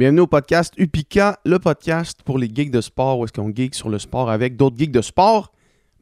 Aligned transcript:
Bienvenue 0.00 0.20
au 0.20 0.26
podcast 0.26 0.72
Upika, 0.78 1.40
le 1.44 1.58
podcast 1.58 2.22
pour 2.24 2.38
les 2.38 2.48
geeks 2.48 2.70
de 2.70 2.80
sport, 2.80 3.18
où 3.18 3.24
est-ce 3.26 3.34
qu'on 3.34 3.54
geek 3.54 3.74
sur 3.74 3.90
le 3.90 3.98
sport 3.98 4.30
avec 4.30 4.56
d'autres 4.56 4.78
geeks 4.78 4.92
de 4.92 5.02
sport. 5.02 5.52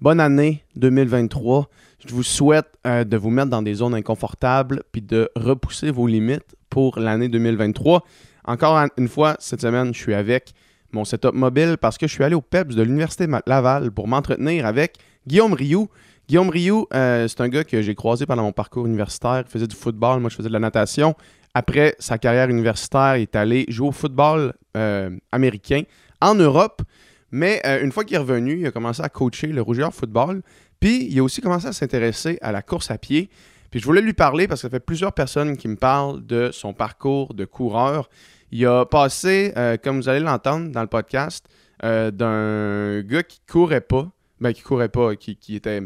Bonne 0.00 0.20
année 0.20 0.62
2023. 0.76 1.68
Je 2.06 2.14
vous 2.14 2.22
souhaite 2.22 2.68
euh, 2.86 3.02
de 3.02 3.16
vous 3.16 3.30
mettre 3.30 3.50
dans 3.50 3.60
des 3.60 3.74
zones 3.74 3.96
inconfortables 3.96 4.84
puis 4.92 5.02
de 5.02 5.28
repousser 5.34 5.90
vos 5.90 6.06
limites 6.06 6.54
pour 6.70 7.00
l'année 7.00 7.28
2023. 7.28 8.04
Encore 8.44 8.86
une 8.96 9.08
fois, 9.08 9.34
cette 9.40 9.62
semaine, 9.62 9.92
je 9.92 9.98
suis 9.98 10.14
avec 10.14 10.52
mon 10.92 11.04
setup 11.04 11.34
mobile 11.34 11.76
parce 11.80 11.98
que 11.98 12.06
je 12.06 12.12
suis 12.12 12.22
allé 12.22 12.36
au 12.36 12.40
PEPS 12.40 12.76
de 12.76 12.82
l'Université 12.82 13.26
Laval 13.48 13.90
pour 13.90 14.06
m'entretenir 14.06 14.64
avec 14.64 14.98
Guillaume 15.26 15.54
Rioux. 15.54 15.88
Guillaume 16.28 16.50
Rioux, 16.50 16.86
euh, 16.94 17.26
c'est 17.26 17.40
un 17.40 17.48
gars 17.48 17.64
que 17.64 17.82
j'ai 17.82 17.96
croisé 17.96 18.26
pendant 18.26 18.42
mon 18.44 18.52
parcours 18.52 18.86
universitaire. 18.86 19.42
Il 19.44 19.50
faisait 19.50 19.66
du 19.66 19.74
football, 19.74 20.20
moi 20.20 20.30
je 20.30 20.36
faisais 20.36 20.48
de 20.48 20.52
la 20.52 20.60
natation. 20.60 21.16
Après 21.54 21.94
sa 21.98 22.18
carrière 22.18 22.48
universitaire, 22.48 23.16
il 23.16 23.22
est 23.22 23.36
allé 23.36 23.64
jouer 23.68 23.88
au 23.88 23.92
football 23.92 24.52
euh, 24.76 25.10
américain 25.32 25.82
en 26.20 26.34
Europe. 26.34 26.82
Mais 27.30 27.60
euh, 27.66 27.82
une 27.82 27.92
fois 27.92 28.04
qu'il 28.04 28.16
est 28.16 28.20
revenu, 28.20 28.60
il 28.60 28.66
a 28.66 28.70
commencé 28.70 29.02
à 29.02 29.08
coacher 29.08 29.48
le 29.48 29.62
Rougeur 29.62 29.92
Football. 29.92 30.42
Puis 30.80 31.06
il 31.10 31.18
a 31.18 31.22
aussi 31.22 31.40
commencé 31.40 31.66
à 31.66 31.72
s'intéresser 31.72 32.38
à 32.42 32.52
la 32.52 32.62
course 32.62 32.90
à 32.90 32.98
pied. 32.98 33.28
Puis 33.70 33.80
je 33.80 33.84
voulais 33.84 34.00
lui 34.00 34.14
parler 34.14 34.48
parce 34.48 34.62
que 34.62 34.68
ça 34.68 34.70
fait 34.70 34.80
plusieurs 34.80 35.12
personnes 35.12 35.56
qui 35.56 35.68
me 35.68 35.76
parlent 35.76 36.24
de 36.24 36.50
son 36.52 36.72
parcours 36.72 37.34
de 37.34 37.44
coureur. 37.44 38.08
Il 38.50 38.64
a 38.66 38.86
passé, 38.86 39.52
euh, 39.56 39.76
comme 39.76 39.96
vous 39.96 40.08
allez 40.08 40.20
l'entendre 40.20 40.70
dans 40.70 40.80
le 40.80 40.86
podcast, 40.86 41.46
d'un 41.82 43.02
gars 43.02 43.22
qui 43.22 43.40
courait 43.48 43.80
pas, 43.80 44.10
ben 44.40 44.52
qui 44.52 44.62
courait 44.62 44.88
pas, 44.88 45.14
qui, 45.14 45.36
qui 45.36 45.54
était 45.54 45.80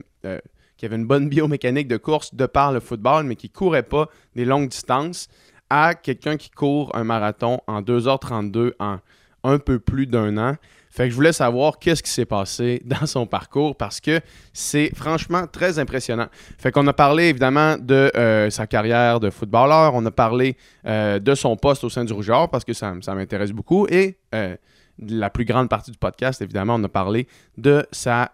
qui 0.83 0.87
avait 0.87 0.97
une 0.97 1.07
bonne 1.07 1.29
biomécanique 1.31 1.87
de 1.87 1.97
course 1.97 2.35
de 2.35 2.45
par 2.45 2.73
le 2.73 2.81
football, 2.81 3.25
mais 3.25 3.37
qui 3.37 3.49
courait 3.49 3.85
pas 3.85 4.09
des 4.35 4.45
longues 4.45 4.69
distances, 4.69 5.29
à 5.73 5.95
quelqu'un 5.95 6.37
qui 6.37 6.51
court 6.51 6.91
un 6.95 7.03
marathon 7.03 7.59
en 7.67 7.81
2h32 7.81 8.73
en 8.79 8.99
un 9.43 9.59
peu 9.59 9.79
plus 9.79 10.07
d'un 10.07 10.37
an. 10.37 10.57
Fait 10.91 11.05
que 11.05 11.11
je 11.11 11.15
voulais 11.15 11.33
savoir 11.33 11.79
qu'est-ce 11.79 12.03
qui 12.03 12.11
s'est 12.11 12.27
passé 12.27 12.83
dans 12.85 13.07
son 13.07 13.27
parcours 13.27 13.75
parce 13.75 13.99
que 13.99 14.21
c'est 14.53 14.95
franchement 14.95 15.47
très 15.47 15.79
impressionnant. 15.79 16.27
Fait 16.59 16.71
qu'on 16.71 16.87
a 16.89 16.93
parlé 16.93 17.25
évidemment 17.25 17.77
de 17.79 18.13
euh, 18.15 18.51
sa 18.51 18.67
carrière 18.67 19.19
de 19.19 19.31
footballeur, 19.31 19.95
on 19.95 20.05
a 20.05 20.11
parlé 20.11 20.59
euh, 20.87 21.19
de 21.19 21.35
son 21.35 21.57
poste 21.57 21.85
au 21.85 21.89
sein 21.89 22.05
du 22.05 22.13
Rougeur 22.13 22.51
parce 22.51 22.65
que 22.65 22.75
ça, 22.75 22.93
m'intéresse 22.93 23.53
beaucoup 23.53 23.87
et 23.89 24.19
euh, 24.35 24.55
la 24.99 25.31
plus 25.31 25.47
grande 25.47 25.71
partie 25.71 25.91
du 25.91 25.97
podcast, 25.97 26.43
évidemment, 26.43 26.75
on 26.75 26.85
a 26.85 26.89
parlé 26.91 27.27
de 27.57 27.87
sa 27.93 28.31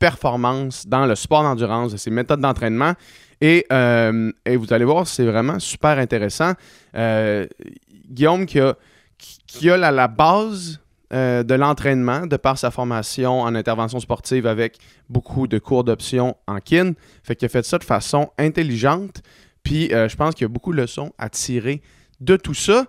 performance 0.00 0.86
dans 0.88 1.06
le 1.06 1.14
sport 1.14 1.44
d'endurance, 1.44 1.92
de 1.92 1.96
ses 1.96 2.10
méthodes 2.10 2.40
d'entraînement. 2.40 2.94
Euh, 3.44 4.32
et, 4.46 4.56
vous 4.56 4.72
allez 4.72 4.84
voir, 4.84 5.06
c'est 5.06 5.24
vraiment 5.24 5.58
super 5.58 5.98
intéressant. 5.98 6.52
Euh, 6.96 7.46
Guillaume 8.10 8.46
qui 8.46 8.60
a, 8.60 8.76
qui 9.46 9.70
a 9.70 9.76
la, 9.76 10.08
base 10.08 10.80
euh, 11.12 11.42
de 11.42 11.54
l'entraînement 11.54 12.26
de 12.26 12.36
par 12.36 12.58
sa 12.58 12.70
formation 12.70 13.40
en 13.40 13.54
intervention 13.54 14.00
sportive 14.00 14.46
avec 14.46 14.78
beaucoup 15.08 15.46
de 15.46 15.58
cours 15.58 15.84
d'options 15.84 16.36
en 16.46 16.58
kin. 16.58 16.92
Fait 17.22 17.36
qu'il 17.36 17.46
a 17.46 17.48
fait 17.48 17.64
ça 17.64 17.78
de 17.78 17.84
façon 17.84 18.30
intelligente. 18.38 19.22
Puis 19.62 19.88
je 19.90 20.14
pense 20.16 20.34
qu'il 20.34 20.42
y 20.42 20.44
a 20.44 20.48
beaucoup 20.48 20.72
de 20.72 20.80
leçons 20.80 21.12
à 21.16 21.30
tirer 21.30 21.80
de 22.20 22.36
tout 22.36 22.52
ça. 22.52 22.84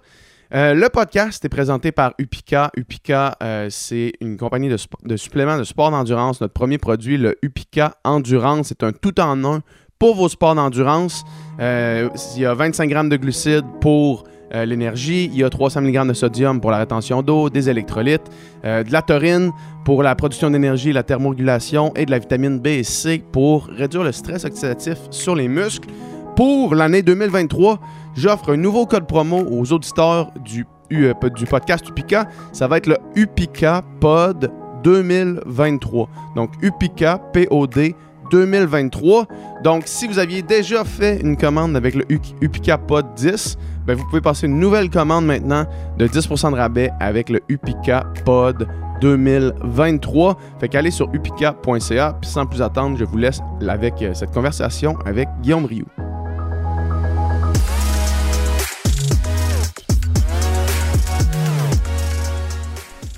le 0.52 0.88
podcast 0.90 1.46
est 1.46 1.50
présenté 1.50 1.94
par 1.94 2.14
Upika. 2.20 2.70
Upika, 2.76 3.38
c'est 3.70 4.12
une 4.20 4.36
compagnie 4.36 4.68
de, 4.68 4.76
de, 5.04 5.16
suppléments 5.16 5.58
de 5.58 5.64
sport 5.64 5.92
d'endurance. 5.92 6.42
Notre 6.42 6.54
premier 6.54 6.78
produit, 6.78 7.18
le 7.18 7.38
Upika 7.42 7.96
Endurance, 8.04 8.68
c'est 8.68 8.84
un 8.84 8.92
tout-en-un 8.92 9.62
pour 10.06 10.14
vos 10.14 10.30
sports 10.30 10.54
d'endurance. 10.54 11.24
Euh, 11.60 12.10
il 12.36 12.44
y 12.44 12.46
a 12.46 12.54
25 12.54 12.88
grammes 12.88 13.10
de 13.10 13.18
glucides 13.18 13.66
pour 13.82 14.24
euh, 14.54 14.64
l'énergie, 14.64 15.32
il 15.34 15.40
y 15.40 15.44
a 15.44 15.50
300 15.50 15.82
mg 15.82 16.10
de 16.10 16.14
sodium 16.14 16.62
pour 16.62 16.70
la 16.70 16.78
rétention 16.78 17.24
d'eau, 17.24 17.50
des 17.50 17.72
électrolytes, 17.72 18.30
euh, 18.66 18.84
de 18.84 18.92
la 18.92 19.02
taurine 19.02 19.52
pour 19.84 20.04
la 20.04 20.14
production 20.14 20.52
d'énergie, 20.52 20.94
la 20.94 21.02
thermorégulation 21.02 21.92
et 21.96 22.06
de 22.06 22.12
la 22.12 22.20
vitamine 22.20 22.60
B 22.60 22.68
et 22.68 22.84
C 22.84 23.24
pour 23.32 23.66
réduire 23.66 24.04
le 24.04 24.12
stress 24.12 24.46
oxydatif 24.46 25.00
sur 25.10 25.34
les 25.34 25.48
muscles. 25.48 25.90
Pour 26.36 26.76
l'année 26.76 27.02
2023, 27.02 27.80
j'offre 28.16 28.52
un 28.52 28.58
nouveau 28.58 28.86
code 28.86 29.08
promo 29.08 29.44
aux 29.50 29.74
auditeurs 29.74 30.32
du, 30.46 30.68
du 30.92 31.46
podcast 31.50 31.90
Upica. 31.90 32.28
Ça 32.54 32.68
va 32.68 32.78
être 32.78 32.86
le 32.86 32.98
Upica 33.16 33.82
Pod 34.00 34.52
2023. 34.84 36.08
Donc 36.36 36.52
Upica 36.62 37.18
POD 37.34 37.96
2023. 38.32 39.26
Donc, 39.64 39.84
si 39.86 40.08
vous 40.08 40.20
aviez 40.20 40.42
déjà 40.42 40.84
fait 40.84 41.22
une 41.22 41.38
commande 41.38 41.76
avec 41.76 41.96
le 41.96 42.06
Upica 42.42 42.78
Pod 42.78 43.06
10, 43.16 43.58
ben, 43.86 43.96
vous 43.96 44.06
pouvez 44.06 44.22
passer 44.22 44.48
une 44.48 44.60
nouvelle 44.60 44.90
commande 44.90 45.26
maintenant 45.26 45.66
de 45.98 46.08
10% 46.08 46.52
de 46.52 46.56
rabais 46.56 46.92
avec 47.00 47.30
le 47.30 47.42
Upica 47.50 48.06
Pod 48.26 48.68
2023. 49.02 50.38
Fait 50.60 50.70
qu'allez 50.70 50.92
sur 50.92 51.10
upica.ca. 51.14 52.18
Puis 52.22 52.30
sans 52.30 52.46
plus 52.46 52.62
attendre, 52.62 52.98
je 52.98 53.06
vous 53.06 53.18
laisse 53.18 53.42
avec 53.68 54.02
euh, 54.02 54.14
cette 54.14 54.32
conversation 54.32 54.98
avec 55.06 55.28
Guillaume 55.42 55.66
Rioux. 55.66 55.86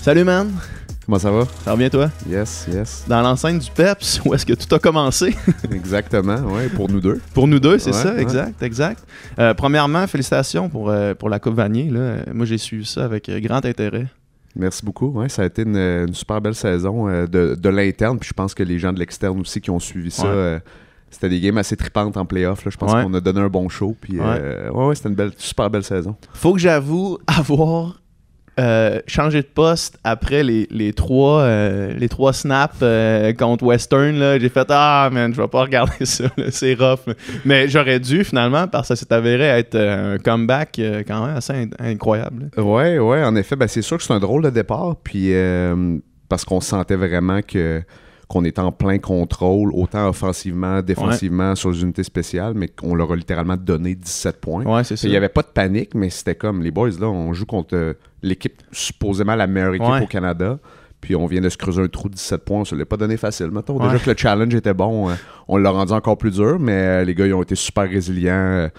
Salut 0.01 0.24
man! 0.24 0.53
Comment 1.07 1.19
ça 1.19 1.31
va? 1.31 1.45
Ça 1.63 1.72
va 1.72 1.78
bien, 1.78 1.90
toi? 1.90 2.12
Yes, 2.29 2.68
yes. 2.69 3.06
Dans 3.07 3.22
l'enceinte 3.22 3.59
du 3.59 3.72
PEPS, 3.72 4.19
où 4.25 4.34
est-ce 4.34 4.45
que 4.45 4.51
tout 4.51 4.75
a 4.75 4.78
commencé? 4.78 5.34
Exactement, 5.72 6.35
oui, 6.47 6.68
pour 6.75 6.90
nous 6.90 7.00
deux. 7.00 7.22
Pour 7.34 7.47
nous 7.47 7.62
deux, 7.62 7.78
c'est 7.78 7.94
ça, 7.94 8.19
exact, 8.19 8.62
exact. 8.62 9.06
Euh, 9.40 9.53
premièrement, 9.53 10.06
félicitations 10.06 10.68
pour, 10.68 10.90
euh, 10.90 11.13
pour 11.13 11.29
la 11.29 11.40
Coupe 11.40 11.53
Vanier. 11.53 11.90
Là. 11.90 12.25
Moi, 12.34 12.45
j'ai 12.45 12.57
suivi 12.57 12.85
ça 12.85 13.06
avec 13.06 13.29
euh, 13.29 13.40
grand 13.40 13.63
intérêt. 13.63 14.07
Merci 14.53 14.84
beaucoup. 14.84 15.07
Ouais, 15.07 15.29
ça 15.29 15.44
a 15.44 15.45
été 15.45 15.62
une, 15.62 16.13
super 16.13 16.41
belle 16.41 16.56
saison 16.56 17.07
de, 17.07 17.56
de 17.57 17.69
l'interne, 17.69 18.19
puis 18.19 18.28
je 18.28 18.34
pense 18.34 18.53
que 18.53 18.63
les 18.63 18.78
gens 18.78 18.91
de 18.91 19.00
l'externe 19.00 19.39
aussi 19.39 19.62
qui 19.62 19.69
ont 19.69 19.79
suivi 19.79 20.12
ça. 20.12 20.59
c'était 21.09 21.29
des 21.29 21.39
games 21.39 21.57
assez 21.57 21.78
tripantes 21.78 22.18
en 22.18 22.25
playoff. 22.25 22.66
Je 22.69 22.75
pense 22.75 22.91
qu'on 22.91 23.13
a 23.13 23.22
donné 23.22 23.39
un 23.39 23.47
bon 23.47 23.69
show. 23.69 23.95
Puis, 24.01 24.19
ouais, 24.19 24.69
ouais, 24.74 24.95
c'était 24.95 25.07
une 25.07 25.16
belle, 25.16 25.31
super 25.38 25.69
belle 25.69 25.85
saison. 25.85 26.18
Faut 26.34 26.51
que 26.51 26.59
j'avoue 26.59 27.18
avoir 27.28 28.01
euh, 28.59 29.01
changer 29.06 29.41
de 29.41 29.47
poste 29.47 30.00
après 30.03 30.44
les, 30.44 30.68
les 30.72 30.91
trois, 30.94 31.41
euh, 31.41 31.94
les 31.94 32.09
trois 32.09 32.34
snaps 32.34 32.78
euh, 32.81 33.31
contre 33.34 33.63
Western. 33.63 34.40
J'ai 34.40 34.50
fait 34.50 34.66
Ah, 34.69 35.09
man, 35.12 35.34
je 35.34 35.41
vais 35.41 35.47
pas 35.47 35.62
regarder 35.62 35.94
ça. 36.06 36.25
C'est 36.50 36.73
rough. 36.73 37.13
Mais 37.45 37.68
j'aurais 37.68 38.00
dû 38.00 38.23
finalement 38.23 38.68
parce 38.68 38.88
que 38.88 38.95
ça 38.95 39.06
s'est 39.06 39.13
avéré 39.13 39.44
être 39.44 39.75
un 39.75 40.18
comeback 40.18 40.81
quand 41.07 41.28
même 41.28 41.38
assez 41.38 41.69
incroyable. 41.78 42.50
Ouais, 42.57 42.97
ouais, 42.97 43.23
en 43.23 43.35
effet. 43.35 43.56
Ben, 43.56 43.68
c'est 43.68 43.84
sûr 43.84 43.97
que 43.97 44.03
c'est 44.03 44.13
un 44.13 44.19
drôle 44.19 44.44
de 44.44 44.50
départ. 44.50 44.95
Puis 45.03 45.31
parce 46.28 46.44
qu'on 46.44 46.59
sentait 46.59 46.95
vraiment 46.95 47.41
que 47.41 47.84
qu'on 48.28 48.44
est 48.44 48.59
en 48.59 48.74
plein 48.74 48.97
contrôle, 48.97 49.72
autant 49.74 50.09
offensivement, 50.09 50.81
défensivement, 50.81 51.56
sur 51.56 51.72
les 51.72 51.81
unités 51.81 52.03
spéciales, 52.03 52.53
mais 52.56 52.68
qu'on 52.68 52.94
leur 52.94 53.13
a 53.13 53.16
littéralement 53.16 53.56
donné 53.56 53.95
17 53.95 54.41
points. 54.41 54.66
Ouais, 54.66 54.84
c'est 54.84 55.01
Il 55.03 55.12
n'y 55.12 55.16
avait 55.16 55.29
pas 55.29 55.44
de 55.44 55.47
panique, 55.47 55.95
mais 55.95 56.09
c'était 56.09 56.35
comme 56.35 56.62
les 56.62 56.72
boys, 56.72 56.89
là, 57.00 57.07
on 57.07 57.31
joue 57.31 57.45
contre 57.45 57.95
l'équipe 58.22 58.62
supposément 58.72 59.36
la 59.36 59.48
meilleure 59.48 59.76
équipe 59.76 60.04
au 60.04 60.08
Canada. 60.08 60.60
Puis 61.00 61.16
on 61.16 61.28
vient 61.28 61.42
de 61.42 61.50
se 61.50 61.58
creuser 61.58 61.82
un 61.84 61.88
trou 61.88 62.10
de 62.10 62.16
17 62.16 62.44
points. 62.44 62.66
Ça 62.66 62.76
ne 62.76 62.80
l'a 62.80 62.86
pas 62.86 62.98
donné 62.98 63.18
facile. 63.18 63.52
Mettons. 63.52 63.80
Déjà 63.80 64.00
que 64.00 64.10
le 64.10 64.18
challenge 64.18 64.56
était 64.56 64.74
bon, 64.74 65.10
euh, 65.10 65.14
on 65.48 65.58
l'a 65.58 65.70
rendu 65.70 65.94
encore 65.94 66.18
plus 66.18 66.32
dur, 66.32 66.58
mais 66.60 66.72
euh, 66.74 67.04
les 67.04 67.14
gars, 67.14 67.28
ils 67.28 67.34
ont 67.34 67.44
été 67.44 67.56
super 67.56 67.88
résilients 67.88 68.70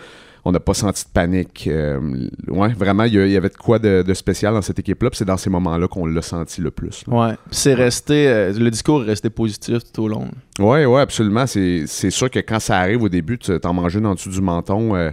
on 0.48 0.52
n'a 0.52 0.60
pas 0.60 0.74
senti 0.74 1.04
de 1.04 1.10
panique. 1.10 1.68
Euh, 1.70 2.28
ouais, 2.48 2.72
vraiment, 2.72 3.04
il 3.04 3.14
y, 3.14 3.36
avait 3.36 3.50
de 3.50 3.56
quoi 3.56 3.78
de, 3.78 4.14
spécial 4.14 4.54
dans 4.54 4.62
cette 4.62 4.78
équipe-là. 4.78 5.10
C'est 5.12 5.26
dans 5.26 5.36
ces 5.36 5.50
moments-là 5.50 5.88
qu'on 5.88 6.06
l'a 6.06 6.22
senti 6.22 6.60
le 6.60 6.70
plus. 6.70 7.04
Ouais. 7.06 7.34
C'est 7.50 7.74
resté, 7.74 8.28
euh, 8.28 8.52
le 8.52 8.70
discours 8.70 9.02
est 9.02 9.06
resté 9.06 9.30
positif 9.30 9.78
tout 9.92 10.04
au 10.04 10.08
long. 10.08 10.28
Ouais, 10.58 10.86
ouais, 10.86 11.00
absolument. 11.00 11.46
C'est 11.46 12.10
sûr 12.10 12.30
que 12.30 12.38
quand 12.38 12.60
ça 12.60 12.78
arrive 12.78 13.02
au 13.02 13.08
début, 13.08 13.38
tu 13.38 13.58
t'en 13.60 13.74
manges 13.74 13.96
en 13.96 14.14
dessous 14.14 14.30
du 14.30 14.40
menton. 14.40 14.96
Euh, 14.96 15.10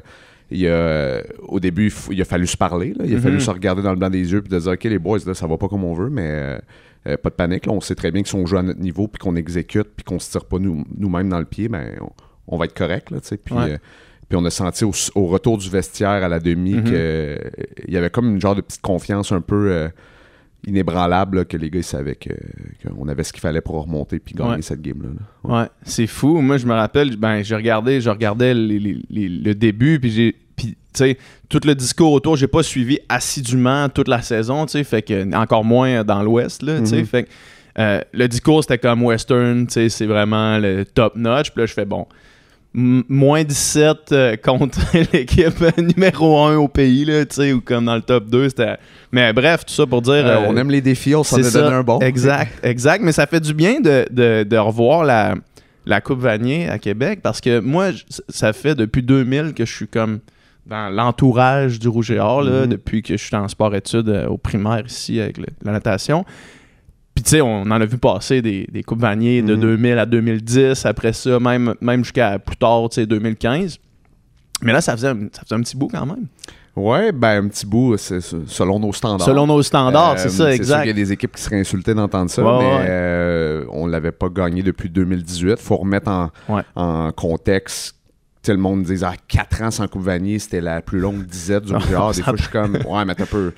il 0.55 1.23
au 1.47 1.59
début, 1.59 1.91
il, 2.11 2.21
a 2.21 2.25
fallu 2.25 2.47
se 2.47 2.57
parler. 2.57 2.93
Il 3.03 3.15
a 3.15 3.19
fallu 3.19 3.37
mm-hmm. 3.37 3.39
se 3.39 3.51
regarder 3.51 3.81
dans 3.81 3.91
le 3.91 3.97
blanc 3.97 4.09
des 4.09 4.31
yeux 4.31 4.43
et 4.45 4.49
de 4.49 4.59
dire 4.59 4.71
OK, 4.71 4.83
les 4.83 4.99
boys, 4.99 5.19
là, 5.25 5.33
ça 5.33 5.47
va 5.47 5.57
pas 5.57 5.67
comme 5.67 5.83
on 5.83 5.93
veut, 5.93 6.09
mais 6.09 6.59
pas 7.03 7.29
de 7.29 7.35
panique. 7.35 7.65
On 7.67 7.81
sait 7.81 7.95
très 7.95 8.11
bien 8.11 8.23
que 8.23 8.29
si 8.29 8.35
on 8.35 8.45
joue 8.45 8.57
à 8.57 8.63
notre 8.63 8.79
niveau 8.79 9.07
puis 9.07 9.19
qu'on 9.19 9.35
exécute 9.35 9.87
puis 9.95 10.03
qu'on 10.03 10.19
se 10.19 10.31
tire 10.31 10.45
pas 10.45 10.57
nous-mêmes 10.59 11.29
dans 11.29 11.39
le 11.39 11.45
pied, 11.45 11.67
ben, 11.67 11.95
on, 12.47 12.57
va 12.57 12.65
être 12.65 12.75
correct. 12.75 13.11
Là, 13.11 13.19
puis, 13.21 13.55
puis 14.27 14.37
on 14.37 14.45
a 14.45 14.49
senti 14.49 14.83
au, 14.83 15.25
retour 15.27 15.57
du 15.57 15.69
vestiaire 15.69 16.23
à 16.23 16.27
la 16.27 16.39
demi 16.39 16.75
mhm. 16.75 16.83
qu'il 16.83 17.93
y 17.93 17.97
avait 17.97 18.09
comme 18.09 18.31
une 18.31 18.41
genre 18.41 18.55
de 18.55 18.61
petite 18.61 18.81
confiance 18.81 19.31
un 19.31 19.41
peu 19.41 19.71
euh, 19.71 19.87
inébranlable 20.65 21.45
que 21.45 21.57
les 21.57 21.69
gars 21.69 21.79
ils 21.79 21.83
savaient 21.83 22.17
qu'on 22.17 23.07
avait 23.07 23.23
ce 23.23 23.31
qu'il 23.31 23.41
fallait 23.41 23.61
pour 23.61 23.81
remonter 23.81 24.19
puis 24.19 24.33
gagner 24.35 24.61
cette 24.61 24.81
game-là. 24.81 25.09
Ouais, 25.43 25.67
c'est 25.83 26.07
fou. 26.07 26.41
Moi, 26.41 26.57
je 26.57 26.65
me 26.65 26.73
rappelle, 26.73 27.15
ben, 27.17 27.43
je 27.43 27.55
regardais, 27.55 28.01
je 28.01 28.09
regardais 28.09 28.53
le 28.53 29.53
début, 29.53 29.99
puis 29.99 30.11
j'ai. 30.11 30.35
Puis, 30.55 30.67
tu 30.67 30.77
sais, 30.93 31.17
tout 31.49 31.59
le 31.65 31.75
discours 31.75 32.13
autour, 32.13 32.37
j'ai 32.37 32.47
pas 32.47 32.63
suivi 32.63 32.97
assidûment 33.09 33.89
toute 33.89 34.07
la 34.07 34.21
saison, 34.21 34.65
tu 34.65 34.71
sais, 34.71 34.83
fait 34.85 35.01
que 35.01 35.35
encore 35.35 35.65
moins 35.65 36.05
dans 36.05 36.23
l'Ouest, 36.23 36.63
là, 36.63 36.79
tu 36.79 36.85
sais, 36.85 36.99
mhm. 36.99 37.05
fait 37.05 37.27
euh, 37.77 37.99
le 38.13 38.27
discours, 38.29 38.63
c'était 38.63 38.77
comme 38.77 39.03
Western, 39.03 39.67
tu 39.67 39.73
sais, 39.73 39.89
c'est 39.89 40.05
vraiment 40.05 40.57
le 40.57 40.85
top 40.85 41.17
notch. 41.17 41.51
Puis 41.51 41.59
là, 41.61 41.65
je 41.65 41.73
fais 41.73 41.85
bon 41.85 42.07
moins 42.77 43.43
17 43.43 43.97
euh, 44.11 44.35
contre 44.35 44.79
l'équipe 45.13 45.63
numéro 45.77 46.39
1 46.43 46.57
au 46.57 46.67
pays, 46.67 47.05
là, 47.05 47.23
ou 47.53 47.61
comme 47.61 47.85
dans 47.85 47.95
le 47.95 48.01
top 48.01 48.25
2. 48.29 48.49
C'était... 48.49 48.77
Mais 49.11 49.31
bref, 49.31 49.65
tout 49.65 49.73
ça 49.73 49.85
pour 49.85 50.01
dire. 50.01 50.13
Euh, 50.25 50.35
euh, 50.41 50.45
on 50.47 50.57
aime 50.57 50.69
les 50.69 50.81
défis, 50.81 51.15
on 51.15 51.23
s'en 51.23 51.41
ça. 51.41 51.61
donné 51.61 51.73
un 51.75 51.83
bon. 51.83 51.99
Exact, 51.99 52.51
exact. 52.63 53.01
Mais 53.03 53.11
ça 53.13 53.25
fait 53.27 53.39
du 53.39 53.53
bien 53.53 53.79
de, 53.79 54.05
de- 54.11 54.43
de 54.43 54.57
revoir 54.57 55.05
la, 55.05 55.35
la 55.85 56.01
Coupe 56.01 56.19
Vanier 56.19 56.67
à 56.67 56.77
Québec 56.77 57.19
parce 57.23 57.39
que 57.39 57.59
moi, 57.59 57.91
ça 58.29 58.51
fait 58.51 58.75
depuis 58.75 59.03
2000 59.03 59.53
que 59.53 59.65
je 59.65 59.73
suis 59.73 59.87
comme 59.87 60.19
dans 60.67 60.89
l'entourage 60.89 61.79
du 61.79 61.87
Rouge 61.87 62.09
et 62.11 62.19
Or, 62.19 62.41
là, 62.41 62.61
Mhm. 62.63 62.67
depuis 62.67 63.03
que 63.03 63.15
je 63.15 63.23
suis 63.23 63.35
en 63.35 63.47
sport-études 63.47 64.09
euh, 64.09 64.27
au 64.27 64.37
primaire 64.37 64.83
ici 64.85 65.21
avec 65.21 65.37
le- 65.37 65.45
la 65.63 65.71
natation. 65.71 66.25
Puis 67.15 67.23
tu 67.23 67.29
sais, 67.31 67.41
on 67.41 67.61
en 67.61 67.71
a 67.71 67.85
vu 67.85 67.97
passer 67.97 68.41
des, 68.41 68.67
des 68.71 68.83
Coupes 68.83 68.99
Vanier 68.99 69.41
de 69.41 69.55
Mhm. 69.55 69.61
2000 69.61 69.97
à 69.99 70.05
2010, 70.05 70.85
après 70.85 71.13
ça, 71.13 71.39
même, 71.39 71.73
même 71.81 72.03
jusqu'à 72.03 72.37
plus 72.39 72.57
tard, 72.57 72.89
tu 72.89 72.95
sais, 72.95 73.05
2015. 73.05 73.77
Mais 74.61 74.73
là, 74.73 74.81
ça 74.81 74.93
faisait, 74.95 75.07
un- 75.09 75.27
ça 75.31 75.41
faisait 75.43 75.55
un 75.55 75.61
petit 75.61 75.77
bout 75.77 75.87
quand 75.87 76.05
même. 76.05 76.27
Ouais, 76.75 77.13
ben 77.13 77.45
un 77.45 77.47
petit 77.47 77.65
bout, 77.65 77.95
c'est 77.95 78.19
selon 78.19 78.79
nos 78.81 78.91
standards. 78.91 79.25
Selon 79.25 79.47
nos 79.47 79.61
standards, 79.63 80.15
Euh, 80.15 80.17
c'est 80.17 80.29
ça, 80.29 80.35
sûr 80.43 80.47
exact. 80.47 80.79
qu'il 80.81 80.87
y 80.87 80.91
a 80.91 80.93
des 80.93 81.11
équipes 81.13 81.33
qui 81.33 81.41
seraient 81.41 81.59
insultées 81.61 81.93
d'entendre 81.93 82.29
ça, 82.29 82.43
Ouais, 82.43 82.59
mais 82.59 82.75
ouais. 82.75 82.85
euh, 82.89 83.65
on 83.71 83.87
l'avait 83.87 84.11
pas 84.11 84.27
gagné 84.27 84.61
depuis 84.61 84.89
2018. 84.89 85.57
faut 85.59 85.77
remettre 85.77 86.09
en, 86.09 86.31
Ouais. 86.49 86.63
en 86.75 87.13
contexte. 87.13 87.95
Tu 88.43 88.47
sais, 88.47 88.51
le 88.51 88.59
monde 88.59 88.83
disait 88.83 89.05
ah, 89.05 89.13
4 89.25 89.61
ans 89.61 89.71
sans 89.71 89.87
Coupe 89.87 90.03
Vanier, 90.03 90.37
c'était 90.37 90.59
la 90.59 90.81
plus 90.81 90.99
longue 90.99 91.25
disette 91.25 91.63
du 91.63 91.69
genre. 91.89 92.11
Des 92.11 92.17
Ça 92.17 92.23
fois, 92.25 92.33
je 92.35 92.41
suis 92.41 92.51
comme 92.51 92.77
Ouais, 92.85 93.05
mais 93.05 93.15
t'as 93.15 93.25
peu 93.25 93.53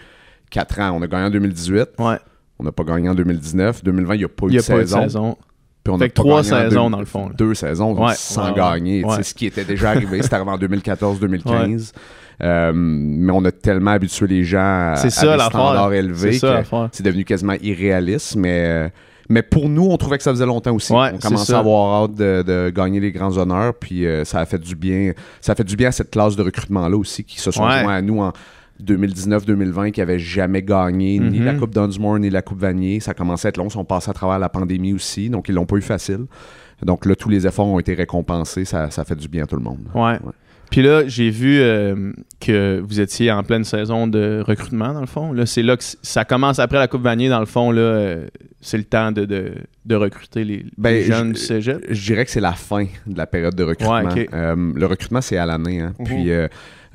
4 0.52 0.80
ans. 0.80 0.92
On 0.96 1.02
a 1.02 1.08
gagné 1.08 1.26
en 1.26 1.30
2018, 1.32 1.90
Ouais, 1.98 2.18
on 2.60 2.64
n'a 2.64 2.72
pas 2.72 2.84
gagné 2.84 3.10
en 3.10 3.16
2019. 3.16 3.84
2020, 3.84 4.16
il 4.16 4.18
n'y 4.20 4.24
a 4.24 4.28
pas 4.28 4.48
eu 4.48 4.52
de 4.52 4.60
a 4.60 4.64
pas 4.64 4.78
eu 4.80 4.82
de 4.84 4.88
saison. 4.88 5.38
Puis 5.84 5.94
on 5.94 5.98
Fait 6.00 6.06
a 6.06 6.10
trois 6.10 6.44
saisons, 6.44 6.86
deux- 6.86 6.92
dans 6.92 7.00
le 7.00 7.06
fond, 7.06 7.28
là. 7.30 7.36
Deux 7.38 7.54
saisons 7.54 7.94
Ouais, 7.98 8.14
sans 8.16 8.50
ouais, 8.50 8.56
gagner. 8.56 9.06
ouais. 9.06 9.24
Ce 9.24 9.34
qui 9.34 9.46
était 9.46 9.64
déjà 9.64 9.92
arrivé, 9.92 10.22
c'était 10.22 10.36
arrivé 10.36 10.52
en 10.52 10.58
2014-2015. 10.58 11.94
Euh, 12.44 12.72
mais 12.76 13.32
on 13.34 13.44
a 13.46 13.52
tellement 13.52 13.92
habitué 13.92 14.28
les 14.28 14.44
gens 14.44 14.60
à, 14.60 14.92
à 14.92 14.96
ça, 14.98 15.08
des 15.38 15.44
standards 15.44 15.94
élevés 15.94 16.40
que 16.40 16.64
c'est 16.92 17.04
devenu 17.04 17.24
quasiment 17.26 17.56
irréaliste. 17.62 18.36
Mais, 18.36 18.64
euh, 18.66 18.90
mais 19.30 19.42
pour 19.42 19.70
nous, 19.70 19.86
on 19.86 19.98
trouvait 19.98 20.18
que 20.18 20.24
ça 20.24 20.32
faisait 20.32 20.46
longtemps 20.46 20.76
aussi. 20.76 20.92
On 20.94 21.18
commençait 21.20 21.52
ça. 21.52 21.58
à 21.58 21.60
avoir 21.62 22.04
hâte 22.04 22.16
de, 22.16 22.44
de 22.46 22.70
gagner 22.76 23.00
les 23.00 23.12
grands 23.12 23.36
honneurs. 23.38 23.74
Puis 23.74 24.06
euh, 24.06 24.24
ça 24.26 24.40
a 24.40 24.46
fait 24.46 24.60
du 24.60 24.76
bien. 24.76 25.14
Ça 25.42 25.54
a 25.54 25.56
fait 25.56 25.64
du 25.64 25.76
bien 25.76 25.88
à 25.90 25.92
cette 25.92 26.12
classe 26.12 26.36
de 26.36 26.44
recrutement-là 26.44 26.96
aussi 26.98 27.24
qui 27.24 27.40
se 27.40 27.50
sont 27.50 27.64
joints 27.64 27.88
à 27.88 28.02
nous 28.02 28.20
en 28.22 28.34
2019-2020 28.84 29.92
qui 29.92 30.00
n'avaient 30.00 30.20
jamais 30.20 30.62
gagné 30.62 31.20
ni 31.20 31.40
Mhm. 31.40 31.46
la 31.46 31.54
Coupe 31.56 31.74
Dunsmore 31.74 32.20
ni 32.20 32.30
la 32.30 32.42
Coupe 32.42 32.60
Vanier. 32.60 33.00
Ça 33.00 33.14
commençait 33.14 33.48
à 33.48 33.50
être 33.50 33.58
long. 33.58 33.68
Ils 33.68 33.72
sont 33.72 33.86
passés 33.86 34.10
à 34.10 34.14
travers 34.14 34.40
la 34.40 34.50
pandémie 34.50 34.94
aussi. 34.94 35.30
Donc, 35.30 35.50
ils 35.50 35.56
l'ont 35.56 35.66
pas 35.66 35.78
eu 35.78 35.82
facile. 35.82 36.26
Donc 36.84 37.06
là, 37.06 37.16
tous 37.16 37.30
les 37.30 37.48
efforts 37.48 37.68
ont 37.68 37.80
été 37.80 37.94
récompensés. 37.94 38.66
Ça, 38.66 38.92
ça 38.92 39.04
fait 39.04 39.16
du 39.16 39.28
bien 39.28 39.44
à 39.44 39.48
tout 39.48 39.56
le 39.56 39.64
monde. 39.64 39.80
Ouais. 39.96 40.18
Puis 40.70 40.82
là, 40.82 41.08
j'ai 41.08 41.30
vu 41.30 41.60
euh, 41.62 42.12
que 42.42 42.82
vous 42.86 43.00
étiez 43.00 43.32
en 43.32 43.42
pleine 43.42 43.64
saison 43.64 44.06
de 44.06 44.44
recrutement, 44.46 44.92
dans 44.94 45.00
le 45.00 45.08
fond. 45.08 45.32
Là, 45.32 45.46
c'est 45.46 45.64
là 45.64 45.78
que 45.78 45.84
ça 45.84 46.26
commence 46.26 46.60
après 46.60 46.78
la 46.78 46.90
Coupe 46.90 47.04
Vanier, 47.04 47.30
dans 47.30 47.40
le 47.40 47.46
fond. 47.46 47.72
Là, 47.72 47.80
euh, 47.82 48.28
c'est 48.60 48.78
le 48.78 48.84
temps 48.84 49.14
de, 49.14 49.24
de, 49.24 49.54
de 49.86 49.96
recruter 49.96 50.44
les, 50.44 50.66
Ben, 50.78 50.92
les 50.92 51.04
jeunes 51.06 51.30
je- 51.30 51.40
du 51.40 51.40
cégep. 51.40 51.86
Je 51.90 52.06
dirais 52.06 52.26
que 52.26 52.32
c'est 52.32 52.42
la 52.42 52.52
fin 52.52 52.86
de 53.08 53.18
la 53.18 53.26
période 53.26 53.56
de 53.56 53.64
recrutement. 53.64 54.14
Ouais. 54.14 54.28
Euh, 54.34 54.74
le 54.76 54.86
recrutement, 54.88 55.22
c'est 55.22 55.38
à 55.38 55.46
l'année. 55.46 55.80
hein. 55.80 55.94
Mhm. 56.00 56.06
Puis 56.06 56.32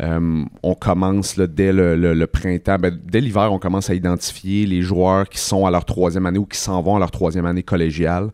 euh, 0.00 0.44
on 0.62 0.74
commence 0.74 1.36
là, 1.36 1.46
dès 1.46 1.72
le, 1.72 1.96
le- 1.96 2.14
le 2.14 2.26
printemps, 2.26 2.76
ben, 2.78 2.96
dès 3.04 3.20
l'hiver, 3.20 3.52
on 3.52 3.58
commence 3.58 3.90
à 3.90 3.94
identifier 3.94 4.66
les 4.66 4.82
joueurs 4.82 5.28
qui 5.28 5.38
sont 5.38 5.66
à 5.66 5.70
leur 5.70 5.84
troisième 5.84 6.26
année 6.26 6.38
ou 6.38 6.46
qui 6.46 6.58
s'en 6.58 6.80
vont 6.82 6.96
à 6.96 6.98
leur 6.98 7.10
troisième 7.10 7.46
année 7.46 7.62
collégiale, 7.62 8.30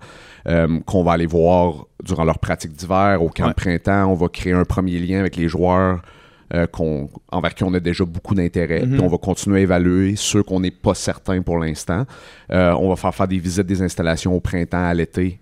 euh, 0.46 0.81
qu'on 0.87 1.02
va 1.02 1.12
aller 1.12 1.26
voir 1.26 1.87
durant 2.05 2.25
leur 2.25 2.38
pratique 2.38 2.72
d'hiver, 2.72 3.22
au 3.22 3.28
camp 3.28 3.44
Ouais. 3.44 3.50
de 3.50 3.55
printemps. 3.55 4.06
On 4.10 4.14
va 4.14 4.28
créer 4.28 4.52
un 4.52 4.64
premier 4.64 4.99
lien 4.99 5.20
avec 5.20 5.37
les 5.37 5.49
joueurs. 5.49 6.00
euh, 6.55 6.66
envers 7.31 7.55
qui 7.55 7.62
on 7.64 7.75
a 7.75 7.81
déjà 7.81 8.06
beaucoup 8.06 8.34
d'intérêt. 8.34 8.81
Mhm. 8.87 8.93
Puis 8.93 9.00
on 9.02 9.08
va 9.08 9.19
continuer 9.19 9.58
à 9.58 9.62
évaluer 9.64 10.14
ceux 10.16 10.43
qu'on 10.43 10.60
n'est 10.60 10.70
pas 10.70 10.94
certain 10.94 11.43
pour 11.43 11.58
l'instant. 11.58 12.06
On 12.49 12.88
va 12.88 12.96
faire 12.96 13.14
faire 13.14 13.28
des 13.28 13.38
visites 13.38 13.66
des 13.66 13.82
installations 13.82 14.34
au 14.34 14.40
printemps, 14.40 14.82
à 14.82 14.94
l'été. 14.94 15.40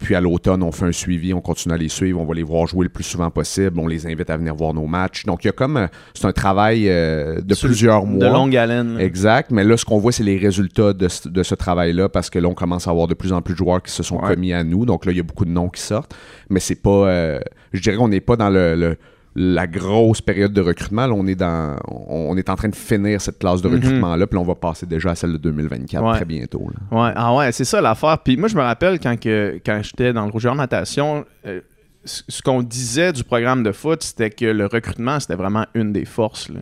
Puis 0.00 0.14
à 0.14 0.20
l'automne, 0.20 0.62
on 0.62 0.72
fait 0.72 0.86
un 0.86 0.92
suivi, 0.92 1.34
on 1.34 1.42
continue 1.42 1.74
à 1.74 1.76
les 1.76 1.90
suivre, 1.90 2.18
on 2.20 2.24
va 2.24 2.34
les 2.34 2.42
voir 2.42 2.66
jouer 2.66 2.84
le 2.84 2.88
plus 2.88 3.04
souvent 3.04 3.30
possible, 3.30 3.78
on 3.78 3.86
les 3.86 4.06
invite 4.06 4.30
à 4.30 4.36
venir 4.38 4.54
voir 4.54 4.72
nos 4.72 4.86
matchs. 4.86 5.24
Donc 5.26 5.44
il 5.44 5.48
y 5.48 5.50
a 5.50 5.52
comme 5.52 5.76
euh, 5.76 5.86
c'est 6.14 6.24
un 6.26 6.32
travail 6.32 6.88
euh, 6.88 7.40
de 7.42 7.54
Sur- 7.54 7.68
plusieurs 7.68 8.06
mois. 8.06 8.26
De 8.26 8.32
longue 8.32 8.56
haleine. 8.56 8.96
là. 8.96 9.04
Exact, 9.04 9.50
mais 9.50 9.62
là, 9.62 9.76
ce 9.76 9.84
qu'on 9.84 9.98
voit, 9.98 10.10
c'est 10.10 10.24
les 10.24 10.38
résultats 10.38 10.94
de, 10.94 11.06
ce- 11.08 11.28
de 11.28 11.42
ce 11.42 11.54
travail-là 11.54 12.08
parce 12.08 12.30
que 12.30 12.38
là, 12.38 12.48
on 12.48 12.54
commence 12.54 12.88
à 12.88 12.90
avoir 12.90 13.08
de 13.08 13.14
plus 13.14 13.32
en 13.32 13.42
plus 13.42 13.52
de 13.52 13.58
joueurs 13.58 13.82
qui 13.82 13.92
se 13.92 14.02
sont 14.02 14.16
Ouais. 14.20 14.34
commis 14.34 14.52
à 14.54 14.64
nous. 14.64 14.86
Donc 14.86 15.04
là, 15.04 15.12
il 15.12 15.18
y 15.18 15.20
a 15.20 15.22
beaucoup 15.22 15.44
de 15.44 15.50
noms 15.50 15.68
qui 15.68 15.82
sortent, 15.82 16.14
mais 16.48 16.60
c'est 16.60 16.80
pas. 16.82 16.90
euh, 17.08 17.38
je 17.74 17.80
dirais 17.82 17.96
qu'on 17.96 18.08
n'est 18.08 18.20
pas 18.20 18.36
dans 18.36 18.48
le, 18.50 18.74
le- 18.74 18.96
la 19.36 19.66
grosse 19.66 20.20
période 20.20 20.52
de 20.52 20.60
recrutement. 20.60 21.06
Là, 21.06 21.12
on 21.14 21.26
est 21.26 21.34
dans, 21.36 21.76
on, 21.86 22.30
on 22.30 22.36
est 22.36 22.48
en 22.50 22.56
train 22.56 22.68
de 22.68 22.74
finir 22.74 23.20
cette 23.20 23.38
classe 23.38 23.62
de 23.62 23.68
Mhm. 23.68 23.74
recrutement-là, 23.76 24.26
puis 24.26 24.38
on 24.38 24.42
va 24.44 24.54
passer 24.56 24.86
déjà 24.86 25.10
à 25.12 25.14
celle 25.14 25.32
de 25.32 25.38
2024 25.38 26.04
Ouais. 26.04 26.12
très 26.16 26.24
bientôt. 26.24 26.68
là. 26.90 26.98
Ouais, 27.04 27.12
ah 27.14 27.34
ouais, 27.36 27.52
c'est 27.52 27.64
ça 27.64 27.80
l'affaire. 27.80 28.18
Puis 28.24 28.36
moi, 28.36 28.48
je 28.48 28.56
me 28.56 28.62
rappelle 28.62 28.98
quand, 28.98 29.18
que, 29.18 29.60
quand 29.64 29.80
j'étais 29.82 30.12
dans 30.12 30.24
le 30.26 30.32
Rougeur 30.32 30.54
Natation, 30.56 31.24
euh, 31.46 31.60
ce 32.04 32.42
qu'on 32.42 32.62
disait 32.62 33.12
du 33.12 33.22
programme 33.24 33.62
de 33.62 33.72
foot, 33.72 34.02
c'était 34.02 34.30
que 34.30 34.46
le 34.46 34.66
recrutement, 34.66 35.20
c'était 35.20 35.34
vraiment 35.36 35.66
une 35.74 35.92
des 35.92 36.06
forces. 36.06 36.46
Tu 36.48 36.54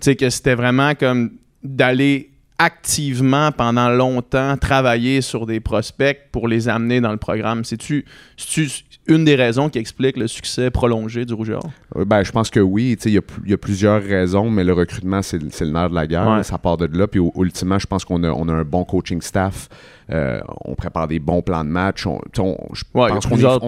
sais, 0.00 0.16
que 0.16 0.30
c'était 0.30 0.54
vraiment 0.54 0.94
comme 0.94 1.32
d'aller 1.64 2.30
activement 2.58 3.52
pendant 3.52 3.90
longtemps 3.90 4.56
travailler 4.56 5.20
sur 5.20 5.44
des 5.44 5.60
prospects 5.60 6.18
pour 6.32 6.48
les 6.48 6.68
amener 6.70 7.00
dans 7.02 7.10
le 7.10 7.18
programme. 7.18 7.64
C'est-tu 7.64 8.06
une 9.08 9.24
des 9.24 9.34
raisons 9.34 9.68
qui 9.68 9.78
explique 9.78 10.16
le 10.16 10.26
succès 10.26 10.70
prolongé 10.70 11.24
du 11.24 11.34
Rougeur? 11.34 11.62
Euh, 11.96 12.04
Ben, 12.04 12.22
je 12.22 12.32
pense 12.32 12.50
que 12.50 12.60
oui. 12.60 12.96
Il 13.04 13.12
y, 13.12 13.18
a 13.18 13.20
y 13.46 13.56
plusieurs 13.56 14.02
raisons, 14.02 14.50
mais 14.50 14.64
le 14.64 14.72
recrutement, 14.72 15.22
c'est 15.22 15.38
le 15.40 15.70
nerf 15.70 15.90
de 15.90 15.94
la 15.94 16.06
guerre. 16.06 16.28
Ouais. 16.28 16.42
Ça 16.42 16.58
part 16.58 16.76
de 16.76 16.86
là. 16.96 17.06
Puis 17.06 17.20
ultimement, 17.36 17.78
je 17.78 17.86
pense 17.86 18.04
qu'on 18.04 18.22
a, 18.24 18.30
on 18.30 18.48
a 18.48 18.52
un 18.52 18.64
bon 18.64 18.84
coaching 18.84 19.20
staff. 19.22 19.68
Euh, 20.10 20.40
on 20.64 20.74
prépare 20.74 21.08
des 21.08 21.18
bons 21.18 21.42
plans 21.42 21.64
de 21.64 21.70
match. 21.70 22.06
On, 22.06 22.20
je 22.34 22.40
Ouais, 22.94 23.08
pense 23.08 23.26
qu'on 23.26 23.36
est, 23.38 23.42
là. 23.42 23.58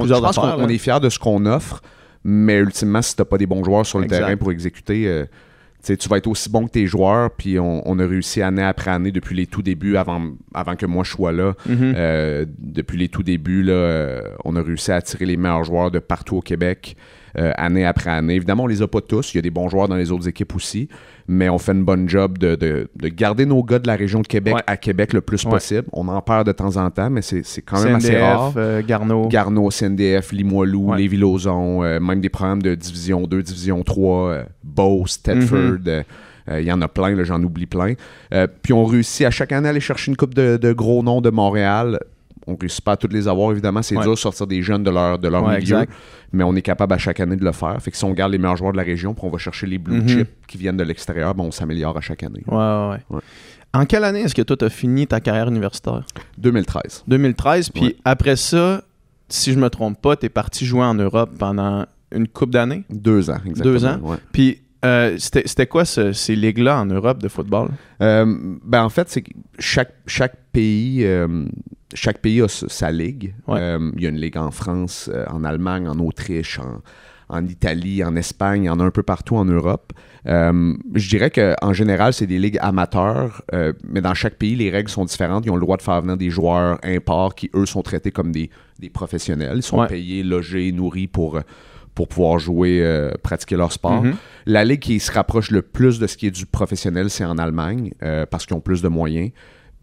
est 0.68 0.78
fier 0.78 1.00
de 1.00 1.08
ce 1.08 1.18
qu'on 1.18 1.46
offre, 1.46 1.82
mais 2.24 2.58
ultimement, 2.58 3.02
si 3.02 3.14
tu 3.16 3.20
n'as 3.20 3.26
pas 3.26 3.38
des 3.38 3.46
bons 3.46 3.64
joueurs 3.64 3.86
sur 3.86 3.98
le 3.98 4.04
Exact. 4.04 4.18
terrain 4.18 4.36
pour 4.36 4.52
exécuter, 4.52 5.06
euh, 5.08 5.24
tu 5.82 6.08
vas 6.08 6.18
être 6.18 6.26
aussi 6.26 6.50
bon 6.50 6.66
que 6.66 6.72
tes 6.72 6.86
joueurs. 6.86 7.30
Puis 7.30 7.58
on, 7.58 7.82
on 7.88 7.98
a 7.98 8.06
réussi 8.06 8.42
année 8.42 8.62
après 8.62 8.90
année 8.90 9.12
depuis 9.12 9.34
les 9.34 9.46
tout 9.46 9.62
débuts, 9.62 9.96
avant, 9.96 10.32
avant 10.54 10.76
que 10.76 10.86
moi 10.86 11.04
je 11.04 11.10
sois 11.10 11.32
là. 11.32 11.54
Mhm. 11.66 11.94
Euh, 11.96 12.44
depuis 12.58 12.98
les 12.98 13.08
tout 13.08 13.22
débuts, 13.22 13.62
là, 13.62 13.72
euh, 13.72 14.22
on 14.44 14.56
a 14.56 14.62
réussi 14.62 14.92
à 14.92 14.96
attirer 14.96 15.26
les 15.26 15.36
meilleurs 15.36 15.64
joueurs 15.64 15.90
de 15.90 15.98
partout 15.98 16.36
au 16.36 16.42
Québec, 16.42 16.96
euh, 17.36 17.52
année 17.56 17.84
après 17.84 18.10
année. 18.10 18.34
Évidemment, 18.36 18.64
on 18.64 18.66
les 18.68 18.80
a 18.82 18.86
pas 18.88 19.00
tous. 19.00 19.34
Il 19.34 19.36
y 19.36 19.40
a 19.40 19.42
des 19.42 19.50
bons 19.50 19.68
joueurs 19.68 19.88
dans 19.88 19.96
les 19.96 20.10
autres 20.12 20.28
équipes 20.28 20.54
aussi, 20.56 20.88
mais 21.26 21.48
on 21.48 21.58
fait 21.58 21.72
une 21.72 21.84
bonne 21.84 22.08
job 22.08 22.38
de, 22.38 22.54
de- 22.54 22.88
de 22.96 23.08
garder 23.08 23.44
nos 23.44 23.62
gars 23.62 23.78
de 23.78 23.86
la 23.86 23.96
région 23.96 24.20
de 24.20 24.26
Québec 24.26 24.54
Ouais. 24.54 24.62
à 24.66 24.76
Québec 24.76 25.12
le 25.12 25.20
plus 25.20 25.44
Ouais. 25.44 25.50
possible. 25.50 25.86
On 25.92 26.08
en 26.08 26.20
perd 26.22 26.46
de 26.46 26.52
temps 26.52 26.76
en 26.76 26.90
temps, 26.90 27.10
mais 27.10 27.22
c'est 27.22 27.44
c'est 27.44 27.62
quand 27.62 27.82
même 27.84 27.96
assez 27.96 28.16
rare. 28.16 28.52
euh, 28.56 28.82
Garneau. 28.86 29.28
Garneau, 29.28 29.70
CNDF, 29.70 30.32
Limoilou, 30.32 30.90
Ouais. 30.92 30.98
Lévis-Lauzon, 30.98 31.82
euh, 31.84 32.00
même 32.00 32.20
des 32.20 32.28
programmes 32.30 32.62
de 32.62 32.74
Division 32.74 33.26
2, 33.26 33.42
Division 33.42 33.82
3, 33.82 34.28
euh, 34.30 34.44
Beauce, 34.64 35.22
Tedford. 35.22 35.58
Mhm. 35.58 35.82
euh, 35.86 36.02
euh, 36.50 36.60
Il 36.62 36.66
y 36.66 36.72
en 36.72 36.80
a 36.80 36.88
plein, 36.88 37.14
là, 37.14 37.24
j'en 37.24 37.42
oublie 37.42 37.66
plein. 37.66 37.92
Euh, 38.32 38.46
puis 38.62 38.72
on 38.72 38.84
réussit 38.86 39.26
à 39.26 39.30
chaque 39.30 39.52
année 39.52 39.66
à 39.66 39.70
aller 39.70 39.80
chercher 39.80 40.10
une 40.10 40.16
coupe 40.16 40.32
de, 40.34 40.56
de 40.56 40.72
gros 40.72 41.02
noms 41.02 41.20
de 41.20 41.28
Montréal. 41.30 41.98
On 42.50 42.56
réussit 42.56 42.80
pas 42.82 42.92
à 42.92 42.96
toutes 42.96 43.12
les 43.12 43.28
avoir, 43.28 43.52
évidemment. 43.52 43.82
C'est 43.82 43.94
Ouais. 43.96 44.02
dur 44.02 44.12
de 44.12 44.18
sortir 44.18 44.46
des 44.46 44.62
jeunes 44.62 44.82
de 44.82 44.90
leur, 44.90 45.18
de 45.18 45.28
leur 45.28 45.42
Ouais, 45.42 45.48
milieu. 45.58 45.60
exact. 45.60 45.92
Mais 46.32 46.44
on 46.44 46.54
est 46.56 46.62
capable 46.62 46.94
à 46.94 46.98
chaque 46.98 47.20
année 47.20 47.36
de 47.36 47.44
le 47.44 47.52
faire. 47.52 47.76
Fait 47.82 47.90
que 47.90 47.96
si 47.96 48.04
on 48.04 48.12
garde 48.12 48.32
les 48.32 48.38
meilleurs 48.38 48.56
joueurs 48.56 48.72
de 48.72 48.76
la 48.78 48.82
région, 48.84 49.12
puis 49.12 49.22
on 49.26 49.30
va 49.30 49.38
chercher 49.38 49.66
les 49.66 49.76
blue 49.78 50.00
Mhm. 50.00 50.08
chips 50.08 50.30
qui 50.46 50.56
viennent 50.56 50.76
de 50.78 50.82
l'extérieur, 50.84 51.34
ben, 51.34 51.44
on 51.44 51.50
s'améliore 51.50 51.96
à 51.96 52.00
chaque 52.00 52.22
année. 52.22 52.42
Ouais, 52.46 52.56
ouais. 53.10 53.20
En 53.74 53.84
quelle 53.84 54.04
année 54.04 54.20
est-ce 54.22 54.34
que 54.34 54.40
toi, 54.42 54.56
tu 54.56 54.64
as 54.64 54.70
fini 54.70 55.06
ta 55.06 55.20
carrière 55.20 55.48
universitaire? 55.48 56.04
2013. 56.38 57.04
2013. 57.06 57.68
Puis 57.70 57.84
Ouais. 57.84 57.96
après 58.04 58.36
ça, 58.36 58.82
si 59.28 59.52
je 59.52 59.58
me 59.58 59.68
trompe 59.68 60.00
pas, 60.00 60.16
tu 60.16 60.26
es 60.26 60.28
parti 60.30 60.64
jouer 60.64 60.84
en 60.84 60.94
Europe 60.94 61.30
pendant 61.38 61.84
une 62.10 62.26
coupe 62.28 62.50
d'années? 62.50 62.84
Deux 62.88 63.28
ans, 63.28 63.36
exactement. 63.44 63.62
Deux 63.74 63.84
ans? 63.84 64.00
Puis 64.32 64.62
euh, 64.84 65.16
c'était 65.18 65.66
quoi 65.66 65.84
ce- 65.84 66.12
ces 66.12 66.36
ligues-là 66.36 66.78
en 66.80 66.86
Europe 66.86 67.22
de 67.22 67.28
football? 67.28 67.68
Euh, 68.02 68.24
ben 68.64 68.82
en 68.82 68.88
fait, 68.88 69.08
c'est 69.08 69.22
que 69.22 69.30
chaque, 69.58 69.92
chaque 70.06 70.36
pays, 70.52 71.04
euh, 71.04 71.46
chaque 71.94 72.18
pays 72.18 72.40
a 72.42 72.48
sa 72.48 72.90
ligue. 72.90 73.34
Ouais. 73.46 73.76
Il 73.96 74.02
y 74.02 74.06
a 74.06 74.10
une 74.10 74.20
ligue 74.20 74.36
en 74.38 74.50
France, 74.50 75.10
en 75.30 75.44
Allemagne, 75.44 75.88
en 75.88 75.98
Autriche, 75.98 76.58
en, 76.58 76.80
en 77.30 77.44
Italie, 77.46 78.02
en 78.04 78.16
Espagne, 78.16 78.62
il 78.64 78.66
y 78.66 78.70
en 78.70 78.80
a 78.80 78.84
un 78.84 78.90
peu 78.90 79.02
partout 79.02 79.36
en 79.36 79.44
Europe. 79.44 79.92
Euh, 80.26 80.74
je 80.94 81.08
dirais 81.08 81.30
qu'en 81.30 81.72
général, 81.72 82.12
c'est 82.12 82.26
des 82.26 82.38
ligues 82.38 82.58
amateurs, 82.60 83.42
euh, 83.54 83.72
mais 83.86 84.00
dans 84.00 84.14
chaque 84.14 84.34
pays, 84.36 84.56
les 84.56 84.70
règles 84.70 84.90
sont 84.90 85.04
différentes. 85.04 85.44
Ils 85.46 85.50
ont 85.50 85.56
le 85.56 85.60
droit 85.60 85.76
de 85.76 85.82
faire 85.82 86.00
venir 86.00 86.16
des 86.16 86.30
joueurs 86.30 86.78
imports 86.82 87.34
qui, 87.34 87.50
eux, 87.54 87.66
sont 87.66 87.82
traités 87.82 88.10
comme 88.12 88.32
des, 88.32 88.50
des 88.78 88.88
professionnels. 88.90 89.56
Ils 89.58 89.62
sont 89.62 89.78
Ouais. 89.80 89.88
payés, 89.88 90.22
logés, 90.22 90.72
nourris 90.72 91.06
pour, 91.06 91.40
pour 91.98 92.06
pouvoir 92.06 92.38
jouer, 92.38 92.78
euh, 92.80 93.10
pratiquer 93.24 93.56
leur 93.56 93.72
sport. 93.72 94.04
Mhm. 94.04 94.14
La 94.46 94.64
ligue 94.64 94.78
qui 94.78 95.00
se 95.00 95.10
rapproche 95.10 95.50
le 95.50 95.62
plus 95.62 95.98
de 95.98 96.06
ce 96.06 96.16
qui 96.16 96.28
est 96.28 96.30
du 96.30 96.46
professionnel, 96.46 97.10
c'est 97.10 97.24
en 97.24 97.38
Allemagne, 97.38 97.90
euh, 98.04 98.24
parce 98.24 98.46
qu'ils 98.46 98.56
ont 98.56 98.60
plus 98.60 98.82
de 98.82 98.88
moyens. 98.88 99.30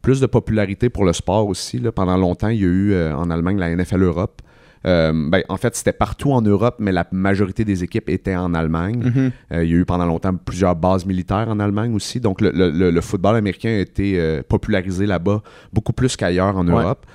Plus 0.01 0.21
de 0.21 0.25
popularité 0.25 0.89
pour 0.89 1.03
le 1.03 1.11
sport 1.11 1.45
aussi. 1.49 1.77
là. 1.77 1.91
Pendant 1.91 2.15
longtemps, 2.15 2.47
il 2.47 2.61
y 2.61 2.63
a 2.63 2.67
eu 2.67 2.93
euh, 2.93 3.13
en 3.13 3.29
Allemagne 3.29 3.57
la 3.57 3.75
NFL 3.75 4.01
Europe, 4.03 4.41
ben, 4.85 5.41
en 5.49 5.57
fait, 5.57 5.75
c'était 5.75 5.91
partout 5.93 6.31
en 6.31 6.41
Europe, 6.43 6.75
mais 6.79 6.91
la 6.93 7.05
majorité 7.11 7.65
des 7.65 7.83
équipes 7.83 8.07
étaient 8.07 8.35
en 8.37 8.53
Allemagne. 8.53 9.01
Mhm. 9.03 9.31
Il 9.63 9.69
y 9.69 9.73
a 9.73 9.77
eu 9.77 9.83
pendant 9.83 10.05
longtemps 10.05 10.33
plusieurs 10.35 10.75
bases 10.75 11.05
militaires 11.05 11.47
en 11.49 11.59
Allemagne 11.59 11.93
aussi. 11.95 12.19
Donc, 12.21 12.39
le, 12.39 12.51
le- 12.51 12.69
le- 12.69 12.91
le 12.91 13.01
football 13.01 13.35
américain 13.35 13.69
a 13.71 13.79
été 13.79 14.41
popularisé 14.47 15.05
là-bas 15.05 15.41
beaucoup 15.73 15.91
plus 15.91 16.15
qu'ailleurs 16.15 16.55
en. 16.55 16.63
Europe. 16.63 17.05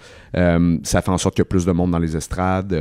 Ça 0.83 1.01
fait 1.01 1.11
en 1.11 1.17
sorte 1.19 1.37
qu'il 1.37 1.43
y 1.43 1.49
a 1.49 1.53
plus 1.55 1.65
de 1.65 1.73
monde 1.73 1.93
dans 1.93 1.99
les 2.01 2.17
estrades, 2.17 2.75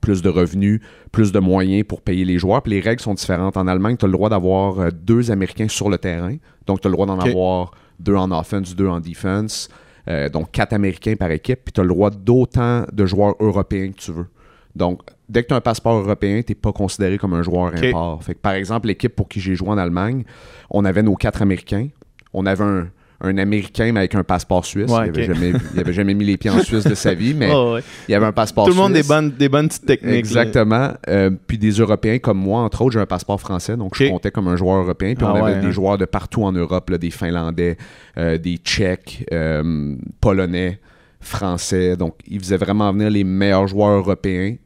plus 0.00 0.22
de 0.22 0.28
revenus, 0.28 0.80
plus 1.12 1.32
de 1.32 1.38
moyens 1.38 1.84
pour 1.86 2.00
payer 2.02 2.24
les 2.24 2.38
joueurs. 2.38 2.62
Puis 2.62 2.72
les 2.72 2.80
règles 2.80 3.00
sont 3.00 3.14
différentes. 3.14 3.56
En 3.56 3.66
Allemagne, 3.66 3.96
tu 3.96 4.04
as 4.04 4.08
le 4.08 4.12
droit 4.12 4.28
d'avoir 4.28 4.80
euh, 4.80 4.90
deux 4.90 5.30
Américains 5.30 5.68
sur 5.68 5.90
le 5.90 5.98
terrain. 5.98 6.36
Donc, 6.66 6.80
tu 6.80 6.86
as 6.86 6.90
le 6.90 6.94
droit 6.94 7.06
d'en 7.06 7.18
avoir 7.18 7.72
deux 7.98 8.16
en 8.16 8.30
offense, 8.32 8.74
deux 8.74 8.88
en 8.88 9.00
defense. 9.00 9.68
Euh, 10.08 10.28
donc, 10.28 10.50
quatre 10.52 10.72
Américains 10.72 11.16
par 11.16 11.30
équipe. 11.30 11.60
Puis 11.64 11.72
tu 11.72 11.80
as 11.80 11.84
le 11.84 11.90
droit 11.90 12.10
d'autant 12.10 12.84
de 12.92 13.06
joueurs 13.06 13.34
européens 13.40 13.90
que 13.90 13.98
tu 13.98 14.12
veux. 14.12 14.26
Donc, 14.74 15.02
dès 15.28 15.42
que 15.42 15.48
tu 15.48 15.54
as 15.54 15.56
un 15.56 15.60
passeport 15.60 15.96
européen, 15.98 16.42
tu 16.42 16.52
n'es 16.52 16.54
pas 16.54 16.72
considéré 16.72 17.18
comme 17.18 17.34
un 17.34 17.42
joueur 17.42 17.72
Ok. 17.74 17.84
import. 17.84 18.22
Fait 18.22 18.34
que, 18.34 18.38
par 18.40 18.52
exemple, 18.52 18.86
l'équipe 18.86 19.14
pour 19.14 19.28
qui 19.28 19.40
j'ai 19.40 19.54
joué 19.54 19.68
en 19.68 19.78
Allemagne, 19.78 20.24
on 20.70 20.84
avait 20.84 21.02
nos 21.02 21.16
quatre 21.16 21.42
Américains. 21.42 21.88
On 22.32 22.46
avait 22.46 22.64
un, 22.64 22.88
un 23.22 23.38
Américain, 23.38 23.90
mais 23.92 24.00
avec 24.00 24.14
un 24.14 24.24
passeport 24.24 24.64
suisse. 24.64 24.90
Ouais, 24.90 25.06
il 25.08 25.12
n'avait 25.12 25.26
jamais, 25.26 25.52
il 25.76 25.92
jamais 25.92 26.14
mis 26.14 26.24
les 26.24 26.36
pieds 26.36 26.50
en 26.50 26.58
Suisse 26.62 26.84
de 26.84 26.94
sa 26.94 27.14
vie, 27.14 27.34
mais 27.34 27.50
Oh, 27.52 27.74
ouais. 27.74 27.82
il 28.08 28.14
avait 28.14 28.26
un 28.26 28.32
passeport 28.32 28.64
Tout 28.64 28.70
le 28.70 28.76
monde 28.76 28.92
des 28.92 29.00
suisse. 29.00 29.08
bonnes, 29.08 29.30
des 29.30 29.48
bonnes 29.48 29.68
petites 29.68 29.86
techniques. 29.86 30.14
Exactement. 30.14 30.92
Euh, 31.08 31.30
puis 31.46 31.58
des 31.58 31.70
Européens 31.72 32.18
comme 32.18 32.38
moi, 32.38 32.60
entre 32.62 32.82
autres, 32.82 32.92
j'ai 32.92 33.00
un 33.00 33.06
passeport 33.06 33.40
français, 33.40 33.76
donc 33.76 33.94
je 33.96 34.08
comptais 34.08 34.30
comme 34.30 34.48
un 34.48 34.56
joueur 34.56 34.82
européen. 34.82 35.14
Puis 35.14 35.26
Ah 35.28 35.32
on 35.32 35.36
avait 35.36 35.54
ouais, 35.54 35.60
des 35.60 35.66
hein. 35.66 35.70
joueurs 35.70 35.98
de 35.98 36.06
partout 36.06 36.44
en 36.44 36.52
Europe, 36.52 36.88
là, 36.90 36.98
des 36.98 37.10
Finlandais, 37.10 37.76
euh, 38.16 38.38
des 38.38 38.56
Tchèques, 38.56 39.26
euh, 39.32 39.96
Polonais, 40.20 40.80
Français. 41.20 41.96
Donc 41.96 42.14
ils 42.26 42.40
faisaient 42.40 42.56
vraiment 42.56 42.90
venir 42.92 43.10
les 43.10 43.24
meilleurs 43.24 43.68
joueurs 43.68 43.98
européens 43.98 44.56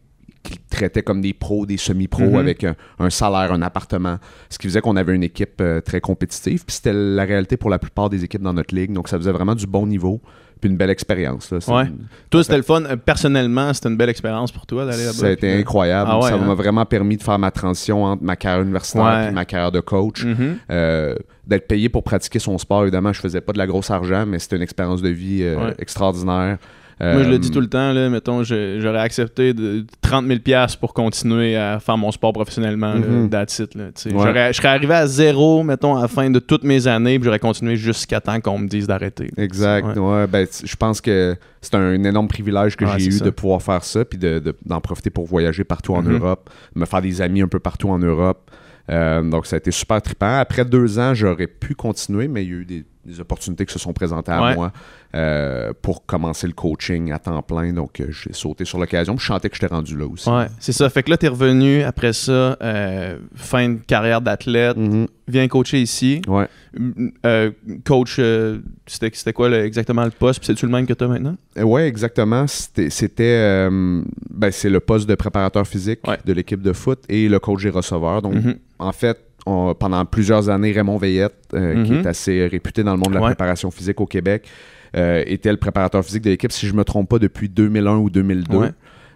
qu'ils 0.44 0.58
traitaient 0.70 1.02
comme 1.02 1.20
des 1.20 1.32
pros, 1.32 1.66
des 1.66 1.76
semi-pros 1.76 2.22
Mhm. 2.30 2.34
avec 2.36 2.62
un, 2.62 2.76
un 3.00 3.10
salaire, 3.10 3.52
un 3.52 3.62
appartement. 3.62 4.18
Ce 4.50 4.58
qui 4.58 4.68
faisait 4.68 4.80
qu'on 4.80 4.94
avait 4.96 5.14
une 5.14 5.24
équipe 5.24 5.60
euh, 5.60 5.80
très 5.80 6.00
compétitive. 6.00 6.64
Puis 6.64 6.76
c'était 6.76 6.92
la 6.92 7.24
réalité 7.24 7.56
pour 7.56 7.70
la 7.70 7.80
plupart 7.80 8.10
des 8.10 8.22
équipes 8.22 8.42
dans 8.42 8.52
notre 8.54 8.72
ligue. 8.74 8.92
Donc 8.92 9.08
ça 9.08 9.18
faisait 9.18 9.32
vraiment 9.32 9.56
du 9.56 9.66
bon 9.66 9.86
niveau. 9.86 10.20
Puis 10.60 10.70
une 10.70 10.76
belle 10.76 10.90
expérience. 10.90 11.50
là. 11.50 11.58
Ouais. 11.68 11.82
une- 11.86 12.06
Toi, 12.30 12.42
c'était 12.44 12.56
le 12.56 12.62
fun. 12.62 12.84
Euh, 12.84 12.96
Personnellement, 12.96 13.74
c'était 13.74 13.88
une 13.88 13.96
belle 13.96 14.08
expérience 14.08 14.52
pour 14.52 14.64
toi 14.66 14.86
d'aller 14.86 15.02
là-bas. 15.04 15.12
ça 15.18 15.26
a 15.26 15.30
été 15.30 15.50
puis, 15.50 15.60
incroyable. 15.60 16.08
Ah 16.12 16.18
ouais, 16.20 16.28
ça 16.30 16.36
hein? 16.36 16.44
m'a 16.46 16.54
vraiment 16.54 16.86
permis 16.86 17.16
de 17.16 17.22
faire 17.22 17.38
ma 17.38 17.50
transition 17.50 18.04
entre 18.04 18.22
ma 18.22 18.36
carrière 18.36 18.62
universitaire 18.62 19.04
Ouais. 19.04 19.28
et 19.28 19.30
ma 19.32 19.44
carrière 19.44 19.72
de 19.72 19.80
coach. 19.80 20.24
mhm. 20.24 20.56
Euh, 20.70 21.14
D'être 21.46 21.66
payé 21.68 21.90
pour 21.90 22.02
pratiquer 22.02 22.38
son 22.38 22.56
sport, 22.56 22.82
évidemment, 22.84 23.12
je 23.12 23.20
faisais 23.20 23.42
pas 23.42 23.52
de 23.52 23.58
la 23.58 23.66
grosse 23.66 23.90
argent, 23.90 24.24
mais 24.26 24.38
c'était 24.38 24.56
une 24.56 24.62
expérience 24.62 25.02
de 25.02 25.10
vie 25.10 25.42
euh, 25.42 25.72
extraordinaire. 25.78 26.56
Moi, 27.12 27.22
je 27.24 27.28
le 27.28 27.34
Euh, 27.34 27.38
dis 27.38 27.50
tout 27.50 27.60
le 27.60 27.66
temps, 27.68 27.92
là, 27.92 28.08
mettons, 28.08 28.42
j'aurais 28.42 29.00
accepté 29.00 29.52
de 29.52 29.84
30 30.00 30.26
000 30.26 30.40
piastres 30.40 30.78
pour 30.78 30.94
continuer 30.94 31.56
à 31.56 31.78
faire 31.80 31.96
mon 31.98 32.10
sport 32.10 32.32
professionnellement, 32.32 32.94
là, 32.94 33.00
Mhm. 33.06 33.30
that's 33.30 33.58
it, 33.58 33.74
là. 33.74 33.84
Ouais. 33.84 34.10
J'aurais- 34.12 34.52
Je 34.52 34.56
serais 34.58 34.68
arrivé 34.68 34.94
à 34.94 35.06
zéro, 35.06 35.62
mettons, 35.62 35.96
à 35.96 36.02
la 36.02 36.08
fin 36.08 36.30
de 36.30 36.38
toutes 36.38 36.64
mes 36.64 36.86
années, 36.86 37.18
puis 37.18 37.24
j'aurais 37.26 37.38
continué 37.38 37.76
jusqu'à 37.76 38.20
temps 38.20 38.40
qu'on 38.40 38.58
me 38.58 38.68
dise 38.68 38.86
d'arrêter. 38.86 39.30
Exact. 39.36 39.96
Ouais. 39.96 39.98
Ouais, 39.98 40.26
ben, 40.26 40.46
je 40.64 40.76
pense 40.76 41.00
que 41.00 41.36
c'est 41.60 41.74
un 41.74 42.02
énorme 42.04 42.28
privilège 42.28 42.76
que 42.76 42.86
j'ai 42.98 43.06
eu 43.06 43.12
ça. 43.12 43.24
de 43.24 43.30
pouvoir 43.30 43.62
faire 43.62 43.84
ça, 43.84 44.04
puis 44.04 44.18
de- 44.18 44.38
de- 44.38 44.56
d'en 44.64 44.80
profiter 44.80 45.10
pour 45.10 45.26
voyager 45.26 45.64
partout 45.64 45.94
en 45.94 46.02
Mhm. 46.02 46.14
Europe, 46.18 46.50
me 46.74 46.84
faire 46.86 47.02
des 47.02 47.20
amis 47.20 47.42
un 47.42 47.48
peu 47.48 47.58
partout 47.58 47.88
en 47.90 47.98
Europe. 47.98 48.50
Euh, 48.90 49.22
donc, 49.22 49.46
ça 49.46 49.56
a 49.56 49.58
été 49.58 49.70
super 49.70 50.02
trippant. 50.02 50.38
Après 50.38 50.64
deux 50.64 50.98
ans, 50.98 51.14
j'aurais 51.14 51.46
pu 51.46 51.74
continuer, 51.74 52.28
mais 52.28 52.44
il 52.44 52.50
y 52.50 52.52
a 52.52 52.56
eu 52.56 52.64
des, 52.66 52.84
des 53.06 53.20
opportunités 53.20 53.66
qui 53.66 53.72
se 53.72 53.78
sont 53.78 53.92
présentées 53.92 54.32
à 54.32 54.42
Ouais. 54.42 54.54
moi 54.54 54.72
euh, 55.14 55.72
pour 55.82 56.04
commencer 56.06 56.46
le 56.46 56.52
coaching 56.54 57.12
à 57.12 57.18
temps 57.18 57.40
plein. 57.42 57.72
Donc, 57.72 58.00
euh, 58.00 58.06
j'ai 58.10 58.32
sauté 58.32 58.64
sur 58.64 58.78
l'occasion. 58.78 59.16
Je 59.16 59.24
sentais 59.26 59.48
que 59.48 59.56
j'étais 59.56 59.72
rendu 59.72 59.96
là 59.96 60.06
aussi. 60.06 60.28
Ouais, 60.28 60.46
c'est 60.58 60.72
ça. 60.72 60.88
Fait 60.90 61.02
que 61.02 61.10
là, 61.10 61.16
t'es 61.16 61.28
revenu 61.28 61.82
après 61.82 62.12
ça, 62.12 62.56
euh, 62.60 63.18
fin 63.36 63.68
de 63.68 63.78
carrière 63.86 64.20
d'athlète, 64.20 64.76
Mhm. 64.76 65.06
viens 65.28 65.46
coacher 65.48 65.80
ici. 65.80 66.20
Ouais. 66.26 66.48
Coach, 67.84 68.20
c'était 68.86 69.32
quoi 69.32 69.48
le- 69.48 69.64
exactement 69.64 70.04
le 70.04 70.10
poste? 70.10 70.40
Puis 70.40 70.46
c'est-tu 70.46 70.66
le 70.66 70.72
même 70.72 70.86
que 70.86 70.92
t'as 70.94 71.06
maintenant? 71.06 71.36
Oui, 71.62 71.82
exactement. 71.82 72.46
C'était, 72.48 73.68
ben, 73.70 74.50
c'est 74.50 74.70
le 74.70 74.80
poste 74.80 75.08
de 75.08 75.14
préparateur 75.14 75.66
physique 75.66 76.00
Ouais. 76.06 76.18
de 76.24 76.32
l'équipe 76.32 76.60
de 76.62 76.72
foot 76.72 77.02
et 77.08 77.28
le 77.28 77.38
coach 77.38 77.62
des 77.62 77.70
receveurs. 77.70 78.22
Donc, 78.22 78.34
Mhm. 78.34 78.54
en 78.78 78.92
fait, 78.92 79.18
on- 79.46 79.74
pendant 79.74 80.04
plusieurs 80.04 80.48
années, 80.48 80.72
Raymond 80.72 80.96
Veillette, 80.98 81.34
euh, 81.54 81.84
qui 81.84 81.92
Mhm. 81.92 82.00
est 82.00 82.06
assez 82.06 82.46
réputé 82.46 82.82
dans 82.82 82.92
le 82.92 82.98
monde 82.98 83.10
de 83.10 83.14
la 83.14 83.20
Ouais. 83.20 83.26
préparation 83.28 83.70
physique 83.70 84.00
au 84.00 84.06
Québec, 84.06 84.46
euh, 84.96 85.22
était 85.26 85.50
le 85.50 85.56
préparateur 85.58 86.04
physique 86.04 86.22
de 86.22 86.30
l'équipe, 86.30 86.52
si 86.52 86.66
je 86.66 86.72
ne 86.72 86.78
me 86.78 86.84
trompe 86.84 87.08
pas, 87.10 87.18
depuis 87.18 87.48
2001 87.48 87.96
ou 87.98 88.10
2002. 88.10 88.56
Ouais. 88.58 88.70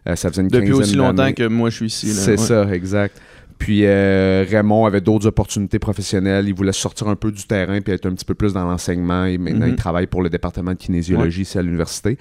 Euh, 0.09 0.17
ça 0.17 0.29
faisait 0.31 0.43
une 0.43 0.49
Depuis 0.49 0.73
aussi 0.73 0.97
longtemps 0.97 1.33
que 1.33 1.47
moi, 1.49 1.71
je 1.71 1.77
suis 1.77 1.87
ici. 1.87 2.09
C'est 2.09 2.33
Ouais. 2.33 2.37
ça, 2.37 2.69
exact. 2.75 3.21
Puis 3.59 3.85
Raymond 3.85 4.87
avait 4.87 5.01
d'autres 5.01 5.27
opportunités 5.27 5.79
professionnelles. 5.81 6.47
Il 6.47 6.55
voulait 6.55 6.73
sortir 6.73 7.09
un 7.09 7.17
peu 7.17 7.33
du 7.33 7.45
terrain 7.45 7.81
puis 7.81 7.93
être 7.93 8.07
un 8.07 8.13
petit 8.13 8.25
peu 8.25 8.35
plus 8.35 8.53
dans 8.53 8.65
l'enseignement. 8.65 9.25
Et 9.25 9.37
maintenant, 9.37 9.67
Mhm. 9.67 9.73
il 9.73 9.77
travaille 9.77 10.07
pour 10.07 10.23
le 10.23 10.31
département 10.31 10.71
de 10.73 10.77
kinésiologie 10.77 11.43
ici 11.43 11.59
à 11.59 11.63
l'université. 11.63 12.19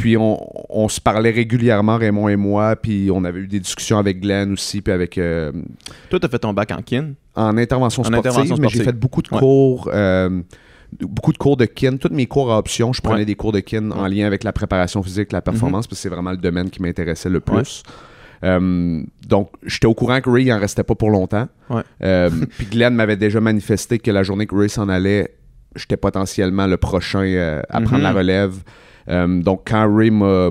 Puis 0.00 0.16
on, 0.16 0.38
on 0.70 0.88
se 0.88 1.00
parlait 1.00 1.30
régulièrement, 1.30 1.96
Raymond 1.98 2.28
et 2.28 2.36
moi. 2.36 2.74
Puis 2.74 3.10
on 3.12 3.22
avait 3.24 3.40
eu 3.40 3.46
des 3.46 3.60
discussions 3.60 3.98
avec 3.98 4.20
Glenn 4.20 4.52
aussi, 4.54 4.80
puis 4.80 4.92
avec 4.92 5.18
euh, 5.18 5.52
Toi, 6.08 6.18
t'as 6.18 6.28
fait 6.28 6.38
ton 6.38 6.52
bac 6.54 6.70
en 6.72 6.80
kin? 6.82 7.10
en 7.36 7.56
intervention 7.58 8.02
En 8.02 8.04
sportive. 8.06 8.54
mais 8.58 8.68
j'ai 8.68 8.82
fait 8.82 8.92
beaucoup 8.98 9.20
de 9.22 9.28
Ouais. 9.30 9.38
cours. 9.38 9.90
euh, 9.92 10.40
beaucoup 11.00 11.32
de 11.32 11.38
cours 11.38 11.56
de 11.56 11.66
kin, 11.66 11.96
tous 11.98 12.12
mes 12.12 12.26
cours 12.26 12.50
à 12.52 12.58
option, 12.58 12.92
je 12.92 13.00
prenais 13.00 13.20
Ouais. 13.20 13.24
des 13.24 13.34
cours 13.36 13.52
de 13.52 13.60
kin 13.60 13.90
en 13.92 14.06
lien 14.08 14.26
avec 14.26 14.42
la 14.42 14.52
préparation 14.52 15.02
physique, 15.02 15.30
la 15.32 15.40
performance, 15.42 15.86
parce 15.86 15.98
que 15.98 16.02
c'est 16.02 16.08
vraiment 16.08 16.32
le 16.32 16.36
domaine 16.38 16.68
qui 16.70 16.82
m'intéressait 16.82 17.28
le 17.30 17.40
plus. 17.40 17.82
Euh, 18.42 19.02
donc, 19.28 19.50
j'étais 19.66 19.86
au 19.86 19.92
courant 19.94 20.20
que 20.22 20.30
Ray 20.30 20.46
il 20.46 20.52
en 20.52 20.58
restait 20.58 20.82
pas 20.82 20.94
pour 20.94 21.10
longtemps. 21.10 21.46
Euh, 22.02 22.30
Puis 22.58 22.66
Glenn 22.66 22.94
m'avait 22.94 23.16
déjà 23.18 23.38
manifesté 23.40 23.98
que 23.98 24.10
la 24.10 24.22
journée 24.22 24.46
que 24.46 24.54
Ray 24.56 24.70
s'en 24.70 24.88
allait, 24.88 25.34
j'étais 25.76 25.98
potentiellement 25.98 26.66
le 26.66 26.78
prochain 26.78 27.60
à 27.68 27.80
prendre 27.82 27.98
Mhm. 27.98 28.02
la 28.02 28.12
relève. 28.12 28.54
Euh, 29.08 29.42
donc, 29.42 29.62
quand 29.66 29.92
Ray 29.94 30.10
m'a- 30.10 30.50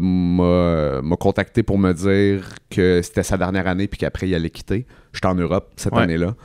contacté 1.19 1.63
pour 1.63 1.77
me 1.77 1.93
dire 1.93 2.49
que 2.69 3.01
c'était 3.01 3.23
sa 3.23 3.37
dernière 3.37 3.67
année 3.67 3.87
puis 3.87 3.97
qu'après 3.97 4.27
il 4.27 4.35
allait 4.35 4.49
quitter, 4.49 4.85
j'étais 5.13 5.27
en 5.27 5.35
Europe 5.35 5.71
cette 5.75 5.93
Ouais. 5.93 6.03
année-là. 6.03 6.35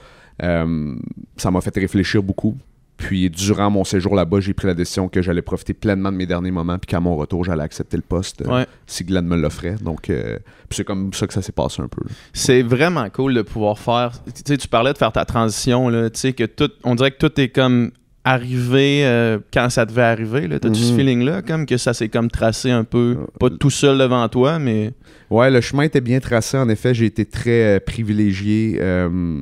Euh, 0.42 0.94
ça 1.37 1.50
m'a 1.50 1.61
fait 1.61 1.75
réfléchir 1.76 2.23
beaucoup. 2.23 2.56
Puis, 2.96 3.28
durant 3.28 3.70
mon 3.70 3.82
séjour 3.82 4.14
là-bas, 4.14 4.38
j'ai 4.38 4.54
pris 4.54 4.68
la 4.68 4.75
décision 4.75 5.08
que 5.08 5.20
j'allais 5.20 5.42
profiter 5.42 5.75
pleinement 5.75 6.12
de 6.12 6.16
mes 6.16 6.26
derniers 6.26 6.52
moments 6.52 6.78
puis 6.78 6.87
qu'à 6.87 7.00
mon 7.00 7.16
retour, 7.16 7.44
j'allais 7.44 7.64
accepter 7.64 7.96
le 7.96 8.04
poste 8.04 8.42
euh, 8.42 8.49
Ouais. 8.61 8.66
si 8.87 9.02
Glenn 9.04 9.26
me 9.26 9.37
l'offrait. 9.37 9.75
Donc, 9.80 10.11
euh, 10.11 10.38
c'est 10.70 10.84
comme 10.84 11.12
ça 11.12 11.26
que 11.26 11.32
ça 11.34 11.42
s'est 11.42 11.52
passé 11.52 11.82
un 11.82 11.88
peu. 11.88 12.02
C'est 12.32 12.62
vraiment 12.62 13.08
cool 13.11 13.34
de 13.34 13.42
pouvoir 13.42 13.78
faire. 13.80 14.12
Tu 14.26 14.42
sais, 14.46 14.56
tu 14.56 14.68
parlais 14.68 14.92
de 14.92 14.99
faire 14.99 15.11
ta 15.12 15.25
transition, 15.25 15.88
là. 15.88 16.08
Tu 16.08 16.20
sais, 16.20 16.32
que 16.34 16.44
tout. 16.44 16.70
On 16.84 16.94
dirait 16.94 17.11
que 17.11 17.18
tout 17.26 17.40
est 17.40 17.49
comme 17.49 17.90
arrivé 18.25 19.04
euh, 19.04 19.38
quand 19.52 19.69
ça 19.71 19.85
devait 19.85 20.02
arriver. 20.02 20.49
T'as-tu 20.59 20.81
ce 20.81 20.93
Mhm. 20.93 20.99
feeling-là, 20.99 21.43
comme 21.43 21.66
que 21.66 21.76
ça 21.76 21.93
s'est 21.95 22.09
comme 22.09 22.31
tracé 22.31 22.71
un 22.71 22.85
peu, 22.85 23.19
pas 23.38 23.50
tout 23.50 23.71
seul 23.71 23.99
devant 23.99 24.26
toi, 24.28 24.59
mais. 24.59 24.93
Ouais, 25.31 25.50
le 25.50 25.61
chemin 25.61 25.83
était 25.85 26.00
bien 26.00 26.21
tracé. 26.21 26.57
En 26.57 26.69
effet, 26.69 26.95
j'ai 26.95 27.07
été 27.07 27.25
très 27.26 27.76
euh, 27.76 27.81
privilégié. 27.81 28.78
Euh, 28.81 29.40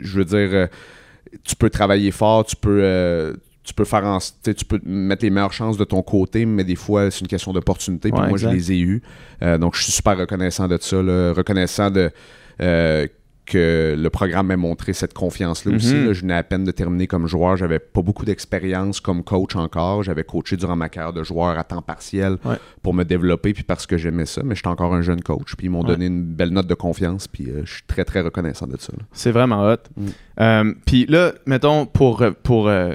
je 0.00 0.18
veux 0.18 0.24
dire, 0.24 0.48
euh, 0.52 0.66
tu 1.44 1.56
peux 1.56 1.70
travailler 1.70 2.10
fort, 2.10 2.44
tu 2.44 2.56
peux, 2.56 2.80
euh, 2.82 3.34
tu 3.62 3.72
peux 3.74 3.84
faire 3.84 4.04
en, 4.04 4.18
tu 4.18 4.64
peux 4.66 4.80
mettre 4.84 5.24
les 5.24 5.30
meilleures 5.30 5.52
chances 5.52 5.76
de 5.78 5.84
ton 5.84 6.02
côté, 6.02 6.44
mais 6.46 6.64
des 6.64 6.76
fois, 6.76 7.10
c'est 7.10 7.20
une 7.20 7.26
question 7.28 7.52
d'opportunité. 7.52 8.10
Ouais, 8.12 8.18
moi, 8.18 8.30
exact. 8.32 8.50
je 8.50 8.54
les 8.56 8.72
ai 8.72 8.80
eues. 8.80 9.02
Euh, 9.42 9.56
donc, 9.58 9.74
je 9.76 9.82
suis 9.84 9.92
super 9.92 10.18
reconnaissant 10.18 10.68
de 10.68 10.76
ça. 10.80 11.02
là. 11.02 11.32
reconnaissant 11.32 11.90
de. 11.90 12.10
Que 13.46 13.94
le 13.98 14.10
programme 14.10 14.46
m'ait 14.46 14.56
montré 14.56 14.92
cette 14.94 15.12
confiance-là 15.12 15.74
aussi. 15.76 15.94
Mhm. 15.94 16.06
là. 16.06 16.12
Je 16.14 16.20
venais 16.22 16.34
à 16.34 16.42
peine 16.42 16.64
de 16.64 16.70
terminer 16.70 17.06
comme 17.06 17.26
joueur. 17.26 17.56
J'avais 17.56 17.78
pas 17.78 18.00
beaucoup 18.00 18.24
d'expérience 18.24 19.00
comme 19.00 19.22
coach 19.22 19.54
encore. 19.56 20.02
J'avais 20.02 20.24
coaché 20.24 20.56
durant 20.56 20.76
ma 20.76 20.88
carrière 20.88 21.12
de 21.12 21.22
joueur 21.22 21.58
à 21.58 21.64
temps 21.64 21.82
partiel 21.82 22.38
Ouais. 22.44 22.56
pour 22.82 22.94
me 22.94 23.04
développer 23.04 23.52
puis 23.52 23.62
parce 23.62 23.86
que 23.86 23.98
j'aimais 23.98 24.24
ça. 24.26 24.40
Mais 24.44 24.54
j'étais 24.54 24.68
encore 24.68 24.94
un 24.94 25.02
jeune 25.02 25.20
coach. 25.22 25.54
Puis 25.56 25.66
ils 25.66 25.70
m'ont 25.70 25.82
Ouais. 25.82 25.88
donné 25.88 26.06
une 26.06 26.24
belle 26.24 26.50
note 26.50 26.66
de 26.66 26.74
confiance. 26.74 27.28
Puis 27.28 27.50
euh, 27.50 27.62
je 27.64 27.72
suis 27.74 27.82
très, 27.86 28.04
très 28.04 28.22
reconnaissant 28.22 28.66
de 28.66 28.76
ça. 28.78 28.92
C'est 29.12 29.30
vraiment 29.32 29.62
hot. 29.70 29.76
Mm. 29.96 30.06
Euh, 30.40 30.74
Puis 30.86 31.04
là, 31.06 31.32
mettons, 31.46 31.84
pour, 31.86 32.24
pour 32.42 32.68
euh, 32.68 32.94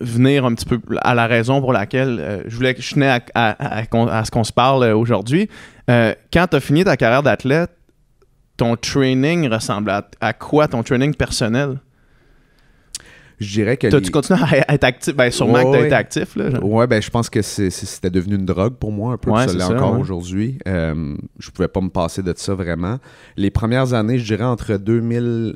venir 0.00 0.44
un 0.44 0.54
petit 0.54 0.64
peu 0.66 0.78
à 1.00 1.14
la 1.16 1.26
raison 1.26 1.60
pour 1.60 1.72
laquelle 1.72 2.44
je 2.46 2.54
voulais 2.54 2.72
que 2.74 2.82
je 2.82 2.94
tenais 2.94 3.08
à, 3.08 3.20
à- 3.34 3.78
à- 3.80 4.24
ce 4.24 4.30
qu'on 4.30 4.44
se 4.44 4.52
parle 4.52 4.84
aujourd'hui, 4.92 5.48
quand 5.88 6.46
tu 6.50 6.56
as 6.56 6.60
fini 6.60 6.84
ta 6.84 6.96
carrière 6.96 7.24
d'athlète, 7.24 7.70
ton 8.58 8.76
training 8.76 9.48
ressemble 9.48 9.88
à, 9.88 10.06
à 10.20 10.34
quoi 10.34 10.68
ton 10.68 10.82
training 10.82 11.14
personnel? 11.14 11.78
Je 13.40 13.52
dirais 13.52 13.76
que. 13.76 13.86
T'as-tu 13.86 14.06
les- 14.06 14.10
continué 14.10 14.40
à 14.66 14.74
être 14.74 14.82
actif? 14.84 15.14
Ben, 15.14 15.30
sûrement 15.30 15.54
que 15.60 15.62
tu 15.62 15.68
Ouais. 15.68 15.86
été 15.86 15.94
actif. 15.94 16.34
Là, 16.34 16.50
genre. 16.50 16.64
Ouais, 16.64 16.86
ben 16.88 17.00
je 17.00 17.08
pense 17.08 17.30
que 17.30 17.40
c'était 17.40 18.10
devenu 18.10 18.34
une 18.34 18.44
drogue 18.44 18.74
pour 18.74 18.90
moi 18.90 19.12
un 19.12 19.16
peu, 19.16 19.30
Ouais, 19.30 19.46
ça 19.46 19.54
l'est 19.54 19.62
encore 19.62 19.92
ouais. 19.94 20.00
aujourd'hui. 20.00 20.58
Euh, 20.66 21.16
je 21.38 21.50
pouvais 21.50 21.68
pas 21.68 21.80
me 21.80 21.88
passer 21.88 22.22
de 22.22 22.34
ça 22.36 22.54
vraiment. 22.54 22.98
Les 23.36 23.50
premières 23.52 23.94
années, 23.94 24.18
je 24.18 24.24
dirais 24.24 24.42
entre 24.44 24.76
2000 24.76 25.54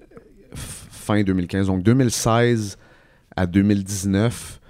f- 0.55 0.57
fin 0.91 1.23
2015, 1.25 1.67
donc 1.67 1.83
2016 1.83 2.79
à 3.37 3.47
2019, 3.47 4.61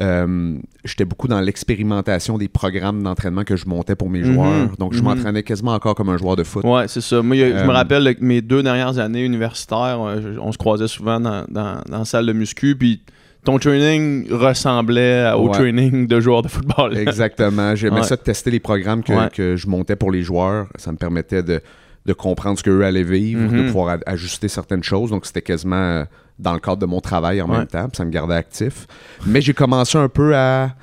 Euh, 0.00 0.56
J'étais 0.84 1.04
beaucoup 1.04 1.28
dans 1.28 1.40
l'expérimentation 1.40 2.38
des 2.38 2.48
programmes 2.48 3.02
d'entraînement 3.02 3.44
que 3.44 3.56
je 3.56 3.66
montais 3.68 3.94
pour 3.94 4.10
mes 4.10 4.20
Mhm. 4.22 4.32
joueurs. 4.34 4.68
Donc, 4.78 4.94
je 4.94 4.98
Mhm. 4.98 5.04
m'entraînais 5.04 5.42
quasiment 5.42 5.74
encore 5.74 5.94
comme 5.94 6.08
un 6.08 6.16
joueur 6.16 6.34
de 6.34 6.42
foot. 6.44 6.64
Ouais, 6.64 6.88
c'est 6.88 7.00
ça. 7.02 7.20
Moi, 7.22 7.36
je 7.36 7.42
Euh, 7.42 7.64
me 7.66 7.70
rappelle 7.72 8.02
là, 8.02 8.14
que 8.14 8.24
mes 8.24 8.40
deux 8.40 8.62
dernières 8.62 8.98
années 8.98 9.24
universitaires, 9.24 9.98
euh, 10.00 10.36
on 10.40 10.50
se 10.50 10.58
croisait 10.58 10.88
souvent 10.88 11.20
dans, 11.20 11.44
dans, 11.48 11.80
dans 11.88 11.98
la 11.98 12.04
salle 12.04 12.26
de 12.26 12.32
muscu, 12.32 12.74
puis 12.74 13.02
ton 13.44 13.58
training 13.58 14.26
ressemblait 14.32 15.30
au 15.36 15.46
Ouais. 15.48 15.52
training 15.52 16.06
de 16.06 16.20
joueur 16.20 16.42
de 16.42 16.48
football. 16.48 16.96
Exactement. 16.96 17.74
J'aimais 17.74 17.96
Ouais. 18.00 18.02
ça 18.02 18.16
de 18.16 18.22
tester 18.22 18.50
les 18.50 18.60
programmes 18.60 19.02
que, 19.04 19.12
Ouais. 19.12 19.28
que 19.32 19.56
je 19.56 19.66
montais 19.68 19.96
pour 19.96 20.10
les 20.10 20.22
joueurs. 20.22 20.66
Ça 20.76 20.90
me 20.90 20.96
permettait 20.96 21.42
de, 21.42 21.60
de 22.06 22.12
comprendre 22.12 22.58
ce 22.58 22.64
qu'eux 22.64 22.82
allaient 22.82 23.02
vivre, 23.04 23.42
Mhm. 23.42 23.58
de 23.58 23.66
pouvoir 23.66 23.98
ajuster 24.06 24.48
certaines 24.48 24.82
choses. 24.82 25.10
Donc, 25.10 25.26
c'était 25.26 25.42
quasiment 25.42 25.76
euh, 25.76 26.04
dans 26.42 26.52
le 26.54 26.60
cadre 26.60 26.78
de 26.78 26.86
mon 26.86 27.00
travail 27.00 27.40
en 27.40 27.48
Ouais. 27.48 27.58
même 27.58 27.66
temps. 27.66 27.88
puis 27.88 27.96
Ça 27.96 28.04
me 28.04 28.10
gardait 28.10 28.34
actif. 28.34 28.86
Mais 29.26 29.40
j'ai 29.40 29.54
commencé 29.54 29.96
un 29.96 30.08
peu 30.08 30.36
à, 30.36 30.74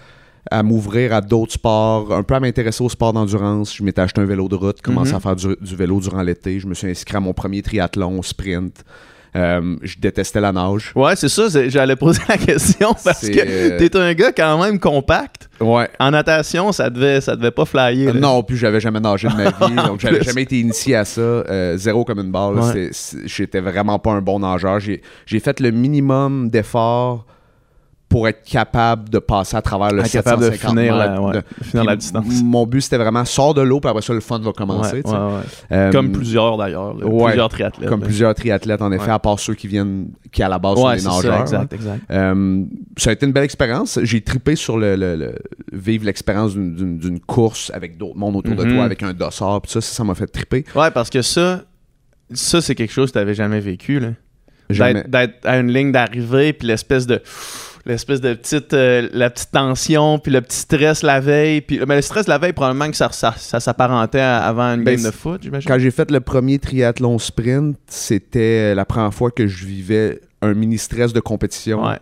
à 0.50 0.64
m'ouvrir 0.64 1.14
à 1.14 1.22
d'autres 1.22 1.54
sports, 1.54 2.12
un 2.14 2.24
peu 2.24 2.34
à 2.36 2.40
m'intéresser 2.40 2.84
au 2.84 2.90
sport 2.90 3.14
d'endurance. 3.14 3.76
Je 3.76 3.84
m'étais 3.84 4.02
acheté 4.02 4.22
un 4.22 4.26
vélo 4.26 4.48
de 4.48 4.56
route, 4.56 4.82
commencé 4.82 5.12
Mhm. 5.12 5.18
à 5.18 5.20
faire 5.20 5.36
du, 5.36 5.48
du 5.62 5.76
vélo 5.76 6.00
durant 6.00 6.22
l'été. 6.22 6.60
Je 6.60 6.68
me 6.68 6.74
suis 6.74 6.88
inscrit 6.90 7.18
à 7.18 7.20
mon 7.20 7.34
premier 7.34 7.62
triathlon, 7.62 8.22
sprint. 8.22 8.84
Euh, 9.36 9.76
je 9.82 9.98
détestais 10.00 10.42
la 10.42 10.52
nage. 10.52 10.92
Ouais, 10.96 11.16
c'est 11.16 11.30
ça. 11.30 11.44
J'allais 11.68 11.96
poser 11.96 12.22
la 12.28 12.38
question 12.38 12.94
parce 13.04 13.28
que 13.28 13.40
euh, 13.40 13.78
t'es 13.78 13.96
un 13.96 14.14
gars 14.14 14.32
quand 14.32 14.62
même 14.64 14.80
compact. 14.80 15.50
Ouais. 15.60 15.88
En 16.00 16.12
natation, 16.12 16.72
ça 16.72 16.90
devait, 16.90 17.22
ça 17.22 17.36
devait 17.36 17.52
pas 17.52 17.66
flyer. 17.66 18.14
là. 18.14 18.20
Non, 18.20 18.44
puis 18.44 18.58
j'avais 18.58 18.80
jamais 18.80 19.00
nagé 19.00 19.28
de 19.28 19.34
ma 19.36 19.50
vie, 19.68 19.76
donc 19.76 20.00
j'avais 20.00 20.24
jamais 20.24 20.44
été 20.44 20.60
initié 20.60 20.96
à 20.96 21.06
ça. 21.06 21.22
Euh, 21.22 21.78
zéro 21.78 22.04
comme 22.06 22.20
une 22.20 22.32
balle. 22.32 22.56
Ouais. 22.60 22.90
J'étais 23.26 23.60
vraiment 23.60 24.00
pas 24.00 24.12
un 24.12 24.22
bon 24.22 24.40
nageur. 24.40 24.80
J'ai 24.80 25.40
fait 25.40 25.60
le 25.60 25.72
minimum 25.72 26.50
d'efforts 26.50 27.26
pour 28.10 28.28
être 28.28 28.42
capable 28.44 29.08
de 29.10 29.20
passer 29.20 29.56
à 29.56 29.62
travers 29.62 29.92
le 29.92 30.02
Être 30.02 30.12
capable 30.12 30.42
de 30.44 30.50
750 30.50 30.78
finir 30.80 30.96
la, 30.96 31.22
ouais, 31.22 31.34
De- 31.34 31.44
finir 31.64 31.84
la 31.86 31.96
distance. 31.96 32.26
Mon 32.44 32.66
but, 32.66 32.82
c'était 32.82 32.98
vraiment 32.98 33.24
sors 33.24 33.54
de 33.54 33.62
l'eau, 33.62 33.80
puis 33.80 33.88
après 33.90 34.02
ça, 34.02 34.14
le 34.16 34.20
fun 34.20 34.40
va 34.40 34.52
commencer. 34.52 34.96
Ouais, 34.98 35.04
tu 35.04 35.10
ouais. 35.12 35.18
Euh, 35.72 35.92
Comme 35.92 36.12
plusieurs 36.12 36.58
d'ailleurs. 36.58 36.96
plusieurs 36.98 37.50
triathlètes. 37.50 37.88
comme 37.88 38.00
là. 38.00 38.06
plusieurs 38.08 38.34
triathlètes, 38.34 38.82
en 38.82 38.92
effet, 38.92 39.12
à 39.12 39.20
part 39.20 39.40
ceux 39.40 39.54
qui 39.54 39.68
viennent, 39.68 40.08
qui 40.32 40.42
à 40.42 40.50
la 40.50 40.58
base 40.58 40.76
sont 40.76 40.90
des 40.90 41.02
nageurs. 41.04 41.22
ça, 41.22 41.42
exact, 41.42 41.74
exact. 41.74 42.02
Euh, 42.10 42.64
ça 42.98 43.12
a 43.12 43.14
été 43.14 43.28
une 43.28 43.32
belle 43.32 43.44
expérience. 43.44 44.00
J'ai 44.02 44.22
tripé 44.22 44.56
sur 44.56 44.78
le, 44.80 44.96
le- 44.96 45.16
le- 45.16 45.36
vivre 45.72 46.06
l'expérience 46.06 46.54
d'une- 46.56 47.20
course 47.20 47.72
avec 47.76 47.98
d'autres 47.98 48.18
mondes 48.18 48.36
autour 48.38 48.56
de 48.56 48.64
toi, 48.64 48.86
avec 48.86 49.04
un 49.04 49.14
dossard, 49.14 49.62
puis 49.62 49.72
ça, 49.72 49.82
ça 49.82 50.04
m'a 50.04 50.16
fait 50.16 50.26
triper. 50.28 50.66
Ouais, 50.76 50.90
parce 50.90 51.12
que 51.12 51.22
ça, 51.22 51.62
ça 52.34 52.60
c'est 52.60 52.74
quelque 52.74 52.92
chose 52.94 53.12
que 53.12 53.34
jamais 53.34 53.60
vécu. 53.60 54.00
là. 54.00 54.10
Jamais. 54.72 54.94
D'être 55.04 55.10
d'être 55.10 55.46
à 55.46 55.58
une 55.60 55.72
ligne 55.72 55.92
d'arrivée, 55.92 56.54
puis 56.54 56.68
l'espèce 56.68 57.08
de 57.08 57.22
l'espèce 57.94 58.22
de 58.22 58.34
petite 58.34 58.74
euh, 58.74 59.08
la 59.14 59.30
petite 59.30 59.52
tension 59.52 60.20
puis 60.20 60.32
le 60.32 60.42
petit 60.42 60.58
stress 60.58 61.04
la 61.04 61.20
veille 61.20 61.62
puis 61.62 61.80
mais 61.88 61.96
le 61.98 62.02
stress 62.02 62.28
la 62.28 62.38
veille 62.38 62.54
probablement 62.54 62.90
que 62.90 62.96
ça, 62.98 63.10
ça, 63.12 63.34
ça 63.38 63.60
s'apparentait 63.60 64.20
à- 64.20 64.40
avant 64.46 64.74
une 64.76 64.84
Ben, 64.84 64.96
game 64.96 65.06
de 65.06 65.12
foot 65.12 65.42
j'imagine 65.44 65.68
Quand 65.68 65.80
j'ai 65.80 65.92
fait 65.92 66.10
le 66.12 66.20
premier 66.20 66.60
triathlon 66.60 67.18
sprint, 67.20 67.78
c'était 67.88 68.74
la 68.76 68.86
première 68.86 69.14
fois 69.14 69.32
que 69.32 69.48
je 69.48 69.66
vivais 69.66 70.22
un 70.42 70.54
mini 70.54 70.78
stress 70.78 71.14
de 71.14 71.20
compétition 71.20 71.86
ouais, 71.86 71.98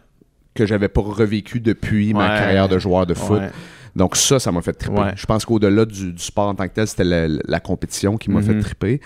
que 0.53 0.65
j'avais 0.65 0.87
pas 0.89 1.01
revécu 1.01 1.59
depuis 1.59 2.13
ma 2.13 2.27
carrière 2.29 2.67
de 2.69 2.77
joueur 2.79 3.05
de 3.05 3.13
foot. 3.13 3.39
ouais. 3.41 3.49
Donc 3.95 4.15
ça, 4.15 4.37
ça 4.39 4.51
m'a 4.51 4.61
fait 4.61 4.73
triper. 4.73 5.11
Je 5.15 5.25
pense 5.25 5.43
qu'au-delà 5.43 5.83
du, 5.85 6.13
du 6.13 6.21
sport 6.23 6.49
en 6.49 6.53
tant 6.55 6.67
que 6.67 6.73
tel, 6.73 6.87
c'était 6.87 7.03
la, 7.03 7.27
la 7.27 7.59
compétition 7.59 8.15
qui 8.17 8.29
m'a 8.29 8.41
Mhm. 8.41 8.45
fait 8.45 8.59
triper. 8.59 9.01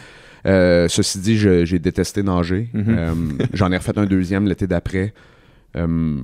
Euh, 0.45 0.87
ceci 0.89 1.19
dit, 1.19 1.37
j'ai 1.37 1.79
détesté 1.79 2.23
nager. 2.23 2.69
Mhm. 2.73 2.85
Euh, 2.89 3.13
J'en 3.53 3.71
ai 3.71 3.77
refait 3.77 3.97
un 3.97 4.05
deuxième 4.05 4.47
l'été 4.47 4.67
d'après. 4.67 5.13
Euh, 5.77 6.17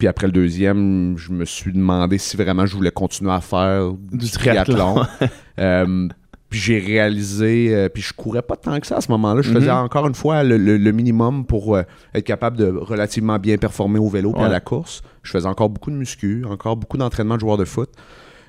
puis 0.00 0.08
après 0.08 0.26
le 0.26 0.32
deuxième, 0.32 1.14
je 1.16 1.30
me 1.30 1.44
suis 1.44 1.72
demandé 1.72 2.18
si 2.18 2.36
vraiment 2.36 2.66
je 2.66 2.74
voulais 2.74 2.90
continuer 2.90 3.30
à 3.30 3.40
faire 3.40 3.92
du, 3.92 4.16
Du 4.18 4.30
triathlon. 4.30 5.04
Euh, 5.60 6.08
puis 6.48 6.58
j'ai 6.58 6.78
réalisé, 6.78 7.72
euh, 7.74 7.88
puis 7.90 8.02
je 8.02 8.12
courais 8.14 8.40
pas 8.42 8.56
tant 8.56 8.80
que 8.80 8.86
ça 8.86 8.96
à 8.96 9.00
ce 9.02 9.10
moment-là. 9.12 9.42
Je 9.42 9.50
Mhm. 9.50 9.54
faisais 9.56 9.70
encore 9.70 10.06
une 10.08 10.14
fois 10.14 10.42
le, 10.42 10.56
le- 10.56 10.78
le 10.78 10.92
minimum 10.92 11.44
pour 11.44 11.76
euh, 11.76 11.82
être 12.14 12.24
capable 12.24 12.56
de 12.56 12.64
relativement 12.66 13.38
bien 13.38 13.56
performer 13.58 13.98
au 14.00 14.08
vélo 14.08 14.32
puis 14.32 14.42
à 14.42 14.48
la 14.48 14.58
course. 14.60 15.02
Je 15.22 15.30
faisais 15.32 15.46
encore 15.46 15.68
beaucoup 15.68 15.90
de 15.90 15.96
muscu, 15.96 16.44
encore 16.48 16.76
beaucoup 16.76 16.96
d'entraînement 16.96 17.34
de 17.36 17.40
joueur 17.40 17.58
de 17.58 17.64
foot. 17.66 17.90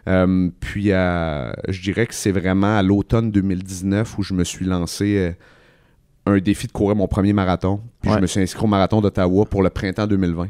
Euh, 0.08 0.50
puis 0.62 0.86
je 0.86 1.82
dirais 1.84 2.08
que 2.08 2.14
c'est 2.16 2.32
vraiment 2.32 2.78
à 2.78 2.82
l'automne 2.82 3.30
2019 3.30 4.18
où 4.18 4.24
je 4.24 4.34
me 4.34 4.46
suis 4.46 4.66
lancé 4.66 5.36
un 6.26 6.38
défi 6.40 6.68
de 6.68 6.72
courir 6.72 6.96
mon 6.96 7.08
premier 7.08 7.34
marathon. 7.34 7.82
Puis 8.02 8.10
Ouais. 8.10 8.18
je 8.18 8.22
me 8.22 8.28
suis 8.28 8.40
inscrit 8.42 8.64
au 8.64 8.68
marathon 8.68 9.02
d'Ottawa 9.02 9.46
pour 9.46 9.62
le 9.64 9.70
printemps 9.70 10.08
2020. 10.08 10.48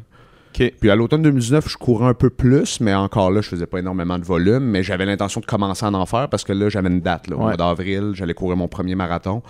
Puis 0.54 0.90
à 0.90 0.96
l'automne 0.96 1.22
2019, 1.22 1.68
je 1.70 1.78
courais 1.78 2.08
un 2.08 2.14
peu 2.14 2.30
plus, 2.30 2.80
mais 2.82 2.94
encore 2.94 3.32
là, 3.32 3.42
je 3.42 3.48
faisais 3.50 3.66
pas 3.66 3.80
énormément 3.80 4.20
de 4.20 4.24
volume, 4.26 4.64
mais 4.64 4.84
j'avais 4.84 5.06
l'intention 5.06 5.42
de 5.42 5.46
commencer 5.46 5.86
à 5.86 5.90
en 5.92 6.06
faire 6.06 6.28
parce 6.30 6.44
que 6.44 6.54
là, 6.54 6.70
j'avais 6.70 6.90
une 6.90 7.02
date. 7.02 7.28
Là, 7.28 7.36
au 7.36 7.40
Ouais. 7.40 7.46
mois 7.46 7.58
d'avril, 7.58 8.12
j'allais 8.14 8.34
courir 8.34 8.58
mon 8.58 8.68
premier 8.68 8.96
marathon. 8.96 9.42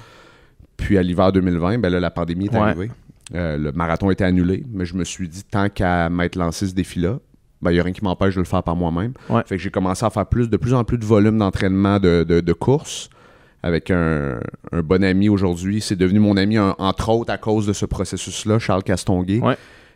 Puis 0.77 0.97
à 0.97 1.03
l'hiver 1.03 1.31
2020, 1.31 1.79
ben 1.79 1.89
là, 1.91 1.99
la 1.99 2.11
pandémie 2.11 2.45
est 2.45 2.53
Ouais. 2.53 2.59
arrivée. 2.59 2.91
Euh, 3.35 3.57
le 3.57 3.71
marathon 3.71 4.09
était 4.11 4.23
annulé, 4.25 4.63
mais 4.73 4.85
je 4.85 4.95
me 4.95 5.03
suis 5.03 5.27
dit, 5.29 5.43
tant 5.43 5.69
qu'à 5.69 6.09
m'être 6.09 6.35
lancé 6.35 6.67
ce 6.67 6.73
défi-là, 6.73 7.19
ben, 7.61 7.71
il 7.71 7.75
n'y 7.75 7.79
a 7.79 7.83
rien 7.83 7.93
qui 7.93 8.03
m'empêche 8.03 8.33
de 8.35 8.39
le 8.39 8.45
faire 8.45 8.63
par 8.63 8.75
moi-même. 8.75 9.13
Ouais. 9.29 9.41
Fait 9.45 9.55
que 9.57 9.61
j'ai 9.61 9.69
commencé 9.69 10.05
à 10.05 10.09
faire 10.09 10.25
plus, 10.25 10.49
de 10.49 10.57
plus 10.57 10.73
en 10.73 10.83
plus 10.83 10.97
de 10.97 11.05
volume 11.05 11.37
d'entraînement 11.37 11.99
de, 11.99 12.25
de, 12.27 12.39
de 12.41 12.53
course 12.53 13.09
avec 13.63 13.91
un, 13.91 14.39
un 14.71 14.81
bon 14.81 15.03
ami 15.03 15.29
aujourd'hui. 15.29 15.79
C'est 15.81 15.95
devenu 15.95 16.19
mon 16.19 16.35
ami, 16.35 16.57
un- 16.57 16.75
entre 16.79 17.09
autres, 17.09 17.31
à 17.31 17.37
cause 17.37 17.67
de 17.67 17.73
ce 17.73 17.85
processus-là, 17.85 18.57
Charles 18.59 18.83
Castonguay. 18.83 19.39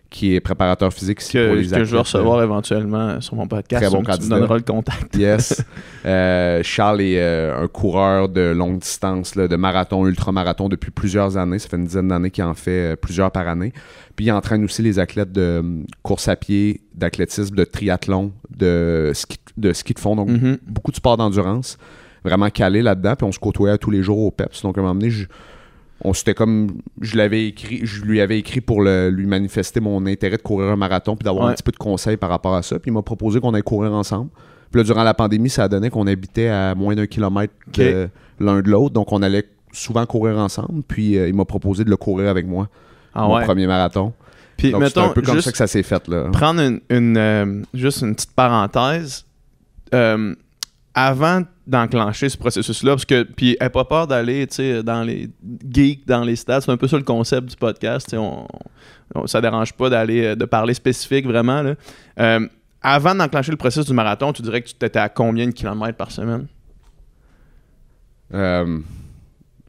Qui 0.09 0.35
est 0.35 0.39
préparateur 0.39 0.93
physique 0.93 1.21
ici 1.21 1.37
pour 1.37 1.55
les 1.55 1.67
que 1.67 1.83
je 1.83 1.91
vais 1.95 1.99
recevoir 1.99 2.41
éventuellement 2.43 3.19
sur 3.21 3.35
mon 3.35 3.47
podcast 3.47 3.83
Très 3.83 3.91
bon 3.91 4.03
tu 4.03 4.11
me 4.23 4.29
donneras 4.29 4.55
le 4.57 4.61
contact 4.63 5.15
Yes. 5.17 5.63
Euh, 6.05 6.61
Charles 6.61 7.01
est 7.01 7.19
euh, 7.19 7.63
un 7.63 7.67
coureur 7.67 8.29
de 8.29 8.51
longue 8.55 8.77
distance, 8.77 9.33
là, 9.33 9.47
de 9.47 9.55
marathon, 9.55 10.05
ultramarathon 10.05 10.69
depuis 10.69 10.91
plusieurs 10.91 11.35
années. 11.35 11.57
Ça 11.57 11.67
fait 11.67 11.77
une 11.77 11.85
dizaine 11.85 12.09
d'années 12.09 12.29
qu'il 12.29 12.43
en 12.43 12.53
fait 12.53 12.93
euh, 12.93 12.95
plusieurs 12.95 13.31
par 13.31 13.47
année. 13.47 13.73
Puis 14.15 14.25
il 14.27 14.31
entraîne 14.31 14.63
aussi 14.63 14.83
les 14.83 14.99
athlètes 14.99 15.31
de 15.31 15.41
euh, 15.41 15.83
course 16.03 16.27
à 16.27 16.35
pied, 16.35 16.81
d'athlétisme, 16.93 17.55
de 17.55 17.63
triathlon, 17.63 18.33
de 18.55 19.11
ski 19.15 19.39
de, 19.57 19.73
ski 19.73 19.95
de 19.95 19.99
fond. 19.99 20.15
Donc 20.15 20.29
Mhm. 20.29 20.57
beaucoup 20.67 20.91
de 20.91 20.97
sport 20.97 21.17
d'endurance. 21.17 21.77
Vraiment 22.23 22.49
calé 22.51 22.83
là-dedans. 22.83 23.15
Puis 23.15 23.25
on 23.25 23.31
se 23.31 23.39
côtoyait 23.39 23.79
tous 23.79 23.89
les 23.89 24.03
jours 24.03 24.19
au 24.19 24.29
PEPS. 24.29 24.61
Donc 24.61 24.77
à 24.77 24.81
un 24.81 24.83
moment 24.83 24.93
donné, 24.95 25.09
je- 25.09 25.25
on 26.05 26.13
s'était 26.13 26.33
comme 26.33 26.69
je 27.01 27.17
l'avais 27.17 27.47
écrit 27.47 27.81
je 27.83 28.01
lui 28.03 28.21
avais 28.21 28.37
écrit 28.39 28.61
pour 28.61 28.81
le- 28.81 29.09
lui 29.09 29.25
manifester 29.25 29.79
mon 29.79 30.05
intérêt 30.05 30.37
de 30.37 30.41
courir 30.41 30.69
un 30.69 30.75
marathon 30.75 31.15
puis 31.15 31.23
d'avoir 31.25 31.45
Ouais. 31.45 31.51
un 31.51 31.55
petit 31.55 31.63
peu 31.63 31.71
de 31.71 31.77
conseils 31.77 32.17
par 32.17 32.29
rapport 32.29 32.55
à 32.55 32.61
ça. 32.63 32.79
Puis 32.79 32.91
il 32.91 32.93
m'a 32.93 33.01
proposé 33.01 33.39
qu'on 33.39 33.53
aille 33.53 33.63
courir 33.63 33.91
ensemble. 33.93 34.29
Puis 34.71 34.79
là 34.79 34.83
durant 34.83 35.03
la 35.03 35.13
pandémie 35.13 35.49
ça 35.49 35.63
a 35.63 35.67
donné 35.67 35.89
qu'on 35.89 36.07
habitait 36.07 36.47
à 36.49 36.75
moins 36.75 36.95
d'un 36.95 37.07
kilomètre 37.07 37.53
l'un 38.39 38.61
de 38.61 38.69
l'autre. 38.69 38.93
Donc 38.93 39.11
on 39.11 39.21
allait 39.21 39.45
souvent 39.71 40.05
courir 40.05 40.37
ensemble. 40.37 40.83
Puis 40.87 41.17
euh, 41.17 41.27
il 41.27 41.33
m'a 41.35 41.45
proposé 41.45 41.83
de 41.83 41.89
le 41.89 41.97
courir 41.97 42.29
avec 42.29 42.45
moi 42.47 42.69
ah 43.13 43.23
mon 43.27 43.35
ouais. 43.35 43.43
premier 43.45 43.67
marathon. 43.67 44.13
Puis 44.57 44.71
donc 44.71 44.81
c'est 44.83 44.85
mettons 44.97 45.09
un 45.09 45.13
peu 45.13 45.21
comme 45.21 45.41
ça 45.41 45.51
que 45.51 45.57
ça 45.57 45.67
s'est 45.67 45.83
fait 45.83 46.07
là. 46.07 46.29
prendre 46.31 46.61
une, 46.61 46.79
une, 46.89 47.17
euh, 47.17 47.61
juste 47.73 48.01
une 48.01 48.15
petite 48.15 48.31
parenthèse 48.33 49.25
euh, 49.93 50.33
avant 50.93 51.41
d'enclencher 51.67 52.29
ce 52.29 52.37
processus-là, 52.37 52.91
parce 52.91 53.05
que, 53.05 53.23
puis, 53.23 53.57
n'aie 53.59 53.69
pas 53.69 53.85
peur 53.85 54.07
d'aller, 54.07 54.47
dans 54.83 55.03
les 55.03 55.29
geeks, 55.71 56.05
dans 56.07 56.23
les 56.23 56.35
stats, 56.35 56.61
c'est 56.61 56.71
un 56.71 56.77
peu 56.77 56.87
ça 56.87 56.97
le 56.97 57.03
concept 57.03 57.49
du 57.49 57.55
podcast, 57.55 58.13
on, 58.17 58.47
on- 59.15 59.27
ça 59.27 59.41
dérange 59.41 59.73
pas 59.73 59.89
d'aller, 59.89 60.25
euh, 60.25 60.35
de 60.35 60.45
parler 60.45 60.73
spécifique, 60.73 61.25
vraiment, 61.25 61.61
là. 61.61 61.73
Euh, 62.19 62.47
avant 62.81 63.15
d'enclencher 63.15 63.49
le 63.51 63.57
processus 63.57 63.87
du 63.87 63.93
marathon, 63.93 64.31
tu 64.31 64.43
dirais 64.43 64.61
que 64.61 64.67
tu 64.69 64.85
étais 64.85 64.99
à 64.99 65.09
combien 65.09 65.47
de 65.47 65.51
kilomètres 65.51 65.97
par 65.97 66.11
semaine? 66.11 66.45
Euh, 68.33 68.79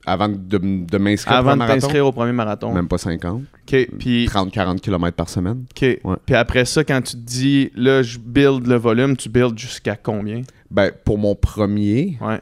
avant 0.06 0.28
de, 0.28 0.36
de 0.58 0.98
m'inscrire 0.98 1.36
Avant 1.36 1.50
un 1.50 1.56
de 1.56 1.66
t'inscrire 1.66 2.06
au 2.06 2.12
premier 2.12 2.32
marathon. 2.32 2.72
même 2.72 2.88
pas 2.88 2.98
50 2.98 3.42
OK, 3.42 3.88
puis... 3.98 4.26
30-40 4.26 4.78
km 4.80 5.16
par 5.16 5.28
semaine 5.28 5.64
OK. 5.70 5.82
Ouais. 5.82 6.16
Puis 6.24 6.34
après 6.34 6.64
ça, 6.64 6.84
quand 6.84 7.02
tu 7.02 7.12
te 7.12 7.22
dis, 7.22 7.70
là, 7.74 8.02
je 8.02 8.18
build 8.18 8.66
le 8.66 8.76
volume, 8.76 9.16
tu 9.16 9.28
build 9.28 9.58
jusqu'à 9.58 9.96
combien? 9.96 10.42
ben 10.70 10.90
pour 11.04 11.18
mon 11.18 11.34
premier 11.34 12.18
Ouais. 12.20 12.40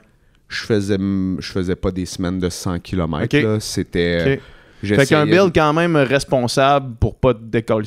je 0.49 0.65
faisais 0.65 0.97
je 0.99 1.53
faisais 1.53 1.77
pas 1.77 1.91
des 1.91 2.07
semaines 2.07 2.39
de 2.39 2.49
100 2.49 2.79
km 2.81 3.59
c'était 3.61 4.35
OK. 4.35 4.41
Fait 4.87 5.07
qu'un 5.07 5.25
build 5.25 5.53
quand 5.55 5.73
même 5.73 5.97
responsable 5.97 6.97
pour 6.97 7.15
pas 7.15 7.33
te 7.33 7.43
décoller. 7.43 7.87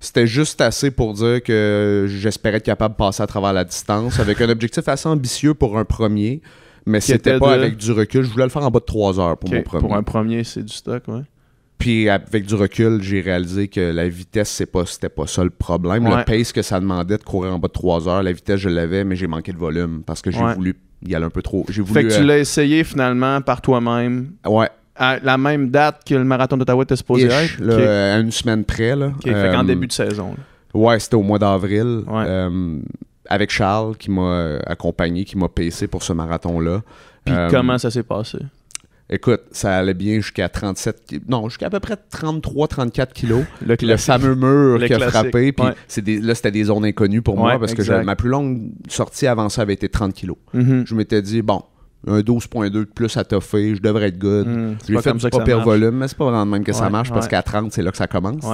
C'était 0.00 0.26
juste 0.26 0.60
assez 0.60 0.90
pour 0.90 1.14
dire 1.14 1.40
que 1.42 2.06
j'espérais 2.08 2.56
être 2.56 2.64
capable 2.64 2.94
de 2.94 2.98
passer 2.98 3.22
à 3.22 3.26
travers 3.28 3.52
la 3.52 3.64
distance 3.64 4.18
avec 4.18 4.40
un 4.40 4.48
objectif 4.48 4.88
assez 4.88 5.08
ambitieux 5.08 5.54
pour 5.54 5.78
un 5.78 5.84
premier 5.84 6.40
mais 6.86 7.00
c'était 7.00 7.38
pas 7.38 7.56
de- 7.56 7.62
avec 7.62 7.76
du 7.76 7.92
recul 7.92 8.22
je 8.24 8.30
voulais 8.30 8.44
le 8.44 8.50
faire 8.50 8.62
en 8.62 8.70
bas 8.70 8.80
de 8.80 8.84
3 8.84 9.18
heures 9.20 9.36
pour 9.38 9.52
mon 9.52 9.62
premier 9.62 9.80
Pour 9.82 9.94
un 9.96 10.02
premier, 10.02 10.44
c'est 10.44 10.62
du 10.62 10.72
stock, 10.72 11.02
ouais. 11.08 11.22
puis 11.78 12.08
avec 12.08 12.46
du 12.46 12.54
recul 12.54 13.02
j'ai 13.02 13.20
réalisé 13.20 13.68
que 13.68 13.80
la 13.80 14.08
vitesse 14.08 14.50
c'est 14.50 14.66
pas 14.66 14.84
c'était 14.86 15.08
pas 15.08 15.26
ça 15.26 15.42
le 15.44 15.50
problème 15.50 16.06
Ouais. 16.06 16.16
le 16.18 16.24
pace 16.24 16.52
que 16.52 16.62
ça 16.62 16.78
demandait 16.80 17.18
de 17.18 17.22
courir 17.22 17.52
en 17.54 17.58
bas 17.58 17.68
de 17.68 17.72
3 17.72 18.08
heures 18.08 18.22
la 18.22 18.32
vitesse 18.32 18.60
je 18.60 18.68
l'avais 18.68 19.04
mais 19.04 19.16
j'ai 19.16 19.26
manqué 19.26 19.52
de 19.52 19.58
volume 19.58 20.02
parce 20.06 20.22
que 20.22 20.30
j'ai 20.30 20.42
Ouais. 20.42 20.54
voulu 20.54 20.74
y 21.06 21.14
aller 21.14 21.24
un 21.24 21.30
peu 21.30 21.42
trop 21.42 21.66
j'ai 21.68 21.82
voulu 21.82 21.94
Fait 21.94 22.06
que 22.08 22.14
tu 22.14 22.20
euh, 22.20 22.24
l'as 22.24 22.38
essayé 22.38 22.84
finalement 22.84 23.40
par 23.40 23.60
toi-même 23.60 24.32
ouais 24.46 24.68
à 24.94 25.18
la 25.20 25.38
même 25.38 25.70
date 25.70 26.02
que 26.06 26.14
le 26.14 26.22
marathon 26.24 26.56
d'Ottawa 26.58 26.82
était 26.84 26.96
supposé 26.96 27.26
ish, 27.26 27.32
être? 27.58 27.60
là, 27.64 28.14
à 28.14 28.18
une 28.20 28.30
semaine 28.30 28.62
près 28.62 28.94
là 28.94 29.06
Ok, 29.06 29.24
fait 29.24 29.32
qu'en 29.52 29.60
Euh, 29.60 29.64
début 29.64 29.86
de 29.86 29.92
saison. 29.92 30.28
là. 30.36 30.80
Ouais, 30.80 31.00
c'était 31.00 31.16
au 31.16 31.22
mois 31.22 31.38
d'avril. 31.38 32.02
Ouais. 32.06 32.24
euh, 32.26 32.78
avec 33.28 33.50
Charles 33.50 33.96
qui 33.96 34.10
m'a 34.10 34.22
euh, 34.22 34.58
accompagné, 34.66 35.24
qui 35.24 35.36
m'a 35.38 35.48
pacé 35.48 35.86
pour 35.86 36.02
ce 36.02 36.12
marathon-là. 36.12 36.82
Puis 37.24 37.34
Euh, 37.34 37.48
comment 37.50 37.78
ça 37.78 37.90
s'est 37.90 38.02
passé? 38.02 38.38
Écoute, 39.10 39.42
ça 39.50 39.76
allait 39.76 39.92
bien 39.94 40.14
jusqu'à 40.16 40.48
37, 40.48 41.04
ki- 41.06 41.20
non, 41.28 41.48
jusqu'à 41.48 41.66
à 41.66 41.70
peu 41.70 41.80
près 41.80 41.96
33-34 42.10 43.12
kilos. 43.12 43.44
Le 43.66 43.76
Puis 43.76 43.86
le 43.86 43.96
fameux 43.98 44.34
mur 44.34 44.78
Le 44.78 44.86
qui 44.86 44.94
a 44.94 44.96
classique, 44.96 45.12
frappé, 45.14 45.52
puis 45.52 45.66
ouais. 45.66 45.72
c'est 45.86 46.02
des- 46.02 46.18
là, 46.20 46.34
c'était 46.34 46.50
des 46.50 46.64
zones 46.64 46.84
inconnues 46.84 47.20
pour 47.20 47.36
moi 47.36 47.58
parce 47.58 47.74
que 47.74 47.82
exact. 47.82 48.04
ma 48.04 48.16
plus 48.16 48.30
longue 48.30 48.70
sortie 48.88 49.26
avant 49.26 49.48
ça 49.50 49.62
avait 49.62 49.74
été 49.74 49.88
30 49.88 50.14
kilos. 50.14 50.38
Mhm. 50.54 50.84
Je 50.86 50.94
m'étais 50.94 51.20
dit, 51.20 51.42
bon, 51.42 51.62
un 52.06 52.20
12.2 52.20 52.70
de 52.70 52.84
plus 52.84 53.14
à 53.18 53.24
toffer, 53.24 53.74
je 53.76 53.82
devrais 53.82 54.08
être 54.08 54.18
good. 54.18 54.46
Mm, 54.48 54.76
J'ai 54.88 54.96
fait 54.96 55.02
comme 55.10 55.18
du 55.18 55.22
ça 55.22 55.30
que 55.30 55.36
marche. 55.36 55.64
volume, 55.64 55.96
mais 55.98 56.08
c'est 56.08 56.16
pas 56.16 56.24
vraiment 56.24 56.46
même 56.46 56.64
que 56.64 56.72
ça 56.72 56.88
marche 56.88 57.10
parce 57.12 57.28
qu'à 57.28 57.42
30, 57.42 57.72
c'est 57.72 57.82
là 57.82 57.90
que 57.90 57.96
ça 57.98 58.06
commence. 58.06 58.44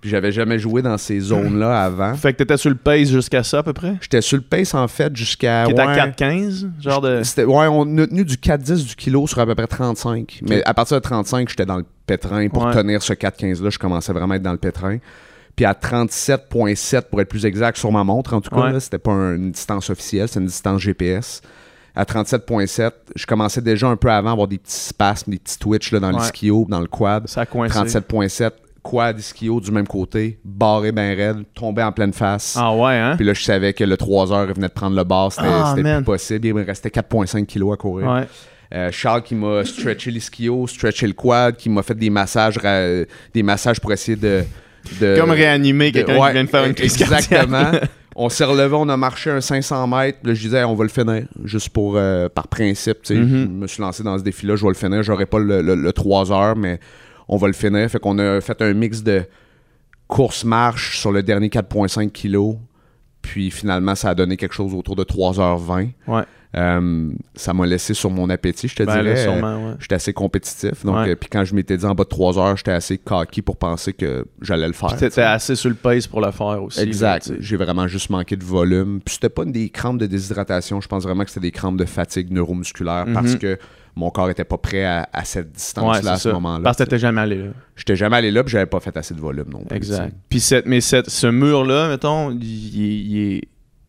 Puis 0.00 0.08
j'avais 0.08 0.32
jamais 0.32 0.58
joué 0.58 0.80
dans 0.80 0.96
ces 0.96 1.20
zones-là 1.20 1.82
avant. 1.84 2.14
Fait 2.14 2.32
que 2.32 2.38
t'étais 2.38 2.56
sur 2.56 2.70
le 2.70 2.76
pace 2.76 3.08
jusqu'à 3.10 3.42
ça 3.42 3.58
à 3.58 3.62
peu 3.62 3.74
près? 3.74 3.96
J'étais 4.00 4.22
sur 4.22 4.38
le 4.38 4.42
pace 4.42 4.72
en 4.74 4.88
fait 4.88 5.14
jusqu'à. 5.14 5.64
Qui 5.66 5.74
ouais, 5.74 5.80
à 5.80 6.08
4,15? 6.08 6.70
Genre 6.80 7.00
de. 7.02 7.22
C'était- 7.22 7.44
ouais, 7.44 7.66
on 7.70 7.98
a 7.98 8.06
tenu 8.06 8.24
du 8.24 8.36
4-10 8.36 8.86
du 8.86 8.94
kilo 8.96 9.26
sur 9.26 9.38
à 9.40 9.46
peu 9.46 9.54
près 9.54 9.66
35. 9.66 10.40
Mais 10.48 10.64
à 10.64 10.72
partir 10.72 10.96
de 10.96 11.02
35, 11.02 11.48
j'étais 11.50 11.66
dans 11.66 11.76
le 11.76 11.84
pétrin. 12.06 12.48
Pour 12.48 12.64
Ouais. 12.64 12.72
tenir 12.74 13.02
ce 13.02 13.12
4-15-là, 13.12 13.68
je 13.68 13.78
commençais 13.78 14.12
vraiment 14.14 14.32
à 14.32 14.36
être 14.36 14.42
dans 14.42 14.52
le 14.52 14.58
pétrin. 14.58 14.96
Puis 15.54 15.66
à 15.66 15.74
37,7 15.74 17.10
pour 17.10 17.20
être 17.20 17.28
plus 17.28 17.44
exact 17.44 17.76
sur 17.76 17.92
ma 17.92 18.02
montre, 18.04 18.32
en 18.34 18.40
tout 18.40 18.50
cas, 18.50 18.62
Ouais. 18.62 18.72
là, 18.72 18.80
c'était 18.80 18.98
pas 18.98 19.12
un- 19.12 19.34
une 19.36 19.50
distance 19.52 19.90
officielle, 19.90 20.28
c'est 20.28 20.40
une 20.40 20.46
distance 20.46 20.80
GPS. 20.80 21.42
À 21.94 22.04
37,7, 22.06 22.94
je 23.16 23.26
commençais 23.26 23.60
déjà 23.60 23.88
un 23.88 23.96
peu 23.96 24.10
avant 24.10 24.30
à 24.30 24.32
avoir 24.32 24.48
des 24.48 24.58
petits 24.58 24.72
spasmes, 24.80 25.32
des 25.32 25.38
petits 25.38 25.58
twitches 25.58 25.92
là, 25.92 26.00
dans 26.00 26.12
Ouais. 26.14 26.20
l'ischio, 26.32 26.66
dans 26.68 26.80
le 26.80 26.86
quad. 26.86 27.28
Ça 27.28 27.42
a 27.42 27.46
coincé. 27.46 27.74
37,7, 27.74 28.54
quad 28.82 29.18
ischio 29.18 29.60
du 29.60 29.70
même 29.70 29.86
côté, 29.86 30.38
barré 30.44 30.92
bien 30.92 31.14
raide, 31.14 31.44
tombé 31.54 31.82
en 31.82 31.92
pleine 31.92 32.12
face. 32.12 32.56
Ah 32.58 32.74
ouais, 32.74 32.94
hein? 32.96 33.14
Puis 33.16 33.24
là, 33.26 33.34
je 33.34 33.42
savais 33.42 33.72
que 33.72 33.84
le 33.84 33.96
3 33.96 34.32
heures 34.32 34.46
venait 34.54 34.68
de 34.68 34.72
prendre 34.72 34.96
le 34.96 35.04
bar. 35.04 35.32
C'était 35.32 35.46
Ah, 35.48 35.74
plus 35.76 36.04
possible. 36.04 36.46
Il 36.46 36.54
me 36.54 36.64
restait 36.64 36.88
4,5 36.90 37.44
kilos 37.46 37.74
à 37.74 37.76
courir. 37.76 38.08
Ouais. 38.10 38.22
Euh, 38.72 38.90
Charles 38.92 39.22
qui 39.22 39.34
m'a 39.34 39.64
stretché 39.64 40.10
l'ischio, 40.10 40.66
stretché 40.66 41.06
le 41.06 41.12
quad, 41.12 41.56
qui 41.56 41.68
m'a 41.68 41.82
fait 41.82 41.94
des 41.96 42.08
massages, 42.10 42.58
des 43.34 43.42
massages 43.42 43.80
pour 43.80 43.92
essayer 43.92 44.16
de. 44.16 44.44
de- 45.00 45.16
Comme 45.18 45.30
réanimer 45.32 45.90
quelqu'un 45.92 46.18
ouais, 46.18 46.28
qui 46.28 46.32
vient 46.34 46.44
de 46.44 46.48
faire 46.48 46.64
une 46.64 46.74
crise 46.74 47.00
Exactement. 47.02 47.72
on 48.14 48.28
s'est 48.28 48.44
relevé, 48.44 48.74
on 48.78 48.88
a 48.88 48.96
marché 48.96 49.30
un 49.30 49.40
500 49.40 49.86
mètres. 49.88 50.18
Là, 50.22 50.34
je 50.34 50.40
disais, 50.40 50.62
on 50.64 50.74
va 50.74 50.84
le 50.84 50.88
finir. 50.90 51.24
Juste 51.44 51.70
pour, 51.70 51.94
euh, 51.96 52.28
par 52.28 52.46
principe. 52.48 52.98
Mhm. 53.10 53.16
Je 53.28 53.46
me 53.48 53.66
suis 53.66 53.82
lancé 53.82 54.02
dans 54.04 54.16
ce 54.18 54.22
défi-là. 54.22 54.54
Je 54.56 54.62
vais 54.62 54.68
le 54.68 54.74
finir. 54.74 55.02
J'aurai 55.02 55.26
pas 55.26 55.38
le, 55.40 55.62
le- 55.62 55.74
le 55.74 55.92
3 55.92 56.30
heures, 56.32 56.56
mais 56.56 56.78
on 57.30 57.36
va 57.38 57.46
le 57.46 57.52
finir. 57.54 57.88
Fait 57.88 57.98
qu'on 58.00 58.18
a 58.18 58.40
fait 58.42 58.60
un 58.60 58.74
mix 58.74 59.02
de 59.02 59.22
course-marche 60.08 60.98
sur 60.98 61.12
le 61.12 61.22
dernier 61.22 61.48
4,5 61.48 62.10
kilos. 62.10 62.56
Puis 63.22 63.50
finalement, 63.50 63.94
ça 63.94 64.10
a 64.10 64.14
donné 64.14 64.36
quelque 64.36 64.54
chose 64.54 64.74
autour 64.74 64.96
de 64.96 65.04
3h20. 65.04 65.90
Ouais. 66.08 66.22
Euh, 66.56 67.10
ça 67.36 67.52
m'a 67.54 67.64
laissé 67.64 67.94
sur 67.94 68.10
mon 68.10 68.28
appétit, 68.28 68.66
je 68.66 68.74
te 68.74 68.82
Ben 68.82 69.02
dirais. 69.02 69.28
Ouais. 69.28 69.74
J'étais 69.78 69.94
assez 69.94 70.12
compétitif. 70.12 70.84
Donc, 70.84 70.96
Ouais. 70.96 71.10
euh, 71.10 71.14
puis 71.14 71.28
quand 71.30 71.44
je 71.44 71.54
m'étais 71.54 71.76
dit 71.76 71.84
en 71.84 71.94
bas 71.94 72.02
de 72.02 72.08
3 72.08 72.38
heures, 72.40 72.56
j'étais 72.56 72.72
assez 72.72 72.98
cocky 72.98 73.40
pour 73.42 73.56
penser 73.56 73.92
que 73.92 74.24
j'allais 74.40 74.66
le 74.66 74.72
faire. 74.72 74.96
T'étais 74.96 75.20
assez 75.22 75.54
sur 75.54 75.68
le 75.68 75.76
pace 75.76 76.08
pour 76.08 76.20
le 76.22 76.32
faire 76.32 76.60
aussi. 76.64 76.80
Exact. 76.80 77.32
J'ai 77.38 77.56
vraiment 77.56 77.86
juste 77.86 78.10
manqué 78.10 78.34
de 78.34 78.42
volume. 78.44 79.00
Puis 79.04 79.14
c'était 79.14 79.28
pas 79.28 79.44
des 79.44 79.68
crampes 79.68 79.98
de 79.98 80.06
déshydratation. 80.06 80.80
Je 80.80 80.88
pense 80.88 81.04
vraiment 81.04 81.22
que 81.22 81.30
c'était 81.30 81.40
des 81.46 81.52
crampes 81.52 81.76
de 81.76 81.84
fatigue 81.84 82.32
neuromusculaire 82.32 83.06
parce 83.14 83.34
Mhm. 83.34 83.38
que 83.38 83.58
mon 83.96 84.10
corps 84.10 84.30
était 84.30 84.44
pas 84.44 84.58
prêt 84.58 84.84
à, 84.84 85.08
à 85.12 85.24
cette 85.24 85.52
distance-là 85.52 86.12
à 86.12 86.16
ce 86.16 86.28
moment-là. 86.30 86.62
Parce 86.64 86.76
que 86.78 86.84
t'étais 86.84 86.98
jamais 86.98 87.20
allé 87.20 87.36
là. 87.36 87.50
J'étais 87.76 87.96
jamais 87.96 88.16
allé 88.16 88.30
là, 88.30 88.42
puis 88.44 88.52
j'avais 88.52 88.66
pas 88.66 88.80
fait 88.80 88.96
assez 88.96 89.14
de 89.14 89.20
volume 89.20 89.48
non 89.50 89.64
plus. 89.64 89.76
Exact. 89.76 90.14
Puis 90.28 90.40
cette, 90.40 90.66
mais 90.66 90.80
cette, 90.80 91.10
ce 91.10 91.26
mur-là, 91.26 91.88
mettons, 91.88 92.30
il, 92.30 93.18
est. 93.36 93.40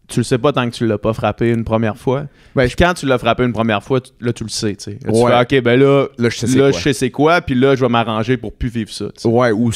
Tu 0.08 0.20
le 0.20 0.24
sais 0.26 0.38
pas 0.38 0.52
tant 0.52 0.70
que 0.70 0.76
tu 0.76 0.86
l'as 0.86 0.98
pas 0.98 1.14
frappé 1.14 1.52
une 1.52 1.64
première 1.64 1.96
fois. 1.98 2.26
Ben, 2.54 2.68
quand 2.78 2.94
tu 2.96 3.06
l'as 3.06 3.18
frappé 3.18 3.46
une 3.46 3.54
première 3.54 3.82
fois, 3.82 4.02
tu- 4.02 4.12
là, 4.20 4.34
tu 4.34 4.44
le 4.44 4.50
sais, 4.50 4.76
tu 4.76 4.84
sais. 4.84 5.00
Là, 5.06 5.12
tu 5.14 5.20
Ouais. 5.20 5.32
fais, 5.46 5.58
OK, 5.60 5.64
ben 5.64 5.80
là, 5.80 6.08
Là, 6.18 6.28
je 6.30 6.38
sais 6.38 6.92
c'est 6.94 7.12
quoi. 7.12 7.40
puis 7.40 7.56
là, 7.56 7.76
je 7.76 7.82
vais 7.82 7.88
m'arranger 7.90 8.36
pour 8.36 8.52
plus 8.52 8.68
vivre 8.68 8.92
ça. 8.92 9.06
tu 9.06 9.22
sais. 9.22 9.28
Ouais, 9.30 9.52
ou, 9.54 9.72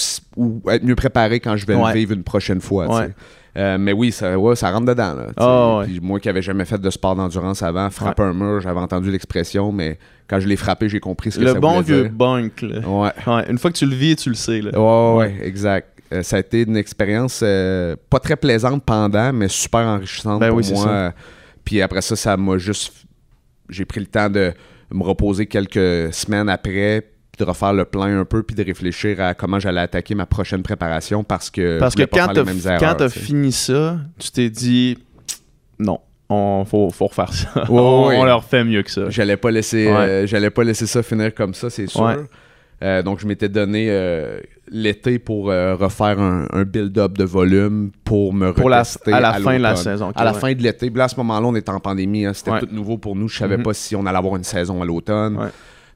être 0.70 0.84
mieux 0.84 0.96
préparé 0.96 1.40
quand 1.40 1.56
je 1.56 1.66
vais 1.66 1.76
Ouais. 1.76 1.94
le 1.94 2.00
vivre 2.00 2.12
une 2.12 2.24
prochaine 2.24 2.60
fois. 2.60 2.86
tu 2.88 2.94
Ouais. 2.94 3.06
sais. 3.08 3.14
Euh, 3.58 3.78
mais 3.78 3.94
oui, 3.94 4.12
ça, 4.12 4.38
ouais, 4.38 4.56
ça 4.56 4.70
rentre 4.72 4.88
dedans. 4.88 5.14
Là. 5.16 5.28
Ah, 5.38 5.78
ouais. 5.80 5.86
Puis 5.86 6.00
moi 6.02 6.20
qui 6.20 6.28
avais 6.28 6.42
jamais 6.42 6.66
fait 6.66 6.78
de 6.80 6.90
sport 6.90 7.16
d'endurance 7.16 7.64
avant, 7.64 7.90
frapper 7.90 8.24
un 8.24 8.34
mur, 8.34 8.60
j'avais 8.62 8.80
entendu 8.80 9.12
l'expression, 9.12 9.72
mais 9.72 9.98
quand 10.28 10.40
je 10.42 10.48
l'ai 10.48 10.58
frappé, 10.58 10.90
j'ai 10.90 11.00
compris 11.00 11.32
ce 11.32 11.40
que 11.40 11.44
Le 11.46 11.54
ça 11.54 11.60
bon 11.60 11.82
voulait 11.82 11.84
vieux 11.84 12.02
dire. 12.04 12.12
bunk, 12.12 12.62
là. 12.62 12.80
Ouais. 12.88 13.12
Ouais, 13.28 13.46
une 13.50 13.58
fois 13.58 13.72
que 13.72 13.78
tu 13.78 13.86
le 13.86 13.96
vis, 13.96 14.18
tu 14.18 14.30
le 14.30 14.36
sais, 14.36 14.60
là. 14.62 15.16
Ouais, 15.16 15.36
exact. 15.42 15.88
Euh, 16.14 16.22
ça 16.22 16.36
a 16.36 16.40
été 16.40 16.64
une 16.64 16.78
expérience 16.78 17.40
euh, 17.44 17.96
pas 18.10 18.20
très 18.20 18.36
plaisante 18.36 18.84
pendant, 18.84 19.32
mais 19.34 19.48
super 19.48 19.82
enrichissante 19.82 20.40
Ben 20.40 20.50
pour 20.50 20.58
oui, 20.58 20.72
moi. 20.74 21.14
Puis 21.64 21.82
après 21.82 22.02
ça, 22.02 22.16
ça 22.16 22.38
m'a 22.38 22.58
juste. 22.58 22.94
J'ai 23.70 23.86
pris 23.86 24.00
le 24.02 24.06
temps 24.06 24.30
de 24.30 24.54
me 24.92 25.02
reposer 25.04 25.48
quelques 25.48 26.14
semaines 26.14 26.50
après, 26.50 27.04
puis 27.36 27.44
de 27.46 27.50
refaire 27.50 27.74
le 27.74 27.86
plein 27.86 28.20
un 28.20 28.26
peu, 28.26 28.44
puis 28.44 28.56
de 28.56 28.64
réfléchir 28.64 29.20
à 29.22 29.34
comment 29.34 29.60
j'allais 29.60 29.82
attaquer 29.82 30.16
ma 30.16 30.26
prochaine 30.26 30.64
préparation 30.64 31.24
parce 31.24 31.50
que. 31.50 31.80
Parce 31.80 31.96
que 31.96 32.04
quand 32.04 32.28
tu 32.34 33.10
sais. 33.10 33.20
fini 33.20 33.52
ça, 33.52 33.98
tu 34.20 34.32
t'es 34.32 34.50
dit, 34.50 34.98
non, 35.80 36.00
on 36.30 36.64
faut, 36.66 36.90
faut 36.92 37.08
refaire 37.08 37.34
ça. 37.34 37.50
Ouais, 37.64 37.66
on, 37.70 38.08
ouais. 38.08 38.18
on 38.18 38.24
leur 38.24 38.44
fait 38.44 38.64
mieux 38.64 38.84
que 38.84 38.92
ça. 38.92 39.10
J'allais 39.10 39.38
pas 39.38 39.52
laisser, 39.52 39.88
Ouais. 39.88 39.94
euh, 39.94 40.28
j'allais 40.28 40.50
pas 40.50 40.64
laisser 40.64 40.88
ça 40.88 41.04
finir 41.04 41.34
comme 41.34 41.54
ça, 41.54 41.70
c'est 41.70 41.88
sûr. 41.88 42.26
Euh, 42.84 43.02
donc 43.02 43.20
je 43.20 43.26
m'étais 43.28 43.48
donné 43.48 43.88
euh, 43.90 44.38
l'été 44.70 45.18
pour 45.18 45.50
euh, 45.50 45.76
refaire 45.76 46.20
un, 46.20 46.46
un 46.52 46.64
build-up 46.66 47.18
de 47.18 47.24
volume 47.24 47.92
pour 48.04 48.34
me 48.34 48.52
Pour 48.52 48.70
la- 48.70 48.84
à 49.08 49.20
la 49.22 49.34
fin 49.36 49.56
de 49.58 49.62
la 49.64 49.78
saison, 49.78 50.12
à 50.14 50.24
la 50.26 50.34
ouais. 50.34 50.40
fin 50.40 50.54
de 50.54 50.62
l'été. 50.62 50.90
Là, 50.90 51.06
à 51.06 51.08
ce 51.08 51.16
moment-là, 51.18 51.48
on 51.48 51.56
était 51.56 51.70
en 51.70 51.80
pandémie. 51.80 52.26
hein, 52.26 52.34
C'était 52.34 52.52
Ouais. 52.52 52.60
tout 52.60 52.68
nouveau 52.72 52.98
pour 52.98 53.16
nous. 53.16 53.30
Je 53.30 53.38
savais 53.38 53.56
Mhm. 53.58 53.64
pas 53.64 53.74
si 53.74 53.96
on 53.96 54.06
allait 54.06 54.18
avoir 54.18 54.36
une 54.36 54.44
saison 54.44 54.82
à 54.82 54.86
l'automne. 54.86 55.38
Ouais. 55.38 55.48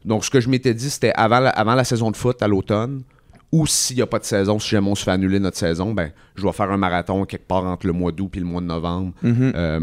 Donc 0.05 0.23
ce 0.25 0.29
que 0.29 0.39
je 0.39 0.49
m'étais 0.49 0.73
dit, 0.73 0.89
c'était 0.89 1.11
avant 1.15 1.39
la, 1.39 1.49
avant 1.49 1.75
la 1.75 1.83
saison 1.83 2.11
de 2.11 2.15
foot 2.17 2.41
à 2.41 2.47
l'automne, 2.47 3.01
ou 3.51 3.65
s'il 3.65 3.95
n'y 3.95 4.01
a 4.01 4.07
pas 4.07 4.19
de 4.19 4.23
saison, 4.25 4.59
si 4.59 4.69
jamais 4.69 4.89
on 4.89 4.95
se 4.95 5.03
fait 5.03 5.11
annuler 5.11 5.39
notre 5.39 5.57
saison, 5.57 5.93
ben 5.93 6.11
je 6.35 6.41
dois 6.43 6.53
faire 6.53 6.69
un 6.71 6.77
marathon 6.77 7.25
quelque 7.25 7.47
part 7.47 7.65
entre 7.65 7.87
le 7.87 7.93
mois 7.93 8.11
d'août 8.11 8.31
et 8.35 8.39
le 8.39 8.45
mois 8.45 8.61
de 8.61 8.67
novembre 8.67 9.11
Mhm. 9.23 9.51
euh, 9.55 9.79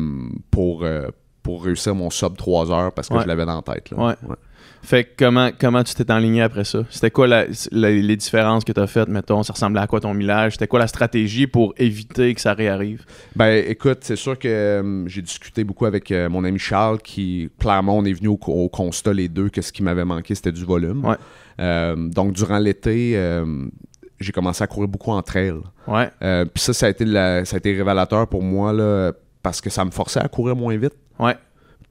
pour, 0.50 0.84
euh, 0.84 1.08
pour 1.42 1.64
réussir 1.64 1.94
mon 1.94 2.08
sub 2.10 2.36
3 2.36 2.70
heures 2.70 2.92
parce 2.92 3.08
que 3.08 3.14
Ouais. 3.14 3.22
je 3.22 3.26
l'avais 3.28 3.44
dans 3.44 3.56
la 3.56 3.62
tête. 3.62 3.90
là. 3.90 3.96
Ouais. 4.06 4.14
Fait 4.86 5.02
que 5.02 5.10
comment, 5.24 5.50
comment 5.58 5.82
tu 5.82 5.94
t'es 5.96 6.12
enligné 6.12 6.42
après 6.42 6.62
ça? 6.64 6.84
C'était 6.90 7.10
quoi 7.10 7.26
la- 7.26 7.46
la- 7.72 7.90
les 7.90 8.16
différences 8.16 8.62
que 8.64 8.70
tu 8.70 8.78
as 8.78 8.86
faites, 8.86 9.08
mettons? 9.08 9.42
Ça 9.42 9.52
ressemblait 9.52 9.80
à 9.80 9.88
quoi 9.88 9.98
ton 9.98 10.14
millage? 10.14 10.52
C'était 10.52 10.68
quoi 10.68 10.78
la 10.78 10.86
stratégie 10.86 11.48
pour 11.48 11.74
éviter 11.76 12.32
que 12.34 12.40
ça 12.40 12.54
réarrive? 12.54 13.04
Ben 13.34 13.64
écoute, 13.66 13.98
c'est 14.02 14.14
sûr 14.14 14.38
que 14.38 14.46
euh, 14.46 15.08
j'ai 15.08 15.22
discuté 15.22 15.64
beaucoup 15.64 15.86
avec 15.86 16.12
euh, 16.12 16.28
mon 16.28 16.44
ami 16.44 16.60
Charles 16.60 16.98
qui, 16.98 17.50
clairement, 17.58 17.98
on 17.98 18.04
est 18.04 18.12
venu 18.12 18.28
au, 18.28 18.38
au 18.46 18.68
constat 18.68 19.12
les 19.12 19.28
deux 19.28 19.48
que 19.48 19.60
ce 19.60 19.72
qui 19.72 19.82
m'avait 19.82 20.04
manqué, 20.04 20.36
c'était 20.36 20.52
du 20.52 20.64
volume. 20.64 21.04
Ouais. 21.04 21.16
Euh, 21.58 21.96
donc 21.96 22.32
durant 22.32 22.58
l'été, 22.58 23.20
j'ai 24.20 24.30
commencé 24.30 24.62
à 24.62 24.68
courir 24.68 24.88
beaucoup 24.88 25.10
en 25.10 25.20
trail. 25.22 25.54
Ouais. 25.88 26.10
Euh, 26.22 26.44
Puis 26.44 26.62
ça, 26.62 26.72
ça 26.72 26.86
a, 26.86 26.90
été 26.90 27.04
la- 27.04 27.44
ça 27.44 27.56
a 27.56 27.58
été 27.58 27.74
révélateur 27.76 28.28
pour 28.28 28.42
moi 28.42 28.72
là, 28.72 29.10
parce 29.42 29.60
que 29.60 29.68
ça 29.68 29.84
me 29.84 29.90
forçait 29.90 30.20
à 30.20 30.28
courir 30.28 30.54
moins 30.54 30.76
vite. 30.76 30.94
Ouais. 31.18 31.34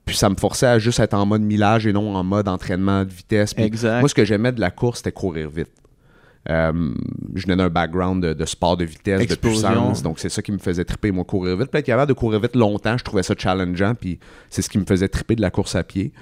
Puis 0.05 0.15
ça 0.15 0.29
me 0.29 0.35
forçait 0.35 0.67
à 0.67 0.77
juste 0.79 0.99
être 0.99 1.13
en 1.15 1.25
mode 1.25 1.41
millage 1.41 1.87
et 1.87 1.93
non 1.93 2.15
en 2.15 2.23
mode 2.23 2.47
entraînement 2.47 3.03
de 3.03 3.09
vitesse. 3.09 3.53
Puis 3.53 3.63
Exact. 3.63 4.01
moi, 4.01 4.09
ce 4.09 4.13
que 4.15 4.23
j'aimais 4.25 4.51
de 4.51 4.59
la 4.59 4.69
course, 4.71 4.97
c'était 4.99 5.11
courir 5.11 5.49
vite. 5.49 5.71
Euh, 6.47 6.93
je 7.33 7.41
venais 7.43 7.55
d'un 7.55 7.69
background 7.69 8.23
de, 8.23 8.33
de 8.33 8.45
sport 8.45 8.77
de 8.77 8.85
vitesse, 8.85 9.19
Explosion. 9.19 9.67
de 9.69 9.73
puissance, 9.75 10.03
donc 10.03 10.19
c'est 10.19 10.29
ça 10.29 10.43
qui 10.43 10.51
me 10.51 10.59
faisait 10.59 10.85
triper, 10.85 11.09
moi, 11.11 11.23
courir 11.23 11.57
vite. 11.57 11.71
Puis 11.71 11.79
être 11.79 11.85
capable 11.87 12.09
de 12.09 12.13
courir 12.13 12.39
vite 12.39 12.55
longtemps, 12.55 12.97
je 12.99 13.03
trouvais 13.03 13.23
ça 13.23 13.33
challengeant, 13.35 13.95
puis 13.95 14.19
c'est 14.51 14.61
ce 14.61 14.69
qui 14.69 14.77
me 14.77 14.85
faisait 14.85 15.07
triper 15.07 15.35
de 15.35 15.41
la 15.41 15.49
course 15.49 15.75
à 15.75 15.83
pied. 15.83 16.13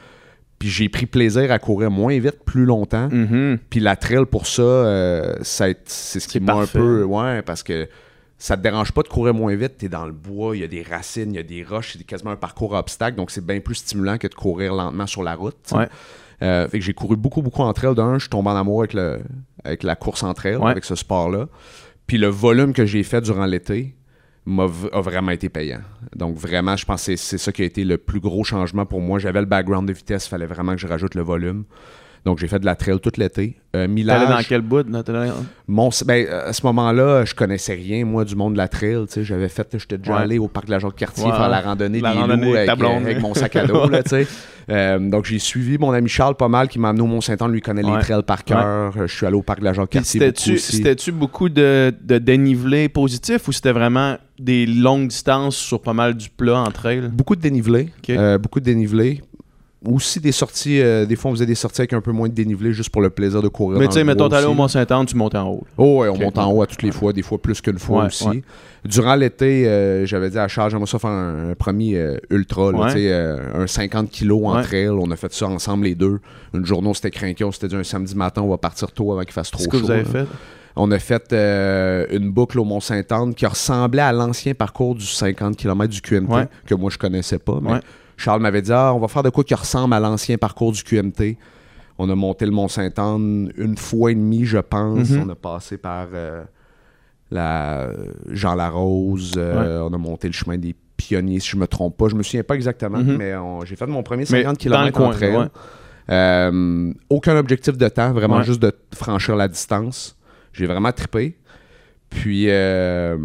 Puis 0.60 0.70
j'ai 0.70 0.88
pris 0.88 1.08
plaisir 1.08 1.52
à 1.52 1.60
courir 1.60 1.92
moins 1.92 2.18
vite, 2.20 2.38
plus 2.46 2.64
longtemps. 2.64 3.10
Mhm. 3.12 3.58
Puis 3.70 3.82
la 3.82 3.98
trail, 3.98 4.26
pour 4.32 4.48
ça, 4.48 4.62
euh, 4.62 5.36
ça 5.42 5.66
c'est 5.84 6.22
ce 6.22 6.28
qui 6.30 6.40
m'a 6.40 6.54
un 6.54 6.68
peu... 6.68 7.04
Ouais, 7.04 7.42
parce 7.42 7.62
que 7.64 7.90
ça 8.46 8.58
te 8.58 8.62
dérange 8.62 8.92
pas 8.92 9.04
de 9.04 9.08
courir 9.08 9.34
moins 9.34 9.56
vite. 9.56 9.78
T'es 9.78 9.88
dans 9.88 10.06
le 10.06 10.12
bois, 10.12 10.58
il 10.58 10.60
y 10.60 10.64
a 10.66 10.68
des 10.68 10.82
racines, 10.84 11.32
il 11.32 11.38
y 11.38 11.40
a 11.40 11.44
des 11.44 11.64
roches, 11.64 11.94
c'est 11.98 12.04
quasiment 12.04 12.32
un 12.32 12.36
parcours 12.36 12.76
à 12.76 12.80
obstacles, 12.80 13.16
donc 13.16 13.32
c'est 13.32 13.46
bien 13.46 13.62
plus 13.62 13.76
stimulant 13.76 14.18
que 14.18 14.28
de 14.28 14.36
courir 14.36 14.74
lentement 14.74 15.08
sur 15.08 15.24
la 15.24 15.34
route. 15.36 15.56
tu. 15.66 15.76
Ouais. 15.76 15.88
Euh, 16.42 16.68
fait 16.68 16.80
que 16.80 16.84
j'ai 16.84 16.94
couru 16.94 17.16
beaucoup, 17.16 17.42
beaucoup 17.42 17.62
en 17.62 17.72
trail. 17.72 17.96
D'un, 17.96 18.16
je 18.16 18.24
suis 18.24 18.30
tombé 18.30 18.50
en 18.50 18.58
amour 18.58 18.80
avec, 18.82 18.94
le, 18.94 19.22
avec 19.64 19.82
la 19.84 19.96
course 19.96 20.24
en 20.24 20.34
trail, 20.34 20.58
Ouais. 20.58 20.72
avec 20.72 20.84
ce 20.84 20.96
sport-là. 20.96 21.48
Puis 22.06 22.18
le 22.18 22.28
volume 22.28 22.74
que 22.74 22.86
j'ai 22.86 23.04
fait 23.04 23.22
durant 23.22 23.46
l'été 23.46 23.96
m'a 24.46 24.66
a 24.92 25.00
vraiment 25.00 25.32
été 25.32 25.48
payant. 25.48 25.80
Donc 26.14 26.36
vraiment, 26.36 26.76
je 26.76 26.84
pense 26.86 27.00
que 27.00 27.06
c'est- 27.16 27.16
c'est 27.30 27.38
ça 27.38 27.54
qui 27.54 27.62
a 27.62 27.66
été 27.66 27.86
le 27.86 27.98
plus 27.98 28.20
gros 28.20 28.44
changement 28.44 28.86
pour 28.86 29.00
moi. 29.00 29.20
J'avais 29.20 29.40
le 29.40 29.46
background 29.46 29.88
de 29.88 29.94
vitesse, 29.94 30.26
il 30.26 30.30
fallait 30.30 30.48
vraiment 30.48 30.74
que 30.74 30.80
je 30.82 30.88
rajoute 30.88 31.16
le 31.16 31.22
volume. 31.22 31.64
Donc, 32.26 32.40
j'ai 32.40 32.48
fait 32.48 32.60
de 32.60 32.66
la 32.66 32.76
trail 32.76 33.00
tout 33.02 33.12
l'été. 33.18 33.58
Euh, 33.76 33.86
T'allais 33.88 34.28
dans 34.28 34.40
quel 34.48 34.62
bout? 34.62 34.86
mon, 35.68 35.90
ben, 36.06 36.28
à 36.30 36.54
ce 36.54 36.66
moment-là, 36.66 37.26
je 37.26 37.34
connaissais 37.34 37.74
rien, 37.74 38.06
moi, 38.06 38.24
du 38.24 38.36
monde 38.36 38.54
de 38.54 38.58
la 38.58 38.68
trail. 38.70 39.06
J'avais 39.18 39.50
fait, 39.50 39.68
j'étais 39.78 39.98
déjà 39.98 40.14
Ouais. 40.16 40.22
allé 40.22 40.38
au 40.38 40.48
parc 40.48 40.68
de 40.68 40.72
la 40.72 40.80
Jacques-Cartier 40.80 41.26
Ouais. 41.26 41.32
faire 41.32 41.50
la 41.50 41.60
randonnée 41.60 42.00
La 42.00 42.14
des 42.14 42.20
randonnée 42.20 42.46
loups 42.46 42.56
avec 42.56 42.70
avec, 42.70 43.20
mon 43.22 43.34
sac 43.34 43.56
à 43.58 43.66
dos. 43.66 43.90
là. 43.90 44.02
Euh, 44.70 44.98
donc, 44.98 45.26
j'ai 45.26 45.40
suivi 45.40 45.78
mon 45.78 45.92
ami 45.92 46.08
Charles 46.08 46.36
pas 46.36 46.48
mal 46.48 46.70
qui 46.70 46.80
m'a 46.80 46.88
amené 46.88 47.04
au 47.04 47.08
Mont-Saint-Anne. 47.08 47.52
Lui 47.52 47.60
connaît 47.60 47.84
Ouais. 47.84 47.98
les 47.98 48.02
trails 48.02 48.24
par 48.24 48.46
cœur. 48.46 48.64
Euh, 48.66 48.92
Je 49.08 49.14
suis 49.14 49.26
allé 49.26 49.36
au 49.36 49.42
parc 49.42 49.60
de 49.60 49.66
la 49.66 49.74
Jacques-Cartier 49.74 50.32
C'était-tu 50.58 51.12
beaucoup 51.12 51.50
de, 51.50 51.94
de 52.02 52.18
dénivelé 52.18 52.88
positif 52.88 53.46
ou 53.50 53.52
c'était 53.52 53.74
vraiment 53.74 54.16
des 54.40 54.66
longues 54.66 55.10
distances 55.10 55.58
sur 55.58 55.82
pas 55.82 55.92
mal 55.92 56.14
du 56.16 56.30
plat 56.30 56.60
en 56.60 56.72
trail? 56.72 57.10
Beaucoup 57.12 57.36
de 57.36 57.42
dénivelé. 57.42 57.90
Euh, 58.12 58.38
beaucoup 58.38 58.62
de 58.62 58.66
dénivelé. 58.66 59.22
Aussi 59.86 60.20
des 60.22 60.32
sorties, 60.32 60.80
euh, 60.82 61.06
des 61.06 61.16
fois 61.18 61.32
on 61.32 61.34
faisait 61.34 61.46
des 61.46 61.56
sorties 61.56 61.82
avec 61.82 61.92
un 61.94 62.00
peu 62.00 62.12
moins 62.12 62.30
de 62.30 62.34
dénivelé 62.34 62.72
juste 62.72 62.90
pour 62.90 63.02
le 63.02 63.10
plaisir 63.10 63.42
de 63.42 63.50
courir. 63.50 63.80
Mais 63.80 63.88
tu 63.88 63.94
sais, 63.94 64.04
mettons, 64.04 64.30
t'allais 64.30 64.46
au. 64.48 64.54
Mont-Saint-Anne, 64.54 65.06
tu 65.06 65.16
montes 65.18 65.36
en 65.36 65.50
haut. 65.50 65.64
Oh 65.78 66.00
ouais, 66.02 66.08
on 66.10 66.18
monte 66.18 66.38
en 66.38 66.50
haut 66.52 66.62
à 66.62 66.68
toutes 66.68 66.84
les 66.84 66.92
fois, 66.92 67.12
des 67.12 67.22
fois 67.22 67.38
plus 67.38 67.60
qu'une 67.60 67.80
fois 67.80 68.02
Ouais, 68.02 68.08
aussi. 68.08 68.28
ouais. 68.28 68.44
Durant 68.86 69.16
l'été, 69.16 69.68
euh, 69.68 70.06
j'avais 70.06 70.30
dit 70.30 70.38
à 70.38 70.48
Charles, 70.48 70.72
j'aimerais 70.72 70.88
ça 70.88 71.00
faire 71.00 71.10
un, 71.10 71.52
un 71.52 71.56
premier 71.56 71.98
euh, 71.98 72.18
ultra, 72.30 72.72
là, 72.72 72.94
un 73.56 73.68
50 73.68 74.10
kilos 74.10 74.42
en 74.46 74.62
trail. 74.62 74.90
On 74.90 75.10
a 75.12 75.16
fait 75.16 75.34
ça 75.34 75.48
ensemble 75.48 75.86
les 75.86 75.96
deux. 75.96 76.20
Une 76.54 76.66
journée, 76.66 76.88
on 76.88 76.94
s'était 76.94 77.12
craqué, 77.12 77.44
on 77.44 77.52
s'était 77.52 77.68
dit 77.68 77.76
un 77.76 77.84
samedi 77.84 78.16
matin, 78.16 78.42
on 78.42 78.50
va 78.50 78.58
partir 78.58 78.92
tôt 78.92 79.12
avant 79.12 79.22
qu'il 79.24 79.32
fasse 79.34 79.52
trop 79.52 79.60
C'est 79.60 79.66
ce 79.66 79.70
que 79.70 79.78
chaud. 79.80 79.86
vous 79.86 79.92
avez 79.92 80.04
là. 80.04 80.10
fait? 80.10 80.26
On 80.76 80.90
a 80.92 80.98
fait 81.00 81.32
euh, 81.34 82.06
une 82.12 82.32
boucle 82.32 82.60
au 82.60 82.64
Mont-Saint-Anne 82.64 83.36
qui 83.36 83.46
ressemblait 83.46 84.02
à 84.02 84.12
l'ancien 84.12 84.54
parcours 84.56 84.96
du 84.96 85.06
50 85.06 85.56
km 85.56 85.92
du 85.94 86.02
QMT, 86.02 86.30
Ouais. 86.32 86.48
que 86.66 86.74
moi 86.76 86.90
je 86.90 86.98
connaissais 86.98 87.38
pas. 87.40 87.60
Mais 87.62 87.74
Ouais. 87.74 87.80
Charles 88.18 88.42
m'avait 88.42 88.62
dit 88.62 88.72
ah, 88.74 88.92
on 88.96 89.00
va 89.00 89.08
faire 89.08 89.24
de 89.24 89.30
quoi 89.30 89.44
qui 89.44 89.54
ressemble 89.54 89.94
à 89.94 90.00
l'ancien 90.00 90.38
parcours 90.38 90.72
du 90.72 90.84
QMT. 90.84 91.38
On 92.00 92.10
a 92.10 92.16
monté 92.16 92.46
le 92.46 92.52
Mont-Saint-Anne 92.52 93.52
une 93.56 93.78
fois 93.78 94.12
et 94.12 94.16
demie, 94.16 94.46
je 94.46 94.58
pense. 94.58 95.12
Mhm. 95.12 95.24
On 95.26 95.30
a 95.30 95.36
passé 95.36 95.78
par 95.78 96.08
euh, 96.14 96.44
la 97.30 97.90
Jean 98.32 98.56
Larose. 98.56 99.34
euh, 99.38 99.82
On 99.82 99.94
a 99.94 99.98
monté 99.98 100.28
le 100.28 100.34
chemin 100.34 100.58
des 100.58 100.76
pionniers, 100.98 101.40
si 101.40 101.50
je 101.50 101.58
me 101.58 101.68
trompe 101.68 101.98
pas. 101.98 102.08
Je 102.10 102.16
me 102.16 102.24
souviens 102.24 102.44
pas 102.44 102.56
exactement, 102.56 102.98
Mhm. 102.98 103.18
mais 103.18 103.34
j'ai 103.66 103.76
fait 103.76 103.86
mon 103.88 104.02
premier 104.04 104.22
Mais 104.32 104.44
50 104.44 104.68
dans 104.70 104.84
le 104.84 104.92
km 104.92 105.20
coin. 105.20 105.50
Euh, 106.10 106.94
aucun 107.10 107.38
objectif 107.38 107.78
de 107.78 107.88
temps, 107.88 108.12
vraiment 108.12 108.42
juste 108.44 108.62
de 108.62 108.72
franchir 108.94 109.36
la 109.36 109.48
distance. 109.48 110.18
J'ai 110.54 110.66
vraiment 110.68 110.92
trippé. 110.92 111.38
Puis 112.10 112.46
euh, 112.50 113.18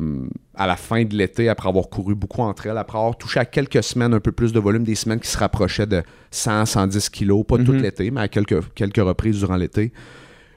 à 0.54 0.66
la 0.66 0.76
fin 0.76 1.04
de 1.04 1.14
l'été, 1.14 1.50
après 1.50 1.68
avoir 1.68 1.88
couru 1.90 2.14
beaucoup 2.14 2.40
entre 2.40 2.66
elles, 2.66 2.78
après 2.78 2.96
avoir 2.96 3.16
touché 3.18 3.38
à 3.38 3.44
quelques 3.44 3.82
semaines 3.82 4.14
un 4.14 4.20
peu 4.20 4.32
plus 4.32 4.52
de 4.52 4.58
volume, 4.58 4.82
des 4.82 4.94
semaines 4.94 5.20
qui 5.20 5.28
se 5.28 5.36
rapprochaient 5.36 5.86
de 5.86 6.02
100, 6.30 6.64
110 6.64 7.10
kilos, 7.10 7.44
pas 7.46 7.58
tout 7.58 7.72
Mhm. 7.74 7.82
l'été, 7.82 8.10
mais 8.10 8.22
à 8.22 8.28
quelques, 8.28 8.72
quelques 8.74 8.96
reprises 8.96 9.38
durant 9.40 9.56
l'été, 9.56 9.92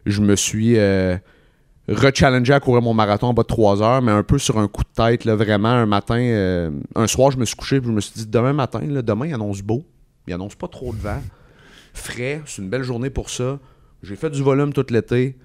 je 0.06 0.22
me 0.22 0.38
suis 0.38 0.78
euh, 0.78 1.18
rechallengé 1.90 2.54
à 2.54 2.62
courir 2.62 2.82
mon 2.82 2.94
marathon 2.94 3.28
en 3.28 3.34
bas 3.34 3.44
de 3.44 3.48
3 3.48 3.82
heures, 3.84 4.02
mais 4.02 4.14
un 4.14 4.24
peu 4.24 4.38
sur 4.38 4.58
un 4.60 4.70
coup 4.70 4.84
de 4.84 4.90
tête, 4.96 5.26
là, 5.26 5.36
vraiment, 5.36 5.68
un 5.70 5.86
matin, 5.86 6.18
euh, 6.20 6.72
un 6.96 7.08
soir, 7.08 7.32
je 7.32 7.38
me 7.38 7.44
suis 7.44 7.58
couché, 7.58 7.82
puis 7.82 7.90
je 7.90 7.94
me 7.94 8.00
suis 8.00 8.14
dit, 8.16 8.28
demain 8.28 8.54
matin, 8.54 8.80
là, 8.88 9.02
demain, 9.02 9.28
il 9.28 9.34
annonce 9.34 9.62
beau, 9.62 9.84
il 10.26 10.34
annonce 10.34 10.56
pas 10.56 10.70
trop 10.70 10.94
de 10.94 11.00
vent, 11.00 11.22
frais, 11.94 12.42
c'est 12.46 12.62
une 12.62 12.70
belle 12.70 12.84
journée 12.84 13.10
pour 13.10 13.30
ça, 13.30 13.60
j'ai 14.04 14.16
fait 14.16 14.30
du 14.30 14.42
volume 14.42 14.72
tout 14.72 14.86
l'été, 14.90 15.38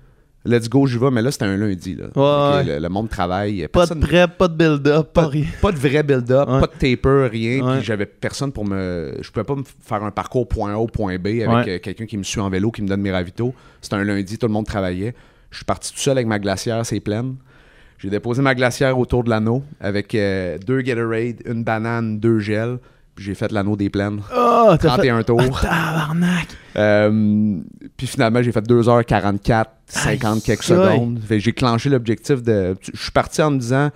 let's 0.46 0.68
go, 0.68 0.86
j'y 0.86 0.98
vais, 0.98 1.10
mais 1.10 1.22
là, 1.22 1.30
c'était 1.30 1.44
un 1.46 1.56
lundi, 1.56 1.94
là. 1.96 2.06
Ouais, 2.14 2.60
Ok, 2.62 2.66
Le, 2.66 2.78
le 2.80 2.88
monde 2.88 3.08
travaille, 3.08 3.66
Pas 3.68 3.86
de 3.86 3.94
prep, 3.94 4.36
pas 4.38 4.48
de 4.48 4.54
build-up, 4.54 5.12
pas 5.12 5.22
pas, 5.22 5.28
rien. 5.28 5.44
pas 5.60 5.72
de 5.72 5.76
vrai 5.78 6.02
build-up, 6.02 6.48
Ouais. 6.48 6.60
pas 6.60 6.66
de 6.66 6.72
taper, 6.96 7.28
rien. 7.30 7.74
Puis 7.76 7.84
j'avais 7.84 8.06
personne 8.06 8.52
pour 8.52 8.64
me. 8.64 9.14
Je 9.20 9.30
pouvais 9.30 9.44
pas 9.44 9.54
me 9.56 9.64
faire 9.84 10.02
un 10.04 10.10
parcours 10.10 10.48
point 10.48 10.72
A 10.74 10.78
au 10.78 10.86
point 10.86 11.16
B 11.18 11.26
avec 11.46 11.68
euh, 11.68 11.78
quelqu'un 11.78 12.06
qui 12.06 12.16
me 12.16 12.22
suit 12.22 12.40
en 12.40 12.48
vélo, 12.48 12.70
qui 12.70 12.82
me 12.82 12.88
donne 12.88 13.00
mes 13.02 13.12
ravitaux. 13.12 13.54
C'était 13.80 13.96
un 13.96 14.04
lundi, 14.04 14.38
tout 14.38 14.46
le 14.46 14.52
monde 14.52 14.66
travaillait. 14.66 15.14
Je 15.50 15.56
suis 15.58 15.64
parti 15.64 15.92
tout 15.92 15.98
seul 16.00 16.12
avec 16.18 16.26
ma 16.26 16.38
glacière, 16.38 16.84
c'est 16.86 17.00
pleine. 17.00 17.36
J'ai 17.98 18.10
déposé 18.10 18.42
ma 18.42 18.54
glacière 18.54 18.98
autour 18.98 19.24
de 19.24 19.30
l'anneau 19.30 19.62
avec 19.80 20.14
euh, 20.14 20.58
deux 20.58 20.82
Gatorade, 20.82 21.36
une 21.46 21.64
banane, 21.64 22.18
deux 22.20 22.40
gels. 22.40 22.78
J'ai 23.18 23.34
fait 23.34 23.50
l'anneau 23.52 23.76
des 23.76 23.88
plaines. 23.88 24.20
Oh, 24.36 24.74
t'as 24.78 24.96
fait... 24.96 25.08
31 25.08 25.22
tours. 25.22 25.60
Tabarnak! 25.60 26.48
Euh, 26.76 27.58
puis 27.96 28.06
finalement, 28.06 28.42
j'ai 28.42 28.52
fait 28.52 28.60
2h44, 28.60 29.64
50 29.86 30.42
quelques 30.42 30.60
Aïe, 30.60 30.66
secondes. 30.66 31.20
J'ai 31.30 31.52
clenché 31.52 31.88
l'objectif 31.88 32.42
de. 32.42 32.76
Je 32.92 33.00
suis 33.00 33.12
parti 33.12 33.40
en 33.42 33.50
me 33.52 33.58
disant. 33.58 33.90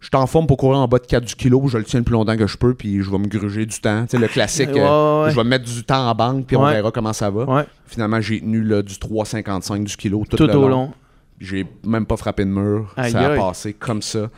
Je 0.00 0.06
suis 0.06 0.16
en 0.16 0.28
forme 0.28 0.46
pour 0.46 0.58
courir 0.58 0.78
en 0.78 0.86
bas 0.86 0.98
de 0.98 1.06
4 1.06 1.24
du 1.24 1.34
kilo, 1.34 1.66
je 1.66 1.76
le 1.76 1.82
tiens 1.82 1.98
le 1.98 2.04
plus 2.04 2.12
longtemps 2.12 2.36
que 2.36 2.46
je 2.46 2.56
peux, 2.56 2.72
puis 2.72 3.02
je 3.02 3.10
vais 3.10 3.18
me 3.18 3.26
gruger 3.26 3.66
du 3.66 3.80
temps. 3.80 4.02
Tu 4.02 4.10
sais, 4.10 4.18
le 4.18 4.28
classique, 4.28 4.68
Ouais, 4.68 4.78
euh, 4.80 5.24
ouais, 5.24 5.30
je 5.32 5.36
vais 5.36 5.42
mettre 5.42 5.64
du 5.64 5.82
temps 5.82 6.08
en 6.08 6.14
banque, 6.14 6.46
puis 6.46 6.56
on 6.56 6.64
verra 6.64 6.92
comment 6.92 7.12
ça 7.12 7.30
va. 7.30 7.66
Finalement, 7.84 8.20
j'ai 8.20 8.38
tenu 8.40 8.62
là, 8.62 8.80
du 8.82 8.94
3,55 8.94 9.82
du 9.82 9.96
kilo 9.96 10.22
tout, 10.30 10.36
tout 10.36 10.46
le 10.46 10.54
au 10.56 10.62
long. 10.62 10.68
long. 10.68 10.92
J'ai 11.40 11.66
même 11.84 12.06
pas 12.06 12.16
frappé 12.16 12.44
de 12.44 12.50
mur. 12.50 12.92
Aïe, 12.96 13.10
ça 13.10 13.18
a 13.20 13.30
aïe. 13.32 13.38
passé 13.38 13.72
comme 13.72 14.00
ça. 14.00 14.28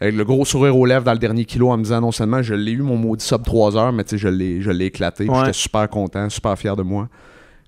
Avec 0.00 0.14
le 0.14 0.24
gros 0.24 0.44
sourire 0.44 0.76
aux 0.76 0.84
lèvres 0.84 1.04
dans 1.04 1.12
le 1.14 1.18
dernier 1.18 1.44
kilo 1.46 1.70
en 1.70 1.78
me 1.78 1.82
disant 1.82 2.00
non 2.02 2.12
seulement 2.12 2.42
je 2.42 2.54
l'ai 2.54 2.72
eu 2.72 2.82
mon 2.82 2.96
maudit 2.96 3.24
sub 3.24 3.42
3 3.44 3.76
heures, 3.78 3.92
mais 3.92 4.04
tu 4.04 4.10
sais, 4.10 4.18
je 4.18 4.28
l'ai, 4.28 4.60
je 4.60 4.70
l'ai 4.70 4.86
éclaté. 4.86 5.26
Ouais. 5.28 5.38
J'étais 5.40 5.52
super 5.54 5.88
content, 5.88 6.28
super 6.28 6.58
fier 6.58 6.76
de 6.76 6.82
moi. 6.82 7.08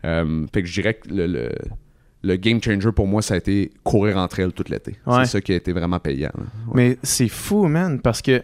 Euh, 0.04 0.46
fait 0.52 0.62
que 0.62 0.68
je 0.68 0.74
dirais 0.80 0.94
que 0.94 1.08
le, 1.08 1.26
le, 1.26 1.48
le 2.22 2.36
game 2.36 2.62
changer 2.62 2.92
pour 2.92 3.06
moi, 3.06 3.22
ça 3.22 3.34
a 3.34 3.36
été 3.38 3.70
courir 3.82 4.18
entre 4.18 4.40
elles 4.40 4.52
tout 4.52 4.64
l'été. 4.68 4.96
Ouais. 5.06 5.24
C'est 5.24 5.30
ça 5.32 5.40
qui 5.40 5.52
a 5.52 5.56
été 5.56 5.72
vraiment 5.72 5.98
payant. 5.98 6.30
Ouais. 6.36 6.44
Mais 6.74 6.98
c'est 7.02 7.28
fou, 7.28 7.66
man, 7.66 7.98
parce 8.00 8.20
que 8.20 8.42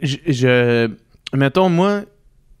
je, 0.00 0.16
je- 0.26 0.90
mettons 1.34 1.68
moi, 1.68 2.02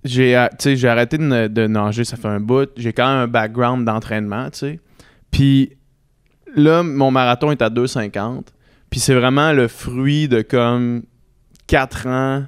j'ai 0.04 0.36
j'ai 0.64 0.88
arrêté 0.88 1.18
de, 1.18 1.46
de 1.48 1.66
nager, 1.66 2.04
ça 2.04 2.16
fait 2.16 2.28
un 2.28 2.40
bout. 2.40 2.70
J'ai 2.76 2.92
quand 2.92 3.06
même 3.06 3.22
un 3.22 3.28
background 3.28 3.84
d'entraînement, 3.84 4.50
tu 4.50 4.58
sais. 4.58 4.80
Puis 5.30 5.72
là, 6.56 6.82
mon 6.82 7.10
marathon 7.10 7.50
est 7.52 7.62
à 7.62 7.68
2,50. 7.70 8.42
Puis 8.96 9.02
c'est 9.02 9.12
vraiment 9.14 9.52
le 9.52 9.68
fruit 9.68 10.26
de 10.26 10.40
comme 10.40 11.02
4 11.66 12.06
ans 12.06 12.44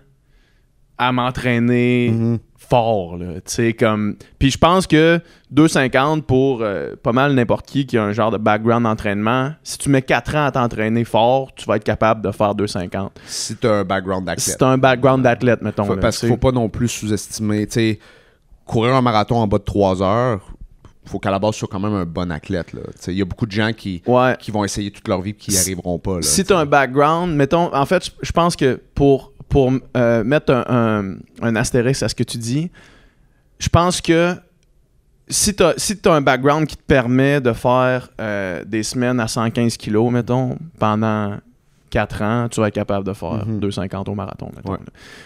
à 0.96 1.12
m'entraîner 1.12 2.08
Mhm. 2.10 2.38
fort, 2.56 3.18
là, 3.18 3.38
tu 3.44 3.74
comme... 3.74 4.16
Puis 4.38 4.50
je 4.52 4.56
pense 4.56 4.86
que 4.86 5.20
2,50 5.54 6.22
pour 6.22 6.62
euh, 6.62 6.94
pas 7.02 7.12
mal 7.12 7.34
n'importe 7.34 7.66
qui 7.66 7.84
qui 7.84 7.98
a 7.98 8.02
un 8.04 8.12
genre 8.12 8.30
de 8.30 8.38
background 8.38 8.84
d'entraînement, 8.84 9.50
si 9.62 9.76
tu 9.76 9.90
mets 9.90 10.00
4 10.00 10.36
ans 10.36 10.46
à 10.46 10.50
t'entraîner 10.50 11.04
fort, 11.04 11.52
tu 11.54 11.66
vas 11.66 11.76
être 11.76 11.84
capable 11.84 12.22
de 12.22 12.30
faire 12.32 12.54
2,50. 12.54 13.10
Si 13.26 13.54
tu 13.54 13.66
as 13.66 13.72
un 13.80 13.84
background 13.84 14.24
d'athlète. 14.24 14.40
Si 14.46 14.56
t'as 14.56 14.68
un 14.68 14.78
background 14.78 15.22
d'athlète, 15.24 15.60
mettons. 15.60 15.84
Faut- 15.84 15.96
là, 15.96 16.00
parce 16.00 16.16
tu 16.16 16.20
qu'il 16.20 16.28
faut 16.30 16.38
pas 16.38 16.52
non 16.52 16.70
plus 16.70 16.88
sous-estimer. 16.88 17.66
tu 17.66 17.98
courir 18.64 18.94
un 18.94 19.02
marathon 19.02 19.36
en 19.36 19.46
bas 19.46 19.58
de 19.58 19.64
3 19.64 20.02
heures, 20.02 20.50
faut 21.08 21.18
qu'à 21.18 21.30
la 21.30 21.38
base, 21.38 21.52
tu 21.54 21.58
sois 21.60 21.68
quand 21.70 21.80
même 21.80 21.94
un 21.94 22.04
bon 22.04 22.30
athlète. 22.30 22.72
Il 23.06 23.14
y 23.14 23.22
a 23.22 23.24
beaucoup 23.24 23.46
de 23.46 23.52
gens 23.52 23.72
qui, 23.72 24.02
Ouais. 24.06 24.36
qui 24.38 24.50
vont 24.50 24.64
essayer 24.64 24.90
toute 24.90 25.06
leur 25.08 25.20
vie 25.20 25.30
et 25.30 25.34
qui 25.34 25.50
n'y 25.50 25.58
arriveront 25.58 25.98
pas. 25.98 26.16
là, 26.16 26.22
Si 26.22 26.44
tu 26.44 26.52
as 26.52 26.58
un 26.58 26.66
background, 26.66 27.34
mettons, 27.34 27.74
en 27.74 27.86
fait, 27.86 28.10
je- 28.22 28.32
pense 28.32 28.54
que 28.56 28.80
pour, 28.94 29.32
pour 29.48 29.72
euh, 29.96 30.22
mettre 30.24 30.52
un, 30.52 30.64
un, 30.68 31.16
un 31.48 31.56
astérisque 31.56 32.02
à 32.02 32.08
ce 32.08 32.14
que 32.14 32.22
tu 32.24 32.38
dis, 32.38 32.70
je 33.58 33.68
pense 33.68 34.00
que 34.00 34.34
si 35.28 35.54
tu 35.54 35.62
as, 35.62 35.74
si 35.76 35.96
t'as 35.98 36.14
un 36.14 36.20
background 36.20 36.66
qui 36.66 36.76
te 36.76 36.82
permet 36.82 37.40
de 37.40 37.52
faire 37.52 38.08
euh, 38.20 38.64
des 38.64 38.82
semaines 38.82 39.20
à 39.20 39.28
115 39.28 39.76
kilos, 39.76 40.10
mettons, 40.12 40.56
pendant 40.78 41.36
4 41.90 42.22
ans, 42.22 42.48
tu 42.50 42.60
vas 42.60 42.68
être 42.68 42.74
capable 42.74 43.06
de 43.06 43.12
faire 43.14 43.46
Mhm. 43.46 43.60
2,50 43.60 44.08
au 44.10 44.14
marathon, 44.14 44.50
mettons. 44.54 44.72
Ouais. 44.72 44.78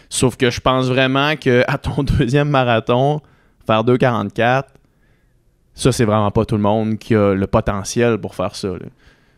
Sauf 0.09 0.37
que 0.37 0.49
je 0.51 0.61
pense 0.61 0.87
vraiment 0.87 1.35
que 1.37 1.63
à 1.69 1.77
ton 1.79 2.03
deuxième 2.19 2.49
marathon, 2.49 3.21
faire 3.67 3.85
2,44, 3.85 4.65
ça, 5.75 5.93
c'est 5.93 6.05
vraiment 6.05 6.31
pas 6.31 6.45
tout 6.45 6.57
le 6.57 6.63
monde 6.63 6.99
qui 6.99 7.15
a 7.15 7.35
le 7.35 7.47
potentiel 7.47 8.19
pour 8.19 8.35
faire 8.35 8.55
ça. 8.55 8.69
là. 8.69 8.87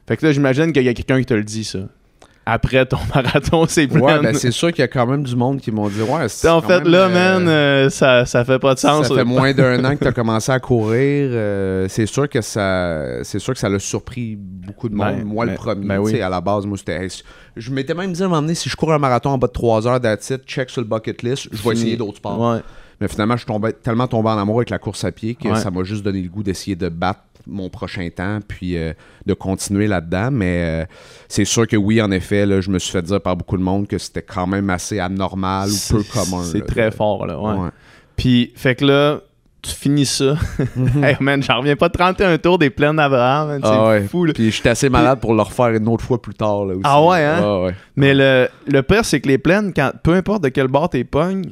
Fait 0.07 0.17
que 0.17 0.27
là, 0.27 0.33
j'imagine 0.33 0.73
qu'il 0.73 0.83
y 0.83 0.89
a 0.89 0.95
quelqu'un 0.95 1.19
qui 1.19 1.27
te 1.27 1.35
le 1.35 1.45
dit, 1.45 1.65
ça. 1.65 1.79
Après 2.47 2.85
ton 2.85 2.99
marathon, 3.15 3.65
c'est 3.67 3.87
plein. 3.87 4.01
Ouais, 4.01 4.21
ben 4.21 4.35
c'est 4.35 4.51
sûr 4.51 4.69
qu'il 4.71 4.81
y 4.81 4.83
a 4.83 4.89
quand 4.89 5.07
même 5.07 5.23
du 5.23 5.35
monde 5.35 5.61
qui 5.61 5.73
m'ont 5.73 5.89
dit 5.89 6.03
Ouais, 6.03 6.29
c'est 6.29 6.49
en 6.49 6.61
fait, 6.61 6.81
même, 6.81 6.89
là, 6.89 7.07
euh, 7.07 7.09
man, 7.39 7.49
euh, 7.49 7.89
ça, 7.89 8.27
ça 8.27 8.45
fait 8.45 8.59
pas 8.59 8.75
de 8.75 8.79
sens. 8.79 9.09
Ça 9.09 9.15
fait 9.15 9.25
moins 9.25 9.55
d'un 9.55 9.83
an 9.91 9.97
que 9.97 10.03
tu 10.03 10.09
as 10.09 10.13
commencé 10.13 10.53
à 10.53 10.61
courir. 10.61 11.31
euh, 11.33 11.87
c'est 11.89 12.05
sûr 12.05 12.29
que 12.29 12.43
ça 12.43 13.23
c'est 13.23 13.39
sûr 13.39 13.55
que 13.55 13.59
ça 13.59 13.71
l'a 13.71 13.79
surpris 13.79 14.37
beaucoup 14.39 14.91
de 14.91 14.95
monde. 14.95 15.17
Ben, 15.17 15.25
moi, 15.25 15.47
ben, 15.47 15.53
le 15.53 15.57
premier. 15.57 15.87
ben 15.87 15.99
oui. 16.01 16.13
tu 16.13 16.19
sais, 16.19 16.23
À 16.23 16.29
la 16.29 16.43
base, 16.43 16.67
moi, 16.67 16.77
c'était. 16.77 17.09
Je 17.57 17.71
m'étais 17.71 17.95
même 17.95 18.13
dit 18.13 18.23
à 18.23 18.27
un 18.27 18.29
moment 18.29 18.43
donné, 18.43 18.55
si 18.55 18.69
je 18.69 18.77
cours 18.77 18.93
un 18.93 18.99
marathon 18.99 19.31
en 19.31 19.39
bas 19.39 19.47
de 19.47 19.53
3 19.53 19.89
heures 19.89 20.01
d'attitude, 20.01 20.43
check 20.47 20.69
sur 20.69 20.83
le 20.83 20.87
bucket 20.87 21.23
list, 21.23 21.49
je 21.51 21.63
vais 21.63 21.73
essayer 21.75 21.97
d'autres 21.97 22.19
sports. 22.19 22.39
Ouais. 22.39 22.61
Mais 23.01 23.09
finalement, 23.09 23.35
je 23.35 23.41
suis 23.41 23.47
tombé, 23.47 23.73
tellement 23.73 24.07
tombé 24.07 24.29
en 24.31 24.39
amour 24.39 24.57
avec 24.59 24.71
la 24.71 24.79
course 24.79 25.05
à 25.05 25.13
pied 25.13 25.35
que 25.35 25.49
Ouais. 25.49 25.57
ça 25.57 25.71
m'a 25.71 25.83
juste 25.85 26.03
donné 26.05 26.21
le 26.23 26.29
goût 26.29 26.43
d'essayer 26.43 26.77
de 26.77 26.89
battre 26.89 27.21
mon 27.47 27.69
prochain 27.69 28.09
temps 28.15 28.39
puis 28.47 28.77
euh, 28.79 28.93
de 29.27 29.35
continuer 29.35 29.87
là-dedans. 29.87 30.31
Mais 30.31 30.83
euh, 30.83 30.85
c'est 31.29 31.45
sûr 31.45 31.67
que 31.67 31.77
oui, 31.77 32.01
en 32.01 32.11
effet, 32.11 32.47
là, 32.47 32.61
je 32.61 32.71
me 32.71 32.79
suis 32.79 32.91
fait 32.93 33.03
dire 33.03 33.21
par 33.21 33.37
beaucoup 33.37 33.57
de 33.59 33.63
monde 33.63 33.87
que 33.87 33.99
c'était 33.99 34.23
quand 34.23 34.47
même 34.47 34.71
assez 34.71 34.99
anormal 34.99 35.69
ou 35.71 35.77
peu 35.97 36.03
commun. 36.05 36.43
C'est 36.45 36.65
très 36.65 36.91
fort, 36.91 37.27
là. 37.27 37.39
Ouais. 37.39 37.53
Ouais. 37.65 37.69
Puis, 38.17 38.53
fait 38.57 38.75
que 38.77 38.85
là, 38.87 39.21
tu 39.61 39.71
finis 39.73 40.07
ça. 40.07 40.37
hey, 41.03 41.17
man, 41.21 41.43
j'en 41.43 41.59
reviens 41.59 41.75
pas 41.77 41.89
de 41.89 41.95
31 41.95 42.39
tours 42.39 42.59
des 42.59 42.71
plaines 42.71 42.97
d'Abraham. 42.97 43.49
man, 43.49 43.61
C'est 43.63 43.69
Ah 43.71 43.89
ouais. 43.89 44.03
fou, 44.05 44.25
là. 44.25 44.33
Puis 44.33 44.51
j'étais 44.51 44.69
assez 44.71 44.89
malade 44.89 45.21
pour 45.21 45.35
le 45.35 45.43
refaire 45.43 45.69
une 45.71 45.89
autre 45.89 46.05
fois 46.05 46.21
plus 46.23 46.35
tard. 46.35 46.65
Là, 46.67 46.75
aussi. 46.75 46.83
Ah 46.85 47.03
ouais, 47.05 47.23
hein? 47.25 47.41
Ouais, 47.43 47.67
ouais. 47.67 47.75
Mais 47.97 48.15
le, 48.15 48.49
le 48.69 48.83
pire, 48.83 49.05
c'est 49.05 49.21
que 49.21 49.29
les 49.29 49.39
plaines, 49.39 49.73
quand, 49.75 49.93
peu 50.03 50.15
importe 50.15 50.45
de 50.45 50.49
quel 50.49 50.69
bord 50.69 50.89
t'es 50.91 51.05
pognes, 51.05 51.51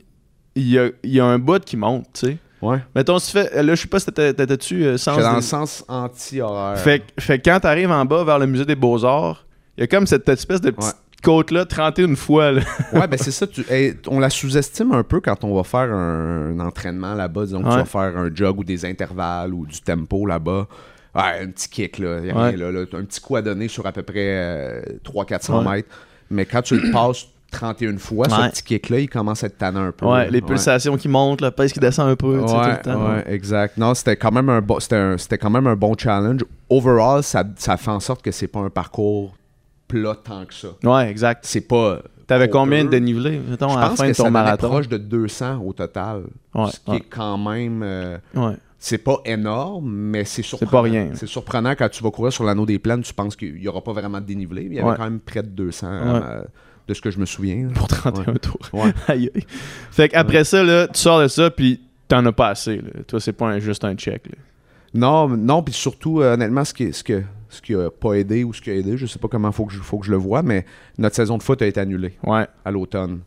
il 0.54 0.68
y 0.70 0.78
a, 0.78 0.88
il 1.02 1.10
y 1.12 1.20
a 1.20 1.24
un 1.24 1.38
bout 1.38 1.64
qui 1.64 1.76
monte, 1.76 2.06
tu 2.14 2.26
sais. 2.26 2.36
Ouais. 2.60 2.78
Mettons, 2.94 3.18
si 3.18 3.32
tu 3.32 3.38
fais. 3.38 3.62
Là, 3.62 3.74
je 3.74 3.82
sais 3.82 3.88
pas 3.88 3.98
si 3.98 4.06
t'étais- 4.06 4.34
t'étais-tu 4.34 4.84
euh, 4.84 4.96
sens 4.96 5.14
J'étais 5.16 5.24
dans 5.26 5.30
des- 5.32 5.36
le 5.36 5.42
sens 5.42 5.84
anti-horaire. 5.88 6.78
Fait, 6.78 7.00
que- 7.00 7.20
fait 7.22 7.38
que 7.40 7.50
quand 7.50 7.58
t'arrives 7.60 7.90
en 7.90 8.04
bas 8.04 8.22
vers 8.22 8.38
le 8.38 8.46
musée 8.46 8.64
des 8.64 8.76
Beaux-Arts, 8.76 9.44
il 9.76 9.80
y 9.80 9.84
a 9.84 9.86
comme 9.88 10.06
cette 10.06 10.28
espèce 10.28 10.60
de 10.60 10.70
petite 10.70 10.90
Ouais. 10.92 11.22
côte-là, 11.24 11.64
31 11.64 12.14
fois. 12.14 12.52
Là. 12.52 12.60
Ouais, 12.92 13.08
ben 13.08 13.18
c'est 13.18 13.32
ça. 13.32 13.48
tu- 13.48 13.64
hey, 13.68 13.94
on 14.06 14.20
la 14.20 14.30
sous-estime 14.30 14.92
un 14.92 15.02
peu 15.02 15.20
quand 15.20 15.42
on 15.42 15.56
va 15.56 15.64
faire 15.64 15.92
un, 15.92 16.52
un 16.56 16.60
entraînement 16.60 17.14
là-bas. 17.14 17.46
Disons 17.46 17.62
que 17.62 17.68
tu 17.68 17.74
vas 17.74 17.84
faire 17.84 18.16
un 18.16 18.30
jog 18.32 18.60
ou 18.60 18.64
des 18.64 18.84
intervalles 18.84 19.52
ou 19.54 19.66
du 19.66 19.80
tempo 19.80 20.24
là-bas. 20.26 20.68
Ouais, 21.16 21.40
un 21.42 21.48
petit 21.48 21.68
kick, 21.68 21.98
là. 21.98 22.20
Y 22.20 22.30
a 22.30 22.34
Ouais. 22.36 22.48
rien, 22.50 22.56
là, 22.58 22.70
là. 22.70 22.80
Un 22.92 23.04
petit 23.04 23.20
coup 23.20 23.34
à 23.34 23.42
donner 23.42 23.66
sur 23.66 23.84
à 23.86 23.90
peu 23.92 24.02
près 24.02 24.84
300-400 25.02 25.64
Ouais. 25.66 25.74
mètres. 25.76 25.88
Mais 26.30 26.46
quand 26.46 26.62
tu 26.62 26.76
le 26.78 26.90
passes 26.92 27.26
31 27.52 27.98
fois, 27.98 28.26
Ouais. 28.28 28.46
ce 28.46 28.50
petit 28.50 28.62
kick-là, 28.64 28.98
il 29.00 29.08
commence 29.08 29.44
à 29.44 29.46
être 29.46 29.58
tannant 29.58 29.84
un 29.84 29.92
peu. 29.92 30.06
Ouais, 30.06 30.28
les 30.30 30.40
pulsations 30.42 30.96
qui 30.96 31.08
montent, 31.08 31.40
la 31.40 31.52
pèse 31.52 31.72
qui 31.72 31.78
descend 31.78 32.08
un 32.08 32.16
peu, 32.16 32.40
tu 32.42 32.48
sais, 32.48 32.54
tout 32.54 32.60
Ouais, 32.60 32.70
le 32.72 32.78
temps. 32.82 33.10
ouais, 33.12 33.24
exact. 33.32 33.76
Non, 33.78 33.94
c'était 33.94 34.16
quand 34.16 34.32
même 34.32 34.48
un 34.48 34.60
bon, 34.60 34.80
c'était 34.80 35.38
quand 35.38 35.50
même 35.50 35.66
un 35.68 35.76
bon 35.76 35.94
challenge. 35.96 36.40
Overall, 36.68 37.22
ça, 37.22 37.44
ça 37.56 37.76
fait 37.76 37.90
en 37.90 38.00
sorte 38.00 38.22
que 38.22 38.30
c'est 38.32 38.48
pas 38.48 38.60
un 38.60 38.70
parcours 38.70 39.34
plat 39.86 40.16
tant 40.24 40.44
que 40.46 40.54
ça. 40.54 40.68
Ouais, 40.82 41.08
exact. 41.10 41.44
C'est 41.46 41.60
pas. 41.62 42.00
T'avais 42.26 42.48
combien 42.48 42.84
de 42.84 42.88
dénivelé, 42.88 43.38
mettons, 43.46 43.68
Je 43.68 43.76
à 43.76 43.80
la 43.82 43.90
fin 43.90 44.04
que 44.04 44.10
de 44.12 44.16
ton 44.16 44.22
ça 44.24 44.30
marathon? 44.30 44.68
proche 44.68 44.88
de 44.88 44.96
200 44.96 45.60
au 45.64 45.72
total. 45.74 46.22
Ouais, 46.54 46.70
ce 46.70 46.80
qui 46.80 46.90
ouais. 46.90 46.96
est 46.98 47.00
quand 47.10 47.36
même. 47.36 47.82
euh, 47.82 48.16
Ouais. 48.34 48.56
c'est 48.78 48.96
pas 48.98 49.18
énorme, 49.26 49.90
mais 49.92 50.24
c'est 50.24 50.40
surprenant. 50.42 50.70
pas 50.70 50.80
rien. 50.82 51.10
C'est 51.14 51.26
surprenant 51.26 51.72
quand 51.76 51.90
tu 51.90 52.02
vas 52.02 52.10
courir 52.10 52.32
sur 52.32 52.44
l'anneau 52.44 52.64
des 52.64 52.78
plaines, 52.78 53.02
tu 53.02 53.12
penses 53.12 53.36
qu'il 53.36 53.54
n'y 53.56 53.68
aura 53.68 53.82
pas 53.82 53.92
vraiment 53.92 54.20
de 54.20 54.24
dénivelé. 54.24 54.62
Il 54.62 54.72
y 54.74 54.78
avait 54.78 54.88
Ouais. 54.90 54.96
quand 54.96 55.04
même 55.04 55.20
près 55.20 55.42
de 55.42 55.48
200 55.48 55.88
Ouais. 55.90 56.20
euh, 56.24 56.42
de 56.88 56.94
ce 56.94 57.00
que 57.00 57.10
je 57.10 57.18
me 57.18 57.26
souviens. 57.26 57.68
Pour 57.74 57.88
31 57.88 58.34
tours. 58.34 58.58
Ouais. 58.72 58.92
Aïe, 59.08 59.30
aïe. 59.34 59.44
Fait 59.90 60.08
qu'après 60.08 60.44
ça, 60.44 60.62
là, 60.62 60.88
tu 60.88 60.98
sors 61.00 61.20
de 61.20 61.28
ça, 61.28 61.50
puis 61.50 61.80
t'en 62.08 62.24
as 62.26 62.32
pas 62.32 62.48
assez. 62.48 62.76
Là. 62.76 62.90
Toi, 63.06 63.20
c'est 63.20 63.32
pas 63.32 63.46
un- 63.46 63.58
juste 63.58 63.84
un 63.84 63.94
check. 63.94 64.26
là. 64.26 64.34
Non, 64.94 65.28
non, 65.28 65.62
puis 65.62 65.72
surtout, 65.72 66.20
euh, 66.20 66.34
honnêtement, 66.34 66.64
ce 66.64 66.74
qui, 66.74 66.92
ce, 66.92 67.02
que, 67.02 67.22
ce 67.48 67.62
qui 67.62 67.74
a 67.74 67.88
pas 67.90 68.14
aidé 68.14 68.44
ou 68.44 68.52
ce 68.52 68.60
qui 68.60 68.70
a 68.70 68.74
aidé, 68.74 68.96
je 68.98 69.06
sais 69.06 69.18
pas 69.18 69.28
comment 69.28 69.48
il 69.48 69.54
faut, 69.54 69.64
que 69.64 69.72
je- 69.72 69.78
faut 69.78 69.98
que 69.98 70.04
je 70.06 70.10
le 70.10 70.18
vois, 70.18 70.42
mais 70.42 70.66
notre 70.98 71.16
saison 71.16 71.38
de 71.38 71.42
foot 71.42 71.62
a 71.62 71.66
été 71.66 71.80
annulée 71.80 72.12
Ouais. 72.24 72.46
à 72.64 72.70
l'automne. 72.70 73.20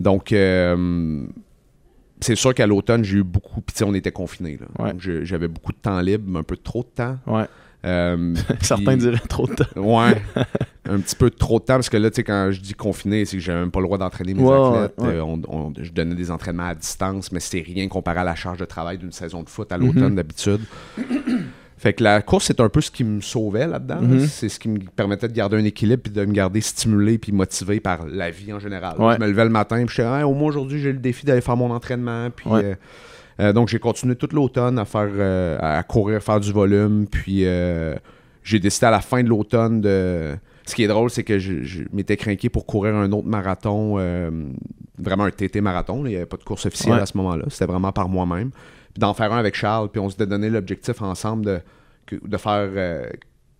Donc, 0.00 0.32
euh, 0.32 1.24
c'est 2.20 2.34
sûr 2.36 2.54
qu'à 2.54 2.66
l'automne, 2.66 3.04
j'ai 3.04 3.18
eu 3.18 3.22
beaucoup. 3.22 3.60
Puis, 3.60 3.84
on 3.84 3.94
était 3.94 4.10
confinés. 4.10 4.58
là. 4.60 4.84
Ouais. 4.84 4.90
Donc, 4.92 5.00
j'avais 5.22 5.46
beaucoup 5.48 5.72
de 5.72 5.78
temps 5.78 6.00
libre, 6.00 6.36
un 6.38 6.42
peu 6.42 6.56
trop 6.56 6.82
de 6.82 6.88
temps. 6.88 7.18
Ouais. 7.26 7.44
Euh, 7.84 8.34
Certains 8.62 8.92
puis- 8.92 8.96
diraient 8.96 9.18
trop 9.28 9.46
de 9.46 9.54
temps. 9.54 9.64
Ouais, 9.80 10.20
un 10.88 10.98
petit 11.00 11.16
peu 11.16 11.28
trop 11.30 11.58
de 11.60 11.64
temps 11.64 11.74
parce 11.74 11.90
que 11.90 11.96
là, 11.96 12.10
tu 12.10 12.16
sais, 12.16 12.24
quand 12.24 12.50
je 12.50 12.60
dis 12.60 12.74
confiné, 12.74 13.24
c'est 13.24 13.36
que 13.36 13.42
j'avais 13.42 13.60
même 13.60 13.70
pas 13.70 13.80
le 13.80 13.86
droit 13.86 13.98
d'entraîner 13.98 14.34
mes 14.34 14.42
athlètes. 14.42 14.94
ouais. 14.98 15.06
Euh, 15.08 15.20
on- 15.22 15.40
on- 15.48 15.72
je 15.80 15.92
donnais 15.92 16.14
des 16.14 16.30
entraînements 16.30 16.66
à 16.68 16.74
distance, 16.74 17.30
mais 17.32 17.40
c'était 17.40 17.64
rien 17.64 17.86
comparé 17.88 18.20
à 18.20 18.24
la 18.24 18.34
charge 18.34 18.58
de 18.58 18.64
travail 18.64 18.98
d'une 18.98 19.12
saison 19.12 19.42
de 19.42 19.48
foot 19.48 19.70
à 19.72 19.76
l'automne 19.78 20.10
Mhm. 20.10 20.14
d'habitude. 20.16 20.60
Fait 21.76 21.92
que 21.92 22.02
la 22.02 22.22
course, 22.22 22.46
c'est 22.46 22.60
un 22.60 22.68
peu 22.70 22.80
ce 22.80 22.90
qui 22.90 23.04
me 23.04 23.20
sauvait 23.20 23.66
là-dedans. 23.66 23.96
là. 23.96 24.00
Mhm. 24.00 24.26
C'est 24.26 24.48
ce 24.48 24.58
qui 24.58 24.68
me 24.70 24.78
permettait 24.78 25.28
de 25.28 25.34
garder 25.34 25.58
un 25.58 25.64
équilibre 25.64 26.02
puis 26.04 26.12
de 26.12 26.24
me 26.24 26.32
garder 26.32 26.62
stimulé 26.62 27.18
puis 27.18 27.32
motivé 27.32 27.80
par 27.80 28.06
la 28.06 28.30
vie 28.30 28.52
en 28.54 28.58
général. 28.58 28.94
Ouais. 28.98 29.16
Je 29.16 29.20
me 29.20 29.26
levais 29.28 29.44
le 29.44 29.50
matin 29.50 29.84
puis 29.84 29.96
j'étais 29.96 30.08
Ah, 30.08 30.26
au 30.26 30.32
moins 30.32 30.48
aujourd'hui, 30.48 30.80
j'ai 30.80 30.92
le 30.92 30.98
défi 30.98 31.26
d'aller 31.26 31.42
faire 31.42 31.56
mon 31.56 31.70
entraînement. 31.70 32.30
Puis, 32.30 32.48
Ouais. 32.48 32.64
euh, 32.64 32.74
euh, 33.40 33.52
donc, 33.52 33.68
j'ai 33.68 33.78
continué 33.78 34.16
tout 34.16 34.28
l'automne 34.32 34.78
à 34.78 34.84
faire 34.84 35.08
euh, 35.12 35.58
à 35.60 35.82
courir, 35.82 36.22
faire 36.22 36.40
du 36.40 36.52
volume. 36.52 37.06
Puis, 37.10 37.44
euh, 37.46 37.94
j'ai 38.42 38.58
décidé 38.60 38.86
à 38.86 38.90
la 38.90 39.00
fin 39.00 39.22
de 39.22 39.28
l'automne 39.28 39.80
de. 39.80 40.34
Ce 40.66 40.74
qui 40.74 40.82
est 40.84 40.88
drôle, 40.88 41.10
c'est 41.10 41.24
que 41.24 41.38
je, 41.38 41.62
je 41.62 41.82
m'étais 41.92 42.16
craqué 42.16 42.48
pour 42.48 42.64
courir 42.64 42.94
un 42.94 43.10
autre 43.12 43.26
marathon, 43.28 43.96
vraiment 44.98 45.24
un 45.24 45.30
TT 45.30 45.60
marathon. 45.60 46.02
là. 46.02 46.08
Il 46.08 46.12
n'y 46.12 46.16
avait 46.16 46.26
pas 46.26 46.36
de 46.38 46.44
course 46.44 46.64
officielle 46.66 46.94
Ouais. 46.94 47.00
à 47.00 47.06
ce 47.06 47.16
moment-là. 47.18 47.44
C'était 47.50 47.66
vraiment 47.66 47.92
par 47.92 48.08
moi-même. 48.08 48.50
Puis 48.50 49.00
d'en 49.00 49.12
faire 49.12 49.32
un 49.32 49.38
avec 49.38 49.54
Charles. 49.56 49.90
Puis 49.90 50.00
on 50.00 50.08
s'était 50.08 50.26
donné 50.26 50.48
l'objectif 50.48 51.02
ensemble 51.02 51.44
de, 51.44 51.60
de 52.26 52.36
faire 52.38 52.70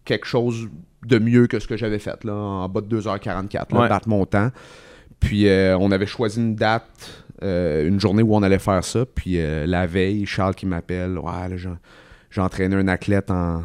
quelque 0.06 0.26
chose 0.26 0.68
de 1.06 1.18
mieux 1.18 1.46
que 1.46 1.58
ce 1.58 1.66
que 1.68 1.76
j'avais 1.76 1.98
fait, 1.98 2.24
là, 2.24 2.32
en 2.34 2.68
bas 2.70 2.80
de 2.80 2.86
2h44, 3.00 3.74
là, 3.74 3.80
Ouais. 3.80 3.88
battre 3.88 4.08
mon 4.08 4.24
temps. 4.24 4.50
Puis 5.20 5.46
on 5.78 5.90
avait 5.92 6.06
choisi 6.06 6.40
une 6.40 6.54
date, 6.54 7.23
euh, 7.42 7.86
une 7.88 7.98
journée 8.00 8.22
où 8.22 8.34
on 8.34 8.42
allait 8.42 8.58
faire 8.58 8.84
ça. 8.84 9.04
Puis 9.06 9.38
euh, 9.38 9.66
la 9.66 9.86
veille, 9.86 10.24
Charles 10.26 10.54
qui 10.54 10.66
m'appelle, 10.66 11.18
ouais, 11.18 11.48
là, 11.48 11.56
j'ai- 11.56 12.40
entraîné 12.40 12.74
un 12.76 12.88
athlète 12.88 13.30
en, 13.30 13.62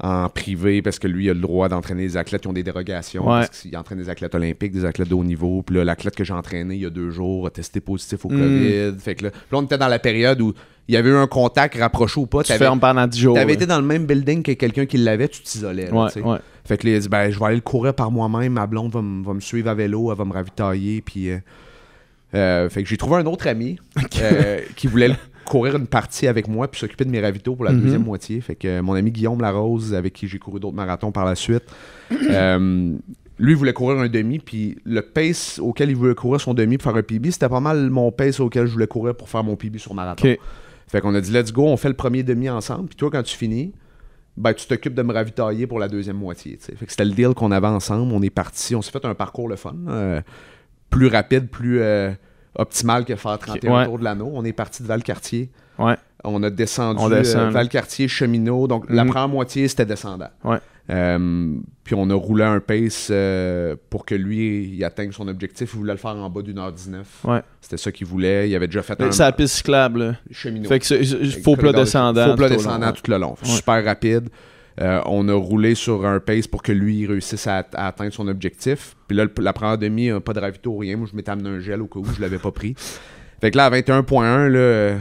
en 0.00 0.28
privé 0.28 0.82
parce 0.82 0.98
que 0.98 1.06
lui, 1.06 1.26
il 1.26 1.30
a 1.30 1.34
le 1.34 1.40
droit 1.40 1.68
d'entraîner 1.68 2.02
des 2.02 2.16
athlètes 2.16 2.42
qui 2.42 2.48
ont 2.48 2.52
des 2.52 2.62
dérogations. 2.64 3.22
Ouais. 3.24 3.40
Parce 3.46 3.60
qu'il 3.60 3.76
entraîne 3.76 3.98
des 3.98 4.10
athlètes 4.10 4.34
olympiques, 4.34 4.72
des 4.72 4.84
athlètes 4.84 5.08
de 5.08 5.14
haut 5.14 5.22
niveau. 5.24 5.62
Puis 5.62 5.76
là, 5.76 5.84
l'athlète 5.84 6.16
que 6.16 6.24
j'ai 6.24 6.32
entraîné 6.34 6.74
il 6.74 6.80
y 6.82 6.86
a 6.86 6.90
deux 6.90 7.10
jours 7.10 7.46
a 7.46 7.50
testé 7.50 7.80
positif 7.80 8.24
au 8.24 8.28
Mm. 8.30 8.38
COVID. 8.38 8.94
Fait 9.00 9.14
que 9.14 9.24
là, 9.24 9.30
puis 9.30 9.40
là, 9.52 9.58
on 9.58 9.62
était 9.62 9.78
dans 9.78 9.88
la 9.88 9.98
période 10.00 10.40
où 10.40 10.52
il 10.88 10.94
y 10.94 10.98
avait 10.98 11.08
eu 11.10 11.14
un 11.14 11.26
contact 11.28 11.76
rapproché 11.78 12.20
ou 12.20 12.26
pas. 12.26 12.42
Tu 12.42 12.52
fermes 12.52 12.80
pendant 12.80 13.06
10 13.06 13.18
jours. 13.18 13.34
t'avais 13.36 13.46
là. 13.46 13.54
été 13.54 13.66
dans 13.66 13.80
le 13.80 13.86
même 13.86 14.04
building 14.06 14.42
que 14.42 14.52
quelqu'un 14.52 14.84
qui 14.86 14.98
l'avait, 14.98 15.28
tu 15.28 15.40
t'isolais. 15.40 15.86
là, 15.86 15.92
Ouais, 16.04 16.10
tu. 16.10 16.20
Fait 16.66 16.76
que 16.76 16.86
là, 16.88 16.94
il 16.94 17.00
dit 17.00 17.08
ben, 17.08 17.30
je 17.30 17.38
vais 17.38 17.44
aller 17.46 17.54
le 17.56 17.60
courir 17.62 17.94
par 17.94 18.10
moi-même. 18.10 18.54
Ma 18.54 18.66
blonde 18.66 18.92
va 18.92 19.00
me 19.32 19.40
suivre 19.40 19.70
à 19.70 19.74
vélo, 19.74 20.10
elle 20.10 20.18
va 20.18 20.24
me 20.24 20.32
ravitailler. 20.32 21.00
Puis, 21.00 21.30
euh, 21.30 21.38
euh, 22.34 22.68
fait 22.68 22.82
que 22.82 22.88
j'ai 22.88 22.96
trouvé 22.96 23.16
un 23.16 23.26
autre 23.26 23.46
ami 23.46 23.78
euh, 24.20 24.60
qui 24.76 24.86
voulait 24.86 25.10
courir 25.44 25.76
une 25.76 25.86
partie 25.86 26.26
avec 26.26 26.48
moi 26.48 26.68
puis 26.68 26.80
s'occuper 26.80 27.04
de 27.04 27.10
mes 27.10 27.20
ravitaux 27.20 27.54
pour 27.54 27.64
la 27.64 27.72
Mhm. 27.72 27.80
deuxième 27.82 28.02
moitié. 28.04 28.40
Fait 28.40 28.54
que 28.54 28.80
mon 28.80 28.94
ami 28.94 29.10
Guillaume 29.12 29.40
Larose, 29.40 29.94
avec 29.94 30.12
qui 30.14 30.26
j'ai 30.26 30.38
couru 30.38 30.58
d'autres 30.60 30.74
marathons 30.76 31.12
par 31.12 31.24
la 31.24 31.34
suite, 31.34 31.64
euh, 32.30 32.94
lui 33.38 33.54
voulait 33.54 33.72
courir 33.72 33.98
un 33.98 34.08
demi. 34.08 34.38
Puis 34.38 34.78
le 34.84 35.02
pace 35.02 35.58
auquel 35.58 35.90
il 35.90 35.96
voulait 35.96 36.14
courir 36.14 36.40
son 36.40 36.54
demi 36.54 36.78
pour 36.78 36.90
faire 36.90 36.98
un 36.98 37.02
PB, 37.02 37.30
c'était 37.30 37.48
pas 37.48 37.60
mal 37.60 37.90
mon 37.90 38.10
pace 38.10 38.40
auquel 38.40 38.66
je 38.66 38.72
voulais 38.72 38.86
courir 38.86 39.14
pour 39.14 39.28
faire 39.28 39.44
mon 39.44 39.56
PB 39.56 39.76
sur 39.78 39.92
marathon. 39.94 40.26
Ok. 40.28 40.38
Fait 40.88 41.00
qu'on 41.00 41.14
a 41.14 41.20
dit, 41.20 41.32
let's 41.32 41.52
go, 41.52 41.64
on 41.66 41.76
fait 41.76 41.88
le 41.88 41.94
premier 41.94 42.22
demi 42.22 42.48
ensemble. 42.48 42.86
Puis 42.88 42.96
toi, 42.96 43.10
quand 43.10 43.22
tu 43.22 43.36
finis, 43.36 43.72
ben, 44.36 44.52
tu 44.54 44.66
t'occupes 44.66 44.94
de 44.94 45.02
me 45.02 45.12
ravitailler 45.12 45.66
pour 45.66 45.78
la 45.78 45.88
deuxième 45.88 46.16
moitié. 46.16 46.58
Fait 46.60 46.84
que 46.86 46.90
c'était 46.90 47.04
le 47.04 47.12
deal 47.12 47.34
qu'on 47.34 47.50
avait 47.52 47.66
ensemble. 47.66 48.12
On 48.12 48.22
est 48.22 48.30
parti, 48.30 48.74
on 48.74 48.82
s'est 48.82 48.90
fait 48.92 49.04
un 49.04 49.14
parcours 49.14 49.48
le 49.48 49.56
fun. 49.56 49.74
euh, 49.88 50.20
plus 50.94 51.06
rapide, 51.08 51.48
plus 51.48 51.80
euh, 51.80 52.10
optimal 52.56 53.04
que 53.04 53.16
faire 53.16 53.38
31 53.38 53.72
Ouais. 53.72 53.84
tours 53.86 53.98
de 53.98 54.04
l'anneau. 54.04 54.30
On 54.34 54.44
est 54.44 54.52
parti 54.52 54.82
de 54.82 54.88
Valcartier. 54.88 55.50
Ouais. 55.78 55.96
On 56.22 56.42
a 56.42 56.50
descendu 56.50 57.00
On 57.02 57.08
descend, 57.10 57.48
euh. 57.48 57.50
Valcartier, 57.50 58.08
Cheminot. 58.08 58.66
Donc, 58.66 58.86
la 58.88 59.04
Mhm. 59.04 59.10
première 59.10 59.28
moitié, 59.28 59.68
c'était 59.68 59.84
descendant. 59.84 60.28
Ouais. 60.44 60.58
Euh, 60.90 61.54
puis 61.82 61.94
on 61.96 62.08
a 62.10 62.14
roulé 62.14 62.44
un 62.44 62.60
pace 62.60 63.08
euh, 63.10 63.74
pour 63.90 64.04
que 64.04 64.14
lui, 64.14 64.70
il 64.76 64.84
atteigne 64.84 65.12
son 65.12 65.26
objectif. 65.28 65.70
Il 65.74 65.78
voulait 65.78 65.92
le 65.94 65.98
faire 65.98 66.14
en 66.16 66.28
bas 66.30 66.42
d'une 66.42 66.58
heure 66.58 66.72
19. 66.72 67.06
Ouais. 67.24 67.40
C'était 67.60 67.78
ça 67.78 67.90
qu'il 67.90 68.06
voulait. 68.06 68.48
Il 68.50 68.54
avait 68.54 68.66
déjà 68.66 68.82
fait 68.82 69.00
un 69.00 69.10
C'est 69.10 69.22
la 69.22 69.32
piste 69.32 69.54
cyclable. 69.56 70.18
cheminot. 70.30 70.68
Fait 70.68 70.78
que 70.78 70.86
c'est- 70.86 71.02
c'est- 71.04 71.42
faux 71.42 71.56
plat 71.56 71.72
descendant. 71.72 72.26
Faux 72.30 72.36
plat 72.36 72.48
tout 72.48 72.54
au 72.54 72.56
long, 72.58 72.62
descendant 72.64 72.92
tout 72.92 73.10
le 73.10 73.18
long. 73.18 73.34
Super 73.42 73.84
rapide. 73.84 74.28
Euh, 74.80 75.00
on 75.06 75.28
a 75.28 75.34
roulé 75.34 75.74
sur 75.76 76.04
un 76.04 76.18
pace 76.18 76.46
pour 76.48 76.62
que 76.62 76.72
lui 76.72 77.06
réussisse 77.06 77.46
à, 77.46 77.64
à 77.74 77.86
atteindre 77.88 78.12
son 78.12 78.26
objectif. 78.26 78.96
Puis 79.06 79.16
là, 79.16 79.24
le- 79.24 79.42
la 79.42 79.52
première 79.52 79.78
demi, 79.78 80.10
euh, 80.10 80.18
pas 80.20 80.32
de 80.32 80.40
ravito, 80.40 80.76
rien. 80.76 80.96
Moi, 80.96 81.06
je 81.10 81.16
m'étais 81.16 81.30
amené 81.30 81.48
un 81.48 81.60
gel 81.60 81.80
au 81.80 81.86
cas 81.86 82.00
où 82.00 82.04
je 82.06 82.20
l'avais 82.20 82.38
pas 82.38 82.50
pris. 82.50 82.74
Fait 83.40 83.50
que 83.52 83.56
là, 83.56 83.66
à 83.66 83.70
21.1, 83.70 84.48
là, 84.48 84.96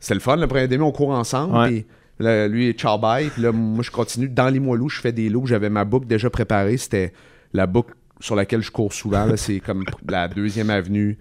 c'était 0.00 0.14
le 0.14 0.20
fun. 0.20 0.36
Le 0.36 0.46
premier 0.46 0.66
demi, 0.68 0.82
on 0.82 0.92
court 0.92 1.10
ensemble. 1.10 1.56
Ouais. 1.56 1.68
Puis 1.68 1.86
là, 2.20 2.48
lui, 2.48 2.72
ciao 2.72 2.96
bye. 2.98 3.28
Puis 3.28 3.42
là, 3.42 3.52
moi, 3.52 3.82
je 3.82 3.90
continue. 3.90 4.28
Dans 4.28 4.46
les 4.46 4.52
Limoilou, 4.52 4.88
je 4.88 5.00
fais 5.00 5.12
des 5.12 5.28
loops. 5.28 5.48
J'avais 5.48 5.68
ma 5.68 5.84
boucle 5.84 6.06
déjà 6.06 6.30
préparée. 6.30 6.76
C'était 6.78 7.12
la 7.52 7.66
boucle 7.66 7.94
sur 8.20 8.34
laquelle 8.34 8.62
je 8.62 8.70
cours 8.70 8.92
souvent. 8.94 9.26
C'est 9.36 9.60
comme 9.60 9.84
la 10.08 10.26
deuxième 10.28 10.70
avenue, 10.70 11.18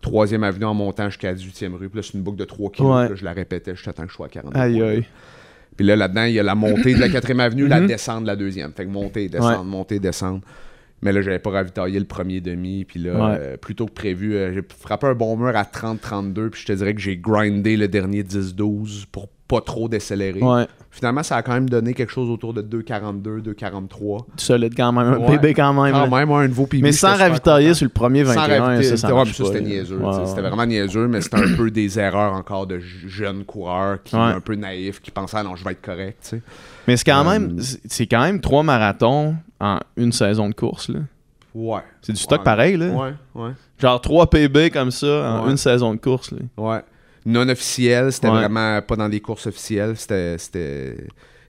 troisième 0.00 0.42
avenue 0.42 0.64
en 0.64 0.74
montant 0.74 1.10
jusqu'à 1.10 1.32
la 1.32 1.36
18e 1.36 1.74
rue. 1.74 1.88
Puis 1.90 1.98
là, 1.98 2.02
c'est 2.02 2.14
une 2.14 2.22
boucle 2.22 2.38
de 2.38 2.44
3 2.44 2.70
km. 2.70 2.94
Ouais. 2.96 3.08
Là, 3.10 3.14
je 3.14 3.24
la 3.24 3.32
répétais 3.32 3.74
jusqu'à 3.74 3.92
temps 3.92 4.04
que 4.04 4.08
je 4.10 4.14
sois 4.14 4.26
à 4.26 4.30
40. 4.30 4.56
Aïe, 4.56 4.80
aïe. 4.82 5.04
Puis 5.82 5.88
là, 5.88 5.96
là-dedans, 5.96 6.22
il 6.26 6.34
y 6.34 6.38
a 6.38 6.44
la 6.44 6.54
montée 6.54 6.94
de 6.94 7.00
la 7.00 7.08
quatrième 7.08 7.40
avenue, 7.40 7.66
la 7.66 7.80
Mhm. 7.80 7.88
descente 7.88 8.22
de 8.22 8.28
la 8.28 8.36
deuxième. 8.36 8.72
Fait 8.72 8.84
que 8.84 8.90
monter, 8.90 9.28
descendre, 9.28 9.64
monter, 9.64 9.98
descendre. 9.98 10.40
Mais 11.02 11.10
là, 11.10 11.22
j'avais 11.22 11.40
pas 11.40 11.50
ravitaillé 11.50 11.98
le 11.98 12.04
premier 12.04 12.40
demi. 12.40 12.84
Puis 12.84 13.00
là, 13.00 13.12
Ouais. 13.14 13.36
euh, 13.40 13.56
plutôt 13.56 13.86
que 13.86 13.90
prévu, 13.92 14.36
euh, 14.36 14.54
j'ai 14.54 14.62
frappé 14.78 15.08
un 15.08 15.14
bon 15.14 15.36
mur 15.36 15.56
à 15.56 15.64
30-32. 15.64 16.50
Puis 16.50 16.60
je 16.60 16.66
te 16.66 16.72
dirais 16.72 16.94
que 16.94 17.00
j'ai 17.00 17.16
grindé 17.16 17.76
le 17.76 17.88
dernier 17.88 18.22
10-12 18.22 19.06
pour 19.10 19.26
pas 19.48 19.60
trop 19.60 19.88
décélérer. 19.88 20.40
Ouais. 20.40 20.66
Finalement, 20.94 21.22
ça 21.22 21.36
a 21.36 21.42
quand 21.42 21.54
même 21.54 21.70
donné 21.70 21.94
quelque 21.94 22.12
chose 22.12 22.28
autour 22.28 22.52
de 22.52 22.60
2,42, 22.60 23.40
2,43. 23.40 24.26
Solide 24.36 24.74
quand 24.76 24.92
même. 24.92 25.14
Un 25.14 25.16
Ouais. 25.16 25.38
bébé 25.38 25.54
quand 25.54 25.72
même. 25.72 25.90
Quand 25.92 26.06
même, 26.06 26.30
ouais, 26.30 26.44
un 26.44 26.48
nouveau 26.48 26.66
PB. 26.66 26.82
Mais 26.82 26.92
sans 26.92 27.16
ravitailler 27.16 27.72
sur 27.72 27.86
le 27.86 27.90
premier 27.90 28.26
Sans 28.26 28.34
21, 28.34 28.62
ravitailler, 28.62 28.88
ça, 28.90 28.96
ça 28.98 29.08
ouais, 29.08 29.14
marche 29.14 29.28
mais 29.30 29.34
ça, 29.34 29.42
pas, 29.42 29.48
c'était 29.58 29.64
niaiseux. 29.64 30.00
C'était 30.26 30.42
vraiment 30.42 30.66
niaiseux, 30.66 31.08
mais 31.08 31.22
c'était 31.22 31.38
un 31.38 31.56
peu 31.56 31.70
des 31.70 31.98
erreurs 31.98 32.34
encore 32.34 32.66
de 32.66 32.78
jeunes 32.78 33.44
coureurs 33.44 34.02
qui 34.04 34.14
un 34.14 34.38
peu 34.40 34.54
naïfs, 34.54 35.00
qui 35.00 35.10
pensaient 35.10 35.38
ah 35.38 35.42
non, 35.44 35.56
je 35.56 35.64
vais 35.64 35.72
être 35.72 35.80
correct. 35.82 36.36
Mais 36.86 36.96
c'est 36.98 37.04
quand 37.04 37.26
Euh, 37.26 37.30
même 37.38 37.56
c'est- 37.88 38.06
quand 38.06 38.20
même 38.22 38.40
trois 38.40 38.62
marathons 38.62 39.34
en 39.60 39.78
une 39.96 40.12
saison 40.12 40.50
de 40.50 40.54
course. 40.54 40.90
là. 40.90 41.00
Ouais. 41.54 41.80
C'est 42.02 42.12
du 42.12 42.18
stock 42.20 42.42
pareil. 42.44 42.76
Là. 42.76 42.88
Ouais, 42.88 43.14
ouais. 43.34 43.50
Genre 43.78 44.00
3 44.00 44.28
PB 44.28 44.70
comme 44.70 44.90
ça 44.90 45.40
en 45.42 45.48
une 45.50 45.56
saison 45.56 45.94
de 45.94 45.98
course. 46.00 46.32
Là. 46.32 46.38
Ouais. 46.56 46.80
Non 47.24 47.48
officiel, 47.48 48.12
c'était 48.12 48.28
Ouais. 48.28 48.34
vraiment 48.40 48.80
pas 48.82 48.96
dans 48.96 49.08
des 49.08 49.20
courses 49.20 49.46
officielles, 49.46 49.96
c'était 49.96 50.96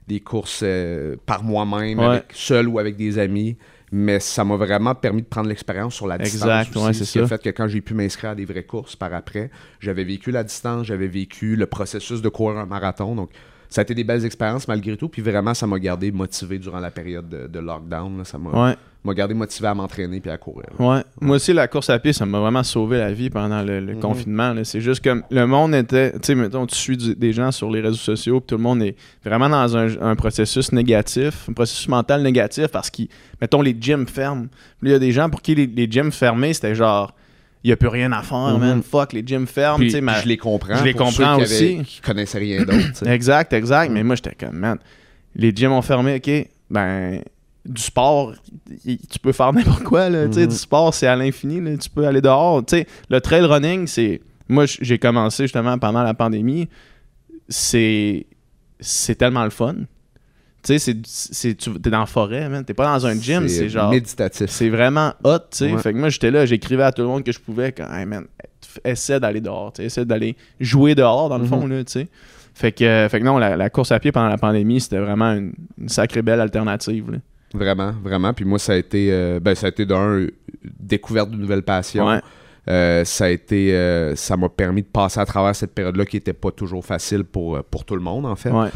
des 0.06 0.20
courses 0.20 0.60
euh, 0.62 1.16
par 1.26 1.42
moi-même, 1.42 1.98
Ouais. 1.98 2.22
seul 2.32 2.68
ou 2.68 2.78
avec 2.78 2.96
des 2.96 3.18
amis. 3.18 3.56
mais 3.96 4.18
ça 4.18 4.42
m'a 4.44 4.56
vraiment 4.56 4.92
permis 4.96 5.22
de 5.22 5.26
prendre 5.28 5.48
l'expérience 5.48 5.94
sur 5.94 6.08
la 6.08 6.18
distance. 6.18 6.42
Exact, 6.42 6.76
aussi, 6.76 7.04
ce 7.04 7.12
qui 7.12 7.18
a 7.20 7.22
ça. 7.28 7.36
fait 7.38 7.42
que 7.44 7.50
quand 7.56 7.68
j'ai 7.68 7.80
pu 7.80 7.94
m'inscrire 7.94 8.30
à 8.30 8.34
des 8.34 8.44
vraies 8.44 8.64
courses 8.64 8.96
par 8.96 9.14
après, 9.14 9.50
j'avais 9.78 10.02
vécu 10.02 10.32
la 10.32 10.42
distance, 10.42 10.86
j'avais 10.86 11.06
vécu 11.06 11.54
le 11.54 11.66
processus 11.66 12.20
de 12.20 12.28
courir 12.28 12.58
un 12.58 12.66
marathon. 12.66 13.14
Donc, 13.14 13.30
ça 13.68 13.82
a 13.82 13.84
été 13.84 13.94
des 13.94 14.02
belles 14.02 14.24
expériences 14.24 14.66
malgré 14.66 14.96
tout. 14.96 15.08
Puis 15.08 15.22
vraiment, 15.22 15.54
ça 15.54 15.68
m'a 15.68 15.78
gardé 15.78 16.10
motivé 16.10 16.58
durant 16.58 16.80
la 16.80 16.90
période 16.90 17.28
de, 17.28 17.46
de 17.46 17.58
lockdown. 17.60 18.18
là. 18.18 18.24
Ça 18.24 18.36
m'a 18.36 18.50
Ouais, 18.70 18.76
m'a 19.04 19.12
gardé 19.14 19.34
motivé 19.34 19.68
à 19.68 19.74
m'entraîner 19.74 20.18
puis 20.20 20.30
à 20.30 20.38
courir. 20.38 20.66
ouais. 20.78 21.00
Moi 21.20 21.36
aussi, 21.36 21.52
la 21.52 21.68
course 21.68 21.90
à 21.90 21.98
pied, 21.98 22.12
ça 22.14 22.24
m'a 22.24 22.38
vraiment 22.40 22.62
sauvé 22.62 22.98
la 22.98 23.12
vie 23.12 23.28
pendant 23.28 23.62
le, 23.62 23.78
le 23.80 23.94
Mhm. 23.94 24.00
confinement. 24.00 24.54
C'est 24.64 24.80
juste 24.80 25.02
que 25.04 25.22
le 25.30 25.46
monde 25.46 25.74
était. 25.74 26.12
Tu 26.12 26.18
sais, 26.22 26.34
mettons, 26.34 26.66
tu 26.66 26.74
suis 26.74 26.96
du- 26.96 27.14
des 27.14 27.32
gens 27.34 27.52
sur 27.52 27.70
les 27.70 27.80
réseaux 27.82 27.96
sociaux, 27.96 28.40
puis 28.40 28.46
tout 28.48 28.56
le 28.56 28.62
monde 28.62 28.82
est 28.82 28.96
vraiment 29.24 29.48
dans 29.50 29.76
un, 29.76 29.88
un 30.00 30.14
processus 30.16 30.72
négatif, 30.72 31.46
un 31.50 31.52
processus 31.52 31.86
mental 31.88 32.22
négatif 32.22 32.68
parce 32.68 32.88
que, 32.90 33.02
mettons, 33.40 33.60
les 33.60 33.76
gyms 33.78 34.06
ferment. 34.06 34.46
Puis 34.80 34.88
il 34.88 34.92
y 34.92 34.94
a 34.94 34.98
des 34.98 35.12
gens 35.12 35.28
pour 35.28 35.42
qui 35.42 35.54
les, 35.54 35.66
les 35.66 35.86
gyms 35.90 36.10
fermés, 36.12 36.54
c'était 36.54 36.74
genre. 36.74 37.14
Il 37.62 37.68
n'y 37.68 37.72
a 37.72 37.76
plus 37.76 37.88
rien 37.88 38.12
à 38.12 38.22
faire, 38.22 38.58
Mhm. 38.58 38.60
man. 38.60 38.82
Fuck, 38.82 39.14
les 39.14 39.22
gyms 39.26 39.46
ferment. 39.46 39.78
Puis, 39.78 39.86
tu 39.88 39.92
sais, 39.94 40.00
ma- 40.02 40.20
je 40.20 40.28
les 40.28 40.36
comprends. 40.36 40.76
je 40.76 40.84
les 40.84 40.92
pour 40.92 41.06
comprends 41.06 41.38
ceux 41.38 41.44
qui 41.46 41.54
avaient- 41.54 41.78
aussi. 41.80 41.84
Qui 41.94 42.00
connaissaient 42.02 42.38
rien 42.38 42.62
d'autre. 42.62 42.76
Exact, 43.06 43.52
exact. 43.54 43.90
Mm. 43.90 43.94
Mais 43.94 44.02
moi, 44.02 44.16
j'étais 44.16 44.34
comme, 44.38 44.56
man, 44.58 44.78
les 45.34 45.50
gyms 45.54 45.72
ont 45.72 45.80
fermé, 45.80 46.16
ok. 46.16 46.46
Ben, 46.70 47.22
du 47.64 47.80
sport, 47.80 48.34
tu 48.84 49.18
peux 49.22 49.32
faire 49.32 49.52
n'importe 49.54 49.84
quoi, 49.84 50.08
là. 50.10 50.26
Tu 50.26 50.34
sais, 50.34 50.40
Mhm. 50.42 50.48
du 50.48 50.54
sport, 50.56 50.92
c'est 50.94 51.06
à 51.06 51.16
l'infini. 51.16 51.78
Tu 51.78 51.88
peux 51.90 52.06
aller 52.06 52.20
dehors. 52.20 52.64
Tu 52.64 52.76
sais, 52.78 52.86
le 53.08 53.20
trail 53.20 53.42
running, 53.44 53.86
c'est. 53.86 54.20
Moi, 54.48 54.64
j'ai 54.66 54.98
commencé 54.98 55.44
justement 55.44 55.78
pendant 55.78 56.02
la 56.02 56.12
pandémie. 56.14 56.68
C'est. 57.48 58.26
C'est 58.80 59.14
tellement 59.14 59.44
le 59.44 59.50
fun. 59.50 59.74
Tu 60.62 60.78
sais, 60.78 60.94
c'est-. 61.04 61.54
Tu 61.56 61.70
es 61.70 61.90
dans 61.90 62.00
la 62.00 62.06
forêt, 62.06 62.48
man. 62.48 62.64
T'es 62.64 62.74
pas 62.74 62.86
dans 62.86 63.06
un 63.06 63.14
gym, 63.20 63.48
c'est 63.48 63.68
genre. 63.68 63.90
méditatif. 63.90 64.50
C'est 64.50 64.68
vraiment 64.68 65.12
hot, 65.22 65.38
tu 65.50 65.58
sais. 65.58 65.72
Ouais. 65.72 65.80
Fait 65.80 65.92
que 65.92 65.98
moi, 65.98 66.08
j'étais 66.08 66.30
là, 66.30 66.44
j'écrivais 66.46 66.82
à 66.82 66.92
tout 66.92 67.02
le 67.02 67.08
monde 67.08 67.22
que 67.22 67.32
je 67.32 67.38
pouvais, 67.40 67.72
quand, 67.72 67.86
hey 67.94 68.06
man, 68.06 68.24
essaie 68.84 69.20
d'aller 69.20 69.40
dehors, 69.40 69.72
tu 69.72 69.82
sais, 69.82 69.86
essaie 69.86 70.04
d'aller 70.04 70.36
jouer 70.60 70.94
dehors, 70.94 71.28
dans 71.28 71.36
le 71.38 71.44
Mhm. 71.44 71.48
fond, 71.50 71.66
là, 71.66 71.84
tu 71.84 71.92
sais. 71.92 72.08
Fait 72.54 72.72
que, 72.72 72.84
euh, 72.84 73.08
fait 73.08 73.20
que 73.20 73.24
non, 73.24 73.36
la, 73.38 73.56
la 73.56 73.68
course 73.70 73.92
à 73.92 73.98
pied 73.98 74.12
pendant 74.12 74.28
la 74.28 74.38
pandémie, 74.38 74.80
c'était 74.80 74.98
vraiment 74.98 75.32
une, 75.32 75.52
une 75.78 75.88
sacrée 75.88 76.22
belle 76.22 76.40
alternative, 76.40 77.10
là. 77.10 77.18
Vraiment, 77.54 77.92
vraiment. 78.02 78.34
Puis 78.34 78.44
moi, 78.44 78.58
ça 78.58 78.72
a 78.72 78.76
été, 78.76 79.08
euh, 79.12 79.38
ben, 79.40 79.54
ça 79.54 79.66
a 79.66 79.68
été 79.68 79.86
d'un, 79.86 80.26
découverte 80.64 81.30
d'une 81.30 81.40
nouvelle 81.40 81.62
passion. 81.62 82.08
Ouais. 82.08 82.20
Euh, 82.68 83.04
ça 83.04 83.26
a 83.26 83.28
été, 83.28 83.74
euh, 83.74 84.16
ça 84.16 84.36
m'a 84.36 84.48
permis 84.48 84.82
de 84.82 84.88
passer 84.88 85.20
à 85.20 85.26
travers 85.26 85.54
cette 85.54 85.72
période-là 85.72 86.04
qui 86.04 86.16
était 86.16 86.32
pas 86.32 86.50
toujours 86.50 86.84
facile 86.84 87.22
pour, 87.24 87.62
pour 87.64 87.84
tout 87.84 87.94
le 87.94 88.02
monde, 88.02 88.26
en 88.26 88.36
fait. 88.36 88.50
Ouais. 88.50 88.70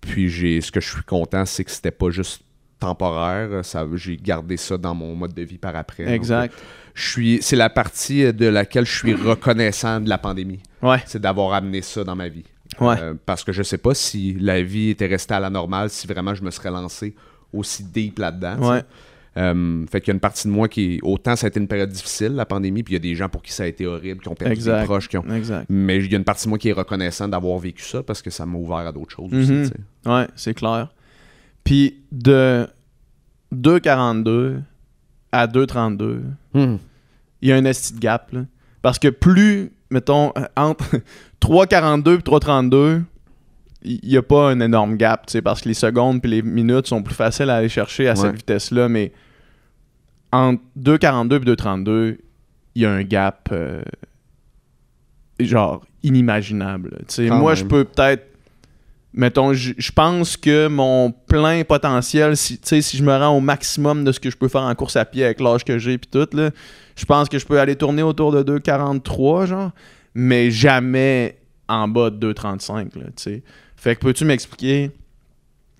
Puis 0.00 0.28
j'ai, 0.28 0.60
ce 0.60 0.70
que 0.70 0.80
je 0.80 0.88
suis 0.88 1.02
content, 1.02 1.44
c'est 1.44 1.64
que 1.64 1.70
c'était 1.70 1.90
pas 1.90 2.10
juste 2.10 2.42
temporaire. 2.78 3.64
Ça, 3.64 3.84
j'ai 3.94 4.16
gardé 4.16 4.56
ça 4.56 4.78
dans 4.78 4.94
mon 4.94 5.14
mode 5.16 5.34
de 5.34 5.42
vie 5.42 5.58
par 5.58 5.74
après. 5.74 6.08
Exact. 6.08 6.54
je 6.94 7.10
suis, 7.10 7.38
c'est 7.42 7.56
la 7.56 7.68
partie 7.68 8.32
de 8.32 8.46
laquelle 8.46 8.86
je 8.86 8.96
suis 8.96 9.14
reconnaissant 9.14 10.00
de 10.00 10.08
la 10.08 10.16
pandémie. 10.16 10.60
Ouais. 10.80 11.02
C'est 11.06 11.20
d'avoir 11.20 11.54
amené 11.54 11.82
ça 11.82 12.04
dans 12.04 12.14
ma 12.14 12.28
vie. 12.28 12.44
Ouais. 12.80 12.96
Euh, 13.00 13.14
parce 13.26 13.44
que 13.44 13.52
je 13.52 13.62
sais 13.62 13.78
pas 13.78 13.94
si 13.94 14.34
la 14.40 14.62
vie 14.62 14.90
était 14.90 15.06
restée 15.06 15.34
à 15.34 15.40
la 15.40 15.50
normale, 15.50 15.90
si 15.90 16.06
vraiment 16.06 16.34
je 16.34 16.42
me 16.42 16.50
serais 16.50 16.70
lancé 16.70 17.14
aussi 17.52 17.84
deep 17.84 18.18
là-dedans. 18.18 18.58
Ouais. 18.70 18.82
Euh, 19.38 19.84
fait 19.90 20.00
qu'il 20.00 20.08
y 20.08 20.12
a 20.12 20.14
une 20.14 20.20
partie 20.20 20.48
de 20.48 20.52
moi 20.52 20.66
qui. 20.66 20.98
Autant 21.02 21.36
ça 21.36 21.46
a 21.46 21.48
été 21.48 21.60
une 21.60 21.68
période 21.68 21.90
difficile, 21.90 22.32
la 22.34 22.46
pandémie, 22.46 22.82
puis 22.82 22.92
il 22.94 22.96
y 22.96 23.00
a 23.00 23.00
des 23.00 23.14
gens 23.14 23.28
pour 23.28 23.42
qui 23.42 23.52
ça 23.52 23.64
a 23.64 23.66
été 23.66 23.86
horrible, 23.86 24.22
qui 24.22 24.28
ont 24.28 24.34
perdu 24.34 24.54
Exact. 24.54 24.80
des 24.80 24.84
proches, 24.86 25.08
qui 25.08 25.18
ont. 25.18 25.24
Exact. 25.34 25.66
Mais 25.68 25.98
il 26.02 26.10
y 26.10 26.14
a 26.14 26.18
une 26.18 26.24
partie 26.24 26.44
de 26.44 26.48
moi 26.48 26.58
qui 26.58 26.70
est 26.70 26.72
reconnaissant 26.72 27.28
d'avoir 27.28 27.58
vécu 27.58 27.82
ça 27.84 28.02
parce 28.02 28.22
que 28.22 28.30
ça 28.30 28.46
m'a 28.46 28.56
ouvert 28.56 28.78
à 28.78 28.92
d'autres 28.92 29.14
choses 29.14 29.32
aussi. 29.34 29.52
Mhm. 29.52 29.62
tu 29.64 29.68
sais. 29.68 30.10
Ouais, 30.10 30.26
c'est 30.36 30.54
clair. 30.54 30.88
Puis 31.64 31.96
de 32.12 32.66
2,42 33.54 34.62
à 35.32 35.46
2,32, 35.46 36.22
Mhm. 36.54 36.78
il 37.42 37.48
y 37.48 37.52
a 37.52 37.56
un 37.56 37.64
esti 37.64 37.92
de 37.94 37.98
gap, 38.00 38.32
là. 38.32 38.42
Parce 38.82 38.98
que 38.98 39.08
plus, 39.08 39.70
mettons, 39.90 40.32
entre 40.56 40.84
3,42 41.40 42.14
et 42.14 42.18
3,32, 42.18 43.02
il 43.82 44.00
n'y 44.02 44.16
a 44.16 44.22
pas 44.22 44.50
un 44.50 44.60
énorme 44.60 44.96
gap, 44.96 45.26
tu 45.26 45.32
sais, 45.32 45.42
parce 45.42 45.60
que 45.60 45.68
les 45.68 45.74
secondes 45.74 46.20
puis 46.20 46.30
les 46.30 46.42
minutes 46.42 46.86
sont 46.88 47.02
plus 47.02 47.14
faciles 47.14 47.50
à 47.50 47.56
aller 47.56 47.68
chercher 47.68 48.08
à 48.08 48.12
Ouais. 48.12 48.16
cette 48.16 48.36
vitesse-là, 48.36 48.88
mais 48.88 49.12
entre 50.32 50.62
2,42 50.78 51.36
et 51.36 51.44
2,32, 51.54 52.18
il 52.74 52.82
y 52.82 52.84
a 52.86 52.90
un 52.92 53.02
gap, 53.04 53.48
euh, 53.52 53.80
genre, 55.40 55.84
inimaginable. 56.02 56.98
moi, 57.30 57.54
je 57.54 57.64
peux 57.64 57.84
peut-être 57.84 58.26
mettons, 59.16 59.54
je 59.54 59.92
pense 59.92 60.36
que 60.36 60.68
mon 60.68 61.10
plein 61.10 61.64
potentiel, 61.64 62.36
si, 62.36 62.60
si 62.62 62.96
je 62.96 63.02
me 63.02 63.16
rends 63.16 63.36
au 63.36 63.40
maximum 63.40 64.04
de 64.04 64.12
ce 64.12 64.20
que 64.20 64.30
je 64.30 64.36
peux 64.36 64.48
faire 64.48 64.62
en 64.62 64.74
course 64.74 64.94
à 64.94 65.04
pied 65.04 65.24
avec 65.24 65.40
l'âge 65.40 65.64
que 65.64 65.78
j'ai 65.78 65.98
puis 65.98 66.08
tout, 66.10 66.28
je 66.94 67.04
pense 67.06 67.28
que 67.28 67.38
je 67.38 67.46
peux 67.46 67.58
aller 67.58 67.74
tourner 67.74 68.02
autour 68.02 68.30
de 68.30 68.58
2,43, 68.58 69.46
genre, 69.46 69.70
mais 70.14 70.50
jamais 70.50 71.38
en 71.66 71.88
bas 71.88 72.10
de 72.10 72.32
2,35, 72.32 72.98
là, 72.98 73.06
tu. 73.16 73.42
Fait 73.74 73.96
que 73.96 74.00
peux-tu 74.00 74.24
m'expliquer 74.24 74.90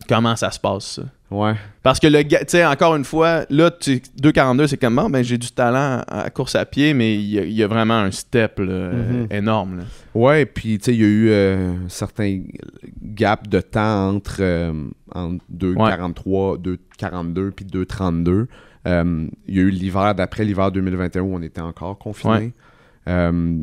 comment 0.08 0.34
ça 0.34 0.50
se 0.50 0.58
passe, 0.58 0.84
ça? 0.84 1.02
Ouais. 1.30 1.54
Parce 1.82 1.98
que 1.98 2.06
le 2.06 2.22
gars, 2.22 2.38
tu 2.40 2.44
sais, 2.50 2.64
encore 2.64 2.94
une 2.94 3.04
fois, 3.04 3.46
là, 3.50 3.70
tu- 3.72 4.00
2,42, 4.22 4.68
c'est 4.68 4.76
comme, 4.76 4.94
bon, 4.94 5.10
ben, 5.10 5.24
j'ai 5.24 5.38
du 5.38 5.50
talent 5.50 6.02
à 6.06 6.30
course 6.30 6.54
à 6.54 6.64
pied, 6.64 6.94
mais 6.94 7.16
il 7.16 7.22
y, 7.28 7.38
a- 7.40 7.44
il 7.44 7.52
y 7.52 7.62
a 7.64 7.66
vraiment 7.66 7.98
un 7.98 8.12
step 8.12 8.60
là, 8.60 8.70
euh, 8.72 9.22
Mhm. 9.24 9.26
énorme. 9.32 9.78
là. 9.78 9.84
Ouais, 10.14 10.46
puis 10.46 10.78
tu 10.78 10.84
sais, 10.84 10.94
il 10.94 11.00
y 11.00 11.04
a 11.04 11.08
eu 11.08 11.28
euh, 11.30 11.74
certains 11.88 12.42
gaps 13.02 13.48
de 13.48 13.60
temps 13.60 14.08
entre, 14.10 14.36
euh, 14.40 14.72
entre 15.12 15.44
2,43, 15.48 16.58
2,42 16.58 17.50
puis 17.50 17.64
2,32. 17.64 18.46
Euh, 18.86 19.26
il 19.48 19.54
y 19.56 19.58
a 19.58 19.62
eu 19.62 19.70
l'hiver 19.70 20.14
d'après 20.14 20.44
l'hiver 20.44 20.70
2021 20.70 21.22
où 21.22 21.34
on 21.34 21.42
était 21.42 21.60
encore 21.60 21.98
confiné. 21.98 22.32
Ouais. 22.34 22.52
Euh, 23.08 23.62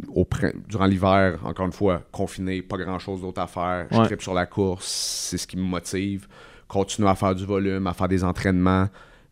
durant 0.70 0.86
l'hiver, 0.86 1.40
encore 1.44 1.66
une 1.66 1.72
fois, 1.74 2.02
confiné, 2.12 2.62
pas 2.62 2.78
grand 2.78 3.00
chose 3.00 3.22
d'autre 3.22 3.42
à 3.42 3.48
faire. 3.48 3.88
Je 3.92 3.98
Ouais. 3.98 4.06
tripe 4.06 4.22
sur 4.22 4.34
la 4.34 4.46
course, 4.46 4.86
c'est 4.86 5.38
ce 5.38 5.48
qui 5.48 5.58
me 5.58 5.64
motive. 5.64 6.28
Continuer 6.74 7.08
à 7.10 7.14
faire 7.16 7.36
du 7.36 7.46
volume, 7.46 7.86
à 7.86 7.94
faire 7.94 8.08
des 8.08 8.24
entraînements. 8.24 8.88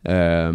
Euh, 0.08 0.52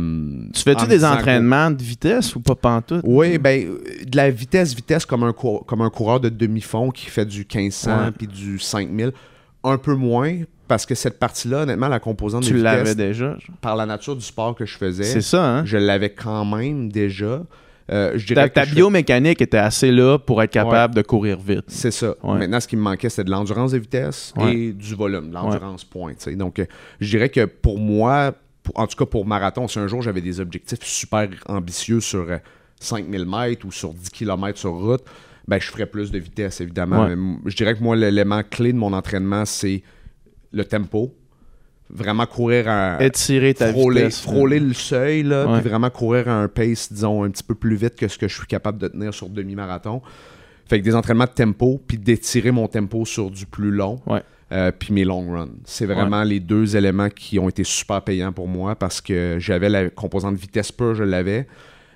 Tu 0.54 0.62
fais-tu 0.62 0.84
en 0.84 0.88
des 0.88 1.00
que- 1.00 1.04
entraînements 1.06 1.72
de 1.72 1.82
vitesse 1.82 2.36
ou 2.36 2.40
pas 2.42 2.56
pantoute? 2.56 3.02
oui, 3.06 3.38
ben, 3.38 3.66
de 4.06 4.16
la 4.18 4.30
vitesse, 4.30 4.74
vitesse 4.74 5.06
comme 5.06 5.24
un, 5.24 5.34
cour- 5.34 5.66
comme 5.66 5.82
un 5.82 5.90
coureur 5.90 6.20
de 6.20 6.30
demi-fond 6.30 6.90
qui 6.92 7.06
fait 7.08 7.26
du 7.26 7.40
1500 7.46 8.06
Ouais. 8.06 8.12
puis 8.12 8.28
du 8.28 8.60
5000. 8.60 9.12
Un 9.64 9.78
peu 9.78 9.96
moins, 9.96 10.40
parce 10.68 10.86
que 10.86 10.96
cette 10.96 11.18
partie-là, 11.20 11.64
honnêtement, 11.64 11.88
la 11.90 12.00
composante 12.00 12.44
Tu 12.44 12.54
de 12.54 12.62
l'avais 12.62 12.80
vitesse, 12.84 12.96
déjà. 12.96 13.32
genre? 13.32 13.58
par 13.62 13.76
la 13.76 13.86
nature 13.86 14.16
du 14.16 14.22
sport 14.24 14.56
que 14.56 14.66
je 14.66 14.78
faisais, 14.78 15.04
C'est 15.04 15.22
ça, 15.22 15.46
hein? 15.60 15.66
je 15.66 15.78
l'avais 15.78 16.10
quand 16.12 16.46
même 16.46 16.90
déjà. 16.92 17.42
Euh, 17.90 18.14
je 18.16 18.28
Ta, 18.28 18.34
dirais 18.34 18.50
ta 18.50 18.66
biomécanique 18.66 19.42
était 19.42 19.58
assez 19.58 19.92
là 19.92 20.18
pour 20.20 20.42
être 20.44 20.52
capable 20.52 20.94
de 20.96 21.02
courir 21.02 21.40
vite. 21.40 21.64
C'est 21.68 21.92
ça. 21.92 22.16
Ouais. 22.24 22.38
Maintenant, 22.40 22.60
ce 22.60 22.68
qui 22.68 22.76
me 22.76 22.82
manquait, 22.82 23.10
c'était 23.10 23.24
de 23.24 23.32
l'endurance 23.32 23.72
de 23.72 23.78
vitesse 23.78 24.34
Ouais. 24.38 24.54
et 24.56 24.74
du 24.74 24.94
volume, 24.96 25.30
de 25.30 25.34
l'endurance 25.34 25.86
point. 25.86 26.14
Donc, 26.36 26.60
euh, 26.60 26.66
je 27.00 27.10
dirais 27.10 27.30
que 27.30 27.46
pour 27.46 27.80
moi, 27.80 28.34
pour- 28.64 28.78
en 28.78 28.88
tout 28.88 28.98
cas 28.98 29.06
pour 29.06 29.26
marathon, 29.26 29.68
si 29.70 29.80
un 29.80 29.88
jour 29.88 30.02
j'avais 30.02 30.20
des 30.22 30.40
objectifs 30.42 30.84
super 30.84 31.30
ambitieux 31.48 32.02
sur 32.02 32.30
euh, 32.30 32.38
5000 32.82 33.26
mètres 33.26 33.66
ou 33.66 33.72
sur 33.72 33.94
10 33.94 34.10
km 34.10 34.58
sur 34.60 34.72
route, 34.74 35.04
ben, 35.48 35.60
je 35.62 35.68
ferais 35.72 35.86
plus 35.86 36.12
de 36.12 36.20
vitesse, 36.20 36.60
évidemment. 36.60 37.08
Mais 37.08 37.16
je 37.50 37.56
dirais 37.56 37.74
que 37.74 37.82
moi, 37.82 37.96
l'élément 37.96 38.42
clé 38.44 38.74
de 38.74 38.78
mon 38.78 38.92
entraînement, 38.92 39.46
c'est 39.46 39.82
le 40.52 40.66
tempo. 40.66 41.16
Vraiment 41.90 42.26
courir 42.26 42.66
à, 42.68 43.02
Étirer 43.04 43.54
ta 43.54 43.72
frôler, 43.72 44.02
vitesse. 44.02 44.22
frôler 44.22 44.60
le 44.60 44.74
seuil, 44.74 45.24
là, 45.24 45.46
Ouais. 45.48 45.60
puis 45.62 45.70
vraiment 45.70 45.90
courir 45.90 46.28
à 46.28 46.34
un 46.42 46.48
pace, 46.48 46.92
disons, 46.92 47.24
un 47.24 47.30
petit 47.30 47.44
peu 47.44 47.56
plus 47.56 47.76
vite 47.76 47.96
que 47.96 48.08
ce 48.08 48.18
que 48.18 48.28
je 48.28 48.36
suis 48.36 48.46
capable 48.48 48.78
de 48.78 48.88
tenir 48.90 49.14
sur 49.14 49.30
demi-marathon. 49.30 50.02
Fait 50.70 50.80
que 50.80 50.84
des 50.84 50.96
entraînements 50.96 51.24
de 51.26 51.30
tempo, 51.30 51.82
puis 51.88 51.98
d'étirer 51.98 52.52
mon 52.52 52.68
tempo 52.68 53.06
sur 53.06 53.32
du 53.32 53.46
plus 53.46 53.72
long, 53.72 54.02
Ouais. 54.06 54.22
euh, 54.52 54.70
puis 54.78 54.94
mes 54.94 55.06
long 55.06 55.32
runs. 55.32 55.48
C'est 55.64 55.86
vraiment 55.86 56.24
les 56.24 56.42
deux 56.42 56.76
éléments 56.76 57.10
qui 57.10 57.40
ont 57.40 57.48
été 57.48 57.64
super 57.64 58.02
payants 58.02 58.34
pour 58.34 58.50
moi 58.50 58.76
parce 58.76 59.00
que 59.00 59.38
j'avais 59.40 59.70
la 59.70 59.90
composante 59.90 60.36
vitesse 60.36 60.74
pure, 60.74 60.94
je 60.94 61.06
l'avais. 61.06 61.48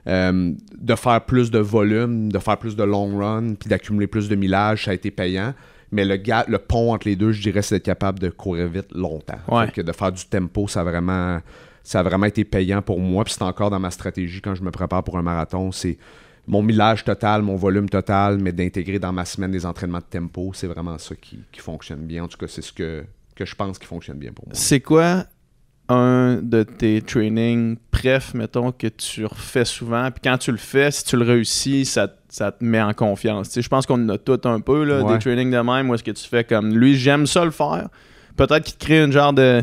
Euh, 0.07 0.53
de 0.79 0.95
faire 0.95 1.21
plus 1.25 1.51
de 1.51 1.59
volume, 1.59 2.31
de 2.31 2.39
faire 2.39 2.57
plus 2.57 2.75
de 2.77 2.83
long 2.83 3.17
run, 3.19 3.55
puis 3.59 3.69
d'accumuler 3.69 4.07
plus 4.07 4.29
de 4.29 4.35
millage, 4.35 4.85
ça 4.85 4.91
a 4.91 4.93
été 4.93 5.11
payant. 5.11 5.53
Mais 5.91 6.05
le, 6.05 6.57
pont 6.57 6.93
entre 6.93 7.07
les 7.07 7.15
deux, 7.15 7.31
je 7.31 7.41
dirais, 7.41 7.61
c'est 7.61 7.75
d'être 7.75 7.85
capable 7.85 8.19
de 8.19 8.29
courir 8.29 8.67
vite 8.67 8.91
longtemps. 8.93 9.39
Ouais. 9.47 9.65
Fait 9.65 9.73
que 9.73 9.81
de 9.81 9.91
faire 9.91 10.11
du 10.11 10.25
tempo, 10.25 10.67
ça 10.67 10.81
a 10.81 10.83
vraiment, 10.83 11.39
ça 11.83 11.99
a 11.99 12.03
vraiment 12.03 12.27
été 12.27 12.45
payant 12.45 12.81
pour 12.81 12.99
moi. 12.99 13.23
Puis 13.25 13.33
c'est 13.33 13.43
encore 13.43 13.69
dans 13.69 13.79
ma 13.79 13.91
stratégie 13.91 14.41
quand 14.41 14.55
je 14.55 14.63
me 14.63 14.71
prépare 14.71 15.03
pour 15.03 15.17
un 15.17 15.21
marathon. 15.21 15.71
C'est 15.71 15.97
mon 16.47 16.61
millage 16.61 17.03
total, 17.03 17.41
mon 17.41 17.55
volume 17.55 17.89
total, 17.89 18.37
mais 18.39 18.51
d'intégrer 18.51 18.99
dans 18.99 19.11
ma 19.11 19.25
semaine 19.25 19.51
des 19.51 19.65
entraînements 19.65 19.99
de 19.99 20.03
tempo, 20.03 20.51
c'est 20.53 20.67
vraiment 20.67 20.97
ça 20.97 21.15
qui, 21.15 21.39
qui 21.51 21.59
fonctionne 21.59 22.05
bien. 22.05 22.23
En 22.23 22.27
tout 22.27 22.37
cas, 22.37 22.47
c'est 22.47 22.61
ce 22.61 22.71
que, 22.71 23.03
que 23.35 23.45
je 23.45 23.55
pense 23.55 23.77
qui 23.77 23.85
fonctionne 23.85 24.17
bien 24.17 24.31
pour 24.31 24.45
moi. 24.45 24.55
C'est 24.55 24.79
quoi 24.79 25.25
un 25.91 26.35
de 26.41 26.63
tes 26.63 27.01
trainings 27.01 27.77
préf, 27.91 28.33
mettons, 28.33 28.71
que 28.71 28.87
tu 28.87 29.25
refais 29.25 29.65
souvent? 29.65 30.09
Puis 30.11 30.21
quand 30.23 30.37
tu 30.37 30.51
le 30.51 30.57
fais, 30.57 30.91
si 30.91 31.03
tu 31.05 31.17
le 31.17 31.23
réussis, 31.23 31.85
ça, 31.85 32.07
te- 32.07 32.13
ça 32.29 32.51
te 32.51 32.63
met 32.63 32.81
en 32.81 32.93
confiance. 32.93 33.49
Tu 33.49 33.53
sais, 33.55 33.61
je 33.61 33.69
pense 33.69 33.85
qu'on 33.85 34.03
en 34.03 34.09
a 34.09 34.17
tout 34.17 34.39
un 34.45 34.59
peu, 34.59 34.83
là, 34.83 35.01
Ouais. 35.03 35.13
des 35.13 35.19
trainings 35.19 35.51
de 35.51 35.59
même, 35.59 35.89
où 35.89 35.93
est-ce 35.95 36.03
que 36.03 36.11
tu 36.11 36.27
fais 36.27 36.43
comme 36.43 36.75
lui, 36.75 36.95
j'aime 36.95 37.27
ça 37.27 37.43
le 37.45 37.51
faire. 37.51 37.89
Peut-être 38.37 38.63
qu'il 38.63 38.75
te 38.75 38.85
crée 38.85 39.03
une 39.03 39.11
genre 39.11 39.33
de 39.33 39.61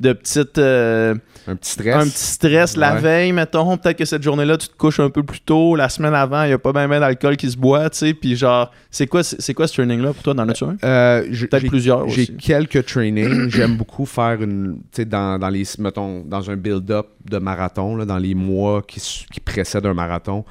de 0.00 0.12
petites. 0.14 0.58
euh, 0.58 1.14
Un 1.46 1.56
petit 1.56 1.70
stress. 1.72 1.94
un 1.94 2.04
petit 2.08 2.24
stress 2.24 2.76
la 2.76 2.94
veille, 2.96 3.32
mettons. 3.32 3.76
Peut-être 3.76 3.98
que 3.98 4.04
cette 4.04 4.22
journée-là, 4.22 4.56
tu 4.56 4.68
te 4.68 4.76
couches 4.76 4.98
un 5.00 5.10
peu 5.10 5.22
plus 5.22 5.40
tôt. 5.40 5.76
La 5.76 5.88
semaine 5.88 6.14
avant, 6.14 6.42
il 6.44 6.48
n'y 6.48 6.52
a 6.54 6.58
pas 6.58 6.72
bien 6.72 6.88
ben 6.88 7.00
d'alcool 7.00 7.36
qui 7.36 7.50
se 7.50 7.56
boit, 7.56 7.90
tu 7.90 7.98
sais. 7.98 8.14
Puis 8.14 8.34
genre, 8.36 8.70
c'est 8.90 9.06
quoi, 9.06 9.22
c'est 9.22 9.52
quoi 9.54 9.66
ce 9.68 9.74
training-là 9.74 10.12
pour 10.14 10.22
toi? 10.22 10.34
Dans 10.34 10.44
le? 10.44 10.54
Euh, 10.84 11.26
je- 11.30 11.46
Peut-être 11.46 11.66
plusieurs 11.68 12.08
J'ai 12.08 12.26
quelques 12.26 12.84
trainings. 12.86 13.48
J'aime 13.50 13.76
beaucoup 13.76 14.06
faire 14.06 14.40
une. 14.42 14.78
Tu 14.92 15.02
sais, 15.02 15.04
dans, 15.04 15.38
dans 15.38 15.48
les. 15.50 15.64
Mettons, 15.78 16.24
dans 16.24 16.50
un 16.50 16.56
build-up 16.56 17.06
de 17.30 17.38
marathon, 17.38 17.96
là, 17.96 18.04
dans 18.06 18.18
les 18.18 18.34
mois 18.34 18.82
qui, 18.82 19.00
qui 19.32 19.40
précèdent 19.40 19.86
un 19.86 19.94
marathon, 19.94 20.44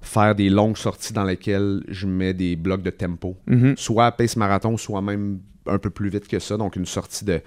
faire 0.00 0.34
des 0.34 0.48
longues 0.50 0.76
sorties 0.76 1.12
dans 1.12 1.24
lesquelles 1.24 1.82
je 1.88 2.06
mets 2.06 2.32
des 2.34 2.56
blocs 2.56 2.82
de 2.82 2.90
tempo. 2.90 3.36
Mhm. 3.46 3.74
Soit 3.76 4.06
à 4.06 4.12
pace 4.12 4.36
marathon, 4.36 4.76
soit 4.76 5.02
même 5.02 5.40
un 5.66 5.78
peu 5.78 5.90
plus 5.90 6.08
vite 6.10 6.26
que 6.28 6.38
ça. 6.38 6.56
Donc, 6.56 6.76
une 6.76 6.84
sortie 6.86 7.24
de 7.24 7.40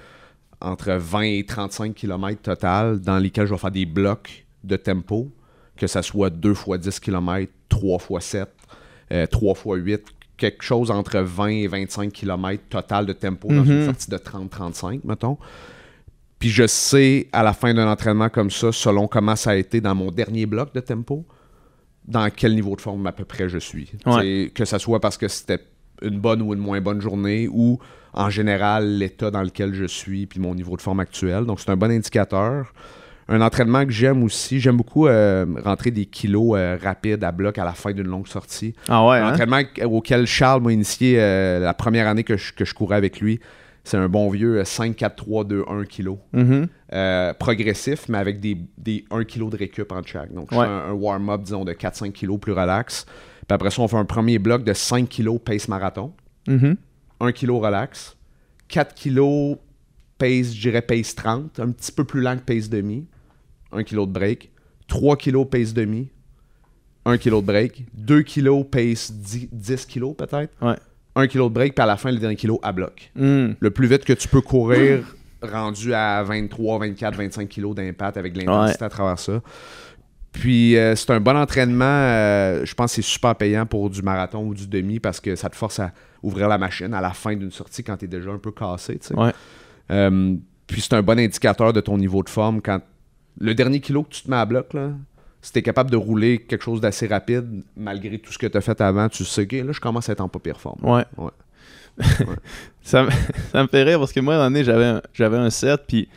entre 0.61 0.91
20 0.93 1.21
et 1.21 1.45
35 1.45 1.93
km 1.93 2.41
total, 2.41 2.99
dans 3.01 3.17
lesquels 3.19 3.45
je 3.47 3.53
vais 3.53 3.59
faire 3.59 3.71
des 3.71 3.85
blocs 3.85 4.45
de 4.63 4.75
tempo, 4.75 5.31
que 5.75 5.87
ça 5.87 6.01
soit 6.01 6.29
2 6.29 6.53
fois 6.53 6.77
10 6.77 6.99
km, 6.99 7.51
3 7.69 7.99
fois 7.99 8.21
7, 8.21 8.49
euh, 9.11 9.27
3 9.27 9.53
fois 9.55 9.77
8, 9.77 10.03
quelque 10.35 10.63
chose 10.63 10.91
entre 10.91 11.19
20 11.19 11.47
et 11.47 11.67
25 11.67 12.11
km 12.11 12.63
total 12.69 13.05
de 13.05 13.13
tempo 13.13 13.47
dans 13.49 13.63
une 13.63 13.79
Mhm. 13.81 13.85
sortie 13.85 14.09
de 14.09 14.17
30-35, 14.17 15.03
mettons. 15.03 15.37
Puis 16.39 16.49
je 16.49 16.67
sais, 16.67 17.27
à 17.31 17.41
la 17.43 17.53
fin 17.53 17.73
d'un 17.73 17.89
entraînement 17.89 18.29
comme 18.29 18.51
ça, 18.51 18.71
selon 18.71 19.07
comment 19.07 19.35
ça 19.35 19.51
a 19.51 19.55
été 19.55 19.81
dans 19.81 19.95
mon 19.95 20.11
dernier 20.11 20.45
bloc 20.45 20.73
de 20.73 20.79
tempo, 20.79 21.25
dans 22.05 22.29
quel 22.29 22.53
niveau 22.55 22.75
de 22.75 22.81
forme 22.81 23.05
à 23.07 23.11
peu 23.11 23.25
près 23.25 23.49
je 23.49 23.57
suis. 23.57 23.91
Ouais. 24.05 24.51
Que 24.53 24.63
ça 24.65 24.77
soit 24.79 24.99
parce 24.99 25.17
que 25.17 25.27
c'était 25.27 25.59
une 26.01 26.19
bonne 26.19 26.41
ou 26.41 26.53
une 26.53 26.59
moins 26.59 26.81
bonne 26.81 27.01
journée 27.01 27.47
ou 27.51 27.79
en 28.13 28.29
général 28.29 28.97
l'état 28.97 29.29
dans 29.31 29.41
lequel 29.43 29.73
je 29.73 29.85
suis 29.85 30.25
puis 30.25 30.39
mon 30.39 30.55
niveau 30.55 30.75
de 30.77 30.81
forme 30.81 30.99
actuel. 30.99 31.45
Donc 31.45 31.59
c'est 31.59 31.69
un 31.69 31.77
bon 31.77 31.91
indicateur. 31.91 32.73
Un 33.29 33.41
entraînement 33.41 33.83
que 33.85 33.91
j'aime 33.91 34.23
aussi, 34.23 34.61
j'aime 34.61 34.77
beaucoup 34.77 35.05
euh, 35.07 35.45
rentrer 35.65 35.91
des 35.91 36.05
kilos 36.05 36.57
euh, 36.57 36.77
rapides 36.81 37.23
à 37.25 37.33
bloc 37.33 37.57
à 37.57 37.65
la 37.65 37.73
fin 37.73 37.91
d'une 37.91 38.07
longue 38.07 38.27
sortie. 38.27 38.73
Ah 38.87 39.05
ouais, 39.05 39.17
Un 39.17 39.27
hein? 39.27 39.31
entraînement 39.33 39.61
auquel 39.83 40.25
Charles 40.25 40.61
m'a 40.63 40.71
initié 40.71 41.17
euh, 41.19 41.59
la 41.59 41.73
première 41.73 42.07
année 42.07 42.23
que 42.23 42.37
je, 42.37 42.53
que 42.53 42.63
je 42.63 42.73
courais 42.73 42.95
avec 42.95 43.19
lui. 43.19 43.41
C'est 43.83 43.97
un 43.97 44.07
bon 44.07 44.29
vieux 44.29 44.59
euh, 44.59 44.63
5, 44.63 44.95
4, 44.95 45.15
3, 45.17 45.43
2, 45.43 45.63
1 45.67 45.83
kg. 45.83 46.15
Progressif, 47.39 48.07
mais 48.09 48.17
avec 48.17 48.39
des, 48.39 48.57
des 48.77 49.05
1 49.11 49.23
kg 49.25 49.49
de 49.49 49.57
récup 49.57 49.91
entre 49.91 50.07
chaque. 50.07 50.33
Donc, 50.33 50.47
je 50.51 50.57
Ouais. 50.57 50.65
fais 50.65 50.71
un, 50.71 50.89
un 50.89 50.93
warm-up, 50.93 51.41
disons, 51.43 51.65
de 51.65 51.73
4-5 51.73 52.11
kg 52.13 52.37
plus 52.39 52.53
relax. 52.53 53.05
Puis 53.47 53.53
après 53.55 53.71
ça, 53.71 53.81
on 53.81 53.87
fait 53.87 53.97
un 53.97 54.05
premier 54.05 54.39
bloc 54.39 54.63
de 54.63 54.73
5 54.73 55.07
kg 55.09 55.37
pace 55.39 55.67
marathon, 55.67 56.13
Mhm. 56.47 56.75
1 57.19 57.31
kg 57.31 57.49
relax, 57.51 58.15
4 58.67 58.93
kg 58.95 59.57
pace, 60.17 60.53
je 60.53 60.61
dirais 60.61 60.81
pace 60.81 61.15
30, 61.15 61.59
un 61.59 61.71
petit 61.71 61.91
peu 61.91 62.03
plus 62.03 62.21
lent 62.21 62.35
que 62.37 62.41
pace 62.43 62.69
demi, 62.69 63.05
1 63.71 63.83
kg 63.83 64.01
de 64.01 64.11
break, 64.11 64.51
3 64.87 65.15
kg 65.17 65.45
pace 65.45 65.73
demi, 65.73 66.09
1 67.05 67.17
kg 67.17 67.35
de 67.37 67.41
break, 67.41 67.85
2 67.93 68.21
kg 68.23 68.63
pace 68.65 69.11
10, 69.13 69.47
10 69.51 69.85
kg 69.85 70.13
peut-être, 70.15 70.53
Ouais. 70.61 70.75
1 71.15 71.27
kg 71.27 71.43
de 71.45 71.47
break, 71.49 71.73
puis 71.75 71.83
à 71.83 71.85
la 71.87 71.97
fin, 71.97 72.11
le 72.11 72.17
dernier 72.19 72.35
kilo 72.35 72.59
à 72.61 72.71
bloc. 72.73 73.11
Mm. 73.15 73.53
le 73.59 73.71
plus 73.71 73.87
vite 73.87 74.03
que 74.05 74.13
tu 74.13 74.27
peux 74.27 74.41
courir, 74.41 75.03
rendu 75.41 75.93
à 75.93 76.21
23, 76.23 76.79
24, 76.79 77.15
25 77.15 77.47
kilos 77.47 77.75
d'impact 77.75 78.17
avec 78.17 78.35
l'intensité 78.35 78.83
à 78.85 78.89
travers 78.89 79.19
ça. 79.19 79.41
Puis 80.39 80.77
euh, 80.77 80.95
c'est 80.95 81.09
un 81.09 81.19
bon 81.19 81.35
entraînement. 81.35 81.85
euh, 81.85 82.63
je 82.63 82.75
pense 82.75 82.91
que 82.91 82.97
c'est 82.97 83.09
super 83.09 83.35
payant 83.35 83.65
pour 83.65 83.89
du 83.89 84.03
marathon 84.03 84.45
ou 84.45 84.53
du 84.53 84.67
demi 84.67 84.99
parce 84.99 85.19
que 85.19 85.35
ça 85.35 85.49
te 85.49 85.55
force 85.55 85.79
à 85.79 85.91
ouvrir 86.21 86.47
la 86.47 86.59
machine 86.59 86.93
à 86.93 87.01
la 87.01 87.09
fin 87.09 87.35
d'une 87.35 87.49
sortie 87.49 87.83
quand 87.83 87.97
tu 87.97 88.05
es 88.05 88.07
déjà 88.07 88.29
un 88.29 88.37
peu 88.37 88.51
cassé. 88.51 88.99
Ouais. 89.15 89.31
Euh, 89.89 90.35
puis 90.67 90.81
c'est 90.81 90.93
un 90.93 91.01
bon 91.01 91.17
indicateur 91.17 91.73
de 91.73 91.81
ton 91.81 91.97
niveau 91.97 92.21
de 92.21 92.29
forme 92.29 92.61
quand 92.61 92.81
le 93.39 93.55
dernier 93.55 93.79
kilo 93.79 94.03
que 94.03 94.09
tu 94.09 94.21
te 94.21 94.29
mets 94.29 94.37
à 94.37 94.45
bloc, 94.45 94.73
là, 94.75 94.91
si 95.41 95.53
tu 95.53 95.59
es 95.59 95.61
capable 95.63 95.89
de 95.89 95.97
rouler 95.97 96.37
quelque 96.39 96.63
chose 96.63 96.81
d'assez 96.81 97.07
rapide, 97.07 97.63
malgré 97.75 98.19
tout 98.19 98.31
ce 98.31 98.37
que 98.37 98.45
tu 98.45 98.57
as 98.57 98.61
fait 98.61 98.79
avant, 98.79 99.09
tu 99.09 99.25
sais 99.25 99.47
que 99.47 99.55
là, 99.55 99.71
je 99.71 99.79
commence 99.79 100.07
à 100.07 100.11
être 100.11 100.21
en 100.21 100.29
pas 100.29 100.39
pire 100.39 100.59
forme. 100.59 100.79
Ouais. 100.83 101.05
Ouais. 101.17 101.31
ça, 102.83 103.03
me, 103.03 103.09
ça 103.51 103.63
me 103.63 103.67
fait 103.67 103.81
rire 103.81 103.97
parce 103.97 104.11
que 104.11 104.19
moi, 104.19 104.35
à 104.35 104.37
un 104.37 104.39
moment 104.41 104.51
donné, 104.51 104.63
j'avais 104.63 104.85
un, 104.85 105.01
j'avais 105.15 105.37
un 105.37 105.49
set, 105.49 105.81
puis 105.87 106.07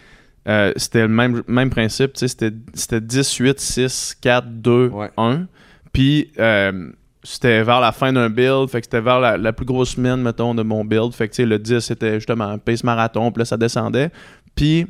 euh, 0.51 0.72
c'était 0.76 1.03
le 1.03 1.09
même, 1.09 1.42
même 1.46 1.70
principe. 1.70 2.12
tu 2.14 2.20
sais, 2.20 2.28
C'était, 2.28 2.51
c'était 2.74 3.01
10, 3.01 3.34
8, 3.36 3.61
6, 3.61 4.16
4, 4.20 4.46
2, 4.51 4.88
Ouais. 4.88 5.11
1. 5.16 5.46
Puis 5.92 6.30
euh, 6.38 6.90
c'était 7.22 7.62
vers 7.62 7.80
la 7.80 7.92
fin 7.92 8.12
d'un 8.12 8.28
build, 8.30 8.68
fait 8.70 8.80
que 8.80 8.86
c'était 8.86 9.01
vers 9.01 9.20
la, 9.20 9.36
la 9.36 9.53
plus 9.53 9.66
grosse 9.66 9.90
semaine, 9.96 10.22
mettons, 10.22 10.55
de 10.55 10.62
mon 10.62 10.84
build. 10.84 11.12
Fait 11.12 11.28
que 11.28 11.32
tu 11.34 11.36
sais, 11.42 11.46
le 11.46 11.59
10, 11.59 11.80
c'était 11.80 12.14
justement 12.14 12.44
un 12.44 12.59
pace 12.59 12.82
marathon, 12.84 13.30
puis 13.32 13.40
là, 13.40 13.44
ça 13.44 13.57
descendait. 13.57 14.11
Puis 14.55 14.86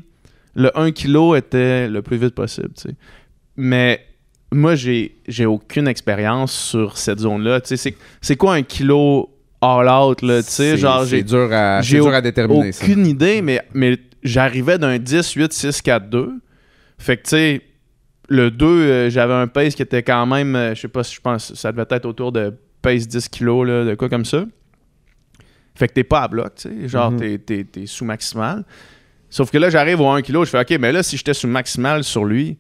le 0.55 0.77
1 0.79 0.93
kg 0.93 1.37
était 1.37 1.89
le 1.89 2.03
plus 2.03 2.17
vite 2.17 2.35
possible, 2.35 2.71
tu 2.77 2.89
sais. 2.89 2.95
Mais 3.57 4.05
moi, 4.53 4.75
j'ai, 4.75 5.17
j'ai 5.29 5.47
aucune 5.47 5.87
expérience 5.89 6.53
sur 6.53 6.97
cette 6.99 7.19
zone-là. 7.21 7.61
Tu 7.61 7.69
sais, 7.69 7.77
c'est, 7.77 7.97
c'est 8.21 8.37
quoi 8.37 8.55
un 8.55 8.63
kilo 8.63 9.31
all 9.61 9.89
out, 9.89 10.23
là, 10.23 10.43
tu 10.43 10.49
sais? 10.51 10.71
C'est- 10.73 10.77
Genre, 10.79 11.03
c'est 11.05 11.09
j'ai 11.19 11.23
dur 11.23 11.49
à, 11.53 11.81
j'ai 11.83 11.99
dur 11.99 12.09
à 12.15 12.21
déterminer. 12.21 12.73
ça. 12.73 12.85
aucune 12.85 13.07
idée, 13.07 13.43
mais, 13.43 13.61
mais 13.75 13.99
j'arrivais 14.23 14.79
d'un 14.79 14.99
10, 14.99 15.33
8, 15.33 15.53
6, 15.53 15.83
4, 15.83 16.09
2. 16.11 16.33
Fait 16.99 17.17
que, 17.17 17.23
tu 17.23 17.31
sais, 17.31 17.63
le 18.29 18.51
2, 18.51 18.67
euh, 18.67 19.11
j'avais 19.11 19.35
un 19.35 19.47
pace 19.47 19.75
qui 19.75 19.83
était 19.83 20.03
quand 20.03 20.27
même, 20.27 20.55
euh, 20.57 20.75
je 20.75 20.81
sais 20.83 20.89
pas 20.89 21.03
si 21.03 21.15
je 21.15 21.21
pense, 21.21 21.55
ça 21.55 21.73
devait 21.73 21.87
être 21.91 22.07
autour 22.07 22.31
de 22.33 22.55
pace 22.83 23.09
10 23.09 23.29
kilos, 23.29 23.67
là, 23.67 23.85
de 23.85 23.95
quoi 23.95 24.09
comme 24.09 24.25
ça. 24.25 24.45
Fait 25.75 25.89
que 25.89 25.95
t'es 25.95 26.05
pas 26.05 26.23
à 26.23 26.29
bloc, 26.29 26.55
tu 26.57 26.69
sais. 26.69 26.89
Genre, 26.89 27.11
Mhm. 27.13 27.39
t'es, 27.41 27.65
t'es 27.65 27.87
sous 27.87 28.05
maximal. 28.05 28.65
Sauf 29.31 29.51
que 29.51 29.59
là, 29.59 29.71
j'arrive 29.71 30.01
au 30.01 30.09
1 30.09 30.23
kg, 30.23 30.41
je 30.45 30.51
fais, 30.51 30.61
OK, 30.61 30.79
mais 30.81 30.93
là, 30.93 31.03
si 31.03 31.17
j'étais 31.17 31.35
sous 31.35 31.47
maximal 31.47 32.03
sur 32.05 32.25
lui, 32.25 32.59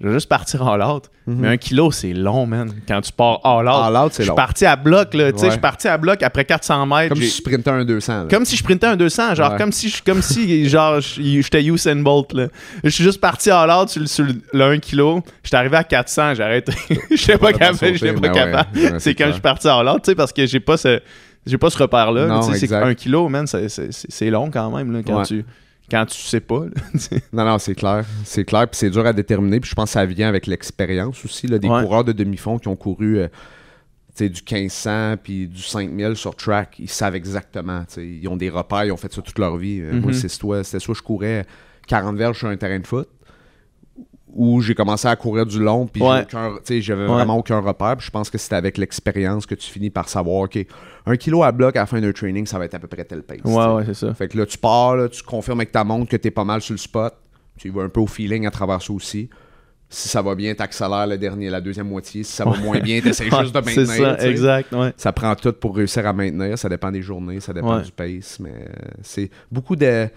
je 0.00 0.06
vais 0.06 0.14
juste 0.14 0.28
partir 0.28 0.66
all 0.66 0.80
out. 0.82 1.04
Mhm. 1.26 1.36
Mais 1.40 1.48
1 1.48 1.56
kg, 1.56 1.90
c'est 1.92 2.12
long, 2.12 2.46
man. 2.46 2.70
Quand 2.86 3.00
tu 3.00 3.12
pars 3.12 3.40
all 3.44 3.66
out. 3.68 3.74
All 3.74 3.96
out, 3.96 4.12
c'est 4.12 4.18
je 4.18 4.22
suis 4.22 4.28
long. 4.28 4.34
parti 4.36 4.64
à 4.64 4.76
bloc, 4.76 5.12
là. 5.14 5.32
Tu 5.32 5.38
sais, 5.38 5.42
Ouais. 5.44 5.48
je 5.48 5.52
suis 5.52 5.60
parti 5.60 5.88
à 5.88 5.98
bloc 5.98 6.22
après 6.22 6.44
400 6.44 6.86
mètres. 6.86 7.08
Comme 7.14 7.22
si 7.22 7.28
je 7.28 7.34
sprintais 7.34 7.70
un 7.70 7.84
200. 7.84 8.12
là. 8.22 8.26
comme 8.30 8.44
si 8.44 8.54
je 8.56 8.60
sprintais 8.62 8.86
un 8.86 8.96
200, 8.96 9.34
genre 9.34 9.52
Ouais. 9.52 9.58
comme 9.58 9.72
si 9.72 9.88
je- 9.88 10.02
comme 10.02 10.22
si 10.22 10.68
genre 10.68 11.00
j'étais 11.00 11.64
Usain 11.64 11.96
Bolt 11.96 12.32
là. 12.32 12.46
Je 12.84 12.88
suis 12.90 13.04
juste 13.04 13.20
parti 13.20 13.50
à 13.50 13.66
l'ordre 13.66 13.90
sur, 13.90 14.00
le- 14.00 14.06
sur 14.06 14.24
le, 14.24 14.34
le 14.52 14.64
1 14.64 14.78
kg. 14.78 15.20
J'étais 15.42 15.56
arrivé 15.56 15.76
à 15.76 15.84
400, 15.84 16.34
j'ai 16.34 16.42
arrêté. 16.42 16.72
J'étais 17.10 17.36
pas 17.38 17.52
capable, 17.52 17.94
j'étais 17.94 18.12
pas 18.12 18.28
capable. 18.28 18.68
C'est 19.00 19.14
quand 19.14 19.26
je 19.26 19.32
suis 19.32 19.40
parti 19.40 19.68
à 19.68 19.82
l'ordre, 19.82 20.00
tu 20.02 20.10
sais 20.10 20.14
parce 20.14 20.32
que 20.32 20.46
j'ai 20.46 20.60
pas 20.60 20.76
ce 20.76 21.00
j'ai 21.46 21.56
pas 21.58 21.70
ce 21.70 21.78
repère 21.78 22.12
là, 22.12 22.26
Non, 22.26 22.40
tu 22.40 22.52
sais 22.52 22.66
c'est 22.66 22.74
un 22.74 22.94
kilo 22.94 23.28
man, 23.28 23.46
c'est- 23.46 24.30
long 24.30 24.50
quand 24.50 24.70
même 24.76 24.92
là, 24.92 25.00
quand 25.06 25.18
Ouais. 25.20 25.24
tu 25.24 25.44
quand 25.90 26.06
tu 26.06 26.18
sais 26.20 26.40
pas. 26.40 26.64
là. 26.66 27.18
Non, 27.32 27.44
non, 27.44 27.58
c'est 27.58 27.74
clair. 27.74 28.04
C'est 28.24 28.44
clair, 28.44 28.68
puis 28.68 28.76
c'est 28.78 28.90
dur 28.90 29.06
à 29.06 29.12
déterminer. 29.12 29.60
Puis 29.60 29.70
je 29.70 29.74
pense 29.74 29.90
que 29.90 29.92
ça 29.94 30.04
vient 30.06 30.28
avec 30.28 30.46
l'expérience 30.46 31.24
aussi. 31.24 31.46
Là, 31.46 31.58
des 31.58 31.68
Ouais. 31.68 31.82
coureurs 31.82 32.04
de 32.04 32.12
demi-fond 32.12 32.58
qui 32.58 32.68
ont 32.68 32.76
couru 32.76 33.18
euh, 33.18 33.28
du 34.18 34.26
1500 34.50 35.14
puis 35.22 35.46
du 35.46 35.62
5000 35.62 36.16
sur 36.16 36.34
track, 36.34 36.76
ils 36.80 36.88
savent 36.90 37.14
exactement. 37.14 37.84
Ils 37.96 38.26
ont 38.28 38.36
des 38.36 38.50
repères, 38.50 38.84
ils 38.84 38.90
ont 38.92 38.96
fait 38.96 39.12
ça 39.12 39.22
toute 39.22 39.38
leur 39.38 39.56
vie. 39.56 39.80
Euh, 39.80 39.92
Moi, 39.92 40.08
Mhm. 40.10 40.12
c'est 40.12 40.28
soit, 40.28 40.64
c'était 40.64 40.80
soit 40.80 40.94
je 40.96 41.02
courais 41.02 41.46
40 41.86 42.16
verges 42.16 42.38
sur 42.38 42.48
un 42.48 42.56
terrain 42.56 42.80
de 42.80 42.86
foot, 42.86 43.08
ou 44.38 44.60
j'ai 44.60 44.74
commencé 44.74 45.08
à 45.08 45.16
courir 45.16 45.44
du 45.44 45.58
long, 45.58 45.86
puis 45.86 46.00
Ouais. 46.00 46.24
j'avais 46.30 47.02
Ouais. 47.02 47.06
vraiment 47.08 47.36
aucun 47.36 47.58
repère. 47.60 47.96
Puis 47.96 48.06
je 48.06 48.10
pense 48.12 48.30
que 48.30 48.38
c'est 48.38 48.54
avec 48.54 48.78
l'expérience 48.78 49.44
que 49.46 49.54
tu 49.56 49.68
finis 49.68 49.90
par 49.90 50.08
savoir, 50.08 50.42
OK, 50.42 50.58
un 51.06 51.16
kilo 51.16 51.42
à 51.42 51.50
bloc 51.52 51.74
à 51.76 51.80
la 51.80 51.86
fin 51.86 52.00
d'un 52.00 52.12
training, 52.12 52.46
ça 52.46 52.58
va 52.58 52.64
être 52.66 52.74
à 52.74 52.78
peu 52.78 52.86
près 52.86 53.04
tel 53.04 53.22
pace. 53.22 53.38
Ouais 53.44 53.66
ouais, 53.74 53.82
c'est 53.86 53.94
ça. 53.94 54.14
Fait 54.14 54.28
que 54.28 54.38
là, 54.38 54.46
tu 54.46 54.56
pars, 54.56 54.96
là, 54.96 55.08
tu 55.08 55.22
confirmes 55.24 55.58
avec 55.58 55.72
ta 55.72 55.82
montre 55.82 56.08
que 56.10 56.16
t'es 56.16 56.30
pas 56.30 56.44
mal 56.44 56.60
sur 56.60 56.72
le 56.72 56.78
spot. 56.78 57.12
Tu 57.58 57.70
vas 57.70 57.82
un 57.82 57.88
peu 57.88 58.00
au 58.00 58.06
feeling 58.06 58.46
à 58.46 58.50
travers 58.52 58.80
ça 58.80 58.92
aussi. 58.92 59.28
Si 59.90 60.08
ça 60.08 60.20
va 60.22 60.34
bien, 60.34 60.54
t'accélères 60.54 61.06
le 61.06 61.16
dernier, 61.18 61.48
la 61.50 61.60
deuxième 61.62 61.88
moitié. 61.88 62.22
Si 62.22 62.30
ça 62.32 62.44
va 62.44 62.56
moins 62.58 62.78
bien, 62.78 63.00
t'essayes 63.00 63.30
juste 63.40 63.54
de 63.54 63.58
maintenir. 63.60 63.86
C'est 63.88 64.02
ça, 64.02 64.28
exact, 64.28 64.72
ouais. 64.72 64.92
Ça 64.96 65.12
prend 65.12 65.34
tout 65.34 65.52
pour 65.54 65.74
réussir 65.74 66.06
à 66.06 66.12
maintenir. 66.12 66.56
Ça 66.58 66.68
dépend 66.68 66.92
des 66.92 67.02
journées, 67.02 67.40
ça 67.40 67.52
dépend 67.52 67.80
du 67.80 67.90
pace. 67.90 68.38
Mais 68.38 68.50
euh, 68.54 68.88
c'est 69.02 69.30
beaucoup 69.50 69.74
de 69.76 70.08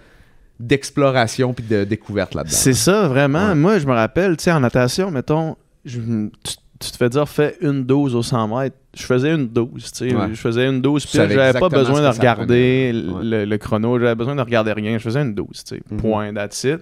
d'exploration 0.66 1.52
puis 1.54 1.64
de 1.64 1.84
découverte 1.84 2.34
là-dedans. 2.34 2.52
C'est 2.54 2.72
ça, 2.74 3.08
vraiment. 3.08 3.48
Ouais. 3.48 3.54
Moi, 3.54 3.78
je 3.78 3.86
me 3.86 3.92
rappelle, 3.92 4.36
tu 4.36 4.44
sais, 4.44 4.52
en 4.52 4.60
natation, 4.60 5.10
mettons, 5.10 5.56
je- 5.84 5.98
tu, 5.98 6.54
tu 6.78 6.90
te 6.90 6.96
fais 6.96 7.08
dire, 7.08 7.28
fais 7.28 7.56
une 7.60 7.84
dose 7.84 8.14
au 8.14 8.22
100 8.22 8.48
mètres. 8.48 8.76
Je 8.96 9.02
faisais 9.04 9.32
une 9.34 9.48
dose, 9.48 9.90
tu 9.92 10.08
sais. 10.10 10.14
Ouais. 10.14 10.28
Je 10.30 10.34
faisais 10.34 10.66
une 10.68 10.80
dose, 10.80 11.06
puis 11.06 11.16
j'avais 11.18 11.58
pas 11.58 11.68
besoin 11.68 12.00
de 12.02 12.06
regarder. 12.08 12.92
Ouais. 12.94 13.24
le, 13.24 13.44
le 13.44 13.58
chrono, 13.58 13.98
j'avais 13.98 14.14
besoin 14.14 14.34
de 14.36 14.40
regarder 14.42 14.72
rien. 14.72 14.98
Je 14.98 15.02
faisais 15.02 15.20
une 15.22 15.34
dose, 15.34 15.64
tu 15.64 15.76
sais. 15.76 15.82
Mhm. 15.90 16.00
Point, 16.00 16.34
that's 16.34 16.62
it. 16.64 16.80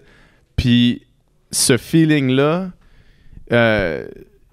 Puis 0.56 1.02
ce 1.52 1.76
feeling-là, 1.76 2.70
euh, 3.52 4.06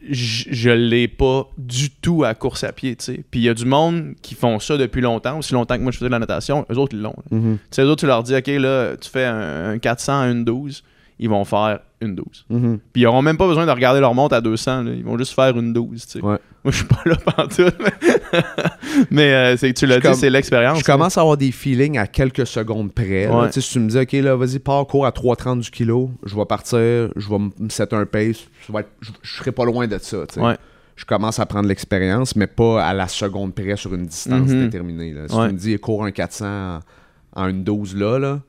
je 0.10 0.70
l'ai 0.70 1.08
pas 1.08 1.50
du 1.58 1.90
tout 1.90 2.24
à 2.24 2.34
course 2.34 2.64
à 2.64 2.72
pied, 2.72 2.96
tu 2.96 3.06
sais. 3.06 3.24
Puis 3.30 3.40
il 3.42 3.44
y 3.44 3.50
a 3.50 3.54
du 3.54 3.66
monde 3.66 4.14
qui 4.22 4.36
font 4.36 4.60
ça 4.60 4.78
depuis 4.78 5.02
longtemps, 5.02 5.40
aussi 5.40 5.54
longtemps 5.54 5.78
que 5.78 5.82
moi 5.82 5.92
je 5.92 5.98
faisais 5.98 6.10
de 6.10 6.12
la 6.14 6.20
natation, 6.20 6.66
eux 6.72 6.78
autres 6.78 6.96
ils 6.96 7.02
l'ont. 7.02 7.16
Mhm. 7.32 7.58
Tu 7.58 7.68
sais, 7.72 7.84
les 7.84 7.90
autres, 7.90 8.02
tu 8.02 8.08
leur 8.08 8.24
dis, 8.24 8.36
OK, 8.36 8.48
là, 8.48 8.96
tu 8.98 9.10
fais 9.10 9.26
un, 9.26 9.72
un 9.72 9.80
400 9.80 10.22
à 10.22 10.28
une 10.28 10.46
12. 10.46 10.84
Ils 11.20 11.30
vont 11.30 11.44
faire 11.46 11.80
une 12.00 12.14
12. 12.16 12.46
Mhm. 12.50 12.80
Puis 12.94 13.02
ils 13.02 13.06
n'auront 13.06 13.22
même 13.24 13.38
pas 13.38 13.48
besoin 13.48 13.66
de 13.66 13.72
regarder 13.72 14.00
leur 14.00 14.14
montre 14.14 14.36
à 14.36 14.42
200. 14.42 14.84
là. 14.84 14.92
Ils 14.92 15.04
vont 15.04 15.18
juste 15.18 15.34
faire 15.34 15.58
une 15.58 15.74
12. 15.74 16.06
tu 16.06 16.12
sais. 16.20 16.26
Ouais. 16.26 16.38
Moi, 16.64 16.72
je 16.72 16.78
suis 16.78 16.86
pas 16.86 17.02
là 17.06 17.16
pantoute. 17.26 17.76
Mais, 17.80 18.42
mais 19.12 19.34
euh, 19.34 19.58
c'est, 19.58 19.74
tu 19.74 19.86
l'as 19.86 20.00
dit, 20.00 20.14
c'est 20.16 20.30
l'expérience. 20.30 20.80
Je 20.80 20.84
commence 20.84 21.18
à 21.18 21.22
avoir 21.22 21.38
des 21.38 21.52
feelings 21.52 21.98
à 21.98 22.08
quelques 22.08 22.46
secondes 22.46 22.94
près. 22.94 23.28
Ouais. 23.28 23.48
Tu 23.48 23.54
sais, 23.54 23.62
Si 23.62 23.72
tu 23.74 23.80
me 23.80 23.90
dis, 23.90 23.98
OK, 23.98 24.12
là, 24.14 24.36
vas-y, 24.36 24.60
pars, 24.60 24.86
cours 24.86 25.06
à 25.06 25.12
3,30 25.12 25.62
du 25.62 25.72
kilo, 25.72 26.12
je 26.26 26.36
vais 26.36 26.46
partir, 26.46 26.78
je 27.16 27.30
vais 27.30 27.40
me 27.40 27.70
set 27.70 27.94
un 27.94 28.06
pace, 28.06 28.48
être- 28.78 28.90
je, 29.02 29.12
je 29.22 29.36
serai 29.38 29.52
pas 29.52 29.66
loin 29.66 29.88
de 29.88 29.98
ça. 29.98 30.26
tu 30.28 30.36
sais. 30.36 30.42
Ouais. 30.42 30.56
Je 30.96 31.06
commence 31.06 31.40
à 31.40 31.46
prendre 31.46 31.68
l'expérience, 31.68 32.36
mais 32.36 32.48
pas 32.48 32.84
à 32.84 32.94
la 32.94 33.08
seconde 33.08 33.54
près 33.54 33.76
sur 33.76 33.94
une 33.94 34.08
distance 34.08 34.50
Mhm. 34.50 34.66
déterminée. 34.66 35.14
là. 35.14 35.28
Si 35.28 35.36
tu 35.36 35.42
me 35.42 35.52
dis, 35.52 35.78
cours 35.80 36.04
un 36.04 36.12
400 36.12 36.46
en, 37.36 37.44
en 37.44 37.48
une 37.48 37.64
12 37.64 37.96
là, 37.96 38.18
là, 38.18 38.40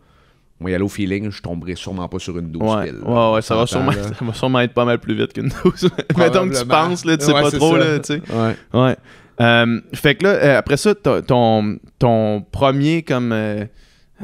moi, 0.61 0.71
y 0.71 0.75
aller 0.75 0.85
au 0.85 0.89
feeling, 0.89 1.31
je 1.31 1.41
tomberai 1.43 1.75
sûrement 1.77 2.09
pas 2.09 2.19
sur 2.19 2.37
une 2.39 2.51
12 2.51 2.63
Ouais, 2.63 2.87
pile. 2.87 2.99
là. 3.05 3.09
ouais, 3.31 3.35
ouais, 3.37 3.43
ça 3.43 3.55
va, 3.57 3.67
sûrement, 3.67 3.93
s'entend, 3.93 4.09
là. 4.09 4.15
ça 4.19 4.25
va 4.25 4.33
sûrement 4.35 4.61
être 4.61 4.75
pas 4.75 4.85
mal 4.85 4.99
plus 4.99 5.15
vite 5.15 5.33
qu'une 5.33 5.51
12. 5.65 5.89
Mettons 6.19 6.49
que 6.49 6.59
tu 6.61 6.67
penses, 6.67 7.05
là, 7.05 7.17
tu 7.17 7.25
sais 7.27 7.33
Ouais, 7.33 7.43
pas 7.43 7.51
trop, 7.51 7.73
ça. 7.73 7.79
là, 7.79 7.99
tu 8.01 8.15
sais. 8.15 8.23
Ouais. 8.33 8.57
Ouais. 8.75 8.97
Euh, 9.41 9.81
fait 9.95 10.17
que 10.17 10.25
là, 10.25 10.31
euh, 10.31 10.59
après 10.59 10.77
ça, 10.77 10.95
ton, 10.97 11.79
ton 12.01 12.43
premier 12.51 13.03
comme 13.05 13.31
euh, 13.31 13.65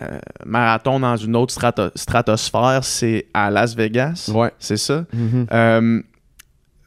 euh, 0.02 0.18
marathon 0.44 0.98
dans 0.98 1.16
une 1.16 1.36
autre 1.36 1.52
strato- 1.54 1.92
stratosphère, 1.94 2.80
c'est 2.82 3.28
à 3.32 3.48
Las 3.50 3.76
Vegas. 3.76 4.28
Ouais. 4.34 4.50
C'est 4.58 4.76
ça? 4.76 5.04
Mhm. 5.12 5.46
Euh, 5.52 6.02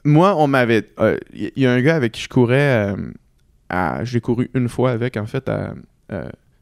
moi, 0.04 0.36
on 0.38 0.48
m'avait. 0.48 0.90
Il 1.34 1.52
y 1.56 1.66
a 1.66 1.72
un 1.72 1.82
gars 1.82 1.96
avec 1.96 2.12
qui 2.12 2.22
je 2.22 2.28
courais. 2.28 2.94
à- 3.70 4.04
J'ai 4.04 4.20
couru 4.20 4.50
une 4.54 4.68
fois 4.68 4.92
avec, 4.92 5.16
en 5.16 5.26
fait, 5.26 5.48
à, 5.50 5.72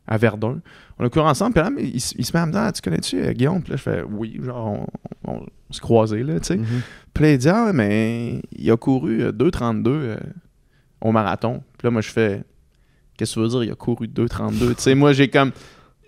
à 0.08 0.18
Verdun. 0.18 0.60
On 1.00 1.06
a 1.06 1.10
couru 1.10 1.26
ensemble. 1.26 1.54
Puis 1.54 1.64
là, 1.64 1.70
il, 1.78 2.00
se 2.00 2.34
met 2.34 2.40
à 2.40 2.46
me 2.46 2.52
dire 2.52 2.62
Ah, 2.62 2.72
Tu 2.72 2.82
connais-tu 2.82 3.22
euh, 3.22 3.34
Guillaume? 3.34 3.62
Puis 3.62 3.72
là, 3.72 3.78
je 3.78 3.82
fais 3.82 4.04
Oui, 4.04 4.40
genre, 4.44 4.88
on, 5.26 5.32
on, 5.32 5.46
on 5.70 5.74
se 5.74 5.82
croisait, 5.82 6.24
là, 6.24 6.40
tu 6.40 6.48
sais. 6.48 6.58
Mhm. 6.58 6.82
Puis 7.14 7.24
là, 7.24 7.32
il 7.32 7.38
dit 7.38 7.50
Ah, 7.50 7.72
mais 7.74 8.42
il 8.52 8.70
a 8.72 8.78
couru 8.78 9.24
euh, 9.24 9.32
2,32 9.32 9.88
euh, 9.88 10.18
au 11.02 11.12
marathon. 11.12 11.64
Puis 11.78 11.88
là, 11.88 11.92
moi, 11.92 12.02
je 12.02 12.10
fais 12.10 12.44
Qu'est-ce 13.18 13.36
que 13.36 13.40
tu 13.40 13.44
veux 13.44 13.50
dire 13.50 13.64
Il 13.64 13.72
a 13.72 13.76
couru 13.76 14.08
2,32 14.08 14.76
Tu 14.76 14.82
sais, 14.82 14.96
moi, 14.96 15.14
j'ai 15.14 15.30
comme. 15.30 15.52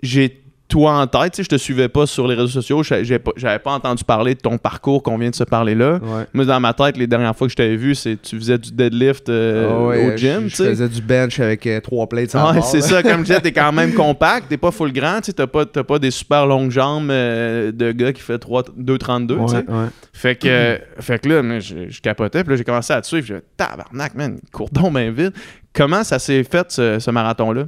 J'ai 0.04 0.44
toi 0.70 1.00
en 1.00 1.08
tête, 1.08 1.32
tu 1.34 1.38
sais, 1.38 1.44
je 1.44 1.50
te 1.50 1.56
suivais 1.56 1.88
pas 1.88 2.06
sur 2.06 2.28
les 2.28 2.36
réseaux 2.36 2.48
sociaux. 2.62 2.84
j'ai 2.84 3.20
pas- 3.20 3.32
J'avais 3.38 3.60
pas 3.60 3.72
entendu 3.72 4.04
parler 4.04 4.36
de 4.36 4.40
ton 4.42 4.58
parcours 4.58 5.02
qu'on 5.02 5.18
vient 5.18 5.30
de 5.30 5.36
se 5.36 5.46
parler 5.46 5.76
là. 5.76 5.94
Ouais. 6.04 6.26
Moi, 6.34 6.44
dans 6.44 6.60
ma 6.60 6.74
tête, 6.74 6.98
les 6.98 7.08
dernières 7.08 7.36
fois 7.36 7.48
que 7.48 7.52
je 7.52 7.56
t'avais 7.56 7.78
vu, 7.78 7.96
c'est 7.96 8.22
tu 8.22 8.36
faisais 8.38 8.58
du 8.58 8.72
deadlift 8.74 9.30
euh, 9.30 9.70
Ah 9.72 9.82
ouais, 9.86 10.14
au 10.14 10.18
gym, 10.18 10.42
je, 10.42 10.44
tu 10.44 10.50
je 10.50 10.56
sais. 10.56 10.70
faisais 10.72 10.90
du 10.90 11.02
bench 11.02 11.40
avec 11.40 11.66
euh, 11.68 11.80
trois 11.80 12.08
plates 12.08 12.34
Ouais, 12.34 12.62
c'est 12.64 12.82
ça, 12.82 13.02
comme 13.02 13.20
je 13.20 13.28
disais, 13.28 13.40
t'es 13.42 13.52
quand 13.54 13.72
même 13.72 13.94
compact, 13.94 14.50
t'es 14.50 14.58
pas 14.58 14.72
full 14.72 14.92
grand, 14.92 15.22
tu 15.22 15.34
t'as 15.34 15.48
pas, 15.48 16.00
des 16.00 16.12
super 16.12 16.46
longues 16.46 16.72
jambes 16.72 17.12
euh, 17.12 17.72
de 17.72 17.92
gars 17.94 18.12
qui 18.12 18.22
fait 18.22 18.38
3 18.38 18.64
2,32, 18.78 19.28
tu 19.28 19.48
sais. 19.48 19.56
Ouais, 19.58 19.64
ouais. 19.70 19.86
Fait 20.12 20.36
que, 20.36 20.80
fait 21.00 21.20
que 21.20 21.30
là, 21.30 21.60
je, 21.60 21.76
je 21.90 22.02
capotais, 22.02 22.44
puis 22.44 22.52
là, 22.52 22.58
j'ai 22.58 22.64
commencé 22.66 22.92
à 22.92 23.00
te 23.02 23.08
suivre, 23.08 23.26
j'ai 23.26 23.40
tabarnak, 23.56 24.16
man, 24.16 24.38
il 24.44 24.50
court 24.52 24.70
donc 24.72 24.94
bien 24.94 25.12
vite. 25.12 25.34
Comment 25.74 26.04
ça 26.04 26.20
s'est 26.20 26.44
fait, 26.44 26.72
ce, 26.72 27.00
ce 27.00 27.12
marathon-là? 27.12 27.66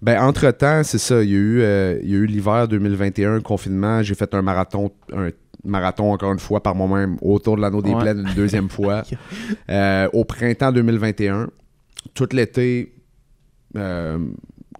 Ben, 0.00 0.20
entre-temps, 0.22 0.82
c'est 0.84 0.98
ça. 0.98 1.22
Il 1.22 1.30
y 1.30 1.34
a 1.34 1.36
eu, 1.38 1.60
euh, 1.60 1.98
il 2.02 2.10
y 2.10 2.14
a 2.14 2.18
eu 2.18 2.26
l'hiver 2.26 2.68
2021, 2.68 3.34
le 3.36 3.40
confinement. 3.40 4.02
J'ai 4.02 4.14
fait 4.14 4.32
un 4.34 4.42
marathon, 4.42 4.92
un 5.12 5.30
marathon, 5.64 6.12
encore 6.12 6.32
une 6.32 6.38
fois, 6.38 6.62
par 6.62 6.74
moi-même, 6.76 7.16
autour 7.20 7.56
de 7.56 7.62
l'anneau 7.62 7.82
des 7.82 7.90
Ouais. 7.92 8.00
plaines, 8.00 8.24
une 8.28 8.34
deuxième 8.34 8.68
fois. 8.68 9.02
Euh, 9.70 10.08
au 10.12 10.24
printemps 10.24 10.72
2021, 10.72 11.48
tout 12.14 12.28
l'été, 12.32 12.94
euh, 13.76 14.18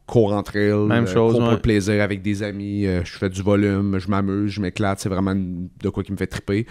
cours 0.06 0.32
en 0.32 0.42
trail, 0.42 0.72
Même 0.86 1.04
euh, 1.04 1.06
chose, 1.06 1.34
cours 1.34 1.42
pour 1.42 1.50
le 1.52 1.58
plaisir 1.58 2.02
avec 2.02 2.22
des 2.22 2.42
amis. 2.42 2.84
je 2.84 3.18
fais 3.18 3.28
du 3.28 3.42
volume, 3.42 3.98
je 3.98 4.08
m'amuse, 4.08 4.52
je 4.52 4.60
m'éclate. 4.62 5.00
C'est 5.00 5.08
vraiment 5.10 5.34
de 5.34 5.88
quoi 5.90 6.02
qui 6.04 6.12
me 6.12 6.16
fait 6.16 6.26
triper. 6.28 6.64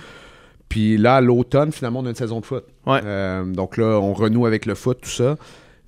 Puis 0.69 0.97
là, 0.97 1.17
à 1.17 1.21
l'automne, 1.21 1.71
finalement, 1.71 1.99
on 1.99 2.05
a 2.05 2.09
une 2.09 2.15
saison 2.15 2.39
de 2.39 2.45
foot. 2.45 2.63
Ouais. 2.85 3.01
Donc 3.53 3.77
là, 3.77 3.99
on 3.99 4.13
renoue 4.13 4.45
avec 4.45 4.65
le 4.65 4.73
foot, 4.73 4.99
tout 5.01 5.09
ça. 5.09 5.35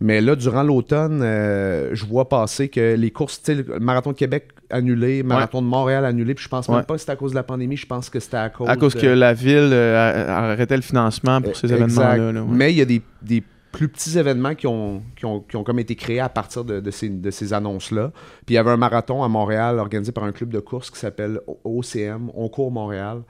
Mais 0.01 0.21
là, 0.21 0.35
durant 0.35 0.63
l'automne, 0.63 1.21
euh, 1.21 1.89
je 1.93 2.05
vois 2.05 2.29
passer 2.29 2.69
que 2.69 2.95
les 2.95 3.11
courses, 3.11 3.41
tu 3.41 3.55
sais, 3.55 3.65
marathon 3.81 4.11
de 4.11 4.15
Québec 4.17 4.49
annulé, 4.69 5.23
marathon 5.23 5.61
de 5.61 5.67
Montréal 5.67 6.05
annulé, 6.05 6.35
puis 6.35 6.43
je 6.45 6.49
pense 6.49 6.69
même 6.69 6.77
Ouais. 6.77 6.83
pas 6.83 6.93
que 6.93 6.99
c'était 7.01 7.11
à 7.11 7.15
cause 7.17 7.31
de 7.31 7.35
la 7.35 7.43
pandémie, 7.43 7.75
je 7.75 7.85
pense 7.87 8.09
que 8.09 8.19
c'était 8.19 8.37
à 8.37 8.49
cause 8.49 8.69
À 8.69 8.75
cause 8.77 8.95
de- 8.95 9.01
que 9.01 9.07
la 9.07 9.33
ville 9.33 9.69
euh, 9.73 10.27
arrêtait 10.29 10.75
le 10.77 10.81
financement 10.83 11.41
pour 11.41 11.55
ces 11.57 11.71
Exact. 11.71 11.77
événements-là. 11.85 12.31
là, 12.31 12.41
ouais. 12.43 12.47
Mais 12.49 12.71
il 12.71 12.77
y 12.77 12.81
a 12.81 12.85
des, 12.85 13.01
des 13.21 13.43
plus 13.71 13.87
petits 13.89 14.17
événements 14.17 14.55
qui 14.55 14.67
ont, 14.67 15.01
qui 15.17 15.25
ont, 15.25 15.41
qui 15.41 15.55
ont 15.57 15.63
comme 15.63 15.79
été 15.79 15.95
créés 15.95 16.19
à 16.21 16.29
partir 16.29 16.63
de, 16.63 16.79
de 16.79 16.91
ces, 16.91 17.09
de 17.09 17.29
ces 17.31 17.51
annonces-là. 17.53 18.11
Puis 18.45 18.53
il 18.53 18.55
y 18.55 18.57
avait 18.57 18.71
un 18.71 18.77
marathon 18.77 19.23
à 19.23 19.27
Montréal 19.27 19.79
organisé 19.79 20.11
par 20.11 20.23
un 20.23 20.31
club 20.31 20.49
de 20.49 20.59
course 20.59 20.89
qui 20.91 20.97
s'appelle 20.99 21.39
OCM, 21.63 22.29
On 22.35 22.47
court 22.49 22.71
Montréal, 22.71 23.21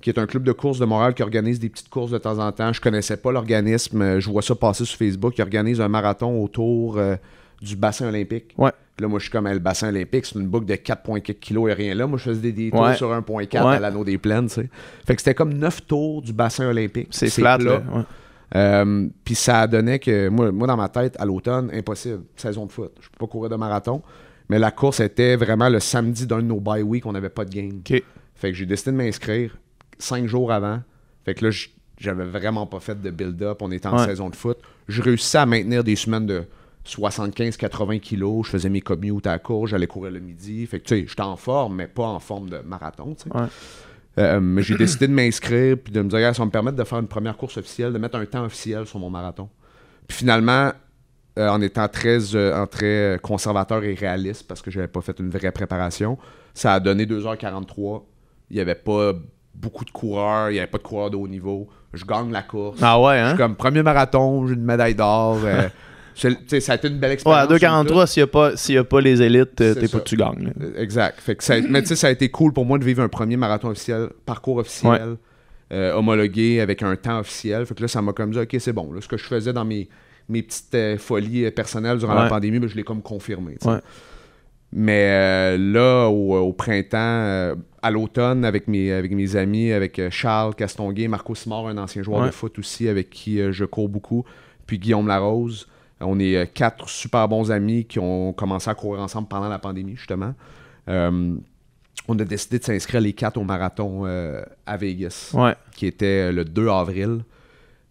qui 0.00 0.10
est 0.10 0.18
un 0.18 0.26
club 0.26 0.42
de 0.44 0.52
course 0.52 0.78
de 0.78 0.84
Montréal 0.84 1.14
qui 1.14 1.22
organise 1.22 1.58
des 1.58 1.68
petites 1.68 1.88
courses 1.88 2.10
de 2.10 2.18
temps 2.18 2.38
en 2.38 2.52
temps. 2.52 2.72
Je 2.72 2.80
connaissais 2.80 3.16
pas 3.16 3.32
l'organisme, 3.32 4.02
euh, 4.02 4.20
je 4.20 4.28
vois 4.30 4.42
ça 4.42 4.54
passer 4.54 4.84
sur 4.84 4.98
Facebook. 4.98 5.34
Il 5.38 5.42
organise 5.42 5.80
un 5.80 5.88
marathon 5.88 6.42
autour 6.42 6.98
euh, 6.98 7.16
du 7.62 7.76
bassin 7.76 8.08
olympique. 8.08 8.54
Ouais. 8.58 8.70
Là, 9.00 9.08
moi, 9.08 9.18
je 9.18 9.24
suis 9.24 9.32
comme, 9.32 9.48
le 9.48 9.58
bassin 9.58 9.88
olympique, 9.88 10.24
c'est 10.26 10.38
une 10.38 10.46
boucle 10.46 10.66
de 10.66 10.74
4,4 10.74 11.34
kilos 11.40 11.70
et 11.70 11.74
rien 11.74 11.94
là. 11.94 12.06
Moi, 12.06 12.18
je 12.18 12.24
faisais 12.30 12.52
des 12.52 12.70
Ouais. 12.70 12.94
sur 12.94 13.10
1,4 13.12 13.66
Ouais. 13.66 13.76
à 13.76 13.80
l'anneau 13.80 14.04
des 14.04 14.18
plaines, 14.18 14.46
tu 14.46 14.54
sais. 14.54 14.68
Fait 15.06 15.16
que 15.16 15.20
c'était 15.20 15.34
comme 15.34 15.54
9 15.54 15.84
tours 15.86 16.22
du 16.22 16.32
bassin 16.32 16.68
olympique. 16.68 17.08
C'est 17.10 17.30
flat, 17.30 17.58
là. 17.58 17.82
ouais. 17.92 18.02
Euh, 18.54 19.08
Puis 19.24 19.34
ça 19.34 19.66
donnait 19.66 19.98
que, 19.98 20.28
moi, 20.28 20.52
moi, 20.52 20.68
dans 20.68 20.76
ma 20.76 20.88
tête, 20.88 21.16
à 21.18 21.24
l'automne, 21.24 21.70
impossible. 21.72 22.20
Saison 22.36 22.66
de 22.66 22.72
foot. 22.72 22.92
Je 23.00 23.08
peux 23.08 23.18
pas 23.18 23.26
courir 23.26 23.50
de 23.50 23.56
marathon. 23.56 24.00
Mais 24.48 24.58
la 24.60 24.70
course 24.70 25.00
était 25.00 25.34
vraiment 25.36 25.68
le 25.68 25.80
samedi 25.80 26.26
d'un 26.26 26.36
de 26.36 26.42
nos 26.42 26.60
bye 26.60 26.82
week, 26.82 27.06
on 27.06 27.12
n'avait 27.12 27.30
pas 27.30 27.44
de 27.44 27.50
game. 27.50 27.80
OK. 27.80 28.02
Fait 28.36 28.50
que 28.50 28.56
j'ai 28.56 28.66
décidé 28.66 28.92
de 28.92 28.96
m'inscrire 28.96 29.56
cinq 29.98 30.26
jours 30.26 30.52
avant. 30.52 30.80
Fait 31.24 31.34
que 31.34 31.46
là, 31.46 31.50
j'avais 31.98 32.24
vraiment 32.24 32.66
pas 32.66 32.80
fait 32.80 33.00
de 33.00 33.10
build-up. 33.10 33.58
On 33.62 33.70
était 33.70 33.86
en 33.88 33.98
Ouais. 33.98 34.04
saison 34.06 34.28
de 34.30 34.36
foot. 34.36 34.58
Je 34.88 35.02
réussissais 35.02 35.38
à 35.38 35.46
maintenir 35.46 35.82
des 35.84 35.96
semaines 35.96 36.26
de 36.26 36.44
75-80 36.84 37.98
kilos. 38.00 38.46
Je 38.46 38.50
faisais 38.50 38.68
mes 38.68 38.80
commutes 38.80 39.26
à 39.26 39.32
la 39.32 39.38
course. 39.38 39.70
J'allais 39.70 39.86
courir 39.86 40.12
le 40.12 40.20
midi. 40.20 40.66
Fait 40.66 40.80
que, 40.80 40.84
tu 40.84 40.94
sais, 41.00 41.06
j'étais 41.08 41.22
en 41.22 41.36
forme, 41.36 41.76
mais 41.76 41.86
pas 41.88 42.06
en 42.06 42.20
forme 42.20 42.50
de 42.50 42.58
marathon, 42.58 43.14
tu 43.14 43.24
sais. 43.30 43.36
Ouais. 43.36 43.46
Euh, 44.16 44.40
mais 44.40 44.62
j'ai 44.62 44.76
décidé 44.76 45.08
de 45.08 45.12
m'inscrire 45.12 45.76
puis 45.82 45.92
de 45.92 46.00
me 46.00 46.08
dire, 46.08 46.18
Regarde, 46.18 46.36
ça 46.36 46.42
va 46.42 46.46
me 46.46 46.50
permettre 46.52 46.76
de 46.76 46.84
faire 46.84 46.98
une 47.00 47.08
première 47.08 47.36
course 47.36 47.56
officielle, 47.56 47.92
de 47.92 47.98
mettre 47.98 48.16
un 48.16 48.24
temps 48.26 48.44
officiel 48.44 48.86
sur 48.86 49.00
mon 49.00 49.10
marathon. 49.10 49.48
Puis 50.06 50.18
finalement, 50.18 50.70
euh, 51.36 51.48
en 51.48 51.60
étant 51.60 51.88
très, 51.88 52.34
euh, 52.36 52.56
en 52.56 52.68
très 52.68 53.18
conservateur 53.22 53.82
et 53.82 53.94
réaliste, 53.94 54.46
parce 54.46 54.62
que 54.62 54.70
j'avais 54.70 54.86
pas 54.86 55.00
fait 55.00 55.18
une 55.18 55.30
vraie 55.30 55.50
préparation, 55.50 56.16
ça 56.52 56.74
a 56.74 56.80
donné 56.80 57.06
2h43. 57.06 58.04
Il 58.50 58.54
n'y 58.54 58.60
avait 58.60 58.76
pas 58.76 59.14
beaucoup 59.54 59.84
de 59.84 59.90
coureurs, 59.90 60.50
il 60.50 60.54
n'y 60.54 60.58
avait 60.58 60.66
pas 60.68 60.78
de 60.78 60.82
coureurs 60.82 61.10
de 61.10 61.16
haut 61.16 61.28
niveau. 61.28 61.68
Je 61.92 62.04
gagne 62.04 62.30
la 62.32 62.42
course. 62.42 62.78
Ah 62.82 63.00
ouais, 63.00 63.16
Je 63.16 63.20
hein? 63.20 63.28
suis 63.30 63.38
comme 63.38 63.54
premier 63.56 63.82
marathon, 63.82 64.46
j'ai 64.46 64.54
une 64.54 64.64
médaille 64.64 64.94
d'or. 64.94 65.38
euh, 65.44 65.68
ça 66.14 66.28
a 66.72 66.74
été 66.76 66.88
une 66.88 66.98
belle 66.98 67.10
Ouais, 67.10 67.14
expérience. 67.14 67.44
à 67.44 67.46
toute. 67.46 67.62
2,43, 67.62 68.06
s'il 68.06 68.20
n'y 68.20 68.24
a, 68.24 68.26
pas- 68.26 68.56
s'il 68.56 68.74
y 68.74 68.78
a 68.78 68.84
pas 68.84 69.00
les 69.00 69.22
élites, 69.22 69.60
euh, 69.60 69.74
t'es 69.74 69.88
pas 69.88 70.00
tu 70.00 70.16
gagnes. 70.16 70.52
là. 70.58 70.66
Exact. 70.80 71.20
Fait 71.20 71.36
que 71.36 71.44
ça, 71.44 71.54
mais 71.60 71.82
tu 71.82 71.88
sais, 71.88 71.96
ça 71.96 72.08
a 72.08 72.10
été 72.10 72.28
cool 72.30 72.52
pour 72.52 72.64
moi 72.66 72.78
de 72.78 72.84
vivre 72.84 73.02
un 73.02 73.08
premier 73.08 73.36
marathon 73.36 73.68
officiel, 73.68 74.08
parcours 74.26 74.56
officiel, 74.58 75.16
euh, 75.72 75.92
homologué 75.94 76.60
avec 76.60 76.82
un 76.82 76.94
temps 76.96 77.20
officiel. 77.20 77.64
Fait 77.66 77.74
que 77.74 77.82
là, 77.82 77.88
ça 77.88 78.02
m'a 78.02 78.12
comme 78.12 78.30
dit, 78.32 78.38
OK, 78.38 78.56
c'est 78.58 78.72
bon. 78.72 78.92
Là, 78.92 79.00
ce 79.00 79.08
que 79.08 79.16
je 79.16 79.24
faisais 79.24 79.52
dans 79.52 79.64
mes, 79.64 79.88
mes 80.28 80.42
petites 80.42 80.74
euh, 80.74 80.98
folies 80.98 81.50
personnelles 81.52 81.98
durant 81.98 82.14
la 82.14 82.24
Ouais. 82.24 82.28
pandémie, 82.28 82.58
ben, 82.58 82.68
je 82.68 82.76
l'ai 82.76 82.84
comme 82.84 83.02
confirmé. 83.02 83.56
Ouais. 83.64 83.78
Mais 84.72 85.08
euh, 85.10 85.56
là, 85.58 86.08
au, 86.08 86.34
au 86.36 86.52
printemps, 86.52 87.54
à 87.84 87.90
l'automne, 87.90 88.44
avec 88.46 88.66
mes, 88.66 88.90
avec 88.92 89.12
mes 89.12 89.36
amis, 89.36 89.70
avec 89.70 89.98
euh, 89.98 90.08
Charles 90.10 90.54
Castonguay, 90.54 91.06
Marco 91.06 91.34
Simard, 91.34 91.66
un 91.66 91.76
ancien 91.78 92.02
joueur 92.02 92.20
Ouais. 92.22 92.26
de 92.28 92.32
foot 92.32 92.58
aussi, 92.58 92.88
avec 92.88 93.10
qui 93.10 93.40
euh, 93.40 93.52
je 93.52 93.64
cours 93.66 93.88
beaucoup, 93.88 94.24
puis 94.66 94.78
Guillaume 94.78 95.06
Larose. 95.06 95.68
On 96.00 96.18
est 96.18 96.36
euh, 96.36 96.46
quatre 96.46 96.88
super 96.88 97.28
bons 97.28 97.50
amis 97.52 97.84
qui 97.84 97.98
ont 97.98 98.32
commencé 98.32 98.70
à 98.70 98.74
courir 98.74 99.02
ensemble 99.02 99.28
pendant 99.28 99.48
la 99.48 99.58
pandémie, 99.58 99.96
justement. 99.96 100.34
Euh, 100.88 101.34
on 102.08 102.18
a 102.18 102.24
décidé 102.24 102.58
de 102.58 102.64
s'inscrire 102.64 103.00
les 103.00 103.12
quatre 103.12 103.36
au 103.38 103.44
marathon 103.44 104.02
euh, 104.04 104.42
à 104.66 104.76
Vegas, 104.76 105.30
Ouais. 105.34 105.54
qui 105.76 105.86
était 105.86 106.28
euh, 106.28 106.32
le 106.32 106.44
2 106.44 106.68
avril. 106.68 107.20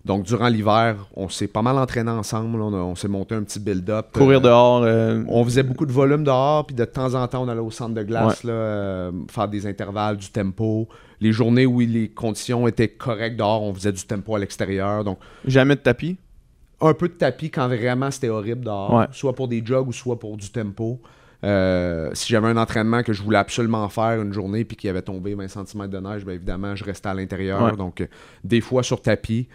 Donc, 0.06 0.24
durant 0.24 0.50
l'hiver, 0.50 1.08
on 1.16 1.30
s'est 1.30 1.48
pas 1.48 1.62
mal 1.62 1.78
entraîné 1.78 2.12
ensemble. 2.12 2.62
On, 2.62 2.94
s'est 2.96 3.08
monté 3.08 3.36
un 3.36 3.44
petit 3.44 3.60
build-up. 3.60 4.08
Courir 4.14 4.40
Euh, 4.40 4.42
dehors. 4.42 4.84
euh, 4.84 5.24
on 5.30 5.46
faisait 5.46 5.64
beaucoup 5.64 5.86
de 5.86 5.94
volume 5.94 6.26
dehors, 6.26 6.66
puis 6.66 6.76
de 6.76 6.84
temps 6.84 7.14
en 7.16 7.26
temps, 7.28 7.44
on 7.44 7.48
allait 7.48 7.62
au 7.62 7.72
centre 7.72 7.94
de 7.94 8.04
glace, 8.04 8.44
là, 8.44 8.52
euh, 8.52 9.12
faire 9.32 9.48
des 9.48 9.66
intervalles, 9.66 10.18
du 10.18 10.30
tempo. 10.30 10.90
Les 11.22 11.32
journées 11.32 11.66
où 11.66 11.80
les 11.80 12.10
conditions 12.10 12.68
étaient 12.68 12.90
correctes 12.90 13.38
dehors, 13.38 13.64
on 13.64 13.74
faisait 13.74 13.94
du 13.94 14.04
tempo 14.04 14.36
à 14.36 14.40
l'extérieur. 14.40 15.06
Donc, 15.06 15.20
Jamais 15.46 15.76
de 15.76 15.82
tapis? 15.82 16.18
un 16.82 16.94
peu 16.94 17.08
de 17.08 17.14
tapis 17.14 17.50
quand 17.50 17.68
vraiment 17.70 18.12
c'était 18.12 18.28
horrible 18.28 18.66
dehors, 18.66 18.94
Ouais. 18.94 19.06
soit 19.14 19.34
pour 19.34 19.48
des 19.48 19.66
jogs 19.66 19.88
ou 19.88 19.94
soit 19.94 20.20
pour 20.20 20.36
du 20.36 20.50
tempo. 20.50 21.00
Euh, 21.46 22.10
si 22.14 22.32
j'avais 22.34 22.48
un 22.50 22.58
entraînement 22.58 23.04
que 23.04 23.14
je 23.14 23.22
voulais 23.24 23.38
absolument 23.38 23.88
faire 23.88 24.22
une 24.22 24.34
journée 24.34 24.66
puis 24.66 24.76
qu'il 24.76 24.90
avait 24.90 25.02
tombé 25.02 25.34
20 25.34 25.48
cm 25.48 25.88
de 25.88 25.98
neige, 26.00 26.26
bien 26.26 26.34
évidemment, 26.36 26.76
je 26.76 26.84
restais 26.84 27.08
à 27.08 27.14
l'intérieur. 27.14 27.64
Ouais. 27.64 27.76
Donc, 27.78 28.02
euh, 28.02 28.08
des 28.44 28.60
fois 28.60 28.84
sur 28.84 29.02
tapis. 29.02 29.48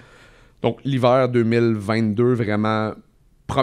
Donc, 0.63 0.79
l'hiver 0.85 1.29
2022, 1.29 2.35
vraiment, 2.35 2.93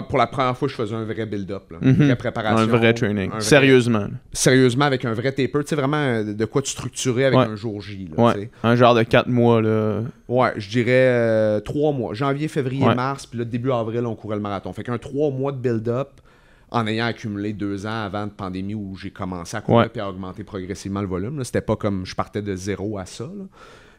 Pour 0.08 0.18
la 0.18 0.26
première 0.26 0.56
fois, 0.56 0.66
je 0.66 0.74
faisais 0.74 0.96
un 0.96 1.04
vrai 1.04 1.26
build-up. 1.26 1.72
Une 1.80 1.92
vraie 1.92 2.16
préparation. 2.16 2.58
Un 2.58 2.66
vrai 2.66 2.92
training. 2.92 3.28
un 3.28 3.34
vrai- 3.34 3.40
Sérieusement. 3.40 4.06
Sérieusement, 4.32 4.84
avec 4.84 5.04
un 5.04 5.12
vrai 5.12 5.30
taper. 5.30 5.60
Tu 5.60 5.66
sais, 5.68 5.76
vraiment 5.76 5.96
euh, 5.98 6.34
de 6.34 6.44
quoi 6.44 6.60
tu 6.60 6.70
structurer 6.72 7.26
avec 7.26 7.38
Ouais. 7.38 7.44
un 7.44 7.54
jour 7.54 7.80
J. 7.80 8.08
là, 8.16 8.24
Ouais. 8.24 8.50
Un 8.64 8.74
genre 8.74 8.96
de 8.96 9.04
4 9.04 9.28
mois, 9.28 9.62
là. 9.62 10.00
Ouais, 10.26 10.52
je 10.56 10.68
dirais 10.68 10.90
euh, 10.90 11.60
trois 11.60 11.92
mois. 11.92 12.14
Janvier, 12.14 12.48
février, 12.48 12.84
Ouais. 12.84 12.96
mars, 12.96 13.26
puis 13.26 13.38
là, 13.38 13.44
début 13.44 13.70
avril, 13.70 14.04
on 14.06 14.16
courait 14.16 14.34
le 14.34 14.42
marathon. 14.42 14.72
Fait 14.72 14.82
qu'un 14.82 14.98
trois 14.98 15.30
mois 15.30 15.52
de 15.52 15.58
build-up 15.58 16.08
en 16.72 16.84
ayant 16.88 17.06
accumulé 17.06 17.52
deux 17.52 17.86
ans 17.86 18.06
avant 18.06 18.26
de 18.26 18.32
pandémie 18.32 18.74
où 18.74 18.96
j'ai 18.96 19.10
commencé 19.10 19.56
à 19.56 19.60
courir 19.60 19.88
puis 19.88 20.00
à 20.00 20.08
augmenter 20.10 20.42
progressivement 20.42 21.00
le 21.00 21.06
volume. 21.06 21.44
C'était 21.44 21.60
pas 21.60 21.76
comme 21.76 22.04
je 22.04 22.14
partais 22.16 22.42
de 22.42 22.56
zéro 22.56 22.98
à 22.98 23.06
ça. 23.06 23.22
là. 23.22 23.44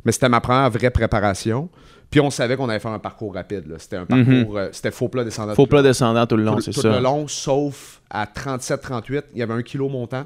Mais 0.04 0.12
c'était 0.12 0.28
ma 0.30 0.42
première 0.42 0.70
vraie 0.70 0.90
préparation. 0.92 1.70
Puis 2.10 2.20
on 2.22 2.30
savait 2.30 2.56
qu'on 2.56 2.70
allait 2.70 2.80
faire 2.80 2.92
un 2.92 3.00
parcours 3.00 3.34
rapide. 3.34 3.66
C'était 3.80 3.98
un 3.98 4.06
parcours, 4.06 4.58
euh, 4.58 4.70
c'était 4.72 4.92
faux 4.92 5.10
plat 5.10 5.24
descendant. 5.26 5.50
Mhm. 5.50 5.56
Faux 5.56 5.64
tout 5.64 5.70
plat 5.70 5.82
descendant 5.82 6.26
tout 6.26 6.38
le 6.38 6.44
long, 6.44 6.56
tout, 6.56 6.62
c'est 6.62 6.72
tout 6.72 6.82
ça. 6.82 6.90
le 6.90 7.00
long, 7.00 7.28
sauf 7.28 8.02
à 8.10 8.26
37-38, 8.26 9.24
il 9.34 9.40
y 9.40 9.44
avait 9.44 9.54
un 9.54 9.62
kilo 9.62 9.90
montant 9.90 10.26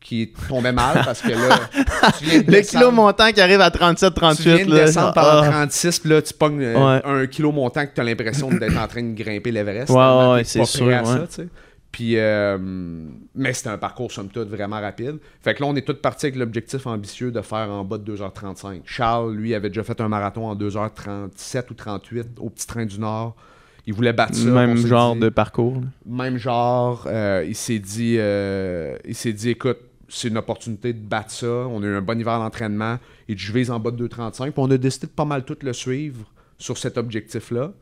qui 0.00 0.32
tombait 0.48 0.72
mal 0.72 1.00
parce 1.04 1.20
que 1.22 1.28
là, 1.28 1.60
tu 2.18 2.24
viens 2.24 2.40
de 2.40 2.46
Le 2.46 2.50
descendre- 2.52 2.84
kilo 2.86 2.90
montant 2.90 3.30
qui 3.30 3.40
arrive 3.40 3.60
à 3.60 3.70
37-38, 3.70 4.36
tu 4.36 4.42
viens 4.42 4.66
de 4.66 4.74
là. 4.74 4.84
descendre 4.86 5.12
Ah. 5.14 5.42
36, 5.48 6.00
puis 6.00 6.10
là, 6.10 6.20
tu 6.22 6.34
pognes 6.34 6.60
euh, 6.60 6.74
Ouais. 6.96 7.02
un 7.04 7.26
kilo 7.28 7.52
montant 7.52 7.86
que 7.86 7.94
tu 7.94 8.00
as 8.00 8.04
l'impression 8.04 8.50
d'être 8.50 8.76
en 8.76 8.88
train 8.88 9.02
de 9.04 9.14
grimper 9.14 9.52
l'Everest. 9.52 9.90
Ouais, 9.90 10.32
ouais, 10.32 10.42
c'est 10.44 10.64
sûr, 10.64 10.88
à 10.92 11.04
ça, 11.04 11.18
tu 11.28 11.34
sais. 11.34 11.48
Puis, 11.92 12.16
euh, 12.16 12.56
mais 13.34 13.52
c'était 13.52 13.68
un 13.68 13.76
parcours, 13.76 14.10
somme 14.10 14.28
toute, 14.28 14.48
vraiment 14.48 14.80
rapide. 14.80 15.18
Fait 15.42 15.52
que 15.54 15.60
là, 15.62 15.68
on 15.68 15.76
est 15.76 15.86
tous 15.86 15.92
partis 16.00 16.26
avec 16.26 16.36
l'objectif 16.38 16.86
ambitieux 16.86 17.30
de 17.30 17.40
faire 17.42 17.70
en 17.70 17.84
bas 17.84 17.98
de 17.98 18.04
2h35. 18.16 18.80
Charles, 18.86 19.34
lui, 19.34 19.54
avait 19.54 19.68
déjà 19.68 19.84
fait 19.84 20.00
un 20.00 20.08
marathon 20.08 20.46
en 20.46 20.56
2h37 20.56 21.70
ou 21.70 21.74
38 21.74 22.28
au 22.38 22.48
Petit 22.48 22.66
Train 22.66 22.86
du 22.86 22.98
Nord. 22.98 23.36
Il 23.86 23.92
voulait 23.92 24.12
battre 24.14 24.34
ça. 24.34 24.48
Même 24.48 24.76
genre 24.76 25.14
dit- 25.14 25.20
de 25.20 25.28
parcours. 25.28 25.82
même 26.06 26.38
genre, 26.38 27.04
euh, 27.08 27.44
il 27.46 27.54
s'est 27.56 27.78
dit, 27.80 28.16
euh, 28.18 28.96
il 29.04 29.14
s'est 29.14 29.32
dit, 29.34 29.50
écoute, 29.50 29.78
c'est 30.08 30.28
une 30.28 30.38
opportunité 30.38 30.92
de 30.94 31.00
battre 31.00 31.30
ça. 31.32 31.46
On 31.46 31.82
a 31.82 31.86
eu 31.86 31.94
un 31.96 32.00
bon 32.02 32.18
hiver 32.18 32.38
d'entraînement. 32.38 32.98
Et 33.28 33.36
je 33.36 33.52
vise 33.52 33.70
en 33.70 33.78
bas 33.80 33.90
de 33.90 33.96
2,35. 33.96 34.44
Puis 34.52 34.52
on 34.56 34.70
a 34.70 34.78
décidé 34.78 35.08
de 35.08 35.12
pas 35.12 35.24
mal 35.24 35.44
tout 35.44 35.56
le 35.62 35.72
suivre 35.72 36.24
sur 36.58 36.78
cet 36.78 36.96
objectif-là. 36.96 37.72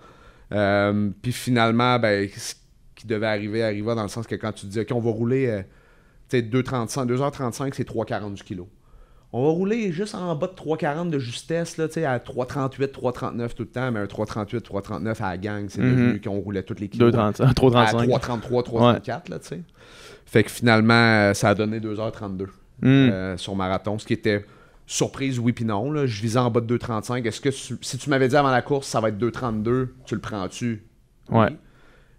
Euh, 0.52 1.10
puis 1.22 1.32
finalement, 1.32 1.98
ben, 1.98 2.28
ce 2.36 2.54
qui 3.00 3.06
devait 3.06 3.26
arriver 3.26 3.62
arriva 3.62 3.94
dans 3.94 4.02
le 4.02 4.08
sens 4.08 4.26
que 4.26 4.34
quand 4.34 4.52
tu 4.52 4.66
dis, 4.66 4.80
OK, 4.80 4.88
on 4.92 5.00
va 5.00 5.10
rouler 5.10 5.46
euh, 5.48 5.62
tu 6.28 6.38
sais, 6.38 6.42
2,35, 6.42 7.06
2h35, 7.06 7.72
c'est 7.74 7.88
3,40 7.88 8.34
du 8.34 8.42
kilo. 8.42 8.68
On 9.32 9.44
va 9.44 9.50
rouler 9.50 9.92
juste 9.92 10.14
en 10.16 10.34
bas 10.34 10.48
de 10.48 10.52
3,40 10.54 11.08
de 11.10 11.18
justesse, 11.20 11.76
là, 11.76 11.86
tu 11.86 11.94
sais, 11.94 12.04
à 12.04 12.18
3,38, 12.18 12.88
3,39 12.92 13.54
tout 13.54 13.62
le 13.62 13.68
temps, 13.68 13.92
mais 13.92 14.00
un 14.00 14.06
3,38, 14.06 14.60
3,39 14.60 15.22
à 15.22 15.30
la 15.30 15.38
gang, 15.38 15.66
c'est 15.68 15.80
Mhm. 15.80 15.90
devenu 15.90 16.20
qu'on 16.20 16.38
roulait 16.40 16.62
tous 16.64 16.74
les 16.80 16.88
kilos. 16.88 17.12
2,35. 17.12 17.44
À 17.48 17.52
3,35. 17.54 18.08
3,33, 18.08 18.62
3,34, 18.64 19.28
là, 19.28 19.38
tu 19.38 19.46
sais. 19.48 19.60
Fait 20.26 20.42
que 20.44 20.50
finalement, 20.50 20.94
euh, 20.94 21.34
ça 21.34 21.50
a 21.50 21.54
donné 21.54 21.78
2h32 21.80 22.46
Hmm. 22.82 22.86
euh, 22.88 23.36
sur 23.36 23.54
marathon, 23.56 23.98
ce 23.98 24.06
qui 24.06 24.14
était 24.14 24.44
surprise, 24.86 25.38
oui 25.38 25.52
puis 25.52 25.64
non. 25.64 25.92
Là. 25.92 26.06
Je 26.06 26.20
visais 26.22 26.38
en 26.38 26.50
bas 26.50 26.60
de 26.60 26.66
2,35. 26.66 27.24
Est-ce 27.26 27.40
que 27.40 27.50
tu- 27.50 27.78
si 27.82 27.98
tu 27.98 28.10
m'avais 28.10 28.26
dit 28.26 28.36
avant 28.36 28.50
la 28.50 28.62
course, 28.62 28.88
ça 28.88 29.00
va 29.00 29.10
être 29.10 29.18
2,32, 29.18 29.94
tu 30.06 30.14
le 30.16 30.20
prends-tu? 30.20 30.82
Ouais. 31.30 31.46
Oui. 31.50 31.56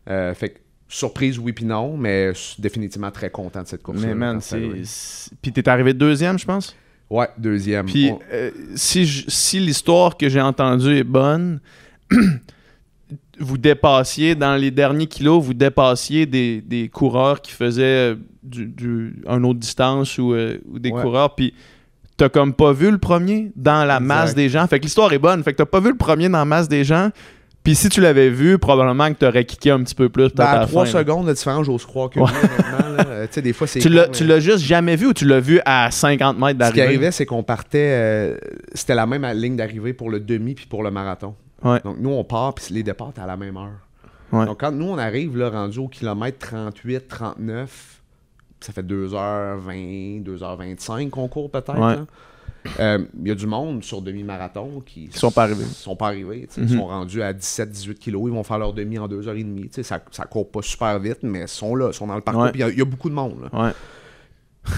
Euh, 0.09 0.33
fait 0.33 0.49
que 0.49 0.59
surprise, 0.93 1.39
oui 1.39 1.53
puis 1.53 1.65
non, 1.65 1.95
mais 1.97 2.31
définitivement 2.59 3.11
très 3.11 3.29
content 3.29 3.63
de 3.63 3.67
cette 3.67 3.81
course. 3.81 3.99
Mais 4.01 4.13
man, 4.13 4.39
c'est. 4.41 4.61
Puis 5.41 5.51
t'es 5.51 5.67
arrivé 5.69 5.93
deuxième, 5.93 6.37
je 6.37 6.45
pense? 6.45 6.75
Ouais, 7.09 7.27
deuxième. 7.37 7.85
Puis 7.87 8.09
On- 8.11 8.19
euh, 8.31 8.51
si, 8.75 9.05
je- 9.05 9.25
si 9.29 9.59
l'histoire 9.59 10.15
que 10.17 10.29
j'ai 10.29 10.41
entendue 10.41 10.95
est 10.97 11.03
bonne, 11.03 11.59
vous 13.39 13.57
dépassiez, 13.57 14.35
dans 14.35 14.55
les 14.55 14.71
derniers 14.71 15.07
kilos, 15.07 15.43
vous 15.43 15.53
dépassiez 15.53 16.25
des, 16.25 16.61
des 16.61 16.89
coureurs 16.89 17.41
qui 17.41 17.51
faisaient 17.51 18.11
euh, 18.11 18.15
du, 18.43 18.65
du- 18.67 19.21
un 19.27 19.43
autre 19.43 19.59
distance 19.59 20.17
ou, 20.17 20.33
euh, 20.33 20.57
ou 20.71 20.79
des 20.79 20.91
Ouais. 20.91 21.01
coureurs, 21.01 21.35
puis 21.35 21.53
t'as 22.17 22.29
comme 22.29 22.53
pas 22.53 22.71
vu 22.71 22.91
le 22.91 22.97
premier 22.99 23.51
dans 23.55 23.83
la 23.85 23.95
Exact. 23.95 24.05
masse 24.07 24.35
des 24.35 24.47
gens. 24.49 24.67
Fait 24.67 24.79
que 24.79 24.83
l'histoire 24.83 25.11
est 25.11 25.17
bonne. 25.19 25.43
Fait 25.43 25.53
que 25.53 25.57
t'as 25.57 25.65
pas 25.65 25.79
vu 25.79 25.89
le 25.89 25.97
premier 25.97 26.29
dans 26.29 26.37
la 26.39 26.45
masse 26.45 26.67
des 26.69 26.83
gens. 26.83 27.09
Puis 27.63 27.75
si 27.75 27.89
tu 27.89 28.01
l'avais 28.01 28.29
vu, 28.29 28.57
probablement 28.57 29.07
que 29.13 29.19
t'aurais 29.19 29.45
kické 29.45 29.69
un 29.69 29.83
petit 29.83 29.93
peu 29.93 30.09
plus. 30.09 30.29
Ben, 30.33 30.43
à 30.45 30.49
à 30.49 30.59
la 30.61 30.65
3 30.67 30.85
fin, 30.85 30.91
là. 30.93 30.99
secondes 30.99 31.27
de 31.27 31.33
différence, 31.33 31.65
j'ose 31.67 31.85
croire 31.85 32.09
que 32.09 32.19
Ouais. 32.19 32.25
oui, 32.25 32.95
là. 32.97 33.27
Tu 33.27 33.33
sais, 33.33 33.41
des 33.43 33.53
fois, 33.53 33.67
c'est. 33.67 33.79
Tu 33.79 33.89
l'as, 33.89 34.07
tu 34.07 34.25
juste 34.41 34.63
jamais 34.65 34.95
vu 34.95 35.07
ou 35.07 35.13
tu 35.13 35.25
l'as 35.25 35.39
vu 35.39 35.59
à 35.63 35.91
50 35.91 36.37
mètres 36.39 36.47
Ce 36.47 36.51
qui 36.53 36.57
d'arrivée? 36.57 36.81
arrivait, 36.83 37.11
c'est 37.11 37.25
qu'on 37.27 37.43
partait. 37.43 37.77
euh, 37.93 38.37
c'était 38.73 38.95
la 38.95 39.05
même 39.05 39.25
ligne 39.37 39.55
d'arrivée 39.55 39.93
pour 39.93 40.09
le 40.09 40.19
demi 40.19 40.55
puis 40.55 40.65
pour 40.65 40.81
le 40.81 40.89
marathon. 40.89 41.35
Ouais. 41.63 41.79
Donc, 41.83 41.97
nous, 41.99 42.09
on 42.09 42.23
part, 42.23 42.55
puis 42.55 42.65
les 42.73 42.81
départs, 42.81 43.13
à 43.21 43.27
la 43.27 43.37
même 43.37 43.55
heure. 43.57 43.69
Ouais. 44.31 44.45
Donc, 44.47 44.59
quand 44.61 44.71
nous, 44.71 44.87
on 44.89 44.97
arrive, 44.97 45.37
là, 45.37 45.49
rendu 45.51 45.77
au 45.77 45.87
kilomètre 45.87 46.39
38, 46.39 47.07
39, 47.07 48.01
ça 48.59 48.73
fait 48.73 48.81
2h20, 48.81 50.23
2h25 50.23 51.09
qu'on 51.11 51.27
court 51.27 51.51
peut-être. 51.51 52.05
Euh, 52.79 52.99
Il 53.21 53.27
y 53.27 53.31
a 53.31 53.35
du 53.35 53.47
monde 53.47 53.83
sur 53.83 54.01
demi-marathon 54.01 54.81
qui 54.85 55.05
Ils 55.05 55.15
sont 55.15 55.31
pas 55.31 55.43
arrivés. 55.43 55.65
sont 55.65 55.95
pas 55.95 56.07
arrivés. 56.07 56.47
sais. 56.49 56.61
Mhm. 56.61 56.67
Ils 56.69 56.77
sont 56.77 56.85
rendus 56.87 57.21
à 57.23 57.33
17-18 57.33 57.95
kilos. 57.95 58.23
Ils 58.27 58.33
vont 58.33 58.43
faire 58.43 58.59
leur 58.59 58.73
demi 58.73 58.99
en 58.99 59.07
2h30. 59.07 59.63
Tu 59.63 59.69
sais, 59.71 59.83
Ça, 59.83 59.99
ça 60.11 60.25
court 60.25 60.49
pas 60.51 60.61
super 60.61 60.99
vite, 60.99 61.19
mais 61.23 61.41
ils 61.41 61.47
sont 61.47 61.75
là, 61.75 61.87
ils 61.91 61.93
sont 61.93 62.07
dans 62.07 62.15
le 62.15 62.21
parcours. 62.21 62.43
Ouais. 62.43 62.51
Il 62.53 62.59
y 62.59 62.63
a- 62.63 62.69
il 62.69 62.77
y, 62.77 62.81
a 62.81 62.85
beaucoup 62.85 63.09
de 63.09 63.15
monde. 63.15 63.49
Là. 63.51 63.65
Ouais. 63.65 63.71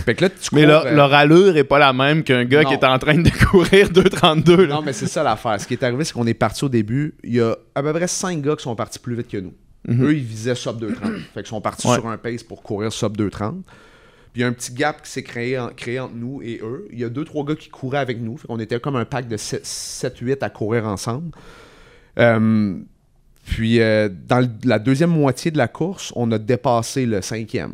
Fait 0.05 0.15
que 0.15 0.23
là, 0.23 0.29
tu 0.29 0.55
Mais 0.55 0.63
cours, 0.63 0.71
euh, 0.85 0.91
leur 0.95 1.13
allure 1.13 1.57
est 1.57 1.65
pas 1.65 1.77
la 1.77 1.91
même 1.91 2.23
qu'un 2.23 2.45
gars 2.45 2.63
Non. 2.63 2.69
qui 2.69 2.75
est 2.75 2.85
en 2.85 2.97
train 2.99 3.17
de 3.17 3.29
courir 3.51 3.89
2,32. 3.89 4.65
là. 4.65 4.75
Non, 4.75 4.81
mais 4.81 4.93
c'est 4.93 5.07
ça 5.07 5.23
l'affaire. 5.23 5.59
Ce 5.59 5.67
qui 5.67 5.73
est 5.73 5.83
arrivé, 5.83 6.05
c'est 6.05 6.13
qu'on 6.13 6.25
est 6.25 6.33
parti 6.33 6.63
au 6.63 6.69
début. 6.69 7.15
Il 7.23 7.33
y 7.35 7.41
a 7.41 7.57
à 7.75 7.83
peu 7.83 7.91
près 7.91 8.07
5 8.07 8.41
gars 8.41 8.55
qui 8.55 8.63
sont 8.63 8.75
partis 8.77 8.99
plus 8.99 9.15
vite 9.15 9.27
que 9.27 9.37
nous. 9.37 9.53
Mhm. 9.85 10.05
Eux, 10.05 10.13
ils 10.15 10.23
visaient 10.23 10.55
sub 10.55 10.77
2.30. 10.79 11.11
fait 11.33 11.41
qu'ils 11.41 11.47
sont 11.47 11.59
partis 11.59 11.85
Ouais. 11.87 11.95
sur 11.95 12.07
un 12.07 12.17
pace 12.17 12.43
pour 12.43 12.63
courir 12.63 12.93
sub 12.93 13.17
2.30. 13.17 13.61
Puis 14.33 14.41
il 14.41 14.41
y 14.41 14.45
a 14.45 14.47
un 14.47 14.53
petit 14.53 14.73
gap 14.73 15.01
qui 15.03 15.11
s'est 15.11 15.21
créé, 15.23 15.59
en- 15.59 15.69
créé 15.69 15.99
entre 15.99 16.15
nous 16.15 16.41
et 16.41 16.59
eux. 16.63 16.87
Il 16.91 16.99
y 16.99 17.03
a 17.03 17.09
deux, 17.09 17.23
trois 17.23 17.45
gars 17.45 17.55
qui 17.55 17.69
couraient 17.69 17.99
avec 17.99 18.19
nous. 18.19 18.35
Fait 18.37 18.47
qu'on 18.47 18.59
était 18.59 18.79
comme 18.79 18.95
un 18.95 19.05
pack 19.05 19.27
de 19.27 19.37
7-8 19.37 20.41
à 20.43 20.49
courir 20.49 20.85
ensemble. 20.87 21.29
Euh, 22.19 22.75
puis 23.45 23.79
euh, 23.81 24.09
dans 24.27 24.39
le- 24.39 24.47
la 24.63 24.79
deuxième 24.79 25.11
moitié 25.11 25.51
de 25.51 25.57
la 25.57 25.67
course, 25.67 26.11
on 26.15 26.31
a 26.31 26.37
dépassé 26.37 27.05
le 27.05 27.21
cinquième, 27.21 27.73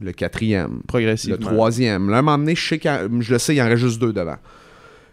le 0.00 0.12
quatrième, 0.12 0.76
le 0.78 0.86
Progressivement. 0.86 1.38
troisième. 1.38 2.10
Là, 2.10 2.16
à 2.16 2.18
un 2.18 2.22
moment 2.22 2.38
donné, 2.38 2.54
je, 2.54 2.66
sais 2.68 2.80
je 3.20 3.32
le 3.32 3.38
sais, 3.38 3.54
il 3.54 3.58
y 3.58 3.62
en 3.62 3.66
reste 3.66 3.82
juste 3.82 4.00
deux 4.00 4.12
devant. 4.12 4.36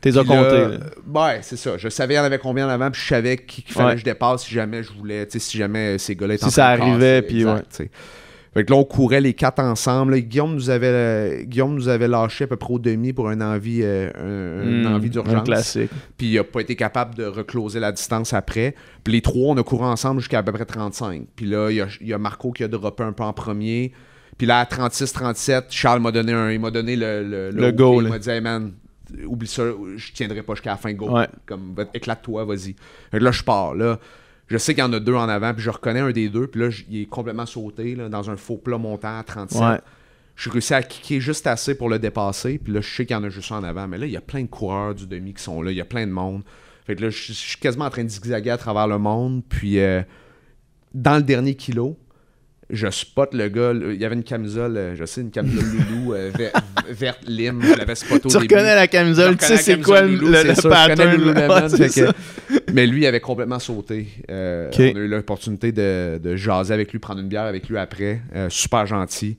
T'es 0.01 0.17
as 0.17 0.23
compté. 0.23 0.77
Ouais, 1.13 1.39
c'est 1.43 1.57
ça. 1.57 1.77
Je 1.77 1.87
savais 1.87 2.15
il 2.15 2.17
y 2.17 2.19
en 2.19 2.23
avait 2.23 2.39
combien 2.39 2.65
en 2.65 2.69
avant, 2.71 2.89
puis 2.89 2.99
je 3.01 3.07
savais 3.07 3.37
qu'il 3.37 3.63
fallait 3.65 3.85
Ouais. 3.85 3.93
que 3.93 3.99
je 3.99 4.03
dépasse 4.05 4.43
si 4.45 4.53
jamais 4.53 4.81
je 4.81 4.91
voulais, 4.91 5.27
si 5.29 5.57
jamais 5.57 5.99
ces 5.99 6.15
gars-là 6.15 6.33
étaient 6.33 6.41
Si 6.41 6.47
en 6.47 6.49
train 6.49 6.55
ça 6.55 6.67
arrivait, 6.69 7.21
puis 7.21 7.45
ouais. 7.45 7.61
Fait 8.53 8.65
que 8.65 8.71
là, 8.71 8.77
on 8.79 8.83
courait 8.83 9.21
les 9.21 9.33
quatre 9.33 9.59
ensemble. 9.59 10.11
là. 10.13 10.19
Guillaume, 10.19 10.53
nous 10.55 10.69
avait, 10.69 10.87
euh, 10.87 11.43
Guillaume 11.43 11.73
nous 11.73 11.87
avait 11.87 12.09
lâché 12.09 12.43
à 12.43 12.47
peu 12.47 12.57
près 12.57 12.73
au 12.73 12.79
demi 12.79 13.13
pour 13.13 13.29
une 13.31 13.41
envie, 13.41 13.79
euh, 13.81 14.09
un- 14.15 14.89
Hmm, 14.89 14.93
envie 14.93 15.07
Un 15.07 15.11
d'urgence. 15.11 15.43
classique. 15.45 15.89
Puis 16.17 16.27
il 16.31 16.37
a 16.37 16.43
pas 16.43 16.59
été 16.59 16.75
capable 16.75 17.15
de 17.15 17.23
recloser 17.25 17.79
la 17.79 17.93
distance 17.93 18.33
après. 18.33 18.75
Puis 19.05 19.13
les 19.13 19.21
trois, 19.21 19.53
on 19.53 19.57
a 19.57 19.63
couru 19.63 19.85
ensemble 19.85 20.19
jusqu'à 20.19 20.39
à 20.39 20.43
peu 20.43 20.51
près 20.51 20.65
35. 20.65 21.23
Puis 21.35 21.45
là, 21.45 21.69
il 21.71 21.77
y 21.77 21.81
a, 21.81 21.87
il 22.01 22.07
y 22.07 22.13
a 22.13 22.17
Marco 22.17 22.51
qui 22.51 22.63
a 22.65 22.67
droppé 22.67 23.03
un 23.03 23.13
peu 23.13 23.23
en 23.23 23.31
premier. 23.31 23.93
Puis 24.37 24.47
là, 24.47 24.59
à 24.59 24.65
36-37, 24.65 25.67
Charles 25.69 26.01
m'a 26.01 26.11
donné 26.11 26.33
un, 26.33 26.51
il 26.51 26.59
m'a 26.59 26.71
donné 26.71 26.95
le, 26.97 27.23
le, 27.23 27.51
Le 27.51 27.67
OK. 27.69 27.75
go, 27.75 28.01
Il 28.01 28.09
m'a 28.09 28.19
dit, 28.19 28.29
hey 28.29 28.41
man, 28.41 28.73
oublie 29.27 29.47
ça, 29.47 29.63
je 29.95 30.11
tiendrai 30.11 30.41
pas 30.41 30.55
jusqu'à 30.55 30.71
la 30.71 30.77
fin, 30.77 30.91
go. 30.93 31.09
Ouais. 31.09 31.27
Comme, 31.45 31.73
éclate-toi, 31.93 32.43
vas-y. 32.45 32.75
Là, 33.13 33.31
je 33.31 33.43
pars. 33.43 33.75
Là, 33.75 33.97
je 34.51 34.57
sais 34.57 34.73
qu'il 34.73 34.83
y 34.83 34.85
en 34.85 34.91
a 34.91 34.99
deux 34.99 35.15
en 35.15 35.29
avant, 35.29 35.53
puis 35.53 35.63
je 35.63 35.69
reconnais 35.69 36.01
un 36.01 36.11
des 36.11 36.27
deux. 36.27 36.45
Puis 36.45 36.59
là, 36.59 36.69
il 36.89 37.03
est 37.03 37.05
complètement 37.05 37.45
sauté 37.45 37.95
là, 37.95 38.09
dans 38.09 38.29
un 38.29 38.35
faux 38.35 38.57
plat 38.57 38.77
montant 38.77 39.17
à 39.17 39.23
37. 39.23 39.61
Ouais. 39.61 39.79
Je 40.35 40.49
réussi 40.49 40.73
à 40.73 40.83
kicker 40.83 41.21
juste 41.21 41.47
assez 41.47 41.73
pour 41.73 41.87
le 41.87 41.99
dépasser. 41.99 42.57
Puis 42.57 42.73
là, 42.73 42.81
je 42.81 42.89
sais 42.89 43.05
qu'il 43.05 43.15
y 43.15 43.17
en 43.19 43.23
a 43.23 43.29
juste 43.29 43.49
un 43.53 43.59
en 43.59 43.63
avant. 43.63 43.87
Mais 43.87 43.97
là, 43.97 44.05
il 44.07 44.11
y 44.11 44.17
a 44.17 44.21
plein 44.21 44.41
de 44.41 44.47
coureurs 44.47 44.93
du 44.93 45.07
demi 45.07 45.33
qui 45.33 45.41
sont 45.41 45.61
là. 45.61 45.71
Il 45.71 45.77
y 45.77 45.81
a 45.81 45.85
plein 45.85 46.05
de 46.05 46.11
monde. 46.11 46.43
Fait 46.85 46.97
que 46.97 47.03
là, 47.03 47.09
je 47.09 47.27
je 47.27 47.33
suis 47.33 47.59
quasiment 47.59 47.85
en 47.85 47.89
train 47.89 48.03
de 48.03 48.09
zigzaguer 48.09 48.49
à 48.49 48.57
travers 48.57 48.87
le 48.87 48.97
monde. 48.97 49.41
Puis 49.47 49.79
euh, 49.79 50.01
dans 50.93 51.15
le 51.15 51.23
dernier 51.23 51.55
kilo, 51.55 51.97
je 52.71 52.89
spot 52.89 53.33
le 53.33 53.47
gars. 53.49 53.73
Il 53.73 53.99
y 54.01 54.05
avait 54.05 54.15
une 54.15 54.23
camisole, 54.23 54.77
euh, 54.77 54.95
je 54.95 55.05
sais, 55.05 55.21
une 55.21 55.31
camisole 55.31 55.63
loulou 55.89 56.13
euh, 56.13 56.31
ver- 56.37 56.51
verte 56.89 57.19
lime. 57.27 57.61
Je 57.63 57.75
l'avais 57.77 57.95
spot 57.95 58.25
au 58.25 58.29
Tu 58.29 58.37
début. 58.39 58.55
reconnais 58.55 58.75
la 58.75 58.87
camisole, 58.87 59.37
tu 59.37 59.45
sais 59.45 59.57
c'est 59.57 59.81
quoi 59.81 60.01
Loulou, 60.01 60.27
le- 60.27 60.33
c'est 60.35 60.47
le 60.47 60.55
sûr, 60.55 60.69
pattern. 60.69 61.69
Que- 61.77 61.87
ça. 61.89 62.13
Mais 62.73 62.85
lui, 62.87 63.01
il 63.01 63.05
avait 63.05 63.19
complètement 63.19 63.59
sauté. 63.59 64.07
Euh. 64.29 64.69
On 64.77 64.79
a 64.81 64.85
eu 64.99 65.07
l'opportunité 65.07 65.71
de, 65.71 66.19
de 66.21 66.35
jaser 66.35 66.73
avec 66.73 66.91
lui, 66.91 66.99
prendre 66.99 67.19
une 67.21 67.27
bière 67.27 67.43
avec 67.43 67.67
lui 67.69 67.77
après. 67.77 68.21
Euh, 68.35 68.47
super 68.49 68.85
gentil. 68.85 69.37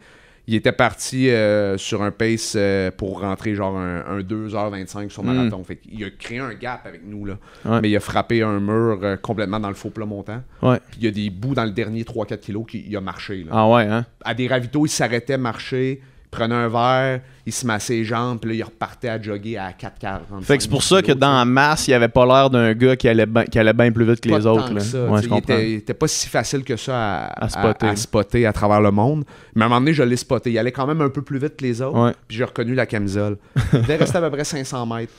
Il 0.48 0.56
était 0.56 0.72
parti 0.72 1.30
euh, 1.30 1.78
sur 1.78 2.02
un 2.02 2.10
pace 2.10 2.54
euh, 2.56 2.90
pour 2.90 3.20
rentrer 3.20 3.54
genre 3.54 3.76
un, 3.78 4.04
un 4.06 4.20
2h25 4.20 5.08
sur 5.10 5.22
Mm. 5.22 5.26
marathon. 5.34 5.62
Fait 5.62 5.78
il 5.90 6.02
a 6.04 6.10
créé 6.10 6.40
un 6.40 6.52
gap 6.54 6.84
avec 6.84 7.02
nous. 7.06 7.24
Là. 7.26 7.38
Ouais. 7.64 7.80
Mais 7.80 7.90
il 7.90 7.96
a 7.96 8.00
frappé 8.00 8.42
un 8.42 8.58
mur 8.58 8.98
euh, 9.02 9.16
complètement 9.16 9.60
dans 9.60 9.68
le 9.68 9.74
faux 9.74 9.90
plat 9.90 10.04
montant. 10.04 10.42
Ouais. 10.60 10.78
Puis 10.90 10.98
il 11.00 11.04
y 11.04 11.08
a 11.08 11.12
des 11.12 11.30
bouts 11.30 11.54
dans 11.54 11.64
le 11.64 11.70
dernier 11.70 12.02
3-4 12.02 12.40
kilos 12.40 12.64
qui 12.68 12.84
il 12.88 12.96
a 12.96 13.00
marché. 13.00 13.44
Là. 13.44 13.50
Ah 13.52 13.68
ouais, 13.68 13.84
hein? 13.84 14.04
À 14.24 14.34
des 14.34 14.48
ravitaux, 14.48 14.84
il 14.84 14.88
s'arrêtait, 14.90 15.38
marchait. 15.38 16.00
Prenait 16.32 16.54
un 16.54 16.66
verre, 16.68 17.20
il 17.46 17.52
se 17.52 17.64
massait 17.66 17.92
les 17.92 18.04
jambes, 18.04 18.40
puis 18.40 18.50
là, 18.50 18.56
il 18.56 18.62
repartait 18.64 19.08
à 19.10 19.20
jogger 19.20 19.58
à 19.58 19.70
4,40. 19.70 20.42
Fait 20.42 20.56
que 20.56 20.62
c'est 20.64 20.68
pour 20.68 20.82
ça 20.82 21.02
que 21.02 21.12
dans 21.12 21.36
la 21.38 21.44
masse, 21.44 21.86
il 21.86 21.94
avait 21.94 22.08
pas 22.08 22.24
l'air 22.26 22.48
d'un 22.50 22.72
gars 22.72 22.96
qui 22.96 23.06
allait, 23.06 23.26
ben- 23.26 23.44
qui 23.44 23.58
allait 23.58 23.72
bien 23.74 23.92
plus 23.92 24.04
vite 24.04 24.20
que 24.20 24.30
Pas 24.30 24.38
les 24.38 24.46
autres. 24.46 24.68
que 24.70 24.74
là. 24.74 24.80
ça, 24.80 25.04
Ouais, 25.04 25.22
je 25.22 25.28
il, 25.28 25.36
était, 25.36 25.70
il 25.70 25.74
était 25.76 25.94
pas 25.94 26.08
si 26.08 26.28
facile 26.28 26.64
que 26.64 26.76
ça 26.76 27.26
à, 27.26 27.44
À 27.44 27.48
spotter. 27.48 27.86
à 27.86 27.94
spotter 27.96 28.46
à 28.46 28.52
travers 28.52 28.80
le 28.80 28.90
monde. 28.90 29.24
Mais 29.54 29.62
à 29.62 29.66
un 29.66 29.68
moment 29.68 29.80
donné, 29.82 29.92
je 29.92 30.02
l'ai 30.02 30.16
spoté. 30.16 30.50
Il 30.50 30.58
allait 30.58 30.72
quand 30.72 30.86
même 30.86 31.00
un 31.02 31.10
peu 31.10 31.22
plus 31.22 31.38
vite 31.38 31.56
que 31.56 31.64
les 31.64 31.80
autres. 31.82 31.98
Ouais. 32.06 32.12
Puis 32.26 32.38
j'ai 32.38 32.44
reconnu 32.44 32.74
la 32.74 32.86
camisole. 32.86 33.36
Il 33.74 33.82
devait 33.82 33.96
rester 33.96 34.16
à 34.18 34.22
peu 34.22 34.30
près 34.30 34.44
500 34.44 34.86
mètres. 34.86 35.12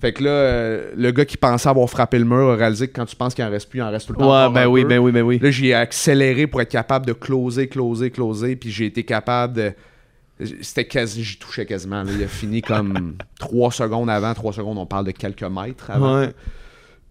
Fait 0.00 0.12
que 0.12 0.22
là, 0.24 0.30
euh, 0.30 0.90
le 0.96 1.10
gars 1.10 1.24
qui 1.24 1.36
pensait 1.38 1.68
avoir 1.70 1.88
frappé 1.88 2.18
le 2.18 2.24
mur 2.26 2.50
a 2.50 2.54
réalisé 2.56 2.86
que 2.88 2.92
quand 2.94 3.06
tu 3.06 3.16
penses 3.16 3.34
qu'il 3.34 3.44
en 3.44 3.50
reste 3.50 3.68
plus, 3.70 3.78
il 3.78 3.82
en 3.82 3.90
reste 3.90 4.06
tout 4.06 4.12
le 4.12 4.18
temps. 4.18 4.46
Ouais, 4.46 4.52
ben 4.52 4.66
oui, 4.66 4.82
peu. 4.82 4.88
ben 4.88 4.98
oui, 4.98 5.10
ben 5.12 5.22
oui. 5.22 5.38
Là, 5.38 5.50
j'ai 5.50 5.72
accéléré 5.72 6.46
pour 6.46 6.60
être 6.60 6.70
capable 6.70 7.06
de 7.06 7.12
closer, 7.14 7.66
closer, 7.68 8.10
closer. 8.10 8.56
Puis 8.56 8.70
j'ai 8.70 8.86
été 8.86 9.04
capable 9.04 9.54
de. 9.54 9.72
C'était 10.60 10.84
quasi. 10.86 11.24
J'y 11.24 11.38
touchais 11.38 11.64
quasiment. 11.66 12.02
là. 12.02 12.10
Il 12.14 12.22
a 12.22 12.28
fini 12.28 12.60
comme 12.62 13.16
3 13.38 13.72
secondes 13.72 14.10
avant. 14.10 14.34
3 14.34 14.52
secondes, 14.52 14.78
on 14.78 14.86
parle 14.86 15.06
de 15.06 15.10
quelques 15.12 15.42
mètres 15.44 15.90
avant. 15.90 16.18
Ouais. 16.20 16.32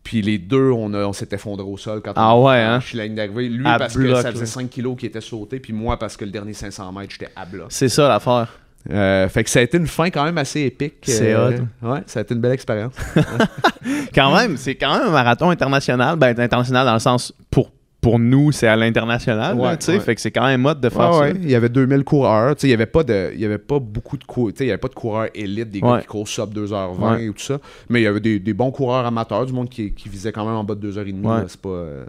Puis 0.03 0.21
les 0.21 0.37
deux, 0.37 0.69
on, 0.69 0.93
a- 0.93 1.05
on 1.05 1.13
s'est 1.13 1.29
effondré 1.31 1.63
au 1.65 1.77
sol 1.77 2.01
quand 2.03 2.13
Ah 2.15 2.35
on 2.35 2.45
ouais, 2.47 2.57
hein? 2.61 2.79
la 2.93 3.05
ligne 3.05 3.15
d'arrivée. 3.15 3.49
Lui, 3.49 3.65
À 3.67 3.79
parce 3.79 3.95
bloc, 3.95 4.11
que 4.11 4.21
ça 4.21 4.27
là. 4.27 4.31
faisait 4.33 4.45
5 4.45 4.69
kilos 4.69 4.95
qui 4.99 5.07
était 5.07 5.21
sauté. 5.21 5.59
Puis 5.59 5.73
moi, 5.73 5.97
parce 5.97 6.15
que 6.15 6.25
le 6.25 6.29
dernier 6.31 6.53
500 6.53 6.91
mètres, 6.91 7.11
j'étais 7.13 7.31
à 7.35 7.45
bloc. 7.45 7.67
C'est 7.69 7.89
ça 7.89 8.07
l'affaire. 8.07 8.49
Euh, 8.91 9.27
fait 9.29 9.43
que 9.43 9.49
ça 9.49 9.57
a 9.57 9.61
été 9.63 9.77
une 9.79 9.87
fin 9.87 10.11
quand 10.11 10.23
même 10.23 10.37
assez 10.37 10.61
épique. 10.61 10.97
C'est 11.01 11.33
Euh, 11.33 11.57
Ouais, 11.81 12.03
ça 12.05 12.19
a 12.19 12.21
été 12.21 12.35
une 12.35 12.41
belle 12.41 12.51
expérience. 12.51 12.93
Quand 14.13 14.35
même, 14.35 14.57
c'est 14.57 14.75
quand 14.75 14.97
même 14.97 15.07
un 15.07 15.11
marathon 15.11 15.49
international. 15.49 16.15
Ben, 16.17 16.39
international 16.39 16.85
dans 16.85 16.93
le 16.93 16.99
sens 16.99 17.33
pour, 17.51 17.71
pour 18.05 18.19
nous, 18.19 18.51
c'est 18.51 18.67
à 18.67 18.75
l'international. 18.75 19.55
Ouais, 19.57 19.75
tu 19.77 19.85
sais. 19.87 19.93
ouais. 19.93 19.99
Fait 19.99 20.13
que 20.13 20.21
c'est 20.21 20.29
quand 20.29 20.45
même 20.45 20.61
mode 20.61 20.79
de 20.79 20.89
faire 20.89 21.09
Ouais, 21.11 21.31
ça. 21.31 21.37
Il 21.41 21.49
y 21.49 21.55
avait 21.55 21.69
2000 21.69 22.03
coureurs. 22.03 22.55
Tu 22.55 22.61
sais, 22.61 22.67
Il 22.67 22.69
n'y 22.69 22.73
avait, 22.75 22.85
pas 22.85 23.03
de- 23.03 23.31
il 23.33 23.39
y 23.39 23.45
avait 23.45 23.57
pas 23.57 23.79
beaucoup 23.79 24.15
de 24.17 24.23
coureurs. 24.23 24.53
Il 24.59 24.65
y 24.67 24.69
avait 24.69 24.77
pas 24.77 24.87
de 24.89 24.93
coureurs 24.93 25.27
élites, 25.33 25.71
des 25.71 25.81
gars 25.81 25.99
qui 26.01 26.07
courent 26.07 26.27
sub 26.27 26.53
2h20 26.53 27.15
Ouais. 27.17 27.27
ou 27.29 27.33
tout 27.33 27.39
ça. 27.43 27.57
Mais 27.89 28.01
il 28.01 28.03
y 28.03 28.07
avait 28.07 28.19
des, 28.19 28.39
des 28.39 28.53
bons 28.53 28.69
coureurs 28.69 29.05
amateurs, 29.07 29.45
du 29.47 29.53
monde 29.53 29.69
qui, 29.69 29.91
qui 29.93 30.07
visait 30.07 30.31
quand 30.31 30.45
même 30.45 30.53
en 30.55 30.63
bas 30.63 30.75
de 30.75 30.91
2h30. 30.91 31.21
Ouais. 31.23 31.37
là. 31.37 31.43
C'est 31.47 31.59
pas, 31.59 31.69
euh, 31.69 32.05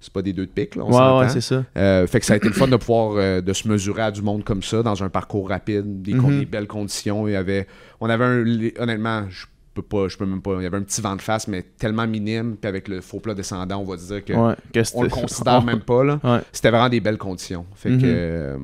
c'est 0.00 0.12
pas 0.12 0.22
des 0.22 0.32
deux 0.32 0.46
de 0.46 0.50
pique. 0.50 0.76
Là, 0.76 0.84
on 0.86 0.92
Ouais, 0.92 1.20
ouais, 1.24 1.28
c'est 1.30 1.40
ça. 1.40 1.64
Euh, 1.76 2.06
fait 2.06 2.20
que 2.20 2.26
ça 2.26 2.34
a 2.34 2.36
été 2.36 2.46
le 2.46 2.52
fun 2.54 2.68
de 2.68 2.76
pouvoir 2.76 3.14
euh, 3.16 3.40
de 3.40 3.52
se 3.52 3.66
mesurer 3.66 4.02
à 4.02 4.10
du 4.10 4.22
monde 4.22 4.44
comme 4.44 4.62
ça 4.62 4.82
dans 4.82 5.02
un 5.02 5.08
parcours 5.08 5.48
rapide, 5.48 6.02
des, 6.02 6.14
Mhm. 6.14 6.38
des 6.40 6.44
belles 6.46 6.66
conditions. 6.68 7.26
Il 7.26 7.32
y 7.32 7.36
avait, 7.36 7.66
on 8.00 8.08
avait 8.08 8.24
un, 8.24 8.44
honnêtement, 8.82 9.24
je 9.30 9.46
peux 9.74 9.82
pas, 9.82 10.08
je 10.08 10.16
peux 10.16 10.26
même 10.26 10.40
pas. 10.42 10.52
Il 10.58 10.62
y 10.62 10.66
avait 10.66 10.76
un 10.76 10.82
petit 10.82 11.00
vent 11.00 11.16
de 11.16 11.22
face, 11.22 11.48
mais 11.48 11.62
tellement 11.62 12.06
minime. 12.06 12.56
Puis 12.60 12.68
avec 12.68 12.88
le 12.88 13.00
faux 13.00 13.20
plat 13.20 13.34
descendant, 13.34 13.78
on 13.78 13.84
va 13.84 13.96
dire 13.96 14.24
que 14.24 14.32
Ouais. 14.32 14.54
que 14.72 14.80
on 14.94 15.02
le 15.02 15.08
considère 15.08 15.62
même 15.64 15.80
pas 15.80 16.04
là. 16.04 16.20
Ouais. 16.22 16.40
C'était 16.52 16.70
vraiment 16.70 16.88
des 16.88 17.00
belles 17.00 17.18
conditions. 17.18 17.66
Fait 17.74 17.90
Mhm. 17.90 18.00
que 18.00 18.06
euh, 18.06 18.56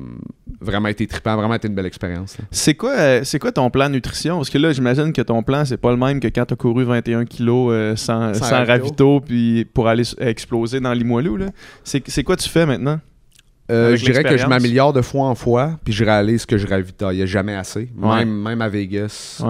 vraiment 0.59 0.87
été 0.89 1.05
trippant, 1.07 1.35
vraiment 1.35 1.53
été 1.55 1.67
une 1.67 1.75
belle 1.75 1.85
expérience. 1.85 2.37
C'est 2.51 2.75
quoi, 2.75 2.91
euh, 2.91 3.21
c'est 3.23 3.39
quoi 3.39 3.51
ton 3.51 3.69
plan 3.69 3.89
nutrition? 3.89 4.37
Parce 4.37 4.49
que 4.49 4.57
là, 4.57 4.71
j'imagine 4.71 5.11
que 5.13 5.21
ton 5.21 5.43
plan, 5.43 5.65
c'est 5.65 5.77
pas 5.77 5.91
le 5.91 5.97
même 5.97 6.19
que 6.19 6.27
quand 6.27 6.45
t'as 6.45 6.55
couru 6.55 6.83
21 6.85 7.25
kilos 7.25 7.71
euh, 7.71 7.95
sans, 7.95 8.33
Sans 8.33 8.45
sans 8.45 8.65
ravito. 8.65 9.19
puis 9.21 9.65
pour 9.65 9.87
aller 9.87 10.03
exploser 10.19 10.79
dans 10.79 10.93
Limoilou. 10.93 11.37
là. 11.37 11.47
C'est 11.83 12.23
quoi 12.23 12.35
tu 12.35 12.47
fais 12.49 12.65
maintenant? 12.65 12.99
Je 13.69 13.95
dirais 14.03 14.23
que 14.25 14.35
je 14.37 14.45
m'améliore 14.47 14.91
de 14.91 15.01
fois 15.01 15.27
en 15.27 15.35
fois, 15.35 15.79
puis 15.85 15.93
je 15.93 16.03
réalise 16.03 16.45
que 16.45 16.57
je 16.57 16.67
ravitaillais 16.67 17.25
jamais 17.25 17.55
assez. 17.55 17.89
Ouais. 17.97 18.17
Même, 18.17 18.41
même 18.41 18.61
à 18.61 18.67
Vegas. 18.67 19.41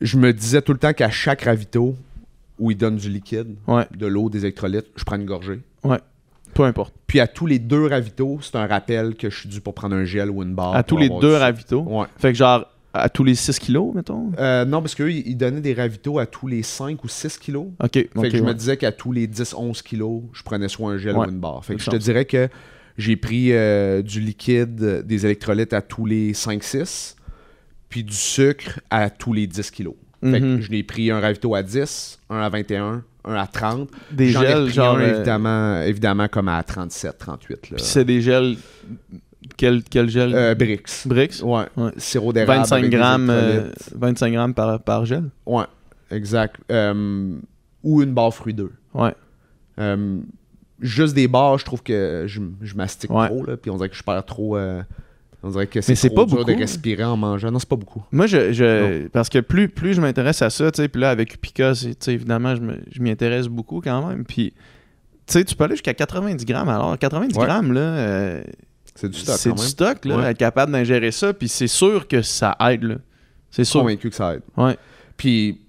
Ouais. 0.00 0.06
je 0.06 0.16
me 0.16 0.32
disais 0.32 0.62
tout 0.62 0.72
le 0.72 0.78
temps 0.78 0.92
qu'à 0.92 1.10
chaque 1.10 1.42
ravito 1.42 1.96
où 2.58 2.70
ils 2.70 2.76
donnent 2.76 2.96
du 2.96 3.08
liquide, 3.10 3.54
Ouais. 3.66 3.86
de 3.96 4.06
l'eau, 4.06 4.28
des 4.30 4.40
électrolytes, 4.40 4.86
je 4.96 5.04
prends 5.04 5.16
une 5.16 5.24
gorgée. 5.26 5.60
Peu 6.52 6.64
importe. 6.64 6.92
Puis 7.06 7.20
à 7.20 7.28
tous 7.28 7.46
les 7.46 7.60
deux 7.60 7.86
ravitaux, 7.86 8.40
c'est 8.42 8.56
un 8.56 8.66
rappel 8.66 9.14
que 9.14 9.30
je 9.30 9.38
suis 9.38 9.48
dû 9.48 9.60
pour 9.60 9.72
prendre 9.72 9.94
un 9.94 10.04
gel 10.04 10.28
ou 10.30 10.42
une 10.42 10.54
barre. 10.54 10.74
à 10.74 10.82
tous 10.82 10.96
les 10.96 11.08
deux 11.08 11.36
ravitaux. 11.36 11.82
Ouais. 11.82 12.06
Fait 12.18 12.32
que 12.32 12.38
genre, 12.38 12.66
à 12.92 13.08
tous 13.08 13.22
les 13.22 13.36
6 13.36 13.60
kilos, 13.60 13.94
mettons? 13.94 14.32
Euh, 14.36 14.64
non, 14.64 14.80
parce 14.82 14.96
qu'eux, 14.96 15.12
ils 15.12 15.36
donnaient 15.36 15.60
des 15.60 15.74
ravitaux 15.74 16.18
à 16.18 16.26
tous 16.26 16.48
les 16.48 16.64
5 16.64 17.04
ou 17.04 17.08
6 17.08 17.38
kilos. 17.38 17.66
Ok. 17.82 17.92
Fait 17.92 18.08
que 18.30 18.36
je 18.36 18.42
me 18.42 18.48
ouais. 18.48 18.54
disais 18.54 18.76
qu'à 18.76 18.90
tous 18.90 19.12
les 19.12 19.28
10-11 19.28 19.80
kilos, 19.82 20.22
je 20.32 20.42
prenais 20.42 20.66
soit 20.68 20.90
un 20.90 20.98
gel 20.98 21.16
Ouais. 21.16 21.26
ou 21.28 21.30
une 21.30 21.38
barre. 21.38 21.64
Fait 21.64 21.76
que 21.76 21.80
je 21.82 21.88
te 21.88 21.94
dirais 21.96 22.24
que 22.24 22.48
j'ai 22.98 23.14
pris 23.16 23.52
euh, 23.52 24.02
du 24.02 24.20
liquide, 24.20 25.04
des 25.06 25.24
électrolytes 25.24 25.72
à 25.72 25.82
tous 25.82 26.04
les 26.04 26.32
5-6, 26.34 27.14
puis 27.90 28.02
du 28.04 28.14
sucre 28.14 28.80
à 28.88 29.10
tous 29.10 29.34
les 29.34 29.46
10 29.46 29.70
kilos. 29.70 29.94
Fait 30.22 30.40
Mhm. 30.40 30.56
que 30.58 30.62
je 30.62 30.70
l'ai 30.70 30.82
pris 30.82 31.10
un 31.10 31.20
ravito 31.20 31.54
à 31.54 31.62
10, 31.62 32.18
un 32.30 32.40
à 32.40 32.48
21, 32.48 33.02
un 33.24 33.34
à 33.34 33.46
30. 33.46 33.88
Des 34.10 34.28
J'en 34.28 34.42
ai 34.42 34.46
gels, 34.46 34.58
repris 34.60 34.72
genre. 34.72 34.96
un, 34.96 35.00
euh, 35.00 35.14
évidemment, 35.16 35.80
évidemment, 35.82 36.28
comme 36.28 36.48
à 36.48 36.62
37, 36.62 37.18
38. 37.18 37.70
Là. 37.70 37.76
Puis 37.76 37.84
c'est 37.86 38.04
des 38.04 38.20
gels. 38.22 38.56
Quel, 39.56 39.82
quel 39.82 40.08
gel? 40.08 40.34
Euh, 40.34 40.54
Brix. 40.54 41.06
Brix? 41.06 41.42
Ouais. 41.42 41.64
Ouais. 41.76 41.90
Sirop 41.96 42.32
d'érable. 42.32 42.60
25 42.60 42.76
avec 42.76 42.90
des 42.90 42.96
grammes, 42.96 43.30
euh, 43.30 43.50
électrolytes. 43.62 43.92
25 43.98 44.32
grammes 44.32 44.54
par, 44.54 44.80
par 44.82 45.04
gel? 45.06 45.24
Ouais, 45.46 45.64
exact. 46.10 46.56
Euh, 46.70 47.34
ou 47.82 48.02
une 48.02 48.12
barre 48.14 48.34
fruit 48.34 48.54
2. 48.54 48.70
Ouais. 48.94 49.14
Juste 50.80 51.14
des 51.14 51.28
barres, 51.28 51.58
je 51.58 51.64
trouve 51.66 51.82
que 51.82 52.24
je, 52.26 52.40
je 52.62 52.74
mastique 52.74 53.10
Ouais. 53.10 53.26
trop, 53.26 53.44
là, 53.44 53.56
puis 53.58 53.70
on 53.70 53.76
dirait 53.76 53.90
que 53.90 53.96
je 53.96 54.02
perds 54.02 54.24
trop. 54.24 54.56
On 55.42 55.50
dirait 55.50 55.66
que 55.66 55.80
c'est 55.80 55.94
pas 56.10 56.24
dur 56.26 56.36
beaucoup. 56.38 56.44
de 56.50 56.56
respirer 56.56 57.04
en 57.04 57.16
mangeant. 57.16 57.50
Non, 57.50 57.58
c'est 57.58 57.68
pas 57.68 57.76
beaucoup. 57.76 58.02
Moi, 58.12 58.26
je, 58.26 58.52
je 58.52 59.08
parce 59.08 59.28
que 59.28 59.38
plus, 59.38 59.68
plus 59.68 59.94
je 59.94 60.00
m'intéresse 60.00 60.42
à 60.42 60.50
ça, 60.50 60.70
tu 60.70 60.82
sais, 60.82 60.88
puis 60.88 61.00
là, 61.00 61.10
avec 61.10 61.34
Upica, 61.34 61.74
c'est- 61.74 61.90
tu 61.90 61.96
sais, 62.00 62.12
évidemment, 62.14 62.54
je, 62.54 62.60
me- 62.60 62.78
je 62.90 63.00
m'y 63.00 63.10
intéresse 63.10 63.46
beaucoup 63.48 63.80
quand 63.80 64.06
même. 64.08 64.24
Puis, 64.24 64.52
tu 65.26 65.32
sais, 65.32 65.44
tu 65.44 65.54
peux 65.54 65.64
aller 65.64 65.74
jusqu'à 65.74 65.94
90 65.94 66.44
grammes. 66.44 66.68
Alors, 66.68 66.98
90 66.98 67.36
Ouais. 67.38 67.46
grammes, 67.46 67.72
là, 67.72 67.80
euh, 67.80 68.42
C'est 68.94 69.08
du 69.08 69.18
stock 69.18 69.36
c'est 69.38 69.52
du 69.52 69.62
stock, 69.62 70.04
là, 70.04 70.16
Ouais. 70.16 70.30
être 70.32 70.36
capable 70.38 70.72
d'ingérer 70.72 71.10
ça. 71.10 71.32
Puis 71.32 71.48
c'est 71.48 71.68
sûr 71.68 72.06
que 72.06 72.20
ça 72.22 72.56
aide, 72.68 72.82
là. 72.82 72.94
C'est 73.50 73.64
sûr. 73.64 73.80
convaincu 73.80 74.10
que 74.10 74.16
ça 74.16 74.34
aide. 74.34 74.42
Ouais. 74.56 74.76
Puis 75.16 75.60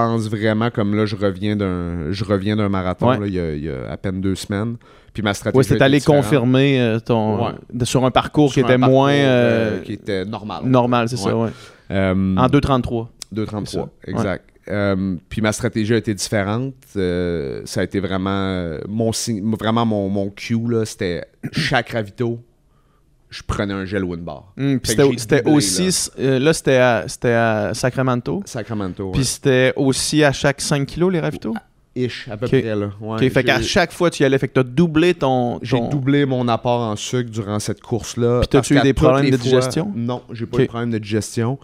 pense 0.00 0.28
vraiment, 0.28 0.70
comme 0.70 0.94
là, 0.94 1.06
je 1.06 1.16
reviens 1.16 1.56
d'un 1.56 2.10
je 2.10 2.24
reviens 2.24 2.56
d'un 2.56 2.68
marathon 2.68 3.08
Ouais. 3.08 3.18
là, 3.20 3.26
il, 3.26 3.34
y 3.34 3.40
a, 3.40 3.54
il 3.54 3.64
y 3.64 3.70
a 3.70 3.90
à 3.90 3.96
peine 3.96 4.20
deux 4.20 4.34
semaines. 4.34 4.76
Puis 5.14 5.22
ma 5.22 5.32
stratégie. 5.32 5.62
C'était 5.64 5.76
été 5.76 5.84
allé 5.84 5.98
différente. 5.98 6.22
confirmer 6.24 6.80
euh, 6.80 6.98
ton 7.00 7.46
Ouais. 7.46 7.52
sur 7.84 8.04
un 8.04 8.10
parcours 8.10 8.52
Sur 8.52 8.54
qui 8.54 8.60
était 8.68 8.78
parcours, 8.78 8.98
moins 8.98 9.12
euh, 9.12 9.78
euh, 9.78 9.80
qui 9.82 9.94
était 9.94 10.24
normal. 10.26 10.64
normal, 10.64 11.08
c'est 11.08 11.16
ça, 11.16 11.34
Ouais. 11.34 11.44
ouais. 11.44 11.50
Euh, 11.90 12.36
En 12.36 12.46
2.33. 12.48 13.08
2,33, 13.34 13.64
C'est 13.64 13.76
ça. 13.78 13.88
exact. 14.06 14.44
Puis 15.28 15.40
ma 15.40 15.52
stratégie 15.52 15.94
a 15.94 15.96
été 15.96 16.12
différente. 16.14 16.74
Ça 16.94 17.80
a 17.80 17.84
été 17.84 18.00
vraiment 18.00 18.76
mon 18.88 19.12
signe- 19.12 19.54
vraiment 19.58 19.86
mon, 19.86 20.08
mon 20.08 20.28
cue 20.30 20.58
là, 20.68 20.84
c'était 20.84 21.24
chaque 21.52 21.90
ravito, 21.90 22.40
je 23.30 23.42
prenais 23.46 23.74
un 23.74 23.84
gel 23.84 24.04
ou 24.04 24.14
une 24.14 24.20
barre. 24.22 24.52
Puis 24.56 24.78
Fait 24.84 24.96
que 24.96 25.18
c'était 25.20 25.42
aussi 25.48 25.88
euh, 26.18 26.38
là, 26.38 26.52
c'était 26.52 26.76
à, 26.76 27.04
c'était 27.08 27.32
à 27.32 27.72
Sacramento. 27.74 28.42
Sacramento. 28.44 29.10
Puis 29.12 29.24
c'était 29.24 29.72
aussi 29.76 30.22
à 30.24 30.32
chaque 30.32 30.60
5 30.60 30.86
kilos 30.86 31.12
les 31.12 31.20
ravitaux. 31.20 31.54
Ish, 31.94 32.28
à 32.30 32.36
peu 32.36 32.46
près 32.46 32.62
là. 32.62 32.90
Ouais, 33.00 33.30
fait 33.30 33.42
qu'à 33.42 33.62
chaque 33.62 33.90
fois 33.90 34.10
tu 34.10 34.22
y 34.22 34.26
allais, 34.26 34.36
fait 34.38 34.48
que 34.48 34.52
t'as 34.54 34.62
doublé 34.62 35.14
ton. 35.14 35.58
J'ai 35.62 35.80
doublé 35.88 36.26
mon 36.26 36.46
apport 36.46 36.82
en 36.82 36.94
sucre 36.94 37.30
durant 37.30 37.58
cette 37.58 37.80
course-là. 37.80 38.40
Puis 38.40 38.48
t'as-tu 38.48 38.76
eu 38.76 38.80
des 38.80 38.92
problèmes 38.92 39.30
de 39.30 39.36
fois- 39.36 39.44
digestion? 39.44 39.92
Non, 39.96 40.22
j'ai 40.30 40.44
pas 40.46 40.58
eu 40.58 40.62
de 40.62 40.66
problème 40.68 40.90
de 40.90 40.98
digestion. 40.98 41.58